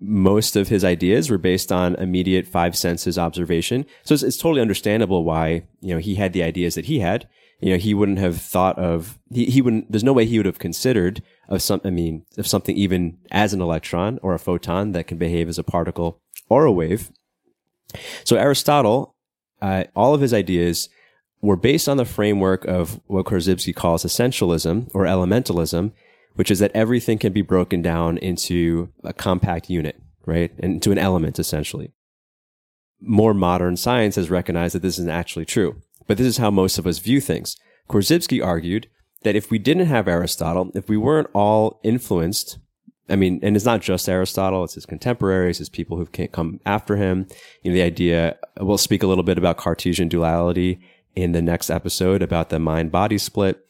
most 0.00 0.56
of 0.56 0.68
his 0.68 0.84
ideas 0.84 1.30
were 1.30 1.38
based 1.38 1.70
on 1.70 1.94
immediate 1.96 2.46
five 2.46 2.76
senses 2.76 3.18
observation. 3.18 3.84
So 4.02 4.14
it's, 4.14 4.22
it's, 4.22 4.36
totally 4.36 4.62
understandable 4.62 5.24
why, 5.24 5.66
you 5.80 5.94
know, 5.94 6.00
he 6.00 6.14
had 6.14 6.32
the 6.32 6.42
ideas 6.42 6.74
that 6.74 6.86
he 6.86 7.00
had. 7.00 7.28
You 7.60 7.72
know, 7.72 7.78
he 7.78 7.94
wouldn't 7.94 8.18
have 8.18 8.40
thought 8.40 8.78
of, 8.78 9.18
he, 9.30 9.46
he 9.46 9.62
wouldn't, 9.62 9.90
there's 9.90 10.04
no 10.04 10.12
way 10.12 10.26
he 10.26 10.38
would 10.38 10.46
have 10.46 10.58
considered 10.58 11.22
of 11.48 11.62
some, 11.62 11.80
I 11.84 11.90
mean, 11.90 12.24
of 12.36 12.46
something 12.46 12.76
even 12.76 13.18
as 13.30 13.52
an 13.52 13.60
electron 13.60 14.18
or 14.22 14.34
a 14.34 14.38
photon 14.38 14.92
that 14.92 15.06
can 15.06 15.18
behave 15.18 15.48
as 15.48 15.58
a 15.58 15.64
particle 15.64 16.20
or 16.48 16.64
a 16.64 16.72
wave. 16.72 17.10
So 18.24 18.36
Aristotle, 18.36 19.14
uh, 19.62 19.84
all 19.94 20.14
of 20.14 20.20
his 20.20 20.34
ideas 20.34 20.88
were 21.40 21.56
based 21.56 21.88
on 21.88 21.98
the 21.98 22.04
framework 22.04 22.64
of 22.64 23.00
what 23.06 23.26
Korzybski 23.26 23.74
calls 23.74 24.04
essentialism 24.04 24.90
or 24.94 25.04
elementalism, 25.04 25.92
which 26.34 26.50
is 26.50 26.58
that 26.58 26.72
everything 26.74 27.18
can 27.18 27.32
be 27.32 27.42
broken 27.42 27.82
down 27.82 28.18
into 28.18 28.90
a 29.02 29.12
compact 29.12 29.70
unit, 29.70 30.00
right? 30.26 30.52
And 30.58 30.74
into 30.74 30.92
an 30.92 30.98
element, 30.98 31.38
essentially. 31.38 31.92
More 33.00 33.34
modern 33.34 33.76
science 33.76 34.16
has 34.16 34.30
recognized 34.30 34.74
that 34.74 34.82
this 34.82 34.98
isn't 34.98 35.10
actually 35.10 35.44
true, 35.44 35.82
but 36.06 36.18
this 36.18 36.26
is 36.26 36.38
how 36.38 36.50
most 36.50 36.78
of 36.78 36.86
us 36.86 36.98
view 36.98 37.20
things. 37.20 37.56
Korzybski 37.88 38.44
argued 38.44 38.88
that 39.22 39.36
if 39.36 39.50
we 39.50 39.58
didn't 39.58 39.86
have 39.86 40.08
Aristotle, 40.08 40.70
if 40.74 40.88
we 40.88 40.96
weren't 40.96 41.28
all 41.34 41.80
influenced, 41.82 42.58
I 43.08 43.16
mean, 43.16 43.40
and 43.42 43.56
it's 43.56 43.64
not 43.64 43.82
just 43.82 44.08
Aristotle, 44.08 44.64
it's 44.64 44.74
his 44.74 44.86
contemporaries, 44.86 45.58
his 45.58 45.68
people 45.68 45.96
who've 45.96 46.30
come 46.32 46.60
after 46.64 46.96
him. 46.96 47.26
You 47.62 47.70
know, 47.70 47.74
the 47.74 47.82
idea, 47.82 48.38
we'll 48.60 48.78
speak 48.78 49.02
a 49.02 49.06
little 49.06 49.24
bit 49.24 49.36
about 49.36 49.58
Cartesian 49.58 50.08
duality 50.08 50.80
in 51.14 51.32
the 51.32 51.42
next 51.42 51.70
episode 51.70 52.22
about 52.22 52.48
the 52.48 52.58
mind 52.58 52.90
body 52.90 53.18
split. 53.18 53.66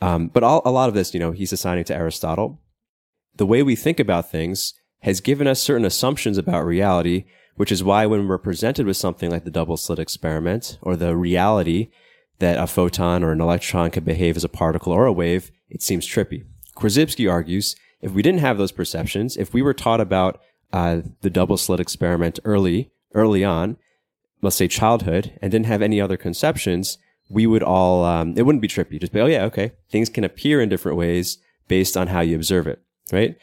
Um, 0.00 0.28
but 0.28 0.42
all, 0.42 0.62
a 0.64 0.70
lot 0.70 0.88
of 0.88 0.94
this, 0.94 1.14
you 1.14 1.20
know, 1.20 1.32
he's 1.32 1.52
assigning 1.52 1.84
to 1.84 1.94
Aristotle. 1.94 2.60
The 3.36 3.46
way 3.46 3.62
we 3.62 3.76
think 3.76 4.00
about 4.00 4.30
things 4.30 4.74
has 5.00 5.20
given 5.20 5.46
us 5.46 5.60
certain 5.60 5.84
assumptions 5.84 6.38
about 6.38 6.64
reality, 6.64 7.24
which 7.56 7.72
is 7.72 7.84
why 7.84 8.06
when 8.06 8.26
we're 8.26 8.38
presented 8.38 8.86
with 8.86 8.96
something 8.96 9.30
like 9.30 9.44
the 9.44 9.50
double 9.50 9.76
slit 9.76 9.98
experiment 9.98 10.78
or 10.82 10.96
the 10.96 11.16
reality 11.16 11.88
that 12.38 12.58
a 12.58 12.66
photon 12.66 13.22
or 13.22 13.32
an 13.32 13.40
electron 13.40 13.90
could 13.90 14.04
behave 14.04 14.36
as 14.36 14.44
a 14.44 14.48
particle 14.48 14.92
or 14.92 15.06
a 15.06 15.12
wave, 15.12 15.50
it 15.68 15.82
seems 15.82 16.06
trippy. 16.06 16.44
Korzybski 16.76 17.30
argues 17.30 17.76
if 18.00 18.12
we 18.12 18.22
didn't 18.22 18.40
have 18.40 18.58
those 18.58 18.72
perceptions, 18.72 19.36
if 19.36 19.54
we 19.54 19.62
were 19.62 19.74
taught 19.74 20.00
about 20.00 20.40
uh, 20.72 21.00
the 21.22 21.30
double 21.30 21.56
slit 21.56 21.80
experiment 21.80 22.38
early, 22.44 22.90
early 23.14 23.42
on, 23.42 23.78
let's 24.42 24.56
say 24.56 24.68
childhood, 24.68 25.32
and 25.40 25.50
didn't 25.50 25.66
have 25.66 25.82
any 25.82 26.00
other 26.00 26.16
conceptions, 26.16 26.98
we 27.28 27.46
would 27.46 27.62
all, 27.62 28.04
um, 28.04 28.34
it 28.36 28.42
wouldn't 28.42 28.62
be 28.62 28.68
trippy. 28.68 29.00
Just 29.00 29.12
be, 29.12 29.20
oh 29.20 29.26
yeah, 29.26 29.44
okay. 29.44 29.72
Things 29.90 30.08
can 30.08 30.24
appear 30.24 30.60
in 30.60 30.68
different 30.68 30.98
ways 30.98 31.38
based 31.68 31.96
on 31.96 32.08
how 32.08 32.20
you 32.20 32.36
observe 32.36 32.66
it, 32.66 32.80
right? 33.12 33.36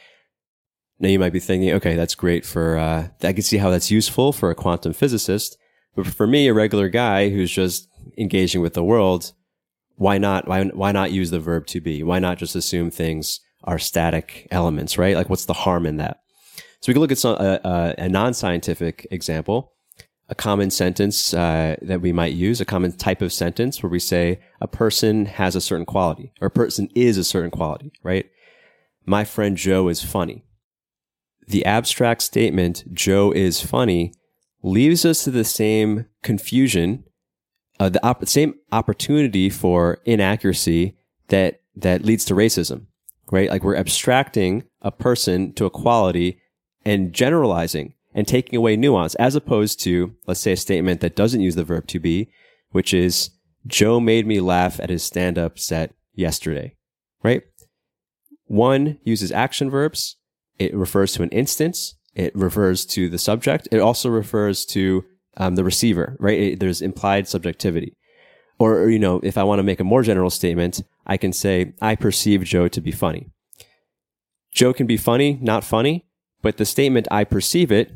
Now 0.99 1.09
you 1.09 1.19
might 1.19 1.33
be 1.33 1.39
thinking, 1.39 1.71
okay, 1.73 1.95
that's 1.95 2.15
great 2.15 2.45
for, 2.45 2.77
uh, 2.77 3.09
I 3.21 3.33
can 3.33 3.41
see 3.43 3.57
how 3.57 3.69
that's 3.69 3.91
useful 3.91 4.31
for 4.31 4.49
a 4.49 4.55
quantum 4.55 4.93
physicist. 4.93 5.57
But 5.95 6.07
for 6.07 6.25
me, 6.25 6.47
a 6.47 6.53
regular 6.53 6.89
guy 6.89 7.29
who's 7.29 7.51
just 7.51 7.87
engaging 8.17 8.61
with 8.61 8.73
the 8.73 8.83
world, 8.83 9.33
why 9.95 10.17
not, 10.17 10.47
why, 10.47 10.63
why 10.65 10.91
not 10.91 11.11
use 11.11 11.29
the 11.29 11.39
verb 11.39 11.67
to 11.67 11.81
be? 11.81 12.03
Why 12.03 12.19
not 12.19 12.37
just 12.37 12.55
assume 12.55 12.89
things 12.89 13.41
are 13.65 13.79
static 13.79 14.47
elements, 14.49 14.97
right? 14.97 15.15
Like 15.15 15.29
what's 15.29 15.45
the 15.45 15.53
harm 15.53 15.85
in 15.85 15.97
that? 15.97 16.21
So 16.79 16.89
we 16.89 16.93
can 16.93 17.01
look 17.01 17.11
at 17.11 17.17
some, 17.17 17.35
uh, 17.35 17.59
uh, 17.63 17.93
a 17.97 18.09
non-scientific 18.09 19.07
example 19.11 19.73
a 20.29 20.35
common 20.35 20.71
sentence 20.71 21.33
uh, 21.33 21.75
that 21.81 22.01
we 22.01 22.13
might 22.13 22.33
use, 22.33 22.61
a 22.61 22.65
common 22.65 22.91
type 22.93 23.21
of 23.21 23.33
sentence 23.33 23.83
where 23.83 23.89
we 23.89 23.99
say 23.99 24.39
a 24.61 24.67
person 24.67 25.25
has 25.25 25.55
a 25.55 25.61
certain 25.61 25.85
quality 25.85 26.31
or 26.39 26.47
a 26.47 26.51
person 26.51 26.89
is 26.95 27.17
a 27.17 27.23
certain 27.23 27.51
quality, 27.51 27.91
right? 28.03 28.29
My 29.05 29.25
friend 29.25 29.57
Joe 29.57 29.89
is 29.89 30.01
funny. 30.01 30.45
The 31.47 31.65
abstract 31.65 32.21
statement, 32.21 32.85
Joe 32.93 33.31
is 33.31 33.61
funny, 33.61 34.13
leaves 34.61 35.03
us 35.03 35.25
to 35.25 35.31
the 35.31 35.43
same 35.43 36.05
confusion, 36.21 37.03
uh, 37.79 37.89
the 37.89 38.05
op- 38.05 38.25
same 38.27 38.55
opportunity 38.71 39.49
for 39.49 39.99
inaccuracy 40.05 40.95
that, 41.27 41.59
that 41.75 42.05
leads 42.05 42.23
to 42.25 42.33
racism, 42.33 42.85
right? 43.29 43.49
Like 43.49 43.63
we're 43.63 43.75
abstracting 43.75 44.63
a 44.81 44.91
person 44.91 45.51
to 45.53 45.65
a 45.65 45.69
quality 45.69 46.39
and 46.85 47.11
generalizing 47.11 47.93
and 48.13 48.27
taking 48.27 48.57
away 48.57 48.75
nuance 48.75 49.15
as 49.15 49.35
opposed 49.35 49.79
to, 49.81 50.15
let's 50.27 50.39
say, 50.39 50.53
a 50.53 50.57
statement 50.57 51.01
that 51.01 51.15
doesn't 51.15 51.41
use 51.41 51.55
the 51.55 51.63
verb 51.63 51.87
to 51.87 51.99
be, 51.99 52.29
which 52.71 52.93
is, 52.93 53.31
Joe 53.65 53.99
made 53.99 54.27
me 54.27 54.39
laugh 54.39 54.79
at 54.79 54.89
his 54.89 55.03
stand 55.03 55.37
up 55.37 55.57
set 55.57 55.93
yesterday, 56.13 56.75
right? 57.23 57.43
One 58.45 58.99
uses 59.03 59.31
action 59.31 59.69
verbs. 59.69 60.17
It 60.59 60.75
refers 60.75 61.13
to 61.13 61.23
an 61.23 61.29
instance. 61.29 61.95
It 62.13 62.35
refers 62.35 62.85
to 62.87 63.09
the 63.09 63.17
subject. 63.17 63.67
It 63.71 63.79
also 63.79 64.09
refers 64.09 64.65
to 64.67 65.05
um, 65.37 65.55
the 65.55 65.63
receiver, 65.63 66.15
right? 66.19 66.39
It, 66.39 66.59
there's 66.59 66.81
implied 66.81 67.27
subjectivity. 67.27 67.95
Or, 68.59 68.89
you 68.89 68.99
know, 68.99 69.19
if 69.23 69.37
I 69.37 69.43
want 69.43 69.59
to 69.59 69.63
make 69.63 69.79
a 69.79 69.83
more 69.85 70.03
general 70.03 70.29
statement, 70.29 70.81
I 71.07 71.17
can 71.17 71.33
say, 71.33 71.73
I 71.81 71.95
perceive 71.95 72.43
Joe 72.43 72.67
to 72.67 72.81
be 72.81 72.91
funny. 72.91 73.31
Joe 74.51 74.73
can 74.73 74.85
be 74.85 74.97
funny, 74.97 75.39
not 75.41 75.63
funny, 75.63 76.05
but 76.43 76.57
the 76.57 76.65
statement, 76.65 77.07
I 77.09 77.23
perceive 77.23 77.71
it, 77.71 77.91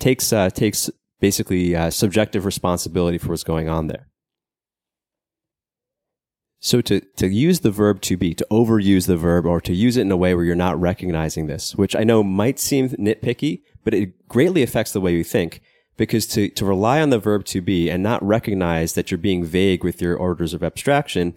takes 0.00 0.32
uh, 0.32 0.50
takes 0.50 0.90
basically 1.20 1.76
uh, 1.76 1.90
subjective 1.90 2.44
responsibility 2.44 3.18
for 3.18 3.28
what's 3.28 3.44
going 3.44 3.68
on 3.68 3.86
there. 3.86 4.08
So 6.62 6.82
to, 6.82 7.00
to 7.16 7.26
use 7.26 7.60
the 7.60 7.70
verb 7.70 8.02
to 8.02 8.18
be, 8.18 8.34
to 8.34 8.46
overuse 8.50 9.06
the 9.06 9.16
verb 9.16 9.46
or 9.46 9.62
to 9.62 9.72
use 9.72 9.96
it 9.96 10.02
in 10.02 10.12
a 10.12 10.16
way 10.16 10.34
where 10.34 10.44
you're 10.44 10.54
not 10.54 10.78
recognizing 10.78 11.46
this, 11.46 11.74
which 11.74 11.96
I 11.96 12.04
know 12.04 12.22
might 12.22 12.58
seem 12.58 12.90
nitpicky, 12.90 13.62
but 13.82 13.94
it 13.94 14.28
greatly 14.28 14.62
affects 14.62 14.92
the 14.92 15.00
way 15.00 15.14
you 15.14 15.24
think 15.24 15.62
because 15.96 16.26
to, 16.28 16.48
to 16.50 16.66
rely 16.66 17.00
on 17.00 17.08
the 17.08 17.18
verb 17.18 17.46
to 17.46 17.62
be 17.62 17.90
and 17.90 18.02
not 18.02 18.22
recognize 18.22 18.92
that 18.92 19.10
you're 19.10 19.18
being 19.18 19.44
vague 19.44 19.82
with 19.82 20.02
your 20.02 20.16
orders 20.16 20.52
of 20.52 20.62
abstraction, 20.62 21.34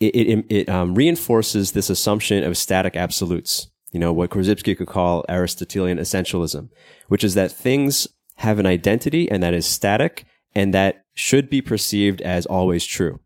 it, 0.00 0.16
it, 0.16 0.46
it 0.48 0.68
um, 0.68 0.94
reinforces 0.94 1.72
this 1.72 1.90
assumption 1.90 2.42
of 2.42 2.56
static 2.56 2.96
absolutes 2.96 3.68
you 3.92 4.00
know, 4.00 4.12
what 4.12 4.30
Korzybski 4.30 4.76
could 4.76 4.86
call 4.86 5.24
Aristotelian 5.28 5.98
essentialism, 5.98 6.68
which 7.08 7.24
is 7.24 7.34
that 7.34 7.52
things 7.52 8.06
have 8.36 8.58
an 8.58 8.66
identity 8.66 9.30
and 9.30 9.42
that 9.42 9.54
is 9.54 9.66
static 9.66 10.24
and 10.54 10.72
that 10.74 11.04
should 11.14 11.50
be 11.50 11.60
perceived 11.60 12.20
as 12.22 12.46
always 12.46 12.84
true. 12.84 13.20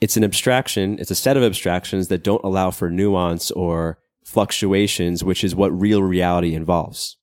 It's 0.00 0.16
an 0.16 0.24
abstraction. 0.24 0.98
It's 0.98 1.10
a 1.10 1.16
set 1.16 1.36
of 1.36 1.42
abstractions 1.42 2.08
that 2.08 2.22
don't 2.22 2.44
allow 2.44 2.70
for 2.70 2.90
nuance 2.90 3.50
or 3.50 3.98
fluctuations, 4.24 5.24
which 5.24 5.42
is 5.42 5.54
what 5.54 5.78
real 5.78 6.02
reality 6.02 6.54
involves. 6.54 7.16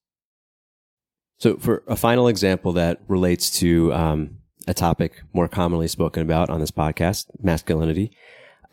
So 1.37 1.57
for 1.57 1.83
a 1.87 1.95
final 1.95 2.27
example 2.27 2.73
that 2.73 2.99
relates 3.07 3.49
to 3.59 3.93
um, 3.93 4.37
a 4.67 4.73
topic 4.73 5.21
more 5.33 5.47
commonly 5.47 5.87
spoken 5.87 6.23
about 6.23 6.49
on 6.49 6.59
this 6.59 6.71
podcast, 6.71 7.27
masculinity. 7.41 8.11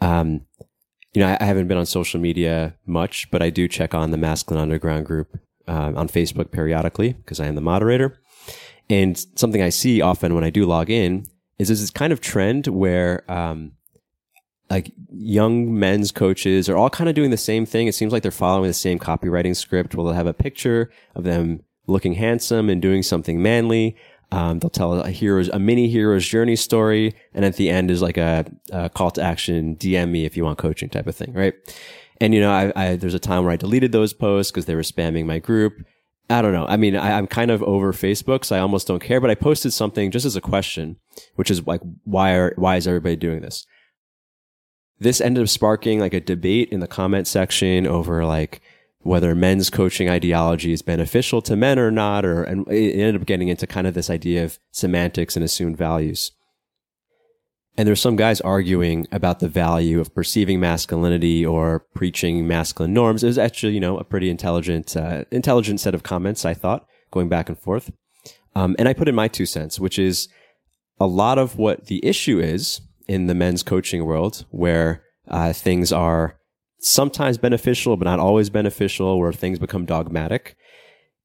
Um, 0.01 0.43
you 1.13 1.21
know, 1.21 1.37
I, 1.39 1.45
haven't 1.45 1.69
been 1.69 1.77
on 1.77 1.87
social 1.87 2.21
media 2.21 2.75
much, 2.87 3.31
but 3.31 3.43
I 3.43 3.51
do 3.51 3.69
check 3.69 3.95
on 3.95 4.11
the 4.11 4.17
Masculine 4.17 4.63
Underground 4.63 5.05
group 5.07 5.39
uh, 5.69 5.93
on 5.95 6.09
Facebook 6.09 6.51
periodically 6.51 7.13
because 7.13 7.39
I 7.39 7.47
am 7.47 7.55
the 7.55 7.61
moderator. 7.61 8.19
And 8.89 9.19
something 9.37 9.63
I 9.63 9.69
see 9.69 10.01
often 10.01 10.35
when 10.35 10.45
I 10.45 10.51
do 10.51 10.65
log 10.65 10.91
in 10.91 11.27
is 11.59 11.69
this 11.69 11.91
kind 11.91 12.13
of 12.13 12.21
trend 12.21 12.67
where 12.67 13.31
um, 13.31 13.73
like 14.71 14.93
young 15.13 15.79
men's 15.79 16.13
coaches 16.13 16.69
are 16.69 16.77
all 16.77 16.91
kind 16.91 17.09
of 17.09 17.15
doing 17.15 17.31
the 17.31 17.37
same 17.37 17.67
thing. 17.67 17.87
It 17.87 17.95
seems 17.95 18.13
like 18.13 18.23
they're 18.23 18.33
following 18.33 18.69
the 18.69 18.75
same 18.75 18.99
copywriting 18.99 19.55
script 19.55 19.95
where 19.95 20.05
they'll 20.05 20.15
have 20.15 20.27
a 20.27 20.35
picture 20.35 20.91
of 21.15 21.25
them 21.25 21.63
looking 21.87 22.15
handsome 22.15 22.71
and 22.71 22.81
doing 22.81 23.03
something 23.03 23.43
manly. 23.43 23.97
Um, 24.33 24.61
they'll 24.61 24.71
tell 24.71 24.95
a 24.95 25.11
hero's, 25.11 25.49
a 25.51 25.59
mini 25.59 25.89
hero's 25.89 26.27
journey 26.27 26.57
story. 26.57 27.15
And 27.35 27.45
at 27.45 27.57
the 27.57 27.69
end 27.69 27.91
is 27.91 28.01
like 28.01 28.17
a, 28.17 28.47
a, 28.73 28.89
call 28.89 29.11
to 29.13 29.23
action, 29.23 29.77
DM 29.77 30.11
me 30.11 30.25
if 30.25 30.39
you 30.39 30.45
want 30.45 30.59
coaching 30.59 30.89
type 30.89 31.07
of 31.07 31.15
thing. 31.15 31.35
Right. 31.35 31.53
And, 32.19 32.33
you 32.33 32.41
know, 32.41 32.51
I, 32.51 32.73
I 32.75 32.97
there's 32.97 33.15
a 33.15 33.19
time 33.19 33.45
where 33.45 33.53
I 33.53 33.57
deleted 33.57 33.93
those 33.93 34.15
posts 34.15 34.51
because 34.51 34.65
they 34.65 34.75
were 34.75 34.83
spamming 34.83 35.27
my 35.27 35.39
group. 35.39 35.85
I 36.31 36.41
don't 36.41 36.55
know. 36.55 36.65
I 36.67 36.79
mean, 36.79 36.97
I, 36.97 37.11
am 37.19 37.27
kind 37.27 37.51
of 37.51 37.63
over 37.65 37.93
Facebook, 37.93 38.45
so 38.45 38.57
I 38.57 38.61
almost 38.61 38.87
don't 38.87 39.03
care, 39.03 39.21
but 39.21 39.29
I 39.29 39.35
posted 39.35 39.75
something 39.75 40.11
just 40.11 40.25
as 40.25 40.35
a 40.35 40.41
question, 40.41 40.97
which 41.35 41.51
is 41.51 41.67
like, 41.67 41.83
why 42.05 42.33
are, 42.33 42.55
why 42.57 42.77
is 42.77 42.89
everybody 42.89 43.17
doing 43.17 43.43
this? 43.43 43.67
This 44.99 45.21
ended 45.21 45.43
up 45.43 45.49
sparking 45.51 46.01
like 46.01 46.15
a 46.15 46.21
debate 46.21 46.71
in 46.71 46.81
the 46.81 46.87
comment 46.87 47.27
section 47.27 47.87
over 47.87 48.25
like, 48.25 48.63
whether 49.03 49.35
men's 49.35 49.71
coaching 49.71 50.09
ideology 50.09 50.73
is 50.73 50.83
beneficial 50.83 51.43
to 51.43 51.57
men 51.57 51.79
or 51.79 51.91
not, 51.91 52.25
or 52.25 52.43
and 52.43 52.67
it 52.69 52.93
ended 52.93 53.21
up 53.21 53.27
getting 53.27 53.49
into 53.49 53.67
kind 53.67 53.87
of 53.87 53.95
this 53.95 54.11
idea 54.11 54.45
of 54.45 54.59
semantics 54.71 55.37
and 55.37 55.45
assumed 55.45 55.77
values. 55.77 56.33
And 57.77 57.89
there's 57.89 58.01
some 58.01 58.17
guys 58.17 58.41
arguing 58.43 59.07
about 59.11 59.41
the 59.41 59.49
value 59.49 59.99
of 59.99 60.15
perceiving 60.15 60.61
masculinity 60.61 61.45
or 61.45 61.87
preaching 61.95 62.47
masculine 62.47 62.93
norms. 62.93 63.25
It 63.25 63.29
was 63.29 63.39
actually, 63.39 63.73
you 63.73 63.81
know, 63.81 63.97
a 63.97 64.05
pretty 64.05 64.29
intelligent, 64.29 64.95
uh, 64.95 65.25
intelligent 65.31 65.81
set 65.81 65.95
of 65.95 66.03
comments. 66.03 66.45
I 66.45 66.53
thought 66.53 66.87
going 67.11 67.31
back 67.31 67.49
and 67.49 67.59
forth, 67.59 67.91
um, 68.55 68.77
and 68.79 68.89
I 68.89 68.93
put 68.93 69.09
in 69.09 69.15
my 69.15 69.27
two 69.27 69.47
cents, 69.47 69.81
which 69.81 69.99
is 69.99 70.29
a 71.01 71.07
lot 71.07 71.39
of 71.39 71.57
what 71.57 71.87
the 71.87 72.05
issue 72.05 72.39
is 72.39 72.83
in 73.09 73.27
the 73.27 73.35
men's 73.35 73.63
coaching 73.63 74.05
world, 74.05 74.45
where 74.51 75.03
uh, 75.29 75.53
things 75.53 75.93
are 75.93 76.37
sometimes 76.83 77.39
beneficial, 77.39 77.97
but 77.97 78.05
not 78.05 78.19
always 78.19 78.51
beneficial, 78.51 79.19
where 79.19 79.33
things 79.33 79.59
become 79.59 79.87
dogmatic. 79.87 80.57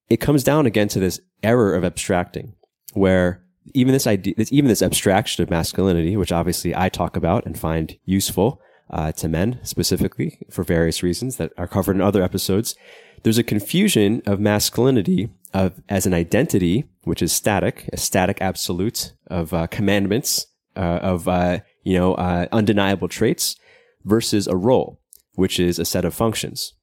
It 0.09 0.17
comes 0.17 0.43
down 0.43 0.65
again 0.65 0.87
to 0.89 0.99
this 0.99 1.19
error 1.43 1.75
of 1.75 1.83
abstracting, 1.83 2.53
where 2.93 3.43
even 3.73 3.91
this 3.91 4.07
idea, 4.07 4.33
even 4.51 4.69
this 4.69 4.81
abstraction 4.81 5.43
of 5.43 5.49
masculinity, 5.49 6.15
which 6.15 6.31
obviously 6.31 6.75
I 6.75 6.89
talk 6.89 7.17
about 7.17 7.45
and 7.45 7.59
find 7.59 7.97
useful 8.05 8.61
uh, 8.89 9.11
to 9.13 9.27
men 9.27 9.59
specifically 9.63 10.39
for 10.49 10.63
various 10.63 11.03
reasons 11.03 11.35
that 11.37 11.51
are 11.57 11.67
covered 11.67 11.95
in 11.95 12.01
other 12.01 12.23
episodes, 12.23 12.75
there's 13.23 13.37
a 13.37 13.43
confusion 13.43 14.21
of 14.25 14.39
masculinity 14.39 15.29
of 15.53 15.81
as 15.89 16.05
an 16.05 16.13
identity, 16.13 16.85
which 17.03 17.21
is 17.21 17.33
static, 17.33 17.89
a 17.91 17.97
static 17.97 18.37
absolute 18.41 19.13
of 19.27 19.53
uh, 19.53 19.67
commandments, 19.67 20.47
uh, 20.75 20.99
of 21.01 21.27
uh, 21.27 21.59
you 21.83 21.97
know 21.97 22.13
uh, 22.13 22.47
undeniable 22.51 23.07
traits, 23.07 23.57
versus 24.05 24.47
a 24.47 24.55
role, 24.55 25.01
which 25.37 25.59
is 25.59 25.77
a 25.77 25.85
set 25.85 26.03
of 26.03 26.15
functions 26.15 26.73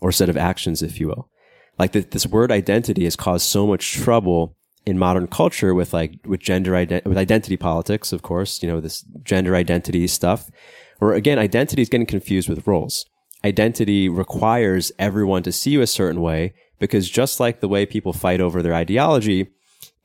or 0.00 0.10
set 0.10 0.28
of 0.28 0.36
actions, 0.36 0.82
if 0.82 0.98
you 0.98 1.06
will. 1.06 1.30
Like 1.78 1.92
the, 1.92 2.00
this 2.00 2.26
word 2.26 2.50
identity 2.50 3.04
has 3.04 3.16
caused 3.16 3.46
so 3.46 3.64
much 3.64 3.92
trouble 3.92 4.56
in 4.84 4.98
modern 4.98 5.28
culture 5.28 5.72
with 5.72 5.94
like, 5.94 6.18
with 6.26 6.40
gender, 6.40 6.72
ident- 6.72 7.04
with 7.06 7.16
identity 7.16 7.56
politics, 7.56 8.12
of 8.12 8.22
course, 8.22 8.60
you 8.60 8.68
know, 8.68 8.80
this 8.80 9.02
gender 9.22 9.54
identity 9.54 10.06
stuff, 10.08 10.50
where 10.98 11.12
again, 11.12 11.38
identity 11.38 11.80
is 11.80 11.88
getting 11.88 12.06
confused 12.06 12.48
with 12.48 12.66
roles. 12.66 13.06
Identity 13.44 14.08
requires 14.08 14.90
everyone 14.98 15.44
to 15.44 15.52
see 15.52 15.70
you 15.70 15.80
a 15.80 15.86
certain 15.86 16.20
way 16.20 16.54
because 16.80 17.08
just 17.08 17.38
like 17.38 17.60
the 17.60 17.68
way 17.68 17.86
people 17.86 18.12
fight 18.12 18.40
over 18.40 18.62
their 18.62 18.74
ideology, 18.74 19.48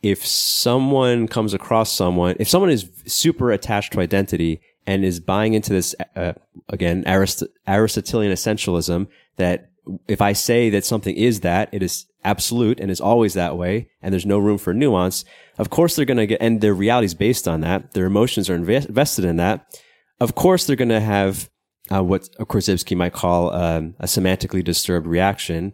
if 0.03 0.23
someone 0.23 1.27
comes 1.27 1.55
across 1.55 1.91
someone, 1.91 2.35
if 2.39 2.47
someone 2.47 2.69
is 2.69 2.89
super 3.07 3.51
attached 3.51 3.93
to 3.93 3.99
identity 3.99 4.61
and 4.89 5.05
is 5.05 5.19
buying 5.19 5.53
into 5.53 5.71
this 5.71 5.93
uh, 6.15 6.33
again 6.67 7.03
Arist- 7.05 7.43
Aristotelian 7.67 8.33
essentialism 8.33 9.07
that 9.37 9.69
if 10.07 10.19
I 10.19 10.33
say 10.33 10.71
that 10.71 10.83
something 10.83 11.15
is 11.15 11.41
that, 11.41 11.69
it 11.71 11.83
is 11.83 12.05
absolute 12.23 12.79
and 12.79 12.89
is 12.89 12.99
always 12.99 13.35
that 13.35 13.55
way, 13.55 13.89
and 14.01 14.11
there's 14.11 14.25
no 14.25 14.39
room 14.39 14.57
for 14.57 14.73
nuance. 14.73 15.25
Of 15.59 15.69
course, 15.69 15.95
they're 15.95 16.05
going 16.05 16.17
to 16.17 16.27
get, 16.27 16.41
and 16.41 16.59
their 16.59 16.73
reality 16.73 17.05
is 17.05 17.13
based 17.13 17.47
on 17.47 17.61
that. 17.61 17.93
Their 17.93 18.05
emotions 18.05 18.49
are 18.49 18.55
invested 18.55 19.25
in 19.25 19.35
that. 19.37 19.79
Of 20.19 20.33
course, 20.33 20.65
they're 20.65 20.75
going 20.75 20.89
to 20.89 20.99
have 20.99 21.49
uh, 21.91 22.03
what 22.03 22.29
Korzybski 22.39 22.97
might 22.97 23.13
call 23.13 23.53
um, 23.53 23.95
a 23.99 24.05
semantically 24.05 24.63
disturbed 24.63 25.07
reaction 25.07 25.73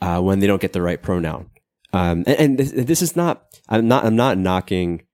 uh, 0.00 0.20
when 0.20 0.40
they 0.40 0.46
don't 0.46 0.62
get 0.62 0.72
the 0.72 0.82
right 0.82 1.00
pronoun. 1.00 1.50
Um, 1.92 2.24
and, 2.26 2.38
and 2.40 2.58
this, 2.58 2.72
this, 2.72 3.02
is 3.02 3.16
not. 3.16 3.46
I'm 3.68 3.86
not. 3.86 4.04
I'm 4.04 4.16
not 4.16 4.38
knocking 4.38 5.05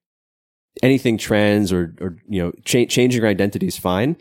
anything 0.82 1.18
trans 1.18 1.72
or, 1.72 1.94
or 2.00 2.16
you 2.28 2.42
know, 2.42 2.52
cha- 2.64 2.86
changing 2.86 3.20
your 3.20 3.30
identity 3.30 3.66
is 3.66 3.76
fine. 3.76 4.16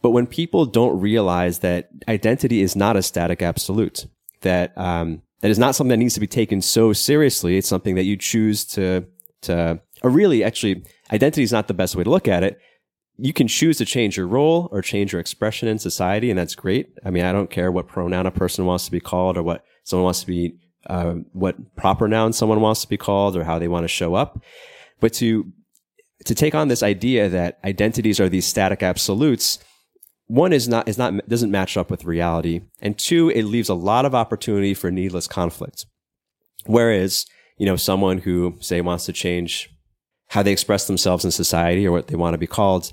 But 0.00 0.10
when 0.10 0.26
people 0.26 0.64
don't 0.64 1.00
realize 1.00 1.58
that 1.60 1.88
identity 2.06 2.60
is 2.62 2.76
not 2.76 2.96
a 2.96 3.02
static 3.02 3.42
absolute, 3.42 4.06
that, 4.42 4.76
um, 4.78 5.22
that 5.40 5.50
is 5.50 5.58
not 5.58 5.74
something 5.74 5.90
that 5.90 5.96
needs 5.96 6.14
to 6.14 6.20
be 6.20 6.26
taken 6.26 6.62
so 6.62 6.92
seriously. 6.92 7.56
It's 7.56 7.68
something 7.68 7.96
that 7.96 8.04
you 8.04 8.16
choose 8.16 8.64
to, 8.66 9.06
to, 9.42 9.80
or 10.02 10.10
really 10.10 10.44
actually, 10.44 10.84
identity 11.12 11.42
is 11.42 11.52
not 11.52 11.66
the 11.66 11.74
best 11.74 11.96
way 11.96 12.04
to 12.04 12.10
look 12.10 12.28
at 12.28 12.44
it. 12.44 12.60
You 13.16 13.32
can 13.32 13.48
choose 13.48 13.78
to 13.78 13.84
change 13.84 14.16
your 14.16 14.28
role 14.28 14.68
or 14.70 14.80
change 14.80 15.12
your 15.12 15.20
expression 15.20 15.66
in 15.66 15.80
society, 15.80 16.30
and 16.30 16.38
that's 16.38 16.54
great. 16.54 16.90
I 17.04 17.10
mean, 17.10 17.24
I 17.24 17.32
don't 17.32 17.50
care 17.50 17.72
what 17.72 17.88
pronoun 17.88 18.26
a 18.26 18.30
person 18.30 18.64
wants 18.64 18.84
to 18.84 18.92
be 18.92 19.00
called 19.00 19.36
or 19.36 19.42
what 19.42 19.64
someone 19.82 20.04
wants 20.04 20.20
to 20.20 20.26
be, 20.28 20.54
uh, 20.86 21.14
what 21.32 21.74
proper 21.74 22.06
noun 22.06 22.32
someone 22.32 22.60
wants 22.60 22.82
to 22.82 22.88
be 22.88 22.96
called 22.96 23.36
or 23.36 23.42
how 23.42 23.58
they 23.58 23.66
want 23.66 23.82
to 23.82 23.88
show 23.88 24.14
up. 24.14 24.40
But 25.00 25.14
to 25.14 25.52
to 26.28 26.34
take 26.34 26.54
on 26.54 26.68
this 26.68 26.82
idea 26.82 27.30
that 27.30 27.58
identities 27.64 28.20
are 28.20 28.28
these 28.28 28.46
static 28.46 28.82
absolutes, 28.82 29.58
one 30.26 30.52
is 30.52 30.68
not, 30.68 30.86
is 30.86 30.98
not, 30.98 31.26
doesn't 31.26 31.50
match 31.50 31.78
up 31.78 31.90
with 31.90 32.04
reality. 32.04 32.60
And 32.82 32.98
two, 32.98 33.30
it 33.30 33.44
leaves 33.44 33.70
a 33.70 33.74
lot 33.74 34.04
of 34.04 34.14
opportunity 34.14 34.74
for 34.74 34.90
needless 34.90 35.26
conflict. 35.26 35.86
Whereas, 36.66 37.24
you 37.56 37.64
know, 37.64 37.76
someone 37.76 38.18
who 38.18 38.58
say 38.60 38.82
wants 38.82 39.06
to 39.06 39.12
change 39.14 39.70
how 40.26 40.42
they 40.42 40.52
express 40.52 40.86
themselves 40.86 41.24
in 41.24 41.30
society 41.30 41.86
or 41.86 41.92
what 41.92 42.08
they 42.08 42.16
want 42.16 42.34
to 42.34 42.38
be 42.38 42.46
called, 42.46 42.92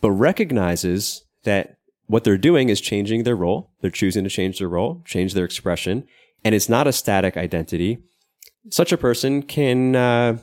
but 0.00 0.12
recognizes 0.12 1.22
that 1.44 1.76
what 2.06 2.24
they're 2.24 2.38
doing 2.38 2.70
is 2.70 2.80
changing 2.80 3.24
their 3.24 3.36
role. 3.36 3.72
They're 3.82 3.90
choosing 3.90 4.24
to 4.24 4.30
change 4.30 4.58
their 4.58 4.70
role, 4.70 5.02
change 5.04 5.34
their 5.34 5.44
expression, 5.44 6.08
and 6.42 6.54
it's 6.54 6.70
not 6.70 6.86
a 6.86 6.92
static 6.94 7.36
identity. 7.36 7.98
Such 8.70 8.90
a 8.90 8.96
person 8.96 9.42
can 9.42 9.94
uh, 9.94 10.38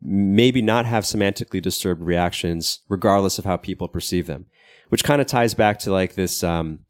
maybe 0.00 0.62
not 0.62 0.86
have 0.86 1.04
semantically 1.04 1.60
disturbed 1.60 2.00
reactions 2.00 2.80
regardless 2.88 3.38
of 3.38 3.44
how 3.44 3.56
people 3.56 3.88
perceive 3.88 4.26
them 4.26 4.46
which 4.88 5.04
kind 5.04 5.20
of 5.20 5.26
ties 5.26 5.54
back 5.54 5.78
to 5.78 5.92
like 5.92 6.14
this 6.14 6.42
um, 6.42 6.80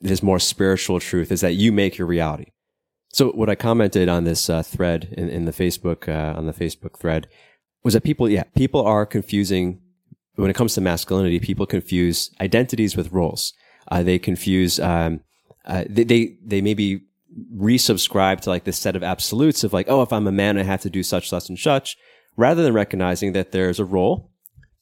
this 0.00 0.22
more 0.22 0.38
spiritual 0.38 1.00
truth 1.00 1.30
is 1.30 1.40
that 1.40 1.54
you 1.54 1.72
make 1.72 1.98
your 1.98 2.06
reality. 2.06 2.52
So 3.12 3.30
what 3.32 3.50
i 3.50 3.54
commented 3.54 4.08
on 4.08 4.24
this 4.24 4.48
uh, 4.48 4.62
thread 4.62 5.12
in, 5.16 5.28
in 5.28 5.44
the 5.44 5.52
facebook 5.52 6.08
uh, 6.08 6.38
on 6.38 6.46
the 6.46 6.52
facebook 6.52 6.98
thread 6.98 7.28
was 7.82 7.94
that 7.94 8.02
people 8.02 8.28
yeah 8.28 8.44
people 8.54 8.82
are 8.82 9.04
confusing 9.04 9.80
when 10.36 10.50
it 10.50 10.56
comes 10.56 10.74
to 10.74 10.80
masculinity 10.80 11.40
people 11.40 11.66
confuse 11.66 12.30
identities 12.40 12.96
with 12.96 13.12
roles. 13.12 13.52
Uh, 13.88 14.02
they 14.02 14.18
confuse 14.18 14.78
um, 14.78 15.20
uh, 15.64 15.84
they, 15.88 16.04
they 16.04 16.36
they 16.44 16.60
maybe 16.60 17.02
resubscribe 17.56 18.40
to 18.40 18.50
like 18.50 18.64
this 18.64 18.78
set 18.78 18.96
of 18.96 19.02
absolutes 19.02 19.62
of 19.64 19.72
like 19.72 19.86
oh 19.88 20.02
if 20.02 20.12
i'm 20.12 20.26
a 20.26 20.32
man 20.32 20.58
i 20.58 20.64
have 20.64 20.80
to 20.80 20.90
do 20.90 21.02
such 21.02 21.28
such 21.28 21.48
and 21.48 21.58
such 21.58 21.96
rather 22.36 22.62
than 22.62 22.74
recognizing 22.74 23.32
that 23.32 23.52
there's 23.52 23.78
a 23.78 23.84
role, 23.84 24.30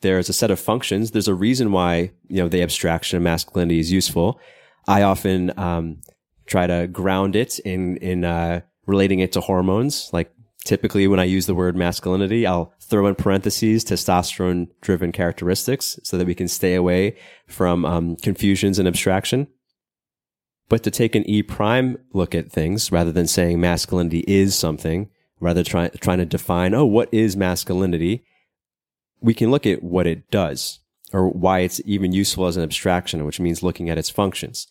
there's 0.01 0.29
a 0.29 0.33
set 0.33 0.51
of 0.51 0.61
functions, 0.61 1.11
there's 1.11 1.29
a 1.29 1.35
reason 1.35 1.73
why, 1.73 2.13
you 2.29 2.43
know, 2.43 2.49
the 2.49 2.63
abstraction 2.63 3.17
of 3.17 3.23
masculinity 3.23 3.81
is 3.81 3.91
useful. 3.93 4.39
I 4.87 5.03
often, 5.03 5.53
um, 5.59 6.01
try 6.47 6.67
to 6.67 6.87
ground 6.87 7.37
it 7.37 7.59
in, 7.61 7.97
in, 7.99 8.25
uh, 8.25 8.61
relating 8.87 9.21
it 9.21 9.33
to 9.33 9.41
hormones. 9.41 10.09
Like 10.13 10.33
typically 10.65 11.07
when 11.07 11.21
I 11.21 11.25
use 11.25 11.47
the 11.47 11.55
word 11.55 11.77
masculinity, 11.77 12.47
I'll 12.47 12.73
throw 12.81 13.07
in 13.07 13.15
parentheses 13.15 13.85
testosterone 13.85 14.69
driven 14.81 15.13
characteristics 15.13 15.99
so 16.05 16.17
that 16.17 16.27
we 16.27 16.35
can 16.35 16.49
stay 16.49 16.75
away 16.75 17.17
from, 17.47 17.85
um, 17.85 18.17
confusions 18.17 18.79
and 18.79 18.89
abstraction. 18.89 19.49
But 20.69 20.83
to 20.85 20.91
take 20.91 21.15
an 21.15 21.29
E 21.29 21.43
prime 21.43 21.99
look 22.13 22.35
at 22.35 22.53
things 22.53 22.93
rather 22.93 23.13
than 23.13 23.27
saying 23.27 23.61
masculinity 23.61 24.25
is 24.27 24.55
something, 24.55 25.11
rather 25.41 25.63
try, 25.63 25.89
trying 25.89 26.19
to 26.19 26.27
define, 26.27 26.75
oh, 26.75 26.85
what 26.85 27.09
is 27.13 27.37
masculinity? 27.37 28.25
We 29.21 29.35
can 29.35 29.51
look 29.51 29.67
at 29.67 29.83
what 29.83 30.07
it 30.07 30.31
does 30.31 30.81
or 31.13 31.29
why 31.29 31.61
it's 31.61 31.81
even 31.85 32.13
useful 32.13 32.47
as 32.47 32.57
an 32.57 32.63
abstraction, 32.63 33.25
which 33.25 33.41
means 33.41 33.63
looking 33.63 33.89
at 33.91 33.99
its 33.99 34.11
functions. 34.11 34.67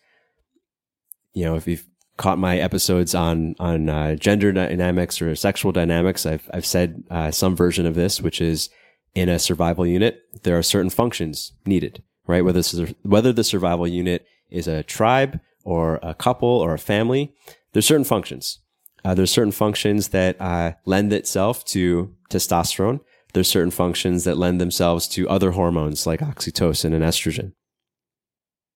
You 1.34 1.46
know, 1.46 1.56
if 1.56 1.68
you've 1.68 1.86
caught 2.18 2.40
my 2.40 2.58
episodes 2.58 3.14
on 3.14 3.56
on 3.60 3.90
uh, 3.90 4.16
gender 4.16 4.52
dynamics 4.52 5.22
or 5.22 5.36
sexual 5.36 5.72
dynamics, 5.72 6.26
I've 6.26 6.50
I've 6.54 6.66
said 6.66 7.04
uh, 7.10 7.32
some 7.32 7.56
version 7.56 7.86
of 7.86 7.96
this, 7.96 8.22
which 8.22 8.42
is 8.42 8.70
in 9.16 9.30
a 9.30 9.40
survival 9.40 9.86
unit, 9.86 10.22
there 10.44 10.58
are 10.58 10.64
certain 10.64 10.92
functions 10.92 11.54
needed, 11.66 12.04
right? 12.28 12.44
Whether 12.44 12.60
this 12.60 12.74
is, 12.74 12.94
whether 13.02 13.34
the 13.34 13.44
survival 13.44 13.88
unit 13.88 14.26
is 14.50 14.68
a 14.68 14.84
tribe 14.84 15.40
or 15.64 16.00
a 16.04 16.14
couple 16.14 16.50
or 16.50 16.74
a 16.74 16.80
family, 16.80 17.34
there's 17.74 17.88
certain 17.88 18.04
functions. 18.04 18.60
Uh, 19.08 19.14
there's 19.14 19.32
certain 19.32 19.54
functions 19.54 20.10
that 20.10 20.36
uh, 20.42 20.74
lend 20.84 21.14
itself 21.14 21.64
to 21.64 22.14
testosterone. 22.30 23.00
There's 23.32 23.50
certain 23.50 23.72
functions 23.72 24.26
that 24.26 24.38
lend 24.38 24.60
themselves 24.60 25.08
to 25.10 25.30
other 25.30 25.52
hormones 25.52 26.06
like 26.06 26.20
oxytocin 26.20 26.94
and 26.94 27.06
estrogen. 27.06 27.54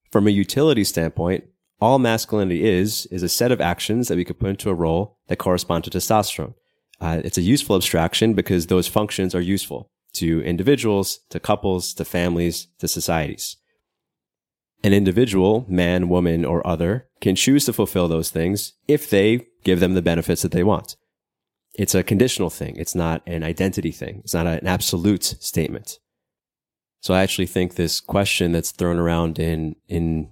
From 0.09 0.27
a 0.27 0.31
utility 0.31 0.85
standpoint, 0.85 1.43
all 1.81 1.99
masculinity 1.99 2.63
is 2.63 3.07
is 3.07 3.23
a 3.23 3.27
set 3.27 3.51
of 3.51 3.59
actions 3.59 4.07
that 4.07 4.15
we 4.15 4.23
could 4.23 4.39
put 4.39 4.51
into 4.51 4.69
a 4.69 4.73
role 4.73 5.17
that 5.27 5.35
correspond 5.35 5.83
to 5.83 5.89
testosterone. 5.89 6.53
Uh, 7.01 7.21
it's 7.25 7.37
a 7.37 7.41
useful 7.41 7.75
abstraction 7.75 8.33
because 8.33 8.67
those 8.67 8.87
functions 8.87 9.35
are 9.35 9.41
useful 9.41 9.89
to 10.13 10.41
individuals, 10.43 11.19
to 11.29 11.41
couples, 11.41 11.93
to 11.95 12.05
families, 12.05 12.69
to 12.79 12.87
societies. 12.87 13.57
An 14.83 14.93
individual, 14.93 15.65
man, 15.67 16.09
woman, 16.09 16.43
or 16.43 16.65
other, 16.65 17.07
can 17.19 17.35
choose 17.35 17.65
to 17.65 17.73
fulfill 17.73 18.07
those 18.07 18.31
things 18.31 18.73
if 18.87 19.09
they 19.09 19.47
give 19.63 19.79
them 19.79 19.93
the 19.93 20.01
benefits 20.01 20.41
that 20.41 20.51
they 20.51 20.63
want. 20.63 20.95
It's 21.75 21.95
a 21.95 22.03
conditional 22.03 22.49
thing. 22.49 22.75
It's 22.77 22.95
not 22.95 23.21
an 23.27 23.43
identity 23.43 23.91
thing. 23.91 24.21
It's 24.23 24.33
not 24.33 24.47
an 24.47 24.67
absolute 24.67 25.23
statement. 25.23 25.99
So 26.99 27.13
I 27.13 27.21
actually 27.21 27.47
think 27.47 27.75
this 27.75 27.99
question 27.99 28.51
that's 28.51 28.71
thrown 28.71 28.97
around 28.97 29.39
in, 29.39 29.75
in 29.87 30.31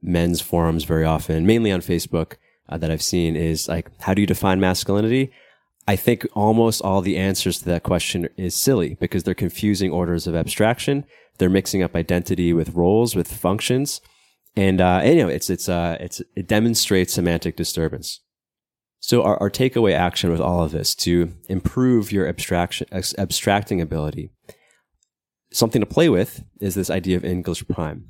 men's 0.00 0.40
forums 0.40 0.84
very 0.84 1.04
often, 1.04 1.46
mainly 1.46 1.70
on 1.72 1.80
Facebook, 1.80 2.34
uh, 2.68 2.78
that 2.78 2.90
I've 2.90 3.02
seen 3.02 3.36
is 3.36 3.68
like, 3.68 3.90
how 4.00 4.14
do 4.14 4.20
you 4.20 4.26
define 4.26 4.60
masculinity? 4.60 5.32
I 5.86 5.96
think 5.96 6.26
almost 6.34 6.80
all 6.82 7.02
the 7.02 7.16
answers 7.16 7.58
to 7.58 7.64
that 7.66 7.82
question 7.82 8.28
is 8.36 8.54
silly 8.54 8.96
because 9.00 9.24
they're 9.24 9.34
confusing 9.34 9.90
orders 9.90 10.26
of 10.26 10.34
abstraction. 10.34 11.04
They're 11.42 11.50
mixing 11.50 11.82
up 11.82 11.96
identity 11.96 12.52
with 12.52 12.68
roles, 12.68 13.16
with 13.16 13.26
functions. 13.26 14.00
And, 14.54 14.80
uh, 14.80 15.00
know, 15.16 15.26
it's, 15.26 15.50
it's, 15.50 15.68
uh, 15.68 15.96
it's, 15.98 16.22
it 16.36 16.46
demonstrates 16.46 17.12
semantic 17.12 17.56
disturbance. 17.56 18.20
So 19.00 19.24
our, 19.24 19.36
our 19.38 19.50
takeaway 19.50 19.92
action 19.92 20.30
with 20.30 20.40
all 20.40 20.62
of 20.62 20.70
this 20.70 20.94
to 20.94 21.32
improve 21.48 22.12
your 22.12 22.28
abstraction, 22.28 22.86
abstracting 23.18 23.80
ability, 23.80 24.30
something 25.52 25.80
to 25.80 25.86
play 25.86 26.08
with 26.08 26.44
is 26.60 26.76
this 26.76 26.90
idea 26.90 27.16
of 27.16 27.24
English 27.24 27.66
prime. 27.66 28.06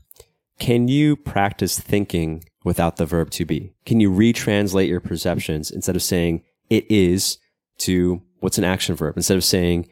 Can 0.58 0.88
you 0.88 1.16
practice 1.16 1.80
thinking 1.80 2.44
without 2.66 2.96
the 2.96 3.06
verb 3.06 3.30
to 3.30 3.46
be? 3.46 3.72
Can 3.86 3.98
you 3.98 4.10
retranslate 4.10 4.88
your 4.88 5.00
perceptions 5.00 5.70
instead 5.70 5.96
of 5.96 6.02
saying 6.02 6.42
it 6.68 6.84
is 6.90 7.38
to 7.78 8.20
what's 8.40 8.58
an 8.58 8.64
action 8.64 8.94
verb? 8.94 9.16
Instead 9.16 9.38
of 9.38 9.44
saying 9.44 9.88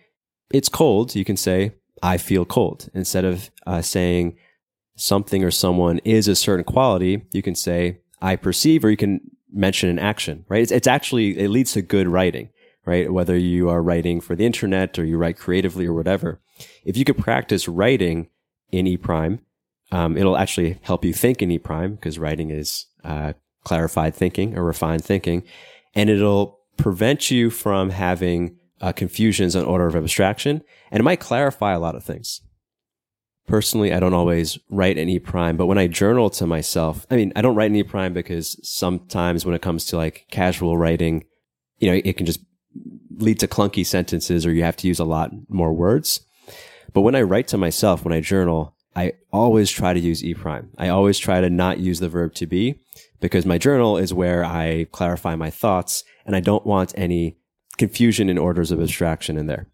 it's 0.52 0.68
cold, 0.68 1.14
you 1.14 1.24
can 1.24 1.38
say 1.38 1.72
I 2.02 2.16
feel 2.18 2.44
cold. 2.44 2.88
Instead 2.94 3.24
of 3.24 3.50
uh, 3.66 3.82
saying 3.82 4.36
something 4.96 5.44
or 5.44 5.50
someone 5.50 5.98
is 5.98 6.28
a 6.28 6.36
certain 6.36 6.64
quality, 6.64 7.22
you 7.32 7.42
can 7.42 7.54
say 7.54 8.00
I 8.20 8.36
perceive, 8.36 8.84
or 8.84 8.90
you 8.90 8.96
can 8.96 9.20
mention 9.52 9.88
an 9.88 9.98
action, 9.98 10.44
right? 10.48 10.62
It's, 10.62 10.72
it's 10.72 10.86
actually, 10.86 11.38
it 11.38 11.48
leads 11.48 11.72
to 11.72 11.82
good 11.82 12.06
writing, 12.06 12.50
right? 12.84 13.12
Whether 13.12 13.36
you 13.36 13.68
are 13.68 13.82
writing 13.82 14.20
for 14.20 14.36
the 14.36 14.46
internet 14.46 14.98
or 14.98 15.04
you 15.04 15.16
write 15.16 15.38
creatively 15.38 15.86
or 15.86 15.94
whatever. 15.94 16.40
If 16.84 16.96
you 16.96 17.04
could 17.04 17.18
practice 17.18 17.66
writing 17.66 18.28
in 18.70 18.86
E 18.86 18.96
prime, 18.96 19.40
um, 19.92 20.16
it'll 20.16 20.36
actually 20.36 20.78
help 20.82 21.04
you 21.04 21.12
think 21.12 21.42
in 21.42 21.50
E 21.50 21.58
prime 21.58 21.94
because 21.94 22.18
writing 22.18 22.50
is 22.50 22.86
uh, 23.02 23.32
clarified 23.64 24.14
thinking 24.14 24.56
or 24.56 24.64
refined 24.64 25.04
thinking, 25.04 25.42
and 25.94 26.08
it'll 26.08 26.60
prevent 26.76 27.30
you 27.30 27.50
from 27.50 27.90
having 27.90 28.58
uh, 28.80 28.92
confusions 28.92 29.54
on 29.54 29.64
order 29.64 29.86
of 29.86 29.96
abstraction, 29.96 30.62
and 30.90 31.00
it 31.00 31.04
might 31.04 31.20
clarify 31.20 31.72
a 31.72 31.80
lot 31.80 31.94
of 31.94 32.04
things. 32.04 32.40
Personally, 33.46 33.92
I 33.92 34.00
don't 34.00 34.14
always 34.14 34.58
write 34.70 34.96
E 34.96 35.18
prime, 35.18 35.56
but 35.56 35.66
when 35.66 35.78
I 35.78 35.88
journal 35.88 36.30
to 36.30 36.46
myself, 36.46 37.06
I 37.10 37.16
mean, 37.16 37.32
I 37.34 37.42
don't 37.42 37.56
write 37.56 37.74
E 37.74 37.82
prime 37.82 38.12
because 38.12 38.58
sometimes 38.62 39.44
when 39.44 39.54
it 39.54 39.62
comes 39.62 39.84
to 39.86 39.96
like 39.96 40.26
casual 40.30 40.78
writing, 40.78 41.24
you 41.78 41.90
know, 41.90 42.00
it 42.04 42.16
can 42.16 42.26
just 42.26 42.40
lead 43.16 43.40
to 43.40 43.48
clunky 43.48 43.84
sentences 43.84 44.46
or 44.46 44.52
you 44.52 44.62
have 44.62 44.76
to 44.76 44.88
use 44.88 45.00
a 45.00 45.04
lot 45.04 45.32
more 45.48 45.72
words. 45.72 46.20
But 46.92 47.02
when 47.02 47.14
I 47.14 47.22
write 47.22 47.48
to 47.48 47.58
myself, 47.58 48.04
when 48.04 48.14
I 48.14 48.20
journal, 48.20 48.76
I 48.94 49.12
always 49.32 49.70
try 49.70 49.94
to 49.94 50.00
use 50.00 50.24
E 50.24 50.34
prime. 50.34 50.70
I 50.78 50.88
always 50.88 51.18
try 51.18 51.40
to 51.40 51.50
not 51.50 51.78
use 51.78 52.00
the 52.00 52.08
verb 52.08 52.34
to 52.34 52.46
be 52.46 52.80
because 53.20 53.46
my 53.46 53.58
journal 53.58 53.96
is 53.96 54.14
where 54.14 54.44
I 54.44 54.86
clarify 54.92 55.36
my 55.36 55.50
thoughts 55.50 56.04
and 56.24 56.34
I 56.34 56.40
don't 56.40 56.66
want 56.66 56.92
any 56.96 57.36
confusion 57.80 58.28
in 58.28 58.36
orders 58.36 58.70
of 58.70 58.80
abstraction 58.80 59.38
in 59.38 59.46
there. 59.46 59.66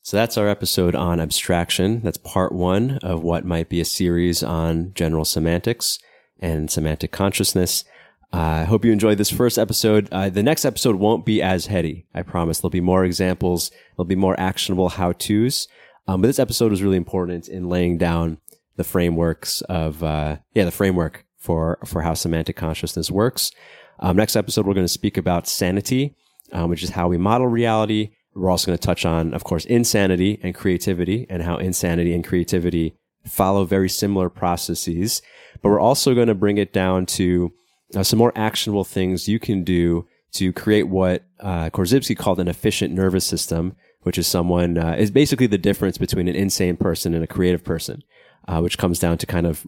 So 0.00 0.16
that's 0.16 0.38
our 0.38 0.48
episode 0.48 0.94
on 0.94 1.20
abstraction. 1.20 2.00
That's 2.02 2.16
part 2.16 2.52
one 2.52 2.98
of 3.02 3.22
what 3.22 3.44
might 3.44 3.68
be 3.68 3.80
a 3.80 3.84
series 3.84 4.42
on 4.42 4.92
general 4.94 5.26
semantics 5.26 5.98
and 6.40 6.70
semantic 6.70 7.12
consciousness. 7.12 7.84
I 8.32 8.62
uh, 8.62 8.64
hope 8.64 8.86
you 8.86 8.92
enjoyed 8.92 9.18
this 9.18 9.30
first 9.30 9.58
episode. 9.58 10.08
Uh, 10.10 10.30
the 10.30 10.42
next 10.42 10.64
episode 10.64 10.96
won't 10.96 11.26
be 11.26 11.42
as 11.42 11.66
heady. 11.66 12.06
I 12.14 12.22
promise. 12.22 12.60
There'll 12.60 12.70
be 12.70 12.80
more 12.80 13.04
examples. 13.04 13.70
There'll 13.96 14.06
be 14.06 14.16
more 14.16 14.38
actionable 14.40 14.88
how 14.88 15.12
to's. 15.12 15.68
Um, 16.08 16.22
but 16.22 16.28
this 16.28 16.38
episode 16.38 16.70
was 16.70 16.82
really 16.82 16.96
important 16.96 17.48
in 17.48 17.68
laying 17.68 17.98
down 17.98 18.38
the 18.76 18.84
frameworks 18.84 19.60
of, 19.62 20.02
uh, 20.02 20.38
yeah, 20.54 20.64
the 20.64 20.70
framework 20.70 21.26
for, 21.36 21.78
for 21.84 22.00
how 22.00 22.14
semantic 22.14 22.56
consciousness 22.56 23.10
works. 23.10 23.52
Um, 23.98 24.16
next 24.16 24.36
episode, 24.36 24.66
we're 24.66 24.74
going 24.74 24.86
to 24.86 24.92
speak 24.92 25.16
about 25.16 25.48
sanity, 25.48 26.14
um, 26.52 26.70
which 26.70 26.82
is 26.82 26.90
how 26.90 27.08
we 27.08 27.18
model 27.18 27.46
reality. 27.46 28.10
We're 28.34 28.50
also 28.50 28.66
going 28.66 28.78
to 28.78 28.86
touch 28.86 29.06
on, 29.06 29.32
of 29.32 29.44
course, 29.44 29.64
insanity 29.64 30.38
and 30.42 30.54
creativity 30.54 31.26
and 31.30 31.42
how 31.42 31.56
insanity 31.56 32.14
and 32.14 32.24
creativity 32.24 32.96
follow 33.26 33.64
very 33.64 33.88
similar 33.88 34.28
processes. 34.28 35.22
But 35.62 35.70
we're 35.70 35.80
also 35.80 36.14
going 36.14 36.28
to 36.28 36.34
bring 36.34 36.58
it 36.58 36.72
down 36.72 37.06
to 37.06 37.52
uh, 37.94 38.02
some 38.02 38.18
more 38.18 38.32
actionable 38.36 38.84
things 38.84 39.28
you 39.28 39.38
can 39.38 39.64
do 39.64 40.06
to 40.32 40.52
create 40.52 40.84
what 40.84 41.24
uh, 41.40 41.70
Korzybski 41.70 42.16
called 42.16 42.40
an 42.40 42.48
efficient 42.48 42.92
nervous 42.92 43.24
system, 43.24 43.74
which 44.02 44.18
is 44.18 44.26
someone 44.26 44.76
uh, 44.76 44.96
is 44.98 45.10
basically 45.10 45.46
the 45.46 45.58
difference 45.58 45.98
between 45.98 46.28
an 46.28 46.36
insane 46.36 46.76
person 46.76 47.14
and 47.14 47.24
a 47.24 47.28
creative 47.28 47.64
person, 47.64 48.02
uh, 48.48 48.60
which 48.60 48.78
comes 48.78 48.98
down 48.98 49.18
to 49.18 49.26
kind 49.26 49.46
of 49.46 49.66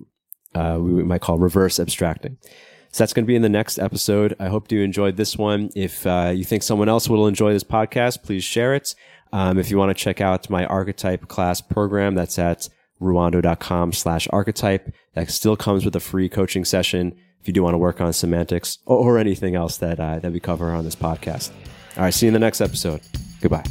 uh, 0.54 0.78
we 0.80 1.02
might 1.04 1.20
call 1.20 1.38
reverse 1.38 1.78
abstracting. 1.78 2.38
So 2.90 3.02
that's 3.02 3.12
going 3.12 3.24
to 3.24 3.28
be 3.28 3.36
in 3.36 3.42
the 3.42 3.48
next 3.48 3.78
episode. 3.78 4.34
I 4.40 4.48
hope 4.48 4.72
you 4.72 4.80
enjoyed 4.80 5.16
this 5.16 5.36
one. 5.36 5.70
If 5.76 6.06
uh, 6.06 6.32
you 6.34 6.44
think 6.44 6.62
someone 6.62 6.88
else 6.88 7.08
will 7.08 7.26
enjoy 7.26 7.52
this 7.52 7.64
podcast, 7.64 8.22
please 8.22 8.44
share 8.44 8.74
it. 8.74 8.94
Um, 9.32 9.58
if 9.58 9.70
you 9.70 9.76
want 9.76 9.90
to 9.96 10.02
check 10.02 10.20
out 10.20 10.48
my 10.48 10.64
archetype 10.66 11.28
class 11.28 11.60
program, 11.60 12.14
that's 12.14 12.38
at 12.38 12.68
ruwando.com 13.00 13.92
slash 13.92 14.26
archetype. 14.30 14.92
That 15.14 15.30
still 15.30 15.56
comes 15.56 15.84
with 15.84 15.94
a 15.96 16.00
free 16.00 16.28
coaching 16.28 16.64
session 16.64 17.14
if 17.40 17.46
you 17.46 17.52
do 17.52 17.62
want 17.62 17.74
to 17.74 17.78
work 17.78 18.00
on 18.00 18.12
semantics 18.12 18.78
or, 18.86 18.98
or 18.98 19.18
anything 19.18 19.54
else 19.54 19.76
that, 19.78 20.00
uh, 20.00 20.18
that 20.20 20.32
we 20.32 20.40
cover 20.40 20.70
on 20.70 20.84
this 20.84 20.96
podcast. 20.96 21.50
All 21.96 22.04
right. 22.04 22.14
See 22.14 22.26
you 22.26 22.28
in 22.28 22.34
the 22.34 22.40
next 22.40 22.60
episode. 22.60 23.00
Goodbye. 23.40 23.64